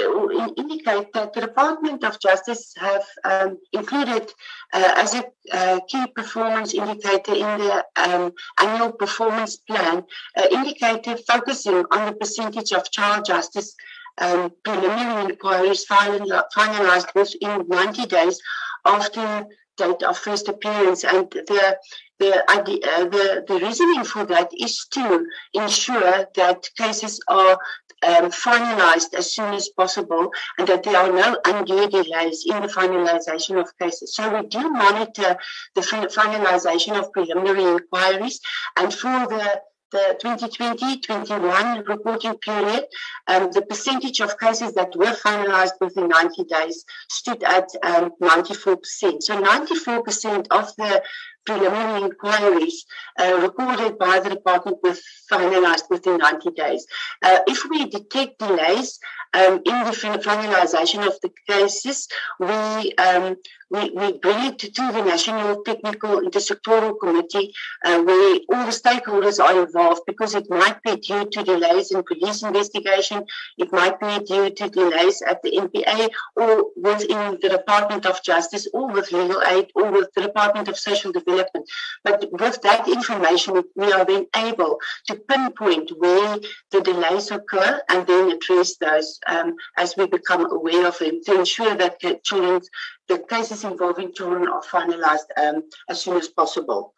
indicate 0.56 1.12
that 1.14 1.32
the 1.32 1.40
Department 1.40 2.04
of 2.04 2.20
Justice 2.20 2.74
have 2.76 3.04
um, 3.24 3.58
included 3.72 4.32
uh, 4.72 4.92
as 4.96 5.14
a 5.14 5.24
uh, 5.52 5.80
key 5.88 6.06
performance 6.14 6.74
indicator 6.74 7.32
in 7.32 7.58
the 7.58 7.84
um, 7.96 8.32
annual 8.60 8.92
performance 8.92 9.56
plan, 9.56 10.04
indicator 10.52 11.16
focusing 11.16 11.84
on 11.90 12.06
the 12.06 12.12
percentage 12.12 12.72
of 12.72 12.90
child 12.90 13.24
justice 13.24 13.74
um, 14.18 14.50
preliminary 14.64 15.30
inquiries 15.30 15.86
finalized 15.86 17.14
within 17.14 17.68
90 17.68 18.06
days 18.06 18.40
after 18.84 19.20
the 19.20 19.48
date 19.76 20.02
of 20.02 20.16
first 20.16 20.48
appearance. 20.48 21.04
And 21.04 21.30
the 21.30 21.78
the, 22.18 22.50
idea, 22.50 22.78
uh, 22.82 23.04
the 23.04 23.44
the 23.46 23.58
reasoning 23.58 24.04
for 24.04 24.24
that 24.24 24.50
is 24.58 24.86
to 24.92 25.26
ensure 25.52 26.26
that 26.34 26.68
cases 26.76 27.20
are 27.28 27.58
um, 28.02 28.31
finalized 28.31 29.14
as 29.14 29.35
soon 29.35 29.55
as 29.55 29.68
possible 29.68 30.31
and 30.59 30.68
that 30.68 30.82
there 30.82 30.97
are 30.97 31.12
no 31.12 31.39
undue 31.44 31.89
delays 31.89 32.44
in 32.47 32.60
the 32.62 32.68
finalization 32.68 33.60
of 33.60 33.77
cases. 33.78 34.14
So 34.14 34.35
we 34.35 34.47
do 34.48 34.68
monitor 34.68 35.36
the 35.74 35.81
finalization 35.81 36.98
of 36.98 37.12
preliminary 37.12 37.64
inquiries 37.64 38.40
and 38.77 38.93
for 38.93 39.27
the 39.28 39.62
the 39.93 40.18
2020-21 40.23 41.86
reporting 41.86 42.36
period, 42.39 42.86
um, 43.28 43.51
the 43.52 43.62
percentage 43.62 44.20
of 44.20 44.39
cases 44.39 44.74
that 44.74 44.94
were 44.97 45.14
finalized 45.24 45.74
within 45.81 46.09
90 46.09 46.44
days 46.44 46.85
stood 47.09 47.43
at 47.44 47.68
um, 47.85 48.10
94%. 48.20 49.23
So 49.23 49.40
94% 49.40 50.47
of 50.51 50.74
the 50.77 51.02
preliminary 51.47 52.02
inquiries 52.02 52.85
uh, 53.18 53.39
recorded 53.40 53.98
by 53.98 54.20
the 54.20 54.31
department 54.31 54.78
were 54.82 54.97
finalized 55.31 55.89
within 55.89 56.18
90 56.18 56.51
days. 56.51 56.86
Uh, 57.23 57.39
if 57.47 57.64
we 57.70 57.86
detect 57.86 58.39
delays 58.39 58.98
um, 59.32 59.55
in 59.64 59.85
the 59.85 60.20
finalization 60.24 61.06
of 61.06 61.14
the 61.23 61.31
cases, 61.48 62.09
we, 62.40 62.93
um, 62.94 63.36
we, 63.70 63.90
we 63.90 64.18
bring 64.18 64.44
it 64.47 64.59
to, 64.59 64.70
the 64.70 65.02
National 65.05 65.62
Technical 65.64 66.20
Intersectoral 66.20 66.98
Committee 67.01 67.52
uh, 67.84 68.01
where 68.02 68.38
all 68.52 68.64
the 68.64 68.72
stakeholders 68.72 69.43
are 69.43 69.64
involved 69.64 70.02
because 70.06 70.34
it 70.34 70.48
might 70.48 70.80
be 70.82 70.97
due 70.97 71.24
to 71.24 71.43
delays 71.43 71.90
in 71.90 72.02
police 72.05 72.43
investigation, 72.43 73.24
it 73.59 73.72
might 73.72 73.98
be 73.98 74.24
due 74.24 74.51
to 74.51 74.68
delays 74.68 75.22
at 75.22 75.43
the 75.43 75.52
NPA 75.52 76.09
or 76.36 76.66
within 76.76 77.38
the 77.43 77.48
Department 77.48 78.06
of 78.06 78.22
Justice 78.22 78.68
or 78.72 78.90
with 78.93 79.12
legal 79.12 79.43
aid 79.43 79.70
or 79.74 79.90
with 79.90 80.09
the 80.14 80.22
Department 80.22 80.68
of 80.68 80.78
Social 80.78 81.10
Development. 81.10 81.68
But 82.05 82.26
with 82.30 82.62
that 82.62 82.86
information, 82.88 83.64
we 83.74 83.93
are 83.93 84.05
then 84.05 84.26
able 84.36 84.78
to 85.09 85.16
pinpoint 85.16 85.90
where 85.98 86.38
the 86.70 86.80
delays 86.82 87.30
occur 87.30 87.80
and 87.88 88.06
then 88.06 88.30
address 88.30 88.76
those 88.76 89.18
um, 89.26 89.56
as 89.76 89.97
we 89.97 90.06
become 90.06 90.51
aware 90.51 90.86
of 90.86 90.98
them 90.98 91.20
to 91.24 91.38
ensure 91.38 91.74
that 91.74 92.01
children's 92.22 92.68
the 93.08 93.18
cases 93.18 93.64
involving 93.64 94.12
children 94.12 94.48
are 94.48 94.62
finalized 94.62 95.30
um, 95.36 95.62
as 95.88 96.02
soon 96.02 96.16
as 96.16 96.28
possible. 96.28 96.94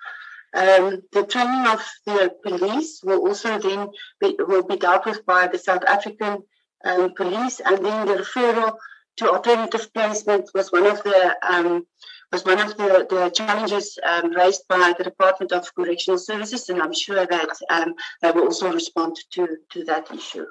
Um, 0.55 1.03
the 1.13 1.25
training 1.27 1.67
of 1.67 1.85
the 2.07 2.33
police 2.43 3.03
will 3.03 3.27
also 3.27 3.59
then 3.59 3.91
be, 4.21 4.37
will 4.39 4.63
be 4.63 4.77
dealt 4.77 5.05
with 5.05 5.27
by 5.27 5.47
the 5.47 5.59
South 5.59 5.85
African 5.85 6.43
um, 6.85 7.13
police, 7.15 7.61
and 7.61 7.85
then 7.85 8.07
the 8.07 8.15
referral 8.15 8.77
to 9.19 9.31
alternative 9.31 9.93
placement 9.93 10.49
was 10.55 10.73
one 10.73 10.87
of 10.87 11.03
the 11.03 11.37
um, 11.43 11.87
was 12.33 12.45
one 12.45 12.61
of 12.61 12.77
the, 12.77 13.07
the 13.09 13.31
challenges 13.31 13.99
um, 14.07 14.33
raised 14.33 14.63
by 14.69 14.95
the 14.97 15.05
Department 15.05 15.51
of 15.51 15.75
Correctional 15.75 16.19
Services, 16.19 16.69
and 16.69 16.81
I'm 16.81 16.93
sure 16.95 17.27
that 17.27 17.51
um, 17.71 17.95
they 18.23 18.31
will 18.31 18.45
also 18.45 18.73
respond 18.73 19.17
to 19.33 19.49
to 19.71 19.85
that 19.85 20.11
issue. 20.13 20.47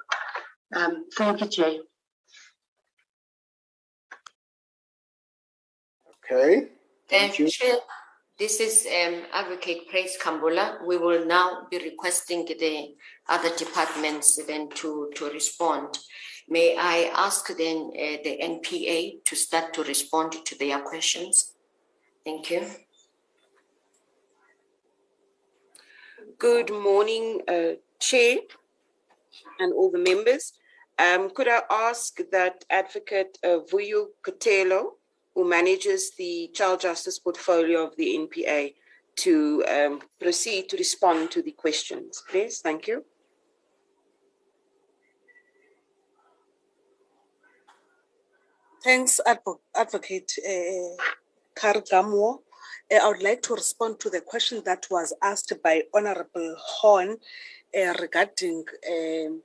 Thank 1.18 1.42
you, 1.42 1.48
Chair. 1.48 1.80
Okay. 6.30 6.68
Thank 7.08 7.40
you. 7.40 7.48
Chair, 7.48 7.78
this 8.38 8.60
is 8.60 8.86
um, 8.86 9.24
Advocate 9.34 9.88
Praise 9.90 10.18
Kambula. 10.22 10.86
We 10.86 10.98
will 10.98 11.26
now 11.26 11.68
be 11.72 11.78
requesting 11.78 12.44
the 12.46 12.96
other 13.30 13.56
departments 13.56 14.38
then 14.46 14.70
to, 14.72 15.10
to 15.16 15.30
respond. 15.30 15.98
May 16.50 16.76
I 16.78 17.12
ask 17.16 17.48
then 17.48 17.92
uh, 17.94 18.18
the 18.24 18.40
NPA 18.44 19.24
to 19.24 19.36
start 19.38 19.74
to 19.76 19.84
respond 19.84 20.34
to 20.46 20.58
their 20.58 20.80
questions? 20.80 21.54
Thank 22.26 22.52
you. 22.52 22.66
Good 26.38 26.72
morning, 26.72 27.42
uh, 27.48 27.80
Chair 28.00 28.40
and 29.60 29.74
all 29.74 29.92
the 29.92 29.98
members. 29.98 30.54
Um, 31.00 31.30
could 31.30 31.48
I 31.48 31.62
ask 31.72 32.20
that 32.32 32.66
Advocate 32.70 33.38
uh, 33.46 33.60
Vuyo 33.72 34.08
Kotelo 34.24 34.97
who 35.38 35.48
manages 35.48 36.16
the 36.18 36.50
child 36.52 36.82
justice 36.82 37.20
portfolio 37.20 37.86
of 37.86 37.96
the 37.96 38.18
NPA, 38.18 38.74
to 39.18 39.64
um, 39.70 40.02
proceed 40.20 40.68
to 40.70 40.78
respond 40.78 41.30
to 41.30 41.44
the 41.44 41.52
questions. 41.52 42.24
Please, 42.28 42.58
thank 42.60 42.88
you. 42.88 43.06
Thanks, 48.84 49.22
Advo- 49.28 49.60
Advocate 49.76 50.32
uh, 50.44 51.04
Kargamo. 51.56 52.40
Uh, 52.92 52.96
I 52.96 53.08
would 53.08 53.22
like 53.22 53.44
to 53.44 53.54
respond 53.54 54.00
to 54.00 54.10
the 54.10 54.22
question 54.22 54.64
that 54.66 54.88
was 54.90 55.14
asked 55.22 55.54
by 55.64 55.84
Honorable 55.94 56.56
Horn 56.58 57.18
uh, 57.78 57.94
regarding 58.02 58.66
um, 58.90 59.44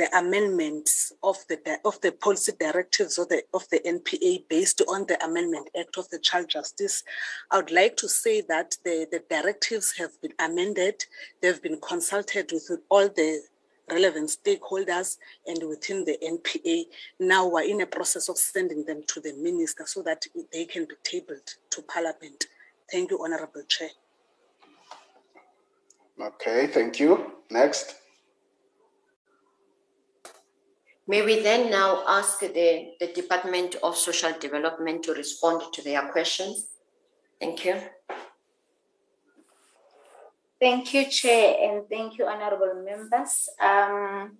the 0.00 0.16
amendments 0.16 1.12
of 1.22 1.36
the 1.48 1.58
of 1.84 2.00
the 2.00 2.10
policy 2.10 2.52
directives 2.58 3.18
of 3.18 3.28
the 3.28 3.42
of 3.52 3.68
the 3.68 3.80
NPA 3.80 4.48
based 4.48 4.80
on 4.88 5.04
the 5.06 5.22
Amendment 5.22 5.68
Act 5.78 5.98
of 5.98 6.08
the 6.08 6.18
Child 6.18 6.48
Justice. 6.48 7.04
I 7.50 7.58
would 7.58 7.70
like 7.70 7.98
to 7.98 8.08
say 8.08 8.40
that 8.48 8.78
the, 8.82 9.06
the 9.12 9.22
directives 9.28 9.98
have 9.98 10.18
been 10.22 10.32
amended. 10.38 11.04
They've 11.42 11.60
been 11.60 11.78
consulted 11.82 12.50
with 12.50 12.70
all 12.88 13.08
the 13.10 13.42
relevant 13.90 14.30
stakeholders 14.30 15.18
and 15.46 15.68
within 15.68 16.06
the 16.06 16.16
NPA. 16.24 16.84
Now 17.18 17.46
we're 17.46 17.68
in 17.68 17.82
a 17.82 17.86
process 17.86 18.30
of 18.30 18.38
sending 18.38 18.86
them 18.86 19.02
to 19.08 19.20
the 19.20 19.34
minister 19.34 19.84
so 19.84 20.02
that 20.04 20.24
they 20.50 20.64
can 20.64 20.86
be 20.86 20.94
tabled 21.04 21.56
to 21.72 21.82
Parliament. 21.82 22.46
Thank 22.90 23.10
you, 23.10 23.22
Honorable 23.22 23.64
Chair. 23.68 23.90
Okay, 26.18 26.68
thank 26.68 26.98
you. 26.98 27.32
Next. 27.50 27.96
May 31.10 31.22
we 31.22 31.40
then 31.40 31.72
now 31.72 32.04
ask 32.06 32.38
the, 32.38 32.92
the 33.00 33.08
Department 33.12 33.74
of 33.82 33.96
Social 33.96 34.30
Development 34.38 35.02
to 35.02 35.12
respond 35.12 35.60
to 35.72 35.82
their 35.82 36.02
questions? 36.02 36.66
Thank 37.40 37.64
you. 37.64 37.80
Thank 40.60 40.94
you, 40.94 41.10
Chair, 41.10 41.56
and 41.64 41.88
thank 41.88 42.16
you, 42.16 42.26
honorable 42.26 42.84
members. 42.84 43.48
Um, 43.60 44.38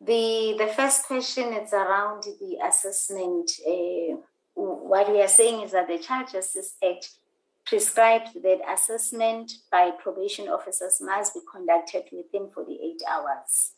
the, 0.00 0.56
the 0.58 0.72
first 0.74 1.04
question 1.04 1.52
is 1.52 1.72
around 1.72 2.24
the 2.24 2.56
assessment. 2.66 3.52
Uh, 3.64 4.16
what 4.54 5.08
we 5.08 5.22
are 5.22 5.28
saying 5.28 5.62
is 5.62 5.70
that 5.70 5.86
the 5.86 5.98
Child 5.98 6.32
Justice 6.32 6.74
Act 6.84 7.10
prescribes 7.64 8.32
that 8.42 8.58
assessment 8.68 9.52
by 9.70 9.92
probation 10.02 10.48
officers 10.48 11.00
must 11.00 11.34
be 11.34 11.40
conducted 11.48 12.06
within 12.10 12.50
48 12.50 13.02
hours. 13.08 13.74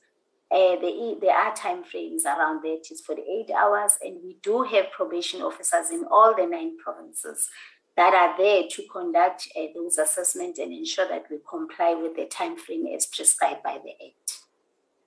Uh, 0.55 0.76
the, 0.76 1.18
there 1.20 1.36
are 1.36 1.52
time 1.56 1.82
frames 1.82 2.24
around 2.24 2.62
that. 2.62 2.82
It's 2.89 3.01
48 3.01 3.51
hours, 3.51 3.98
and 4.01 4.18
we 4.22 4.36
do 4.40 4.62
have 4.62 4.93
probation 4.93 5.43
officers 5.43 5.90
in 5.90 6.05
all 6.09 6.32
the 6.36 6.47
nine 6.47 6.78
provinces 6.78 7.48
that 7.97 8.14
are 8.14 8.39
there 8.39 8.62
to 8.70 8.82
conduct 8.93 9.48
uh, 9.59 9.66
those 9.74 9.98
assessments 9.98 10.60
and 10.60 10.72
ensure 10.72 11.09
that 11.09 11.24
we 11.28 11.39
comply 11.48 11.94
with 11.94 12.14
the 12.14 12.26
time 12.26 12.56
frame 12.56 12.86
as 12.86 13.06
prescribed 13.06 13.64
by 13.64 13.78
the 13.82 13.90
Act. 14.06 14.39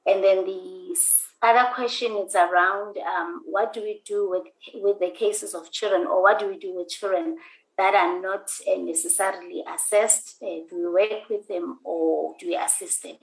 And 0.06 0.22
then 0.22 0.46
the 0.46 0.98
other 1.42 1.74
question 1.74 2.18
is 2.18 2.36
around 2.36 2.98
um, 2.98 3.44
what 3.46 3.72
do 3.72 3.82
we 3.84 4.02
do 4.06 4.30
with, 4.30 4.44
with 4.74 5.00
the 5.00 5.12
cases 5.12 5.54
of 5.54 5.72
children, 5.72 6.08
or 6.08 6.22
what 6.22 6.40
do 6.40 6.48
we 6.50 6.58
do 6.58 6.76
with 6.76 6.90
children 6.90 7.38
that 7.78 7.96
are 7.96 8.22
not 8.22 8.50
uh, 8.70 8.80
necessarily 8.82 9.64
assessed? 9.74 10.44
Uh, 10.44 10.68
do 10.70 10.76
we 10.78 10.88
work 10.90 11.30
with 11.30 11.48
them 11.48 11.80
or 11.86 12.36
do 12.38 12.48
we 12.48 12.56
assist 12.58 13.04
them? 13.04 13.16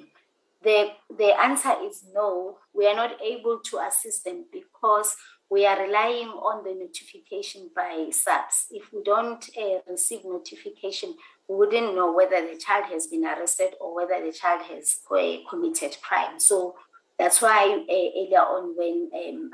The, 0.65 0.89
the 1.17 1.39
answer 1.41 1.75
is 1.85 2.05
no. 2.13 2.59
We 2.73 2.87
are 2.87 2.97
not 2.97 3.21
able 3.23 3.61
to 3.67 3.79
assist 3.79 4.25
them 4.25 4.47
because 4.53 5.15
we 5.51 5.67
are 5.67 5.81
relying 5.81 6.29
on 6.29 6.65
the 6.65 6.75
notification 6.75 7.71
by 7.77 8.09
SAPS. 8.11 8.67
If 8.71 8.93
we 8.93 9.03
don't 9.05 9.45
uh, 9.57 9.79
receive 9.89 10.25
notification, 10.25 11.15
we 11.49 11.57
wouldn't 11.57 11.95
know 11.95 12.13
whether 12.13 12.41
the 12.41 12.59
child 12.59 12.87
has 12.87 13.07
been 13.07 13.25
arrested 13.25 13.75
or 13.81 13.95
whether 13.95 14.25
the 14.25 14.33
child 14.33 14.63
has 14.63 14.97
uh, 15.11 15.49
committed 15.49 15.97
crime. 16.03 16.41
So 16.41 16.75
that's 17.19 17.41
why 17.43 17.85
uh, 17.89 17.93
earlier 17.93 18.41
on, 18.41 18.75
when, 18.77 19.11
um, 19.15 19.51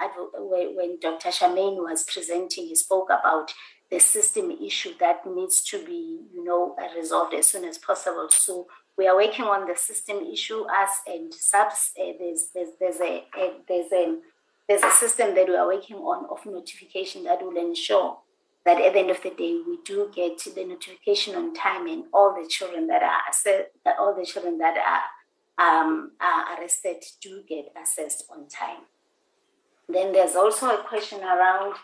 when, 0.77 0.99
Dr. 1.01 1.29
Charmaine 1.29 1.77
was 1.77 2.05
presenting, 2.05 2.67
he 2.69 2.75
spoke 2.75 3.11
about 3.11 3.53
the 3.91 3.99
system 3.99 4.53
issue 4.53 4.93
that 5.01 5.27
needs 5.27 5.63
to 5.65 5.85
be, 5.85 6.21
you 6.33 6.45
know, 6.45 6.77
resolved 6.97 7.35
as 7.35 7.49
soon 7.49 7.65
as 7.65 7.77
possible. 7.77 8.29
So 8.31 8.69
we 9.01 9.09
are 9.09 9.17
working 9.17 9.47
on 9.47 9.67
the 9.67 9.75
system 9.75 10.19
issue 10.31 10.63
as 10.83 10.91
and 11.07 11.33
subs. 11.33 11.93
Uh, 11.99 12.13
there's, 12.19 12.49
there's, 12.55 12.69
there's, 12.79 13.01
a, 13.01 13.25
a, 13.35 13.53
there's, 13.67 13.91
a, 13.93 14.19
there's 14.69 14.83
a 14.83 14.91
system 14.91 15.35
that 15.35 15.49
we 15.49 15.57
are 15.57 15.67
working 15.67 15.97
on 15.97 16.27
of 16.31 16.45
notification 16.45 17.25
that 17.25 17.41
will 17.43 17.57
ensure 17.57 18.19
that 18.67 18.79
at 18.79 18.93
the 18.93 18.99
end 18.99 19.11
of 19.11 19.23
the 19.23 19.31
day 19.31 19.59
we 19.67 19.79
do 19.87 20.11
get 20.15 20.37
the 20.55 20.65
notification 20.67 21.35
on 21.35 21.55
time 21.55 21.87
and 21.87 22.05
all 22.13 22.35
the 22.35 22.47
children 22.47 22.89
that 22.89 23.03
are 23.03 23.95
all 23.99 24.15
the 24.15 24.27
children 24.27 24.59
that 24.59 24.77
are, 24.77 25.65
um, 25.67 26.11
are 26.21 26.61
arrested 26.61 27.03
do 27.23 27.43
get 27.49 27.73
assessed 27.83 28.25
on 28.31 28.49
time. 28.49 28.83
Then 29.89 30.13
there's 30.13 30.37
also 30.37 30.67
a 30.79 30.85
question 30.87 31.21
around 31.23 31.75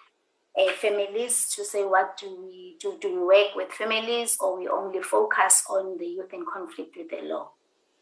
uh, 0.58 0.72
families 0.72 1.48
to 1.54 1.64
say 1.64 1.84
what 1.84 2.16
do 2.16 2.44
we 2.46 2.76
do? 2.80 2.96
Do 3.00 3.14
we 3.14 3.26
work 3.26 3.54
with 3.54 3.72
families 3.72 4.36
or 4.40 4.58
we 4.58 4.68
only 4.68 5.02
focus 5.02 5.64
on 5.68 5.98
the 5.98 6.06
youth 6.06 6.32
in 6.32 6.44
conflict 6.50 6.96
with 6.96 7.10
the 7.10 7.22
law? 7.22 7.50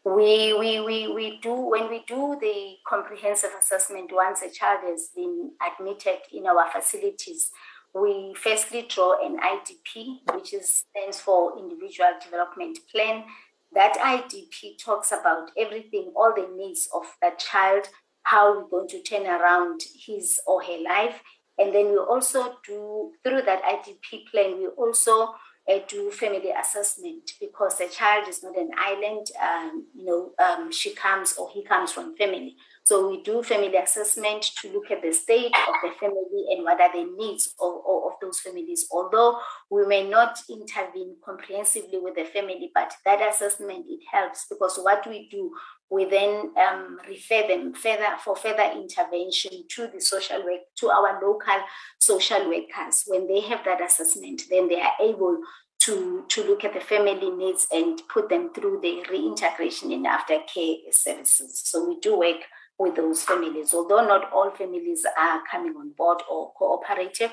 We, 0.04 0.52
we, 0.52 0.80
we, 0.80 1.08
we 1.12 1.38
do, 1.40 1.54
when 1.54 1.88
we 1.88 2.04
do 2.06 2.36
the 2.38 2.74
comprehensive 2.86 3.50
assessment, 3.58 4.10
once 4.12 4.42
a 4.42 4.50
child 4.50 4.80
has 4.84 5.08
been 5.16 5.52
admitted 5.66 6.18
in 6.30 6.46
our 6.46 6.70
facilities, 6.70 7.50
we 7.94 8.34
firstly 8.34 8.86
draw 8.88 9.24
an 9.24 9.38
IDP, 9.38 10.18
which 10.34 10.52
is, 10.52 10.84
stands 10.90 11.20
for 11.20 11.58
Individual 11.58 12.10
Development 12.22 12.78
Plan. 12.92 13.24
That 13.72 13.94
IDP 13.94 14.78
talks 14.78 15.10
about 15.10 15.50
everything, 15.56 16.12
all 16.14 16.34
the 16.36 16.48
needs 16.54 16.88
of 16.94 17.04
that 17.22 17.38
child, 17.38 17.88
how 18.24 18.58
we're 18.58 18.68
going 18.68 18.88
to 18.88 19.02
turn 19.02 19.26
around 19.26 19.80
his 20.06 20.38
or 20.46 20.62
her 20.62 20.78
life. 20.82 21.22
And 21.58 21.74
then 21.74 21.90
we 21.90 21.98
also 21.98 22.56
do, 22.66 23.12
through 23.22 23.42
that 23.42 23.62
IDP 23.62 24.26
plan, 24.30 24.58
we 24.58 24.66
also 24.66 25.34
uh, 25.68 25.78
do 25.88 26.10
family 26.10 26.50
assessment 26.50 27.30
because 27.40 27.78
the 27.78 27.86
child 27.86 28.28
is 28.28 28.42
not 28.42 28.56
an 28.56 28.70
island. 28.78 29.26
Um, 29.42 29.86
you 29.94 30.04
know, 30.04 30.32
um, 30.44 30.70
she 30.70 30.94
comes 30.94 31.34
or 31.38 31.48
he 31.52 31.64
comes 31.64 31.92
from 31.92 32.16
family. 32.16 32.56
So 32.84 33.08
we 33.08 33.22
do 33.22 33.42
family 33.42 33.74
assessment 33.76 34.42
to 34.60 34.70
look 34.70 34.90
at 34.90 35.00
the 35.00 35.12
state 35.12 35.54
of 35.68 35.74
the 35.82 35.90
family 35.98 36.44
and 36.50 36.64
what 36.64 36.80
are 36.80 36.92
the 36.92 37.10
needs 37.16 37.54
of, 37.58 37.76
of, 37.88 38.04
of, 38.04 38.12
those 38.20 38.40
families. 38.40 38.86
Although 38.92 39.38
we 39.70 39.86
may 39.86 40.06
not 40.06 40.38
intervene 40.50 41.16
comprehensively 41.24 41.98
with 41.98 42.14
the 42.16 42.24
family, 42.24 42.70
but 42.74 42.92
that 43.06 43.26
assessment 43.26 43.86
it 43.88 44.00
helps 44.12 44.46
because 44.50 44.76
what 44.76 45.06
we 45.06 45.28
do, 45.30 45.50
we 45.94 46.04
then 46.04 46.50
um, 46.56 46.98
refer 47.08 47.46
them 47.46 47.72
further 47.72 48.16
for 48.22 48.34
further 48.34 48.72
intervention 48.74 49.64
to 49.70 49.86
the 49.86 50.00
social 50.00 50.42
work, 50.42 50.62
to 50.78 50.88
our 50.88 51.20
local 51.22 51.60
social 51.98 52.48
workers. 52.48 53.04
When 53.06 53.28
they 53.28 53.40
have 53.42 53.64
that 53.64 53.80
assessment, 53.80 54.42
then 54.50 54.68
they 54.68 54.80
are 54.80 54.92
able 55.00 55.38
to, 55.82 56.24
to 56.28 56.42
look 56.44 56.64
at 56.64 56.74
the 56.74 56.80
family 56.80 57.30
needs 57.30 57.66
and 57.70 58.00
put 58.08 58.28
them 58.28 58.52
through 58.52 58.80
the 58.80 59.04
reintegration 59.08 59.92
in 59.92 60.04
aftercare 60.04 60.76
services. 60.90 61.62
So 61.64 61.86
we 61.88 62.00
do 62.00 62.18
work 62.18 62.42
with 62.78 62.96
those 62.96 63.22
families, 63.22 63.72
although 63.72 64.04
not 64.04 64.32
all 64.32 64.50
families 64.50 65.06
are 65.18 65.42
coming 65.48 65.74
on 65.76 65.92
board 65.96 66.22
or 66.28 66.52
cooperative, 66.54 67.30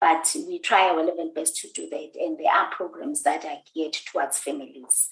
but 0.00 0.34
we 0.48 0.58
try 0.58 0.88
our 0.88 1.04
level 1.04 1.30
best 1.34 1.56
to 1.58 1.68
do 1.74 1.88
that. 1.90 2.12
And 2.18 2.38
there 2.38 2.52
are 2.52 2.70
programs 2.70 3.22
that 3.22 3.44
are 3.44 3.58
geared 3.72 3.92
towards 3.92 4.38
families. 4.38 5.10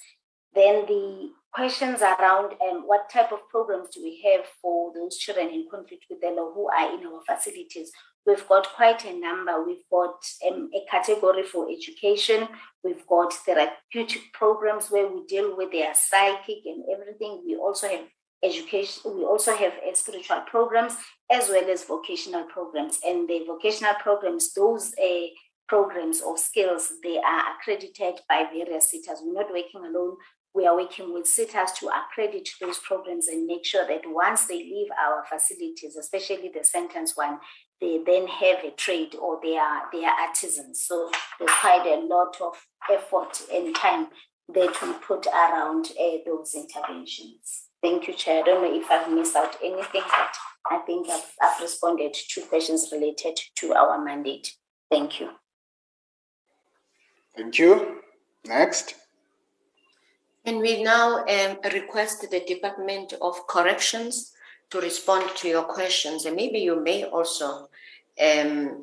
Then 0.54 0.86
the 0.86 1.30
questions 1.52 2.00
around 2.02 2.54
um, 2.60 2.82
what 2.86 3.10
type 3.10 3.32
of 3.32 3.48
programs 3.50 3.90
do 3.90 4.02
we 4.02 4.22
have 4.24 4.44
for 4.60 4.92
those 4.94 5.16
children 5.16 5.48
in 5.48 5.66
conflict 5.70 6.04
with 6.10 6.20
the 6.20 6.28
law 6.28 6.52
who 6.52 6.68
are 6.68 6.98
in 6.98 7.06
our 7.06 7.20
facilities? 7.26 7.90
We've 8.26 8.46
got 8.46 8.68
quite 8.74 9.04
a 9.04 9.18
number. 9.18 9.64
We've 9.64 9.88
got 9.90 10.22
um, 10.46 10.70
a 10.74 10.84
category 10.90 11.44
for 11.44 11.68
education. 11.70 12.48
We've 12.84 13.06
got 13.06 13.32
therapeutic 13.32 14.32
programs 14.34 14.90
where 14.90 15.08
we 15.08 15.24
deal 15.26 15.56
with 15.56 15.72
their 15.72 15.94
psychic 15.94 16.58
and 16.66 16.84
everything. 16.92 17.42
We 17.46 17.56
also 17.56 17.88
have 17.88 18.04
education 18.42 19.16
we 19.16 19.24
also 19.24 19.54
have 19.54 19.72
uh, 19.86 19.94
spiritual 19.94 20.40
programs 20.46 20.96
as 21.30 21.48
well 21.48 21.68
as 21.68 21.84
vocational 21.84 22.44
programs 22.44 23.00
and 23.04 23.28
the 23.28 23.44
vocational 23.46 23.94
programs 23.94 24.54
those 24.54 24.94
uh, 25.02 25.26
programs 25.66 26.20
or 26.20 26.38
skills 26.38 26.92
they 27.02 27.18
are 27.18 27.42
accredited 27.52 28.20
by 28.28 28.44
various 28.52 28.92
SETAs 28.92 29.18
we're 29.22 29.34
not 29.34 29.50
working 29.50 29.84
alone 29.84 30.16
we 30.58 30.66
are 30.66 30.76
working 30.76 31.14
with 31.14 31.24
SETAs 31.24 31.72
to 31.78 31.88
accredit 31.88 32.48
those 32.60 32.78
programs 32.78 33.28
and 33.28 33.46
make 33.46 33.64
sure 33.64 33.86
that 33.86 34.02
once 34.06 34.46
they 34.46 34.58
leave 34.58 34.88
our 35.00 35.24
facilities 35.24 35.96
especially 35.96 36.50
the 36.52 36.64
sentence 36.64 37.16
one 37.16 37.38
they 37.80 38.00
then 38.04 38.26
have 38.26 38.64
a 38.64 38.72
trade 38.72 39.14
or 39.22 39.38
they 39.40 39.56
are 39.56 39.82
they 39.92 40.04
are 40.04 40.20
artisans 40.20 40.82
so 40.82 41.10
there's 41.38 41.58
quite 41.60 41.86
a 41.86 42.04
lot 42.06 42.36
of 42.40 42.54
effort 42.90 43.40
and 43.52 43.74
time 43.76 44.08
that 44.52 44.74
we 44.82 44.92
put 44.94 45.26
around 45.28 45.92
uh, 46.00 46.16
those 46.26 46.54
interventions 46.54 47.68
Thank 47.80 48.08
you, 48.08 48.14
Chair. 48.14 48.42
I 48.42 48.44
don't 48.44 48.62
know 48.62 48.76
if 48.76 48.90
I've 48.90 49.12
missed 49.12 49.36
out 49.36 49.56
anything, 49.62 50.02
but 50.02 50.36
I 50.68 50.78
think 50.84 51.08
I've, 51.08 51.32
I've 51.40 51.60
responded 51.60 52.12
to 52.12 52.40
questions 52.42 52.88
related 52.90 53.38
to 53.58 53.72
our 53.72 54.04
mandate. 54.04 54.52
Thank 54.90 55.20
you. 55.20 55.30
Thank 57.36 57.56
you. 57.58 58.00
Next. 58.44 58.96
And 60.48 60.60
we 60.60 60.82
now 60.82 61.26
um, 61.26 61.58
request 61.74 62.22
the 62.30 62.40
Department 62.40 63.12
of 63.20 63.46
Corrections 63.46 64.32
to 64.70 64.80
respond 64.80 65.28
to 65.36 65.48
your 65.48 65.64
questions. 65.64 66.24
And 66.24 66.36
maybe 66.36 66.60
you 66.60 66.82
may 66.82 67.04
also 67.04 67.68
um, 68.18 68.82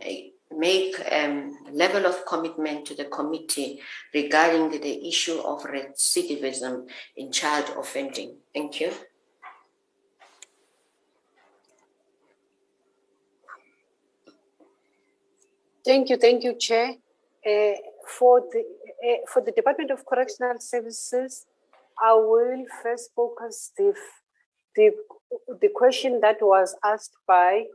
make 0.55 0.95
um, 1.11 1.57
level 1.71 2.05
of 2.05 2.23
commitment 2.27 2.85
to 2.85 2.93
the 2.93 3.05
committee 3.05 3.81
regarding 4.13 4.79
the 4.79 5.07
issue 5.07 5.39
of 5.39 5.63
recidivism 5.63 6.87
in 7.17 7.31
child 7.31 7.73
offending. 7.75 8.37
Thank 8.53 8.79
you. 8.81 8.91
Thank 15.83 16.09
you, 16.11 16.17
thank 16.17 16.43
you, 16.43 16.53
Chair. 16.59 16.93
Uh, 17.43 17.73
for 18.07 18.41
the 18.51 18.59
uh, 18.59 19.25
for 19.27 19.41
the 19.41 19.51
Department 19.51 19.89
of 19.89 20.05
Correctional 20.05 20.59
Services, 20.59 21.45
I 22.03 22.13
will 22.13 22.65
first 22.83 23.11
focus 23.15 23.71
the 23.77 23.93
the 24.75 24.91
the 25.61 25.69
question 25.73 26.19
that 26.21 26.37
was 26.41 26.75
asked 26.83 27.15
by 27.27 27.65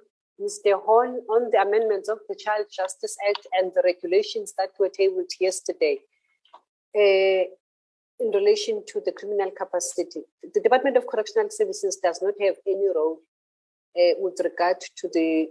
Mr. 0.41 0.81
Horn 0.83 1.21
on 1.29 1.51
the 1.51 1.61
amendments 1.61 2.09
of 2.09 2.19
the 2.29 2.35
Child 2.35 2.67
Justice 2.75 3.17
Act 3.29 3.47
and 3.53 3.73
the 3.75 3.83
regulations 3.85 4.55
that 4.57 4.71
were 4.79 4.89
tabled 4.89 5.31
yesterday 5.39 5.99
uh, 6.97 7.45
in 8.21 8.31
relation 8.33 8.83
to 8.89 9.01
the 9.05 9.13
criminal 9.13 9.51
capacity. 9.51 10.23
The 10.55 10.61
Department 10.61 10.97
of 10.97 11.07
Correctional 11.07 11.51
Services 11.51 11.99
does 12.03 12.21
not 12.23 12.35
have 12.41 12.57
any 12.67 12.89
role 12.95 13.19
uh, 13.97 14.15
with 14.19 14.41
regard 14.43 14.77
to 14.81 15.09
the, 15.13 15.49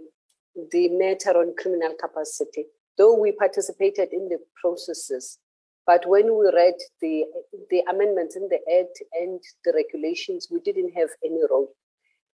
the 0.72 0.88
matter 0.88 1.38
on 1.38 1.54
criminal 1.56 1.94
capacity, 2.00 2.66
though 2.98 3.16
we 3.16 3.32
participated 3.32 4.12
in 4.12 4.28
the 4.28 4.38
processes. 4.60 5.38
But 5.86 6.06
when 6.06 6.36
we 6.38 6.50
read 6.54 6.74
the, 7.00 7.24
the 7.70 7.82
amendments 7.88 8.36
in 8.36 8.48
the 8.48 8.60
Act 8.78 9.02
and 9.20 9.40
the 9.64 9.72
regulations, 9.74 10.48
we 10.50 10.60
didn't 10.60 10.92
have 10.92 11.08
any 11.24 11.40
role. 11.50 11.70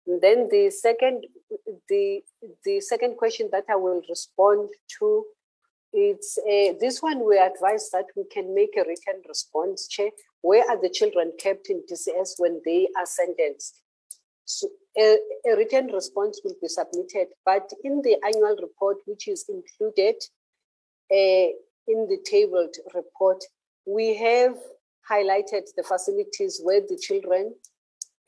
Then 0.05 0.49
the 0.51 0.69
second, 0.69 1.25
the 1.87 2.21
the 2.65 2.81
second 2.81 3.15
question 3.17 3.47
that 3.53 3.63
I 3.69 3.75
will 3.77 4.01
respond 4.09 4.69
to, 4.99 5.25
it's 5.93 6.37
uh, 6.39 6.73
this 6.79 7.01
one. 7.01 7.25
We 7.25 7.37
advise 7.37 7.89
that 7.91 8.07
we 8.17 8.25
can 8.25 8.53
make 8.53 8.75
a 8.75 8.81
written 8.81 9.21
response 9.27 9.87
check. 9.87 10.11
Where 10.41 10.69
are 10.69 10.81
the 10.81 10.89
children 10.89 11.31
kept 11.39 11.69
in 11.69 11.83
DCS 11.89 12.31
when 12.37 12.61
they 12.65 12.89
are 12.97 13.05
sentenced? 13.05 13.81
So 14.43 14.67
a, 14.97 15.17
a 15.49 15.55
written 15.55 15.87
response 15.87 16.41
will 16.43 16.55
be 16.61 16.67
submitted, 16.67 17.27
but 17.45 17.71
in 17.83 18.01
the 18.01 18.17
annual 18.25 18.57
report, 18.61 18.97
which 19.05 19.29
is 19.29 19.45
included 19.47 20.15
uh, 21.11 21.53
in 21.87 22.07
the 22.07 22.17
tabled 22.25 22.75
report, 22.93 23.43
we 23.85 24.15
have 24.17 24.55
highlighted 25.09 25.67
the 25.75 25.83
facilities 25.83 26.61
where 26.63 26.81
the 26.81 26.97
children 26.97 27.53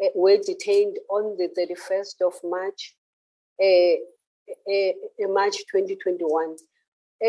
uh, 0.04 0.08
were 0.14 0.38
detained 0.38 0.98
on 1.10 1.38
the 1.38 1.50
31st 1.58 2.26
of 2.26 2.34
March, 2.44 2.96
uh, 3.62 5.28
March 5.32 5.58
2021. 5.72 6.58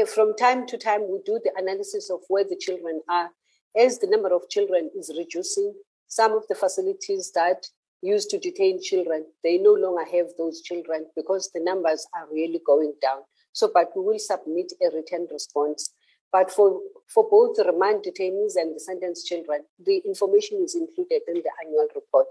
from 0.06 0.34
time 0.36 0.66
to 0.66 0.76
time, 0.76 1.02
we 1.08 1.20
do 1.24 1.40
the 1.44 1.52
analysis 1.56 2.10
of 2.10 2.20
where 2.28 2.44
the 2.44 2.56
children 2.56 3.00
are. 3.08 3.30
As 3.78 3.98
the 3.98 4.08
number 4.08 4.34
of 4.34 4.48
children 4.48 4.90
is 4.98 5.12
reducing, 5.16 5.74
some 6.08 6.32
of 6.32 6.44
the 6.48 6.54
facilities 6.54 7.30
that 7.34 7.66
used 8.02 8.30
to 8.30 8.38
detain 8.38 8.82
children, 8.82 9.26
they 9.42 9.58
no 9.58 9.72
longer 9.72 10.04
have 10.04 10.26
those 10.38 10.62
children 10.62 11.06
because 11.14 11.50
the 11.54 11.60
numbers 11.60 12.06
are 12.14 12.26
really 12.32 12.60
going 12.66 12.94
down. 13.00 13.20
So, 13.52 13.70
but 13.72 13.90
we 13.96 14.02
will 14.02 14.18
submit 14.18 14.72
a 14.82 14.94
written 14.94 15.26
response. 15.30 15.94
But 16.32 16.50
for, 16.50 16.80
for 17.08 17.28
both 17.30 17.56
the 17.56 17.64
remand 17.64 18.04
detainees 18.04 18.56
and 18.56 18.74
the 18.74 18.80
sentenced 18.80 19.26
children, 19.26 19.62
the 19.84 20.02
information 20.04 20.62
is 20.64 20.74
included 20.74 21.22
in 21.28 21.36
the 21.36 21.50
annual 21.64 21.88
report. 21.94 22.26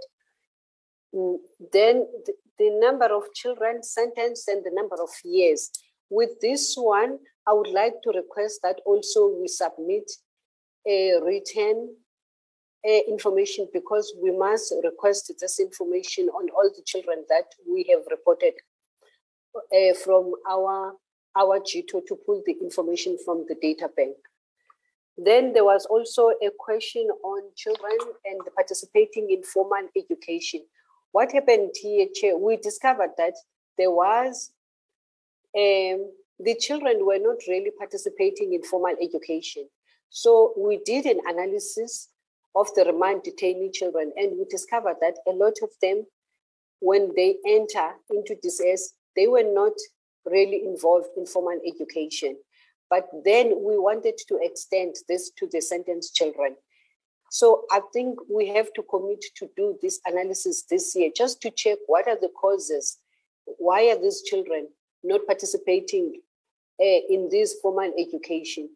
Mm, 1.14 1.38
then 1.72 2.08
the, 2.26 2.34
the 2.60 2.70
number 2.80 3.06
of 3.06 3.24
children 3.34 3.84
sentenced 3.84 4.48
and 4.48 4.64
the 4.64 4.72
number 4.74 4.96
of 5.02 5.10
years. 5.24 5.72
With 6.10 6.40
this 6.42 6.76
one, 6.76 7.20
I 7.48 7.54
would 7.54 7.70
like 7.70 8.02
to 8.04 8.12
request 8.12 8.60
that 8.64 8.82
also 8.86 9.28
we 9.28 9.48
submit 9.48 10.12
a 10.88 11.14
written 11.24 11.96
uh, 12.88 13.00
information 13.08 13.68
because 13.74 14.14
we 14.22 14.32
must 14.32 14.74
request 14.84 15.34
this 15.40 15.60
information 15.60 16.28
on 16.30 16.50
all 16.50 16.70
the 16.76 16.84
children 16.86 17.24
that 17.30 17.46
we 17.68 17.86
have 17.90 18.04
reported 18.12 18.54
uh, 19.56 19.94
from 20.04 20.34
our 20.50 20.94
our 21.36 21.60
GITO 21.60 22.02
to 22.08 22.16
pull 22.26 22.42
the 22.46 22.54
information 22.62 23.18
from 23.24 23.46
the 23.48 23.56
data 23.62 23.90
bank. 23.96 24.16
Then 25.18 25.54
there 25.54 25.64
was 25.64 25.86
also 25.86 26.30
a 26.42 26.50
question 26.58 27.08
on 27.24 27.42
children 27.56 27.98
and 28.26 28.42
participating 28.56 29.30
in 29.30 29.44
formal 29.44 29.88
education. 29.96 30.62
What 31.12 31.32
happened 31.32 31.72
here? 31.82 32.08
We 32.38 32.58
discovered 32.58 33.12
that 33.18 33.36
there 33.78 33.92
was, 33.92 34.52
um, 35.58 36.12
the 36.40 36.56
children 36.60 37.06
were 37.06 37.20
not 37.20 37.38
really 37.48 37.72
participating 37.78 38.54
in 38.54 38.64
formal 38.64 38.96
education. 39.02 39.70
So 40.10 40.54
we 40.58 40.82
did 40.86 41.06
an 41.06 41.22
analysis 41.26 42.10
of 42.56 42.68
the 42.76 42.86
remand 42.86 43.24
detainee 43.24 43.74
children, 43.74 44.12
and 44.18 44.38
we 44.38 44.46
discovered 44.46 44.98
that 45.02 45.16
a 45.28 45.32
lot 45.32 45.54
of 45.62 45.70
them, 45.82 46.06
when 46.80 47.12
they 47.16 47.38
enter 47.46 47.96
into 48.10 48.36
DCS, 48.36 48.94
they 49.16 49.28
were 49.28 49.44
not 49.44 49.74
really 50.26 50.64
involved 50.66 51.10
in 51.18 51.26
formal 51.26 51.60
education. 51.66 52.38
But 52.90 53.08
then 53.24 53.48
we 53.64 53.78
wanted 53.78 54.20
to 54.28 54.40
extend 54.42 54.96
this 55.08 55.32
to 55.38 55.48
the 55.52 55.62
sentenced 55.62 56.16
children. 56.16 56.56
So 57.32 57.66
I 57.72 57.82
think 57.92 58.20
we 58.30 58.48
have 58.50 58.72
to 58.74 58.84
commit 58.84 59.24
to 59.38 59.50
do 59.58 59.78
this 59.82 60.00
analysis 60.06 60.64
this 60.70 60.96
year 60.96 61.10
just 61.16 61.42
to 61.42 61.52
check 61.52 61.80
what 61.88 62.08
are 62.08 62.20
the 62.20 62.30
causes. 62.40 63.00
Why 63.58 63.90
are 63.90 64.00
these 64.00 64.22
children 64.22 64.68
not 65.04 65.26
participating 65.28 66.22
uh, 66.80 67.02
in 67.10 67.30
this 67.30 67.56
formal 67.62 67.92
education? 67.98 68.70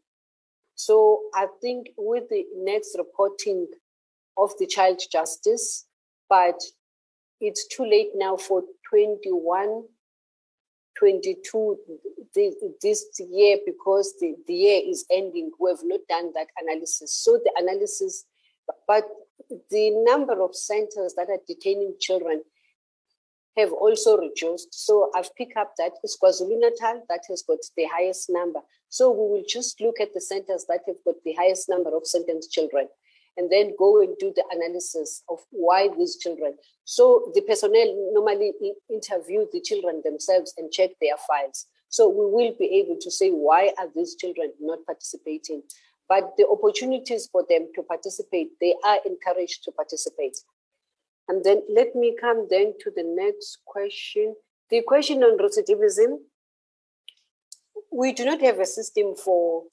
So 0.76 1.24
I 1.36 1.48
think 1.62 1.90
with 1.98 2.30
the 2.30 2.46
next 2.56 2.96
reporting 2.98 3.68
of 4.38 4.52
the 4.60 4.66
child 4.66 5.02
justice, 5.12 5.86
but 6.30 6.60
it's 7.42 7.68
too 7.68 7.86
late 7.86 8.12
now 8.16 8.38
for 8.38 8.64
21 8.90 9.84
22 11.00 11.78
this 12.36 13.06
year 13.20 13.58
because 13.66 14.14
the, 14.20 14.36
the 14.48 14.54
year 14.54 14.82
is 14.86 15.06
ending. 15.12 15.52
We 15.60 15.72
have 15.72 15.80
not 15.84 16.02
done 16.10 16.32
that 16.36 16.48
analysis. 16.62 17.14
So 17.14 17.40
the 17.44 17.52
analysis, 17.58 18.26
but 18.88 19.06
the 19.72 19.92
number 20.06 20.42
of 20.44 20.56
centers 20.56 21.14
that 21.16 21.30
are 21.30 21.40
detaining 21.48 21.96
children 22.00 22.44
have 23.58 23.72
also 23.72 24.18
reduced. 24.18 24.68
So 24.72 25.12
I've 25.16 25.36
picked 25.36 25.58
up 25.58 25.74
that 25.78 25.94
it's 26.04 26.18
KwaZulu 26.22 26.60
Natal 26.60 27.04
that 27.10 27.22
has 27.30 27.44
got 27.44 27.58
the 27.76 27.88
highest 27.92 28.30
number. 28.30 28.60
So 28.90 29.12
we 29.12 29.18
will 29.18 29.44
just 29.48 29.82
look 29.82 30.00
at 30.00 30.14
the 30.14 30.22
centers 30.22 30.66
that 30.70 30.82
have 30.88 30.98
got 31.06 31.16
the 31.26 31.34
highest 31.34 31.70
number 31.70 31.96
of 31.96 32.06
sentenced 32.06 32.52
children 32.52 32.88
and 33.40 33.50
then 33.50 33.72
go 33.80 34.02
and 34.02 34.18
do 34.20 34.34
the 34.36 34.44
analysis 34.52 35.24
of 35.30 35.40
why 35.52 35.88
these 35.98 36.18
children. 36.18 36.56
So 36.84 37.32
the 37.34 37.42
personnel 37.42 37.88
normally 38.12 38.52
interview 38.92 39.46
the 39.54 39.62
children 39.62 40.02
themselves 40.04 40.54
and 40.58 40.70
check 40.70 40.90
their 41.00 41.16
files. 41.26 41.68
So 41.88 42.10
we 42.10 42.26
will 42.26 42.54
be 42.60 42.66
able 42.84 42.98
to 43.00 43.10
say 43.10 43.30
why 43.30 43.72
are 43.78 43.88
these 43.96 44.16
children 44.16 44.52
not 44.60 44.80
participating. 44.86 45.64
But 46.10 46.34
the 46.38 46.48
opportunities 46.48 47.30
for 47.32 47.46
them 47.50 47.70
to 47.76 47.84
participate, 47.84 48.50
they 48.60 48.76
are 48.84 49.00
encouraged 49.06 49.64
to 49.64 49.72
participate. 49.72 50.38
And 51.30 51.42
then 51.42 51.62
let 51.74 51.96
me 51.96 52.18
come 52.20 52.48
then 52.50 52.74
to 52.82 52.92
the 52.94 53.04
next 53.06 53.60
question. 53.66 54.36
The 54.70 54.82
question 54.86 55.24
on 55.24 55.38
recidivism. 55.38 56.18
We 57.90 58.12
do 58.12 58.26
not 58.26 58.42
have 58.42 58.60
a 58.60 58.66
system 58.66 59.16
for 59.16 59.64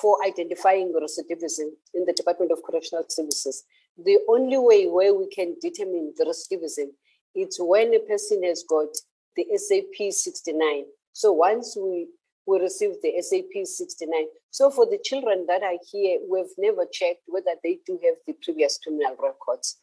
for 0.00 0.18
identifying 0.24 0.92
recidivism 0.92 1.70
in 1.94 2.04
the 2.04 2.12
Department 2.12 2.52
of 2.52 2.62
Correctional 2.62 3.04
Services. 3.08 3.64
The 3.96 4.18
only 4.28 4.58
way 4.58 4.86
where 4.86 5.14
we 5.14 5.28
can 5.28 5.56
determine 5.60 6.14
the 6.16 6.24
recidivism 6.24 6.90
is 7.34 7.56
when 7.60 7.94
a 7.94 8.00
person 8.00 8.42
has 8.44 8.64
got 8.68 8.88
the 9.36 9.46
SAP 9.56 10.12
69. 10.12 10.84
So 11.12 11.32
once 11.32 11.76
we 11.76 12.08
we 12.46 12.60
receive 12.60 12.96
the 13.02 13.20
SAP 13.22 13.64
69. 13.64 14.26
So 14.50 14.70
for 14.70 14.86
the 14.86 14.98
children 15.02 15.46
that 15.48 15.62
are 15.62 15.78
here, 15.90 16.18
we've 16.28 16.52
never 16.58 16.84
checked 16.90 17.22
whether 17.26 17.52
they 17.62 17.78
do 17.86 17.98
have 18.04 18.16
the 18.26 18.34
previous 18.42 18.78
criminal 18.82 19.16
records. 19.22 19.78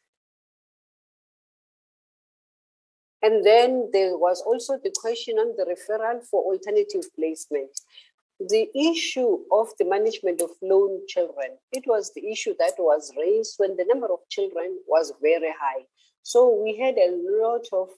And 3.23 3.45
then 3.45 3.89
there 3.93 4.17
was 4.17 4.41
also 4.41 4.79
the 4.83 4.93
question 4.99 5.37
on 5.37 5.55
the 5.55 5.65
referral 5.65 6.23
for 6.23 6.43
alternative 6.43 7.05
placement 7.15 7.69
the 8.49 8.69
issue 8.75 9.39
of 9.51 9.69
the 9.77 9.85
management 9.85 10.41
of 10.41 10.49
lone 10.61 11.01
children, 11.07 11.57
it 11.71 11.83
was 11.87 12.11
the 12.13 12.27
issue 12.31 12.53
that 12.59 12.73
was 12.77 13.11
raised 13.17 13.55
when 13.57 13.75
the 13.77 13.85
number 13.85 14.07
of 14.07 14.19
children 14.29 14.79
was 14.87 15.13
very 15.21 15.53
high. 15.59 15.85
So 16.23 16.49
we 16.63 16.77
had 16.77 16.97
a 16.97 17.17
lot 17.41 17.65
of 17.73 17.89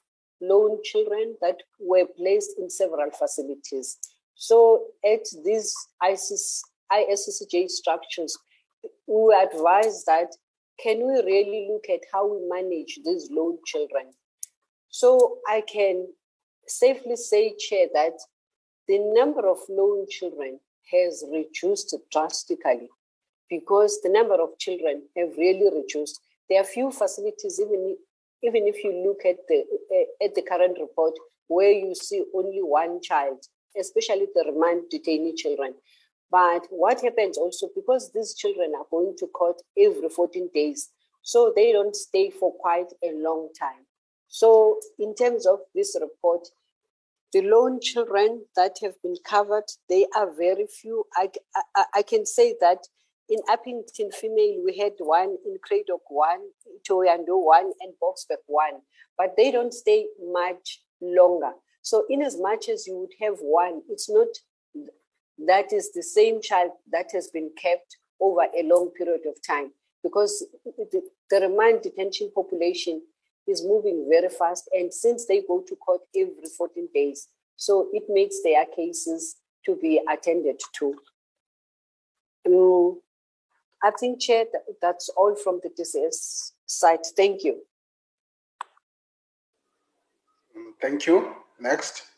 lone 0.42 0.80
children 0.84 1.36
that 1.42 1.58
were 1.80 2.06
placed 2.18 2.52
in 2.58 2.70
several 2.70 3.10
facilities. 3.12 3.98
So 4.36 4.88
at 5.06 5.26
these 5.46 5.74
ISIS, 6.02 6.64
structures, 7.68 8.38
we 9.08 9.34
advised 9.34 10.06
that 10.06 10.28
can 10.80 11.06
we 11.06 11.14
really 11.22 11.70
look 11.72 11.86
at 11.90 12.02
how 12.12 12.28
we 12.28 12.48
manage 12.50 13.00
these 13.06 13.30
lone 13.32 13.58
children? 13.66 14.12
So 14.90 15.38
I 15.48 15.62
can 15.62 16.08
safely 16.68 17.16
say, 17.16 17.56
Chair, 17.58 17.88
that 17.94 18.14
the 18.88 19.00
number 19.00 19.48
of 19.48 19.58
lone 19.70 20.06
children 20.10 20.60
has 20.92 21.24
reduced 21.32 21.96
drastically 22.12 22.90
because 23.50 24.02
the 24.02 24.10
number 24.10 24.36
of 24.36 24.58
children 24.58 25.04
have 25.16 25.38
really 25.38 25.70
reduced. 25.74 26.20
There 26.50 26.60
are 26.60 26.66
few 26.66 26.92
facilities, 26.92 27.60
even, 27.60 27.98
even 28.42 28.68
if 28.68 28.84
you 28.84 28.92
look 29.06 29.26
at 29.26 29.38
the, 29.48 29.64
at 30.24 30.36
the 30.36 30.42
current 30.42 30.78
report, 30.80 31.14
where 31.48 31.72
you 31.72 31.96
see 31.96 32.24
only 32.36 32.60
one 32.62 33.02
child, 33.02 33.46
especially 33.80 34.28
the 34.34 34.52
remand 34.52 34.84
detainee 34.94 35.36
children. 35.36 35.76
But 36.32 36.66
what 36.72 37.02
happens 37.02 37.38
also, 37.38 37.70
because 37.76 38.12
these 38.12 38.34
children 38.34 38.74
are 38.76 38.86
going 38.90 39.16
to 39.20 39.28
court 39.28 39.62
every 39.78 40.10
14 40.10 40.50
days, 40.54 40.90
so 41.22 41.54
they 41.56 41.72
don't 41.72 41.96
stay 41.96 42.32
for 42.32 42.52
quite 42.54 42.92
a 43.04 43.14
long 43.14 43.50
time. 43.58 43.86
So, 44.28 44.80
in 44.98 45.14
terms 45.14 45.46
of 45.46 45.60
this 45.76 45.96
report, 46.02 46.48
the 47.34 47.42
lone 47.42 47.80
children 47.82 48.46
that 48.56 48.78
have 48.82 48.94
been 49.02 49.16
covered, 49.26 49.66
they 49.90 50.06
are 50.16 50.32
very 50.38 50.68
few. 50.68 51.06
I, 51.16 51.30
I, 51.76 51.86
I 51.96 52.02
can 52.04 52.26
say 52.26 52.56
that 52.62 52.80
in 53.30 53.40
Upington 53.50 54.14
female, 54.14 54.62
we 54.64 54.78
had 54.78 54.94
one, 55.00 55.38
in 55.46 55.58
Cradock 55.68 56.06
one, 56.10 56.42
Thohoyandou 56.88 57.44
one, 57.44 57.72
and 57.82 57.94
Boksburg 58.02 58.44
one, 58.46 58.82
but 59.18 59.36
they 59.36 59.52
don't 59.52 59.74
stay 59.74 60.06
much 60.32 60.82
longer. 61.02 61.52
So, 61.82 62.06
in 62.10 62.22
as 62.22 62.40
much 62.40 62.70
as 62.70 62.86
you 62.86 62.96
would 62.98 63.14
have 63.22 63.40
one, 63.40 63.82
it's 63.90 64.10
not 64.10 64.28
that 65.48 65.74
is 65.74 65.92
the 65.94 66.04
same 66.04 66.42
child 66.42 66.72
that 66.92 67.08
has 67.14 67.30
been 67.34 67.52
kept 67.62 67.98
over 68.22 68.42
a 68.42 68.64
long 68.64 68.92
period 68.98 69.22
of 69.28 69.36
time 69.46 69.72
because 70.04 70.46
the, 70.66 71.02
the 71.30 71.40
remand 71.42 71.82
detention 71.82 72.32
population 72.36 73.02
is 73.48 73.64
moving 73.66 74.08
very 74.10 74.30
fast. 74.30 74.70
And 74.74 74.94
since 74.94 75.26
they 75.26 75.42
go 75.48 75.62
to 75.68 75.76
court 75.76 76.02
every 76.16 76.50
14 76.58 76.90
days, 76.94 77.28
so 77.56 77.90
it 77.94 78.04
makes 78.10 78.38
their 78.44 78.66
cases 78.66 79.36
to 79.66 79.76
be 79.76 80.02
attended 80.12 80.60
to. 80.80 80.96
Um, 82.46 83.00
I 83.82 83.92
think, 83.92 84.22
Chair, 84.22 84.46
that's 84.82 85.10
all 85.10 85.36
from 85.36 85.60
the 85.62 85.70
DCS 85.70 86.52
side. 86.66 87.00
Thank 87.16 87.44
you. 87.44 87.62
Thank 90.82 91.06
you. 91.06 91.34
Next. 91.60 92.13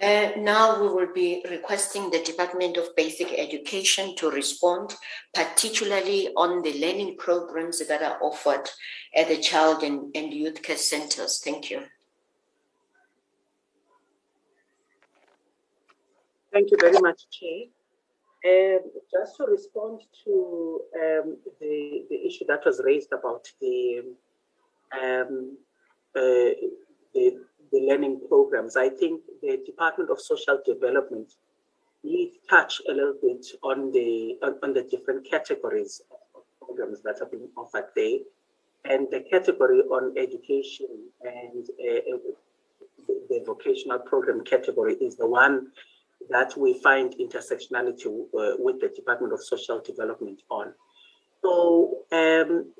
Uh, 0.00 0.30
now 0.36 0.80
we 0.80 0.88
will 0.88 1.12
be 1.12 1.44
requesting 1.50 2.08
the 2.10 2.22
Department 2.22 2.76
of 2.76 2.94
Basic 2.94 3.32
Education 3.36 4.14
to 4.16 4.30
respond, 4.30 4.94
particularly 5.34 6.28
on 6.36 6.62
the 6.62 6.72
learning 6.78 7.16
programs 7.18 7.84
that 7.84 8.02
are 8.02 8.22
offered 8.22 8.68
at 9.16 9.26
the 9.26 9.38
child 9.38 9.82
and, 9.82 10.14
and 10.14 10.32
youth 10.32 10.62
care 10.62 10.76
centers. 10.76 11.40
Thank 11.42 11.70
you. 11.70 11.82
Thank 16.52 16.70
you 16.70 16.76
very 16.80 17.00
much, 17.00 17.24
Chair. 17.30 17.64
Um, 18.46 18.80
just 19.10 19.36
to 19.38 19.46
respond 19.46 20.02
to 20.24 20.80
um, 20.94 21.36
the, 21.60 22.04
the 22.08 22.24
issue 22.24 22.44
that 22.46 22.64
was 22.64 22.80
raised 22.84 23.12
about 23.12 23.50
the, 23.60 24.02
um, 24.92 25.58
uh, 26.14 26.54
the 27.14 27.40
the 27.72 27.80
learning 27.80 28.20
programs. 28.28 28.76
I 28.76 28.88
think 28.88 29.22
the 29.42 29.58
Department 29.64 30.10
of 30.10 30.20
Social 30.20 30.60
Development 30.64 31.32
need 32.04 32.32
touch 32.48 32.80
a 32.88 32.92
little 32.92 33.16
bit 33.20 33.44
on 33.62 33.92
the 33.92 34.38
on, 34.62 34.72
the 34.72 34.82
different 34.82 35.28
categories 35.28 36.00
of 36.10 36.42
programs 36.64 37.02
that 37.02 37.20
are 37.20 37.26
being 37.26 37.48
offered 37.56 37.86
there, 37.96 38.18
and 38.84 39.08
the 39.10 39.20
category 39.30 39.80
on 39.80 40.16
education 40.16 40.86
and 41.22 41.68
uh, 41.80 42.14
uh 42.14 42.18
the 43.28 43.42
vocational 43.44 43.98
program 43.98 44.44
category 44.44 44.94
is 44.94 45.16
the 45.16 45.26
one 45.26 45.68
that 46.30 46.56
we 46.56 46.74
find 46.80 47.14
intersectionality 47.14 48.06
uh, 48.06 48.56
with 48.58 48.80
the 48.80 48.88
Department 48.94 49.32
of 49.32 49.42
Social 49.42 49.80
Development 49.80 50.40
on. 50.50 50.72
So 51.42 52.04
um, 52.12 52.72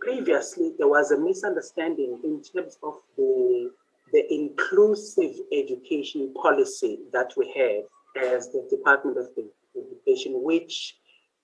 previously 0.00 0.72
there 0.78 0.88
was 0.88 1.10
a 1.10 1.18
misunderstanding 1.18 2.20
in 2.24 2.42
terms 2.42 2.78
of 2.82 2.94
the 3.16 3.70
the 4.12 4.32
inclusive 4.32 5.34
education 5.52 6.32
policy 6.34 6.98
that 7.12 7.32
we 7.36 7.52
have 7.56 8.32
as 8.32 8.50
the 8.50 8.66
Department 8.70 9.18
of 9.18 9.28
Education, 9.76 10.32
which 10.42 10.96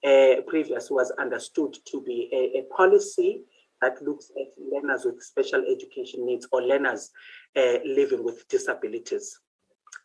uh, 0.05 0.43
previous 0.47 0.91
was 0.91 1.12
understood 1.19 1.77
to 1.86 2.03
be 2.03 2.28
a, 2.32 2.59
a, 2.59 2.62
policy 2.77 3.43
that 3.81 4.03
looks 4.03 4.31
at 4.39 4.49
learners 4.73 5.05
with 5.05 5.23
special 5.23 5.65
education 5.70 6.27
needs 6.27 6.47
or 6.53 6.62
learners 6.62 7.11
uh, 7.57 7.78
living 7.85 8.23
with 8.23 8.47
disabilities. 8.49 9.41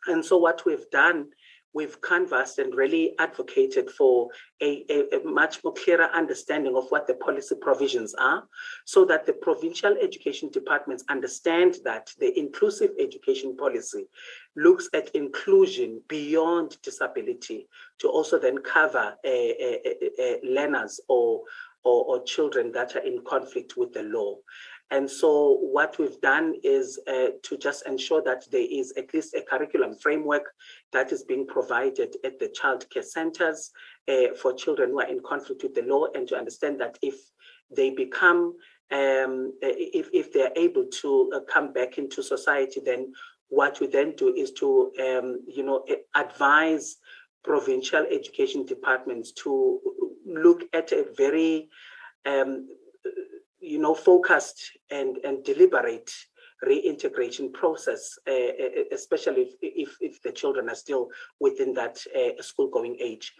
And 0.06 0.24
so 0.24 0.38
what 0.38 0.64
we've 0.64 0.88
done 0.90 1.26
we've 1.72 2.00
canvassed 2.02 2.58
and 2.58 2.74
really 2.74 3.14
advocated 3.18 3.90
for 3.90 4.28
a, 4.60 4.84
a, 4.90 5.16
a, 5.16 5.24
much 5.24 5.62
more 5.62 5.72
clearer 5.72 6.08
understanding 6.12 6.74
of 6.76 6.86
what 6.88 7.06
the 7.06 7.14
policy 7.14 7.54
provisions 7.60 8.14
are 8.14 8.44
so 8.84 9.04
that 9.04 9.24
the 9.26 9.32
provincial 9.32 9.96
education 10.02 10.50
departments 10.50 11.04
understand 11.08 11.76
that 11.84 12.12
the 12.18 12.36
inclusive 12.38 12.90
education 12.98 13.56
policy 13.56 14.06
looks 14.56 14.88
at 14.94 15.14
inclusion 15.14 16.00
beyond 16.08 16.76
disability 16.82 17.68
to 17.98 18.08
also 18.08 18.38
then 18.38 18.58
cover 18.58 19.14
uh, 19.24 19.28
uh, 19.28 20.24
uh, 20.24 20.34
learners 20.42 21.00
or, 21.08 21.42
or, 21.84 22.04
or 22.04 22.24
children 22.24 22.72
that 22.72 22.96
are 22.96 23.04
in 23.04 23.22
conflict 23.24 23.76
with 23.76 23.92
the 23.92 24.02
law. 24.02 24.36
And 24.90 25.08
so 25.08 25.58
what 25.60 25.98
we've 25.98 26.20
done 26.20 26.54
is 26.64 26.98
uh, 27.06 27.28
to 27.44 27.56
just 27.56 27.86
ensure 27.86 28.22
that 28.22 28.44
there 28.50 28.66
is 28.68 28.92
at 28.96 29.14
least 29.14 29.34
a 29.34 29.42
curriculum 29.42 29.94
framework 29.94 30.52
that 30.92 31.12
is 31.12 31.22
being 31.22 31.46
provided 31.46 32.16
at 32.24 32.40
the 32.40 32.48
child 32.48 32.84
care 32.90 33.04
centers 33.04 33.70
uh, 34.08 34.34
for 34.40 34.52
children 34.52 34.90
who 34.90 35.00
are 35.00 35.08
in 35.08 35.20
conflict 35.24 35.62
with 35.62 35.74
the 35.74 35.82
law 35.82 36.06
and 36.14 36.26
to 36.28 36.36
understand 36.36 36.80
that 36.80 36.98
if 37.02 37.14
they 37.74 37.90
become, 37.90 38.56
um, 38.90 39.52
uh, 39.62 39.76
if, 39.78 40.08
if 40.12 40.32
they're 40.32 40.52
able 40.56 40.86
to 40.86 41.30
uh, 41.34 41.40
come 41.52 41.72
back 41.72 41.96
into 41.96 42.22
society, 42.22 42.80
then 42.84 43.12
what 43.48 43.78
we 43.80 43.86
then 43.86 44.14
do 44.16 44.34
is 44.34 44.50
to, 44.52 44.90
um, 45.00 45.40
you 45.46 45.62
know, 45.62 45.84
advise 46.16 46.96
provincial 47.44 48.04
education 48.10 48.66
departments 48.66 49.32
to 49.32 49.80
look 50.26 50.62
at 50.72 50.92
a 50.92 51.06
very 51.16 51.68
um, 52.26 52.68
you 53.60 53.78
know, 53.78 53.94
focused 53.94 54.72
and, 54.90 55.18
and 55.18 55.44
deliberate 55.44 56.10
reintegration 56.62 57.52
process, 57.52 58.18
uh, 58.28 58.32
especially 58.92 59.42
if, 59.42 59.54
if, 59.62 59.96
if, 60.00 60.20
the 60.22 60.32
children 60.32 60.68
are 60.68 60.74
still 60.74 61.08
within 61.40 61.72
that 61.74 62.02
uh, 62.16 62.42
school 62.42 62.68
going 62.68 62.96
age. 63.00 63.32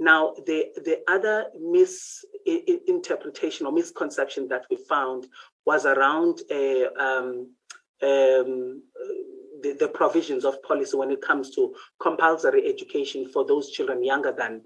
Now, 0.00 0.32
the, 0.46 0.72
the 0.76 1.02
other 1.08 1.48
misinterpretation 1.60 3.66
or 3.66 3.72
misconception 3.72 4.48
that 4.48 4.64
we 4.70 4.76
found 4.88 5.26
was 5.64 5.86
around 5.86 6.40
uh, 6.50 6.88
um, 6.98 7.52
um, 8.02 8.82
the, 9.62 9.76
the, 9.78 9.86
provisions 9.88 10.44
of 10.44 10.60
policy 10.62 10.96
when 10.96 11.12
it 11.12 11.22
comes 11.22 11.54
to 11.54 11.72
compulsory 12.00 12.66
education 12.66 13.28
for 13.28 13.44
those 13.46 13.70
children 13.70 14.02
younger 14.02 14.32
than 14.36 14.62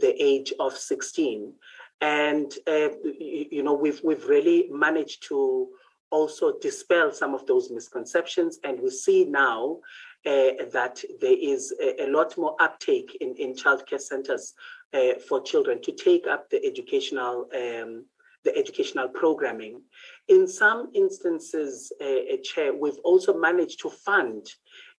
the 0.00 0.14
age 0.22 0.54
of 0.58 0.74
16 0.76 1.52
and 2.00 2.54
uh, 2.66 2.88
you 3.18 3.62
know 3.62 3.74
we've 3.74 4.00
we've 4.02 4.26
really 4.26 4.68
managed 4.70 5.26
to 5.28 5.68
also 6.10 6.58
dispel 6.60 7.12
some 7.12 7.34
of 7.34 7.46
those 7.46 7.70
misconceptions 7.70 8.58
and 8.64 8.80
we 8.80 8.90
see 8.90 9.24
now 9.24 9.78
uh, 10.26 10.52
that 10.72 11.02
there 11.20 11.36
is 11.40 11.72
a, 11.80 12.04
a, 12.04 12.08
lot 12.10 12.36
more 12.36 12.56
uptake 12.60 13.16
in, 13.20 13.34
in 13.36 13.54
childcare 13.54 14.00
centers 14.00 14.54
uh, 14.92 15.14
for 15.28 15.40
children 15.40 15.80
to 15.80 15.92
take 15.92 16.26
up 16.26 16.50
the 16.50 16.62
educational 16.64 17.48
um, 17.54 18.04
the 18.44 18.56
educational 18.56 19.08
programming. 19.08 19.82
In 20.28 20.48
some 20.48 20.90
instances, 20.94 21.92
uh, 22.00 22.36
Chair, 22.42 22.72
we've 22.74 22.98
also 23.04 23.38
managed 23.38 23.80
to 23.82 23.90
fund 23.90 24.46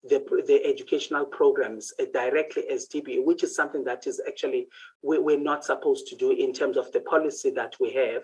the, 0.03 0.23
the 0.47 0.65
educational 0.65 1.25
programs 1.25 1.93
uh, 1.99 2.05
directly 2.13 2.67
as 2.69 2.87
DBE, 2.87 3.23
which 3.23 3.43
is 3.43 3.55
something 3.55 3.83
that 3.83 4.07
is 4.07 4.21
actually 4.27 4.67
we, 5.03 5.19
we're 5.19 5.39
not 5.39 5.63
supposed 5.63 6.07
to 6.07 6.15
do 6.15 6.31
in 6.31 6.53
terms 6.53 6.77
of 6.77 6.91
the 6.91 7.01
policy 7.01 7.51
that 7.51 7.75
we 7.79 7.91
have. 7.93 8.23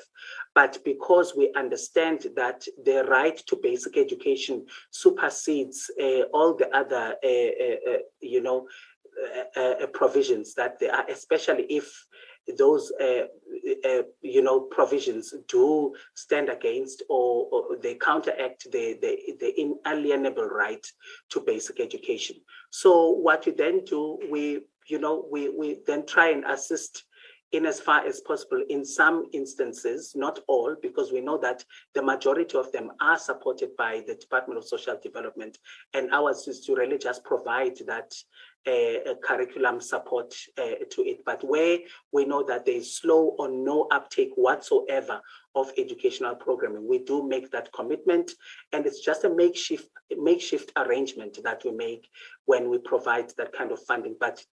But 0.55 0.79
because 0.83 1.35
we 1.35 1.51
understand 1.55 2.27
that 2.35 2.65
the 2.83 3.05
right 3.05 3.37
to 3.47 3.55
basic 3.61 3.97
education 3.97 4.65
supersedes 4.89 5.91
uh, 6.01 6.23
all 6.33 6.55
the 6.55 6.75
other, 6.75 7.15
uh, 7.23 7.27
uh, 7.27 7.93
uh 7.93 7.97
you 8.21 8.41
know, 8.41 8.67
uh, 9.55 9.87
provisions 9.93 10.53
that 10.53 10.79
there 10.79 10.93
are, 10.93 11.05
especially 11.09 11.63
if 11.63 12.05
those 12.57 12.91
uh, 13.01 13.25
uh, 13.85 14.03
you 14.21 14.41
know 14.41 14.61
provisions 14.61 15.33
do 15.47 15.93
stand 16.15 16.49
against 16.49 17.03
or, 17.09 17.47
or 17.51 17.77
they 17.77 17.95
counteract 17.95 18.71
the, 18.71 18.97
the, 19.01 19.35
the 19.39 19.53
inalienable 19.59 20.45
right 20.45 20.85
to 21.29 21.41
basic 21.41 21.79
education 21.79 22.35
so 22.69 23.09
what 23.09 23.45
we 23.45 23.51
then 23.51 23.83
do 23.85 24.17
we 24.29 24.61
you 24.87 24.99
know 24.99 25.25
we 25.29 25.49
we 25.49 25.79
then 25.85 26.05
try 26.05 26.29
and 26.29 26.45
assist 26.45 27.03
in 27.53 27.65
as 27.65 27.79
far 27.79 28.05
as 28.05 28.19
possible 28.21 28.61
in 28.69 28.83
some 28.83 29.25
instances, 29.31 30.13
not 30.15 30.39
all, 30.47 30.75
because 30.81 31.11
we 31.11 31.21
know 31.21 31.37
that 31.37 31.63
the 31.93 32.01
majority 32.01 32.57
of 32.57 32.71
them 32.73 32.91
are 32.99 33.17
supported 33.17 33.69
by 33.77 34.03
the 34.05 34.15
Department 34.15 34.57
of 34.57 34.67
Social 34.67 34.97
Development. 35.01 35.57
And 35.93 36.11
ours 36.11 36.47
is 36.47 36.59
to 36.65 36.75
really 36.75 36.97
just 36.97 37.23
provide 37.23 37.77
that 37.87 38.13
uh, 38.67 39.13
curriculum 39.23 39.79
support 39.79 40.33
uh, 40.57 40.83
to 40.89 41.01
it. 41.03 41.23
But 41.25 41.43
where 41.43 41.79
we 42.11 42.25
know 42.25 42.43
that 42.43 42.65
there 42.65 42.75
is 42.75 42.97
slow 42.97 43.35
or 43.39 43.49
no 43.49 43.87
uptake 43.91 44.31
whatsoever 44.35 45.21
of 45.55 45.71
educational 45.77 46.35
programming, 46.35 46.87
we 46.87 46.99
do 46.99 47.27
make 47.27 47.49
that 47.51 47.71
commitment, 47.73 48.31
and 48.73 48.85
it's 48.85 48.99
just 48.99 49.23
a 49.23 49.29
makeshift 49.29 49.89
makeshift 50.17 50.71
arrangement 50.77 51.37
that 51.43 51.63
we 51.65 51.71
make 51.71 52.07
when 52.45 52.69
we 52.69 52.77
provide 52.77 53.29
that 53.37 53.51
kind 53.53 53.71
of 53.71 53.83
funding. 53.83 54.15
But 54.19 54.43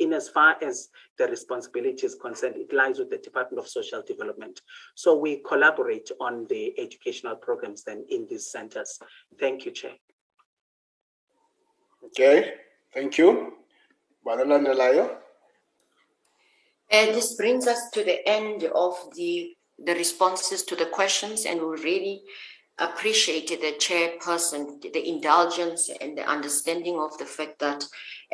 in 0.00 0.12
as 0.12 0.28
far 0.28 0.56
as 0.62 0.88
the 1.18 1.28
responsibility 1.28 2.06
is 2.06 2.14
concerned, 2.14 2.56
it 2.56 2.72
lies 2.72 2.98
with 2.98 3.10
the 3.10 3.18
Department 3.18 3.60
of 3.62 3.68
Social 3.68 4.02
Development. 4.02 4.60
So 4.94 5.16
we 5.16 5.42
collaborate 5.46 6.10
on 6.20 6.46
the 6.48 6.74
educational 6.78 7.36
programs 7.36 7.84
then 7.84 8.04
in 8.08 8.26
these 8.28 8.50
centers. 8.50 8.98
Thank 9.38 9.66
you, 9.66 9.72
Chair. 9.72 9.92
Okay, 12.06 12.54
thank 12.92 13.18
you. 13.18 13.63
Uh, 16.90 17.06
this 17.06 17.34
brings 17.34 17.66
us 17.66 17.90
to 17.90 18.04
the 18.04 18.26
end 18.28 18.64
of 18.74 18.94
the, 19.14 19.54
the 19.78 19.94
responses 19.94 20.62
to 20.62 20.76
the 20.76 20.86
questions, 20.86 21.44
and 21.44 21.60
we're 21.60 21.82
really 21.82 22.22
appreciated 22.78 23.60
the 23.60 23.72
chairperson, 23.78 24.80
the 24.82 25.08
indulgence 25.08 25.88
and 26.00 26.18
the 26.18 26.28
understanding 26.28 26.98
of 26.98 27.16
the 27.18 27.24
fact 27.24 27.60
that 27.60 27.84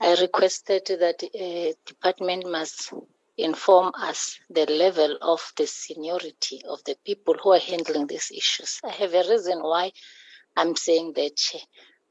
I 0.00 0.14
requested 0.20 0.86
that 0.86 1.22
a 1.34 1.74
department 1.84 2.50
must 2.50 2.92
inform 3.36 3.92
us 3.94 4.38
the 4.48 4.66
level 4.66 5.18
of 5.20 5.52
the 5.56 5.66
seniority 5.66 6.62
of 6.66 6.82
the 6.84 6.96
people 7.04 7.34
who 7.42 7.52
are 7.52 7.58
handling 7.58 8.06
these 8.06 8.30
issues. 8.34 8.80
I 8.84 8.90
have 8.90 9.12
a 9.14 9.28
reason 9.28 9.62
why 9.62 9.92
I'm 10.56 10.74
saying 10.76 11.12
that 11.16 11.40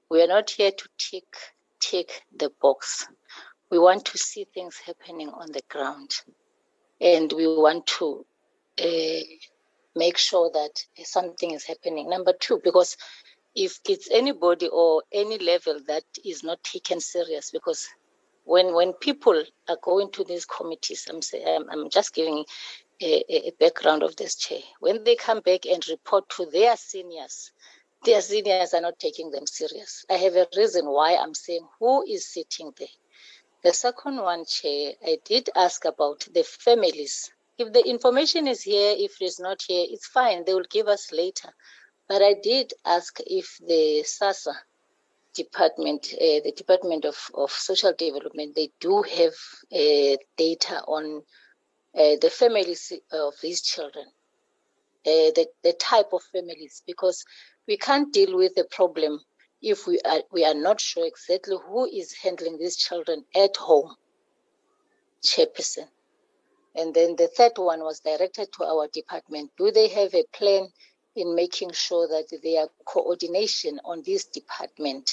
we 0.09 0.21
are 0.21 0.27
not 0.27 0.51
here 0.51 0.71
to 0.71 0.89
tick 0.97 1.25
tick 1.79 2.23
the 2.35 2.51
box. 2.61 3.07
We 3.71 3.79
want 3.79 4.05
to 4.05 4.17
see 4.17 4.45
things 4.53 4.77
happening 4.85 5.29
on 5.29 5.51
the 5.51 5.61
ground, 5.69 6.11
and 7.01 7.31
we 7.31 7.47
want 7.47 7.87
to 7.99 8.25
uh, 8.83 9.21
make 9.95 10.17
sure 10.17 10.51
that 10.51 10.71
something 11.03 11.51
is 11.51 11.65
happening. 11.65 12.09
Number 12.09 12.33
two, 12.33 12.59
because 12.63 12.97
if 13.59 13.81
it's 13.89 14.09
anybody 14.09 14.69
or 14.71 15.03
any 15.11 15.37
level 15.37 15.77
that 15.85 16.03
is 16.23 16.43
not 16.43 16.63
taken 16.63 17.01
serious 17.01 17.51
because 17.51 17.89
when 18.45 18.73
when 18.73 18.93
people 18.93 19.43
are 19.67 19.77
going 19.83 20.09
to 20.11 20.23
these 20.23 20.45
committees 20.45 21.07
i'm 21.09 21.21
saying 21.21 21.65
i'm, 21.69 21.89
just 21.89 22.15
giving 22.15 22.45
a, 23.01 23.23
a, 23.47 23.51
background 23.59 24.03
of 24.03 24.17
this 24.17 24.35
chair. 24.35 24.59
When 24.81 25.05
they 25.05 25.15
come 25.15 25.39
back 25.39 25.65
and 25.65 25.81
report 25.89 26.29
to 26.31 26.45
their 26.45 26.75
seniors 26.77 27.51
their 28.05 28.21
seniors 28.21 28.73
are 28.73 28.81
not 28.81 28.97
taking 28.97 29.29
them 29.31 29.45
serious. 29.45 30.05
I 30.09 30.13
have 30.13 30.35
a 30.35 30.47
reason 30.55 30.85
why 30.85 31.17
i'm 31.17 31.33
saying 31.33 31.67
who 31.79 32.05
is 32.05 32.31
sitting 32.33 32.71
there. 32.77 32.95
The 33.63 33.73
second 33.73 34.17
one 34.21 34.45
chair 34.45 34.93
i 35.05 35.17
did 35.25 35.49
ask 35.53 35.83
about 35.83 36.25
the 36.33 36.43
families. 36.43 37.29
If 37.57 37.73
the 37.73 37.85
information 37.85 38.47
is 38.47 38.61
here 38.61 38.95
if 38.97 39.21
it 39.21 39.25
is 39.25 39.37
not 39.37 39.61
here 39.67 39.85
it's 39.89 40.07
fine. 40.07 40.45
They 40.45 40.53
will 40.53 40.71
give 40.71 40.87
us 40.87 41.11
later 41.11 41.53
But 42.09 42.23
I 42.23 42.33
did 42.33 42.73
ask 42.85 43.19
if 43.27 43.59
the 43.59 44.03
SASSA 44.03 44.55
department, 45.35 46.07
uh, 46.13 46.41
the 46.43 46.53
Department 46.57 47.05
of, 47.05 47.17
of 47.35 47.51
Social 47.51 47.93
Development, 47.93 48.55
they 48.55 48.71
do 48.79 49.03
have 49.03 49.33
uh, 49.71 50.17
data 50.35 50.81
on 50.87 51.21
uh, 51.95 52.15
the 52.19 52.31
families 52.31 52.91
of 53.11 53.35
these 53.43 53.61
children, 53.61 54.05
uh, 55.05 55.29
the, 55.37 55.47
the 55.63 55.73
type 55.73 56.11
of 56.11 56.23
families, 56.33 56.81
because 56.87 57.23
we 57.67 57.77
can't 57.77 58.11
deal 58.11 58.35
with 58.35 58.55
the 58.55 58.65
problem 58.71 59.19
if 59.61 59.85
we 59.85 59.99
are, 60.01 60.23
we 60.31 60.43
are 60.45 60.55
not 60.55 60.81
sure 60.81 61.05
exactly 61.05 61.57
who 61.67 61.85
is 61.85 62.15
handling 62.23 62.57
these 62.57 62.75
children 62.75 63.23
at 63.35 63.55
home, 63.55 63.93
chairperson. 65.23 65.87
And 66.75 66.93
then 66.93 67.15
the 67.17 67.27
third 67.27 67.53
one 67.57 67.81
was 67.81 67.99
directed 67.99 68.47
to 68.53 68.63
our 68.63 68.87
department. 68.87 69.51
Do 69.57 69.69
they 69.69 69.89
have 69.89 70.15
a 70.15 70.23
plan 70.33 70.69
in 71.19 71.35
making 71.35 71.71
sure 71.73 72.07
that 72.07 72.27
their 72.43 72.67
coordination 72.85 73.79
on 73.85 74.01
this 74.05 74.25
department 74.25 75.11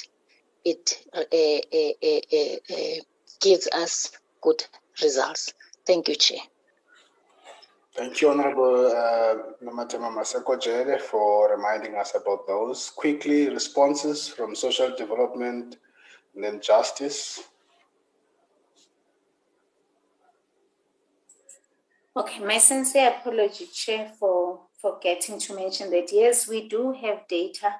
it 0.65 1.05
uh, 1.13 1.19
uh, 1.21 2.73
uh, 2.73 3.01
gives 3.39 3.67
us 3.73 4.11
good 4.41 4.63
results. 5.01 5.53
Thank 5.85 6.09
you, 6.09 6.15
Chair. 6.15 6.39
Thank 7.95 8.21
you, 8.21 8.29
Honorable 8.29 8.87
uh, 8.87 9.35
Nomathemba 9.63 10.11
Maseko 10.13 10.61
Jele, 10.61 10.99
for 10.99 11.55
reminding 11.55 11.95
us 11.95 12.13
about 12.15 12.45
those. 12.45 12.91
Quickly, 12.91 13.49
responses 13.49 14.27
from 14.27 14.55
social 14.55 14.95
development 14.95 15.77
and 16.35 16.43
then 16.43 16.61
justice. 16.61 17.41
Okay, 22.15 22.39
my 22.43 22.57
sincere 22.57 23.15
apology, 23.19 23.67
Chair, 23.73 24.11
for 24.19 24.66
forgetting 24.81 25.39
to 25.39 25.55
mention 25.55 25.89
that 25.91 26.11
yes, 26.11 26.47
we 26.47 26.67
do 26.67 26.91
have 26.91 27.27
data 27.27 27.75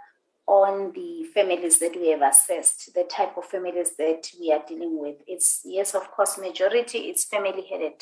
on 0.48 0.94
the 0.94 1.26
families 1.34 1.80
that 1.80 1.96
we 1.96 2.08
have 2.08 2.22
assessed, 2.22 2.94
the 2.96 3.04
type 3.04 3.38
of 3.38 3.46
families 3.46 3.98
that 3.98 4.32
we 4.40 4.52
are 4.52 4.64
dealing 4.68 4.98
with. 4.98 5.18
It's 5.28 5.62
yes, 5.66 5.94
of 5.94 6.10
course, 6.10 6.38
majority 6.38 7.00
it's 7.00 7.26
family-headed 7.26 8.02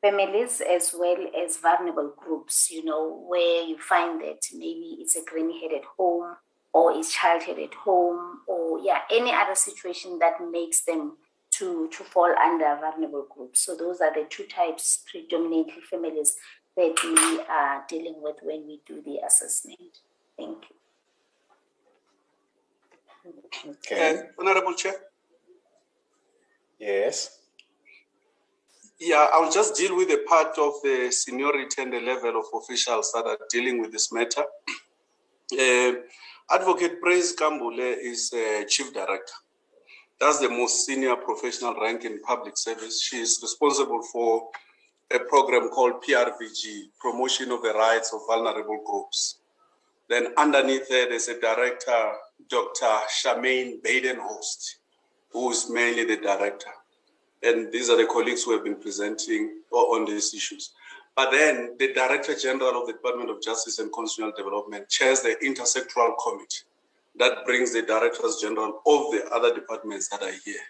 families 0.00 0.60
as 0.60 0.94
well 0.96 1.26
as 1.44 1.56
vulnerable 1.58 2.12
groups, 2.16 2.70
you 2.70 2.84
know, 2.84 3.24
where 3.28 3.64
you 3.64 3.78
find 3.78 4.20
that 4.20 4.40
maybe 4.52 4.96
it's 5.00 5.16
a 5.16 5.24
granny-headed 5.24 5.84
home 5.96 6.36
or 6.72 6.92
it's 6.92 7.12
child-headed 7.12 7.74
home 7.74 8.40
or 8.46 8.80
yeah, 8.80 9.00
any 9.10 9.32
other 9.32 9.54
situation 9.54 10.18
that 10.18 10.34
makes 10.50 10.84
them 10.84 11.16
to, 11.52 11.88
to 11.92 12.02
fall 12.02 12.34
under 12.38 12.78
vulnerable 12.80 13.26
groups. 13.34 13.60
So 13.60 13.76
those 13.76 14.00
are 14.00 14.12
the 14.12 14.26
two 14.28 14.44
types, 14.44 15.04
predominantly 15.10 15.82
families, 15.88 16.36
that 16.76 16.94
we 17.04 17.40
are 17.48 17.84
dealing 17.88 18.16
with 18.18 18.36
when 18.42 18.66
we 18.66 18.80
do 18.86 19.02
the 19.02 19.18
assessment. 19.26 20.00
Thank 20.36 20.64
you. 20.70 20.76
Okay. 23.70 24.18
Uh, 24.18 24.22
Honorable 24.38 24.74
Chair. 24.74 24.94
Yes. 26.78 27.38
Yeah, 28.98 29.28
I'll 29.32 29.50
just 29.50 29.76
deal 29.76 29.96
with 29.96 30.08
the 30.08 30.24
part 30.28 30.58
of 30.58 30.74
the 30.82 31.10
seniority 31.10 31.82
and 31.82 31.92
the 31.92 32.00
level 32.00 32.38
of 32.38 32.46
officials 32.54 33.12
that 33.12 33.26
are 33.26 33.38
dealing 33.50 33.80
with 33.80 33.92
this 33.92 34.12
matter. 34.12 34.44
Uh, 35.52 35.92
Advocate 36.50 37.00
Praise 37.00 37.34
Kambule 37.34 37.96
is 38.00 38.32
uh, 38.32 38.64
Chief 38.68 38.92
Director. 38.92 39.34
That's 40.20 40.38
the 40.38 40.48
most 40.48 40.86
senior 40.86 41.16
professional 41.16 41.74
rank 41.80 42.04
in 42.04 42.20
public 42.22 42.56
service. 42.56 43.02
She 43.02 43.18
is 43.18 43.40
responsible 43.42 44.02
for 44.12 44.48
a 45.14 45.20
program 45.20 45.68
called 45.68 46.02
PRVG, 46.02 46.90
Promotion 47.00 47.50
of 47.50 47.62
the 47.62 47.72
Rights 47.72 48.12
of 48.12 48.20
Vulnerable 48.26 48.80
Groups. 48.84 49.38
Then 50.08 50.28
underneath 50.36 50.88
her, 50.90 51.08
there's 51.08 51.28
a 51.28 51.40
director, 51.40 52.12
Dr. 52.48 52.98
Charmaine 53.08 53.82
Badenhorst, 53.82 54.76
who 55.30 55.50
is 55.50 55.70
mainly 55.70 56.04
the 56.04 56.16
director. 56.16 56.70
And 57.42 57.72
these 57.72 57.90
are 57.90 57.96
the 57.96 58.06
colleagues 58.06 58.44
who 58.44 58.52
have 58.52 58.64
been 58.64 58.80
presenting 58.80 59.62
on 59.70 60.04
these 60.04 60.34
issues. 60.34 60.72
But 61.14 61.30
then 61.30 61.76
the 61.78 61.92
Director 61.92 62.34
General 62.34 62.80
of 62.80 62.86
the 62.86 62.94
Department 62.94 63.30
of 63.30 63.42
Justice 63.42 63.78
and 63.78 63.92
Constitutional 63.92 64.32
Development 64.36 64.88
chairs 64.88 65.20
the 65.20 65.36
intersectoral 65.44 66.14
committee 66.22 66.64
that 67.18 67.44
brings 67.44 67.72
the 67.72 67.82
Directors 67.82 68.38
General 68.40 68.80
of 68.86 69.10
the 69.10 69.28
other 69.32 69.54
departments 69.54 70.08
that 70.08 70.22
are 70.22 70.32
here. 70.44 70.62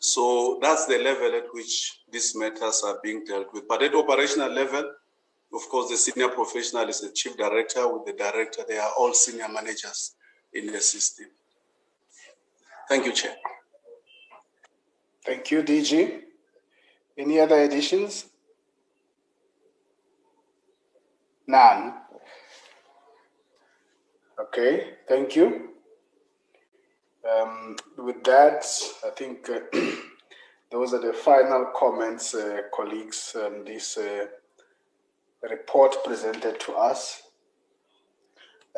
So 0.00 0.58
that's 0.62 0.86
the 0.86 0.98
level 0.98 1.34
at 1.34 1.44
which 1.52 2.00
these 2.10 2.34
matters 2.34 2.82
are 2.84 2.98
being 3.02 3.22
dealt 3.24 3.52
with. 3.52 3.68
But 3.68 3.82
at 3.82 3.94
operational 3.94 4.50
level, 4.50 4.92
of 5.52 5.68
course, 5.68 5.90
the 5.90 5.96
senior 5.96 6.28
professional 6.28 6.88
is 6.88 7.02
the 7.02 7.10
chief 7.10 7.36
director 7.36 7.86
with 7.86 8.06
the 8.06 8.14
director. 8.14 8.62
They 8.66 8.78
are 8.78 8.90
all 8.98 9.12
senior 9.12 9.48
managers 9.48 10.14
in 10.54 10.68
the 10.68 10.80
system. 10.80 11.26
Thank 12.88 13.04
you, 13.04 13.12
Chair. 13.12 13.36
Thank 15.24 15.50
you, 15.50 15.62
DG. 15.62 16.22
Any 17.18 17.38
other 17.38 17.60
additions? 17.60 18.24
None. 21.46 21.94
Okay, 24.40 24.94
thank 25.06 25.36
you. 25.36 25.70
Um, 27.28 27.76
with 27.98 28.24
that, 28.24 28.64
I 29.04 29.10
think 29.10 29.48
uh, 29.50 29.60
those 30.72 30.94
are 30.94 31.00
the 31.00 31.12
final 31.12 31.70
comments, 31.76 32.34
uh, 32.34 32.62
colleagues, 32.74 33.36
on 33.36 33.64
this 33.64 33.98
uh, 33.98 34.26
report 35.48 35.96
presented 36.04 36.58
to 36.60 36.72
us. 36.72 37.22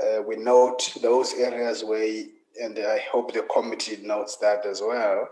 Uh, 0.01 0.23
we 0.23 0.37
note 0.37 0.93
those 1.03 1.35
areas 1.35 1.85
where, 1.85 2.25
and 2.61 2.79
I 2.79 3.01
hope 3.11 3.33
the 3.33 3.43
committee 3.43 3.99
notes 4.03 4.37
that 4.39 4.67
as 4.67 4.81
well, 4.81 5.29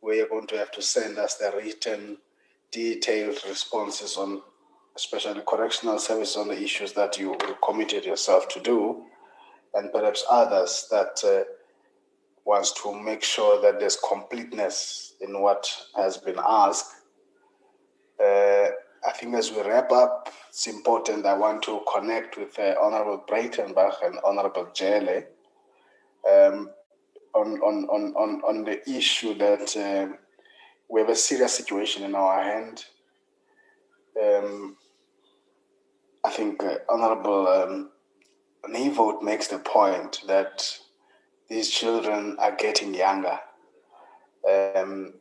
where 0.00 0.16
you're 0.16 0.28
going 0.28 0.46
to 0.46 0.58
have 0.58 0.70
to 0.72 0.82
send 0.82 1.18
us 1.18 1.34
the 1.34 1.52
written, 1.54 2.16
detailed 2.70 3.38
responses 3.46 4.16
on, 4.16 4.40
especially 4.96 5.42
correctional 5.46 5.98
service 5.98 6.36
on 6.36 6.48
the 6.48 6.62
issues 6.62 6.92
that 6.92 7.18
you 7.18 7.36
committed 7.62 8.04
yourself 8.04 8.48
to 8.48 8.60
do, 8.60 9.04
and 9.74 9.92
perhaps 9.92 10.24
others 10.30 10.86
that 10.90 11.46
wants 12.48 12.72
to 12.72 12.98
make 12.98 13.22
sure 13.22 13.60
that 13.60 13.78
there's 13.78 13.98
completeness 14.08 15.12
in 15.20 15.38
what 15.42 15.70
has 15.94 16.16
been 16.16 16.38
asked. 16.48 16.94
Uh, 18.18 18.68
I 19.06 19.12
think 19.14 19.34
as 19.34 19.52
we 19.52 19.60
wrap 19.60 19.92
up, 19.92 20.32
it's 20.48 20.66
important. 20.66 21.26
I 21.26 21.34
want 21.34 21.62
to 21.64 21.82
connect 21.94 22.38
with 22.38 22.58
uh, 22.58 22.74
Honorable 22.80 23.22
Breytenbach 23.28 23.96
and 24.02 24.18
Honorable 24.24 24.66
Jele 24.72 25.24
um, 26.26 26.70
on, 27.34 27.58
on, 27.60 27.84
on, 27.90 28.14
on, 28.14 28.40
on 28.48 28.64
the 28.64 28.80
issue 28.88 29.34
that 29.34 29.76
uh, 29.76 30.16
we 30.88 31.02
have 31.02 31.10
a 31.10 31.16
serious 31.16 31.54
situation 31.54 32.02
in 32.02 32.14
our 32.14 32.42
hand. 32.42 32.86
Um, 34.18 34.74
I 36.24 36.30
think 36.30 36.64
uh, 36.64 36.78
Honorable 36.88 37.46
um, 37.46 37.90
Nieuwoudt 38.66 39.22
makes 39.22 39.48
the 39.48 39.58
point 39.58 40.22
that 40.26 40.78
these 41.48 41.70
children 41.70 42.36
are 42.38 42.54
getting 42.56 42.94
younger. 42.94 43.38
Um, 44.48 45.14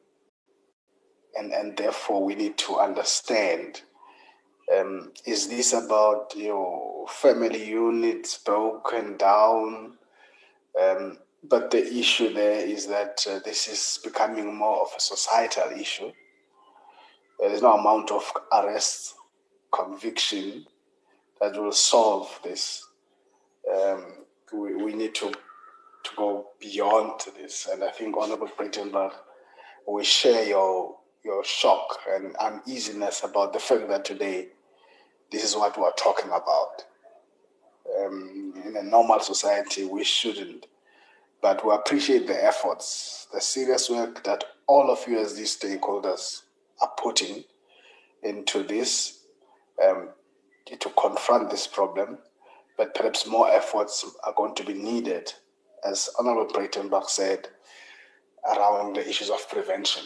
and, 1.37 1.53
and 1.53 1.77
therefore, 1.77 2.23
we 2.23 2.35
need 2.35 2.57
to 2.59 2.77
understand 2.77 3.81
um, 4.75 5.13
is 5.25 5.47
this 5.47 5.73
about 5.73 6.33
your 6.35 7.07
family 7.07 7.69
units 7.69 8.37
broken 8.37 9.15
down? 9.17 9.97
Um, 10.81 11.19
but 11.43 11.71
the 11.71 11.85
issue 11.85 12.33
there 12.33 12.65
is 12.65 12.87
that 12.87 13.25
uh, 13.29 13.39
this 13.45 13.67
is 13.67 13.99
becoming 14.03 14.53
more 14.53 14.81
of 14.81 14.89
a 14.95 14.99
societal 14.99 15.71
issue. 15.79 16.11
There 17.39 17.51
is 17.51 17.61
no 17.61 17.77
amount 17.77 18.11
of 18.11 18.29
arrest, 18.51 19.15
conviction 19.71 20.65
that 21.39 21.55
will 21.55 21.71
solve 21.71 22.39
this. 22.43 22.85
Um, 23.73 24.25
we, 24.51 24.75
we 24.75 24.93
need 24.93 25.15
to 25.15 25.31
to 26.07 26.15
go 26.15 26.47
beyond 26.59 27.21
this. 27.37 27.67
And 27.71 27.83
I 27.83 27.89
think 27.89 28.15
Honorable 28.17 28.47
Breytenbach, 28.47 29.13
we 29.87 30.03
share 30.03 30.45
your 30.47 30.97
your 31.23 31.43
shock 31.43 31.99
and 32.09 32.35
uneasiness 32.37 33.23
about 33.23 33.51
the 33.51 33.59
fact 33.59 33.89
that 33.89 34.05
today 34.05 34.47
this 35.29 35.43
is 35.43 35.55
what 35.55 35.77
we're 35.77 35.91
talking 35.93 36.29
about. 36.29 36.85
Um, 37.99 38.53
in 38.65 38.77
a 38.77 38.83
normal 38.83 39.19
society, 39.19 39.83
we 39.83 40.03
shouldn't. 40.03 40.67
But 41.41 41.65
we 41.65 41.73
appreciate 41.73 42.27
the 42.27 42.43
efforts, 42.43 43.27
the 43.33 43.41
serious 43.41 43.89
work 43.89 44.23
that 44.23 44.43
all 44.67 44.89
of 44.89 45.05
you 45.07 45.19
as 45.19 45.35
these 45.35 45.57
stakeholders 45.57 46.43
are 46.81 46.91
putting 46.97 47.43
into 48.23 48.63
this 48.63 49.23
um, 49.83 50.09
to 50.79 50.89
confront 50.97 51.49
this 51.49 51.67
problem. 51.67 52.19
But 52.77 52.95
perhaps 52.95 53.27
more 53.27 53.49
efforts 53.49 54.05
are 54.23 54.33
going 54.33 54.55
to 54.55 54.63
be 54.63 54.73
needed 54.73 55.33
as 55.83 56.09
Honorable 56.19 56.53
Breytenbach 56.53 57.09
said, 57.09 57.47
around 58.55 58.95
the 58.95 59.07
issues 59.07 59.29
of 59.29 59.47
prevention. 59.49 60.03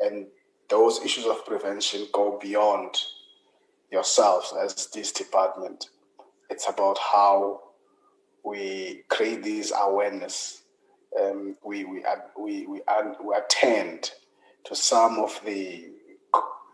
And 0.00 0.26
those 0.68 1.00
issues 1.04 1.26
of 1.26 1.44
prevention 1.44 2.06
go 2.12 2.38
beyond 2.40 2.96
yourselves 3.90 4.52
as 4.60 4.86
this 4.88 5.12
department. 5.12 5.88
It's 6.50 6.68
about 6.68 6.98
how 6.98 7.62
we 8.44 9.02
create 9.08 9.42
this 9.42 9.72
awareness. 9.76 10.62
Um, 11.20 11.56
we 11.64 11.84
we 11.84 12.04
we 12.38 12.66
we, 12.66 12.82
we 13.24 13.34
attend 13.34 14.12
to 14.64 14.76
some 14.76 15.18
of 15.18 15.40
the 15.44 15.90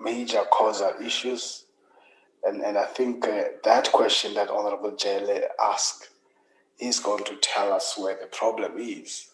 major 0.00 0.42
causal 0.50 0.92
issues, 1.00 1.64
and 2.42 2.62
and 2.62 2.76
I 2.76 2.84
think 2.84 3.26
uh, 3.26 3.44
that 3.62 3.90
question 3.92 4.34
that 4.34 4.50
Honorable 4.50 4.94
Jele 4.96 5.42
asked 5.60 6.10
is 6.78 7.00
going 7.00 7.24
to 7.24 7.36
tell 7.36 7.72
us 7.72 7.94
where 7.96 8.16
the 8.20 8.26
problem 8.26 8.78
is. 8.78 9.30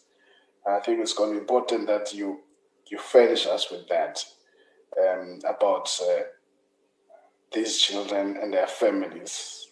I 0.67 0.79
think 0.79 0.99
it's 0.99 1.13
going 1.13 1.31
to 1.31 1.35
be 1.35 1.41
important 1.41 1.87
that 1.87 2.13
you 2.13 2.41
you 2.89 2.97
furnish 2.99 3.45
us 3.47 3.71
with 3.71 3.87
that 3.87 4.23
um, 4.99 5.39
about 5.47 5.89
uh, 6.03 6.23
these 7.53 7.77
children 7.77 8.37
and 8.37 8.53
their 8.53 8.67
families. 8.67 9.67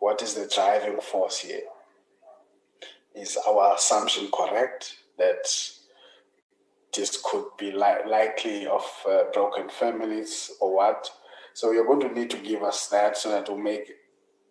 What 0.00 0.20
is 0.20 0.34
the 0.34 0.50
driving 0.52 1.00
force 1.00 1.38
here? 1.38 1.62
Is 3.14 3.38
our 3.48 3.76
assumption 3.76 4.28
correct 4.32 4.96
that 5.16 5.48
this 6.94 7.22
could 7.24 7.44
be 7.56 7.70
li- 7.70 8.08
likely 8.10 8.66
of 8.66 8.84
uh, 9.08 9.24
broken 9.32 9.68
families 9.68 10.50
or 10.60 10.74
what? 10.74 11.08
So 11.54 11.70
you're 11.72 11.86
going 11.86 12.00
to 12.00 12.12
need 12.12 12.30
to 12.30 12.38
give 12.38 12.62
us 12.62 12.88
that 12.88 13.16
so 13.16 13.30
that 13.30 13.48
we 13.48 13.62
make 13.62 13.92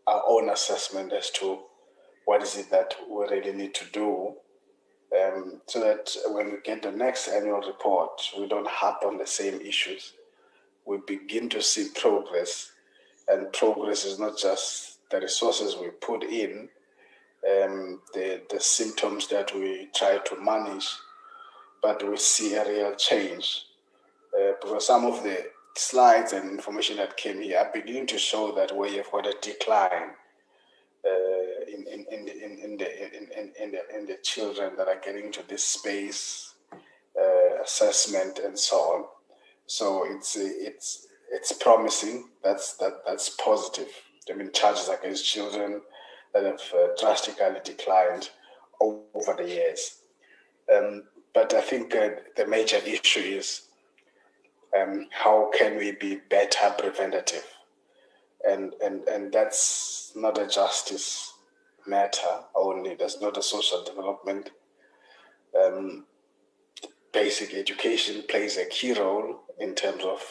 our 0.07 0.23
own 0.27 0.49
assessment 0.49 1.13
as 1.13 1.29
to 1.31 1.59
what 2.25 2.41
is 2.41 2.57
it 2.57 2.69
that 2.71 2.95
we 3.09 3.25
really 3.27 3.53
need 3.53 3.73
to 3.75 3.85
do 3.91 4.35
um, 5.15 5.61
so 5.67 5.79
that 5.79 6.15
when 6.27 6.51
we 6.51 6.57
get 6.63 6.81
the 6.81 6.91
next 6.91 7.27
annual 7.27 7.61
report, 7.61 8.21
we 8.37 8.47
don't 8.47 8.67
harp 8.67 9.03
on 9.05 9.17
the 9.17 9.27
same 9.27 9.61
issues. 9.61 10.13
We 10.85 10.97
begin 11.07 11.49
to 11.49 11.61
see 11.61 11.89
progress, 11.95 12.71
and 13.27 13.51
progress 13.53 14.05
is 14.05 14.19
not 14.19 14.37
just 14.37 14.97
the 15.09 15.21
resources 15.21 15.77
we 15.79 15.89
put 15.89 16.23
in, 16.23 16.69
um, 17.47 18.01
the, 18.13 18.41
the 18.49 18.59
symptoms 18.59 19.27
that 19.27 19.53
we 19.55 19.89
try 19.95 20.17
to 20.17 20.41
manage, 20.41 20.87
but 21.81 22.07
we 22.07 22.17
see 22.17 22.55
a 22.55 22.67
real 22.67 22.95
change. 22.95 23.65
Uh, 24.37 24.53
because 24.61 24.87
some 24.87 25.05
of 25.05 25.23
the 25.23 25.45
slides 25.77 26.33
and 26.33 26.49
information 26.49 26.97
that 26.97 27.15
came 27.15 27.41
here 27.41 27.59
are 27.59 27.71
beginning 27.73 28.07
to 28.07 28.17
show 28.17 28.53
that 28.55 28.75
where 28.75 28.89
you've 28.89 29.11
got 29.11 29.27
a 29.27 29.35
decline 29.41 30.11
in, 31.67 31.85
in, 31.87 32.05
in, 32.11 32.27
in, 32.27 32.59
in, 32.63 32.77
the, 32.77 33.17
in, 33.17 33.29
in, 33.37 33.51
in, 33.61 33.71
the, 33.71 33.97
in 33.97 34.05
the 34.05 34.17
children 34.23 34.73
that 34.77 34.87
are 34.87 34.99
getting 35.03 35.31
to 35.31 35.47
this 35.47 35.63
space 35.63 36.53
uh, 37.19 37.61
assessment 37.63 38.39
and 38.39 38.57
so 38.57 38.77
on. 38.77 39.05
So 39.67 40.05
it's 40.05 40.35
it's 40.35 41.07
it's 41.31 41.51
promising. 41.51 42.29
That's 42.43 42.77
that 42.77 43.01
that's 43.05 43.29
positive. 43.29 43.89
I 44.29 44.33
mean, 44.33 44.51
charges 44.53 44.89
against 44.89 45.25
children 45.25 45.81
that 46.33 46.43
have 46.43 46.61
uh, 46.73 46.87
drastically 46.99 47.59
declined 47.63 48.29
over 48.79 49.35
the 49.37 49.47
years. 49.47 50.01
Um, 50.73 51.03
but 51.33 51.53
I 51.53 51.61
think 51.61 51.95
uh, 51.95 52.09
the 52.35 52.47
major 52.47 52.77
issue 52.77 53.19
is 53.19 53.63
um, 54.77 55.07
how 55.11 55.51
can 55.57 55.77
we 55.77 55.91
be 55.93 56.19
better 56.29 56.73
preventative, 56.77 57.45
and 58.47 58.73
and 58.83 59.07
and 59.07 59.31
that's 59.31 60.11
not 60.15 60.37
a 60.37 60.47
justice 60.47 61.33
matter 61.87 62.43
only. 62.55 62.95
That's 62.95 63.21
not 63.21 63.37
a 63.37 63.43
social 63.43 63.83
development. 63.83 64.51
Um, 65.59 66.05
basic 67.13 67.53
education 67.53 68.23
plays 68.27 68.57
a 68.57 68.65
key 68.65 68.93
role 68.93 69.41
in 69.59 69.73
terms 69.73 70.03
of 70.03 70.21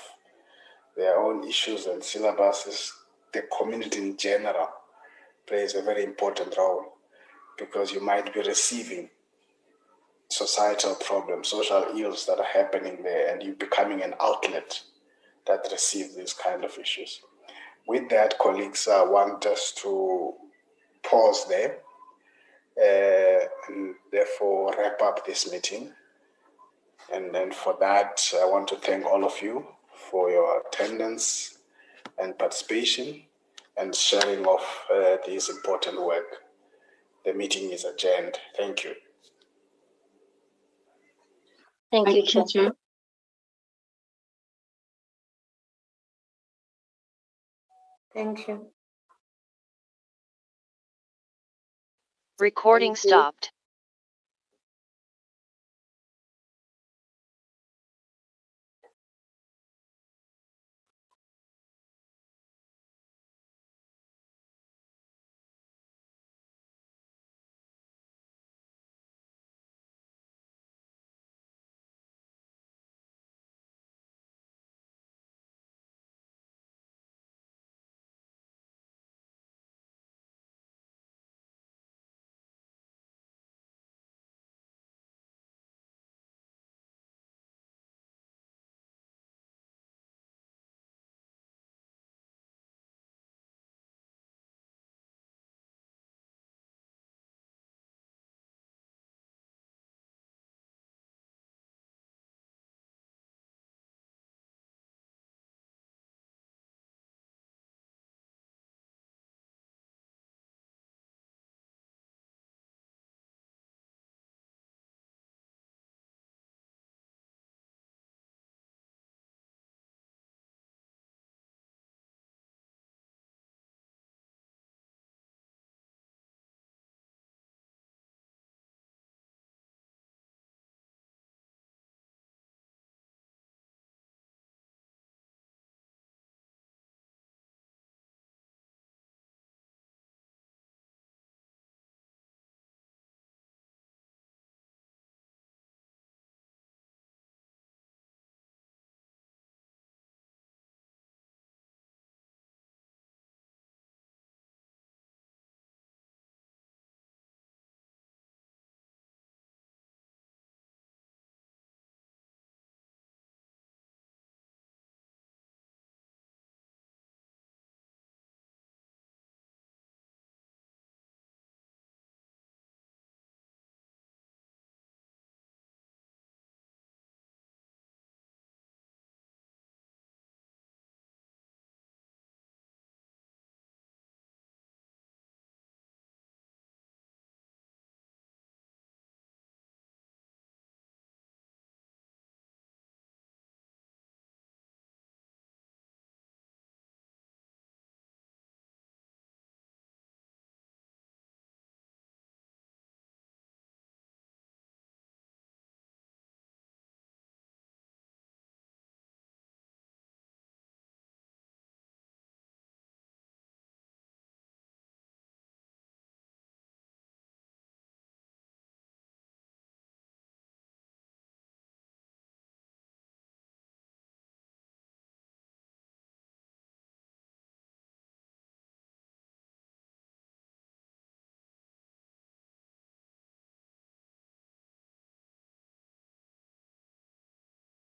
their 0.97 1.19
own 1.19 1.47
issues 1.49 1.86
and 1.86 2.03
syllabuses. 2.03 2.91
The 3.32 3.43
community 3.59 3.99
in 3.99 4.16
general 4.16 4.69
plays 5.47 5.74
a 5.74 5.82
very 5.82 6.05
important 6.05 6.57
role 6.57 6.95
because 7.59 7.93
you 7.93 8.01
might 8.01 8.32
be 8.32 8.41
receiving 8.41 9.11
societal 10.28 10.95
problems, 10.97 11.49
social 11.49 11.85
ills 11.97 12.27
that 12.27 12.39
are 12.39 12.45
happening 12.45 13.03
there, 13.03 13.32
and 13.32 13.43
you 13.43 13.55
becoming 13.55 14.03
an 14.03 14.15
outlet 14.20 14.81
that 15.47 15.69
receives 15.70 16.16
these 16.16 16.32
kind 16.32 16.65
of 16.65 16.77
issues. 16.78 17.20
With 17.86 18.09
that, 18.11 18.39
colleagues, 18.39 18.89
I 18.89 19.02
want 19.05 19.47
us 19.47 19.73
to 19.82 20.32
pause 21.02 21.47
there 21.48 21.78
uh, 22.81 23.47
and 23.69 23.94
therefore 24.11 24.74
wrap 24.78 25.01
up 25.02 25.27
this 25.27 25.51
meeting. 25.51 25.93
And 27.12 27.35
then 27.35 27.52
for 27.52 27.77
that, 27.81 28.32
I 28.35 28.47
want 28.47 28.69
to 28.69 28.77
thank 28.77 29.05
all 29.05 29.24
of 29.24 29.40
you 29.43 29.66
for 30.11 30.31
your 30.31 30.62
attendance 30.66 31.59
and 32.19 32.39
participation 32.39 33.23
and 33.77 33.94
sharing 33.94 34.47
of 34.47 34.61
uh, 34.93 35.16
this 35.27 35.51
important 35.51 36.01
work. 36.02 36.43
The 37.24 37.35
meeting 37.35 37.70
is 37.70 37.85
adjourned. 37.85 38.39
Thank 38.56 38.85
you. 38.85 38.94
Thank, 41.90 42.09
Thank 42.09 42.35
you, 42.35 42.44
Chair. 42.47 42.73
Thank 48.15 48.49
you. 48.49 48.69
Recording 52.41 52.97
stopped. 52.97 53.53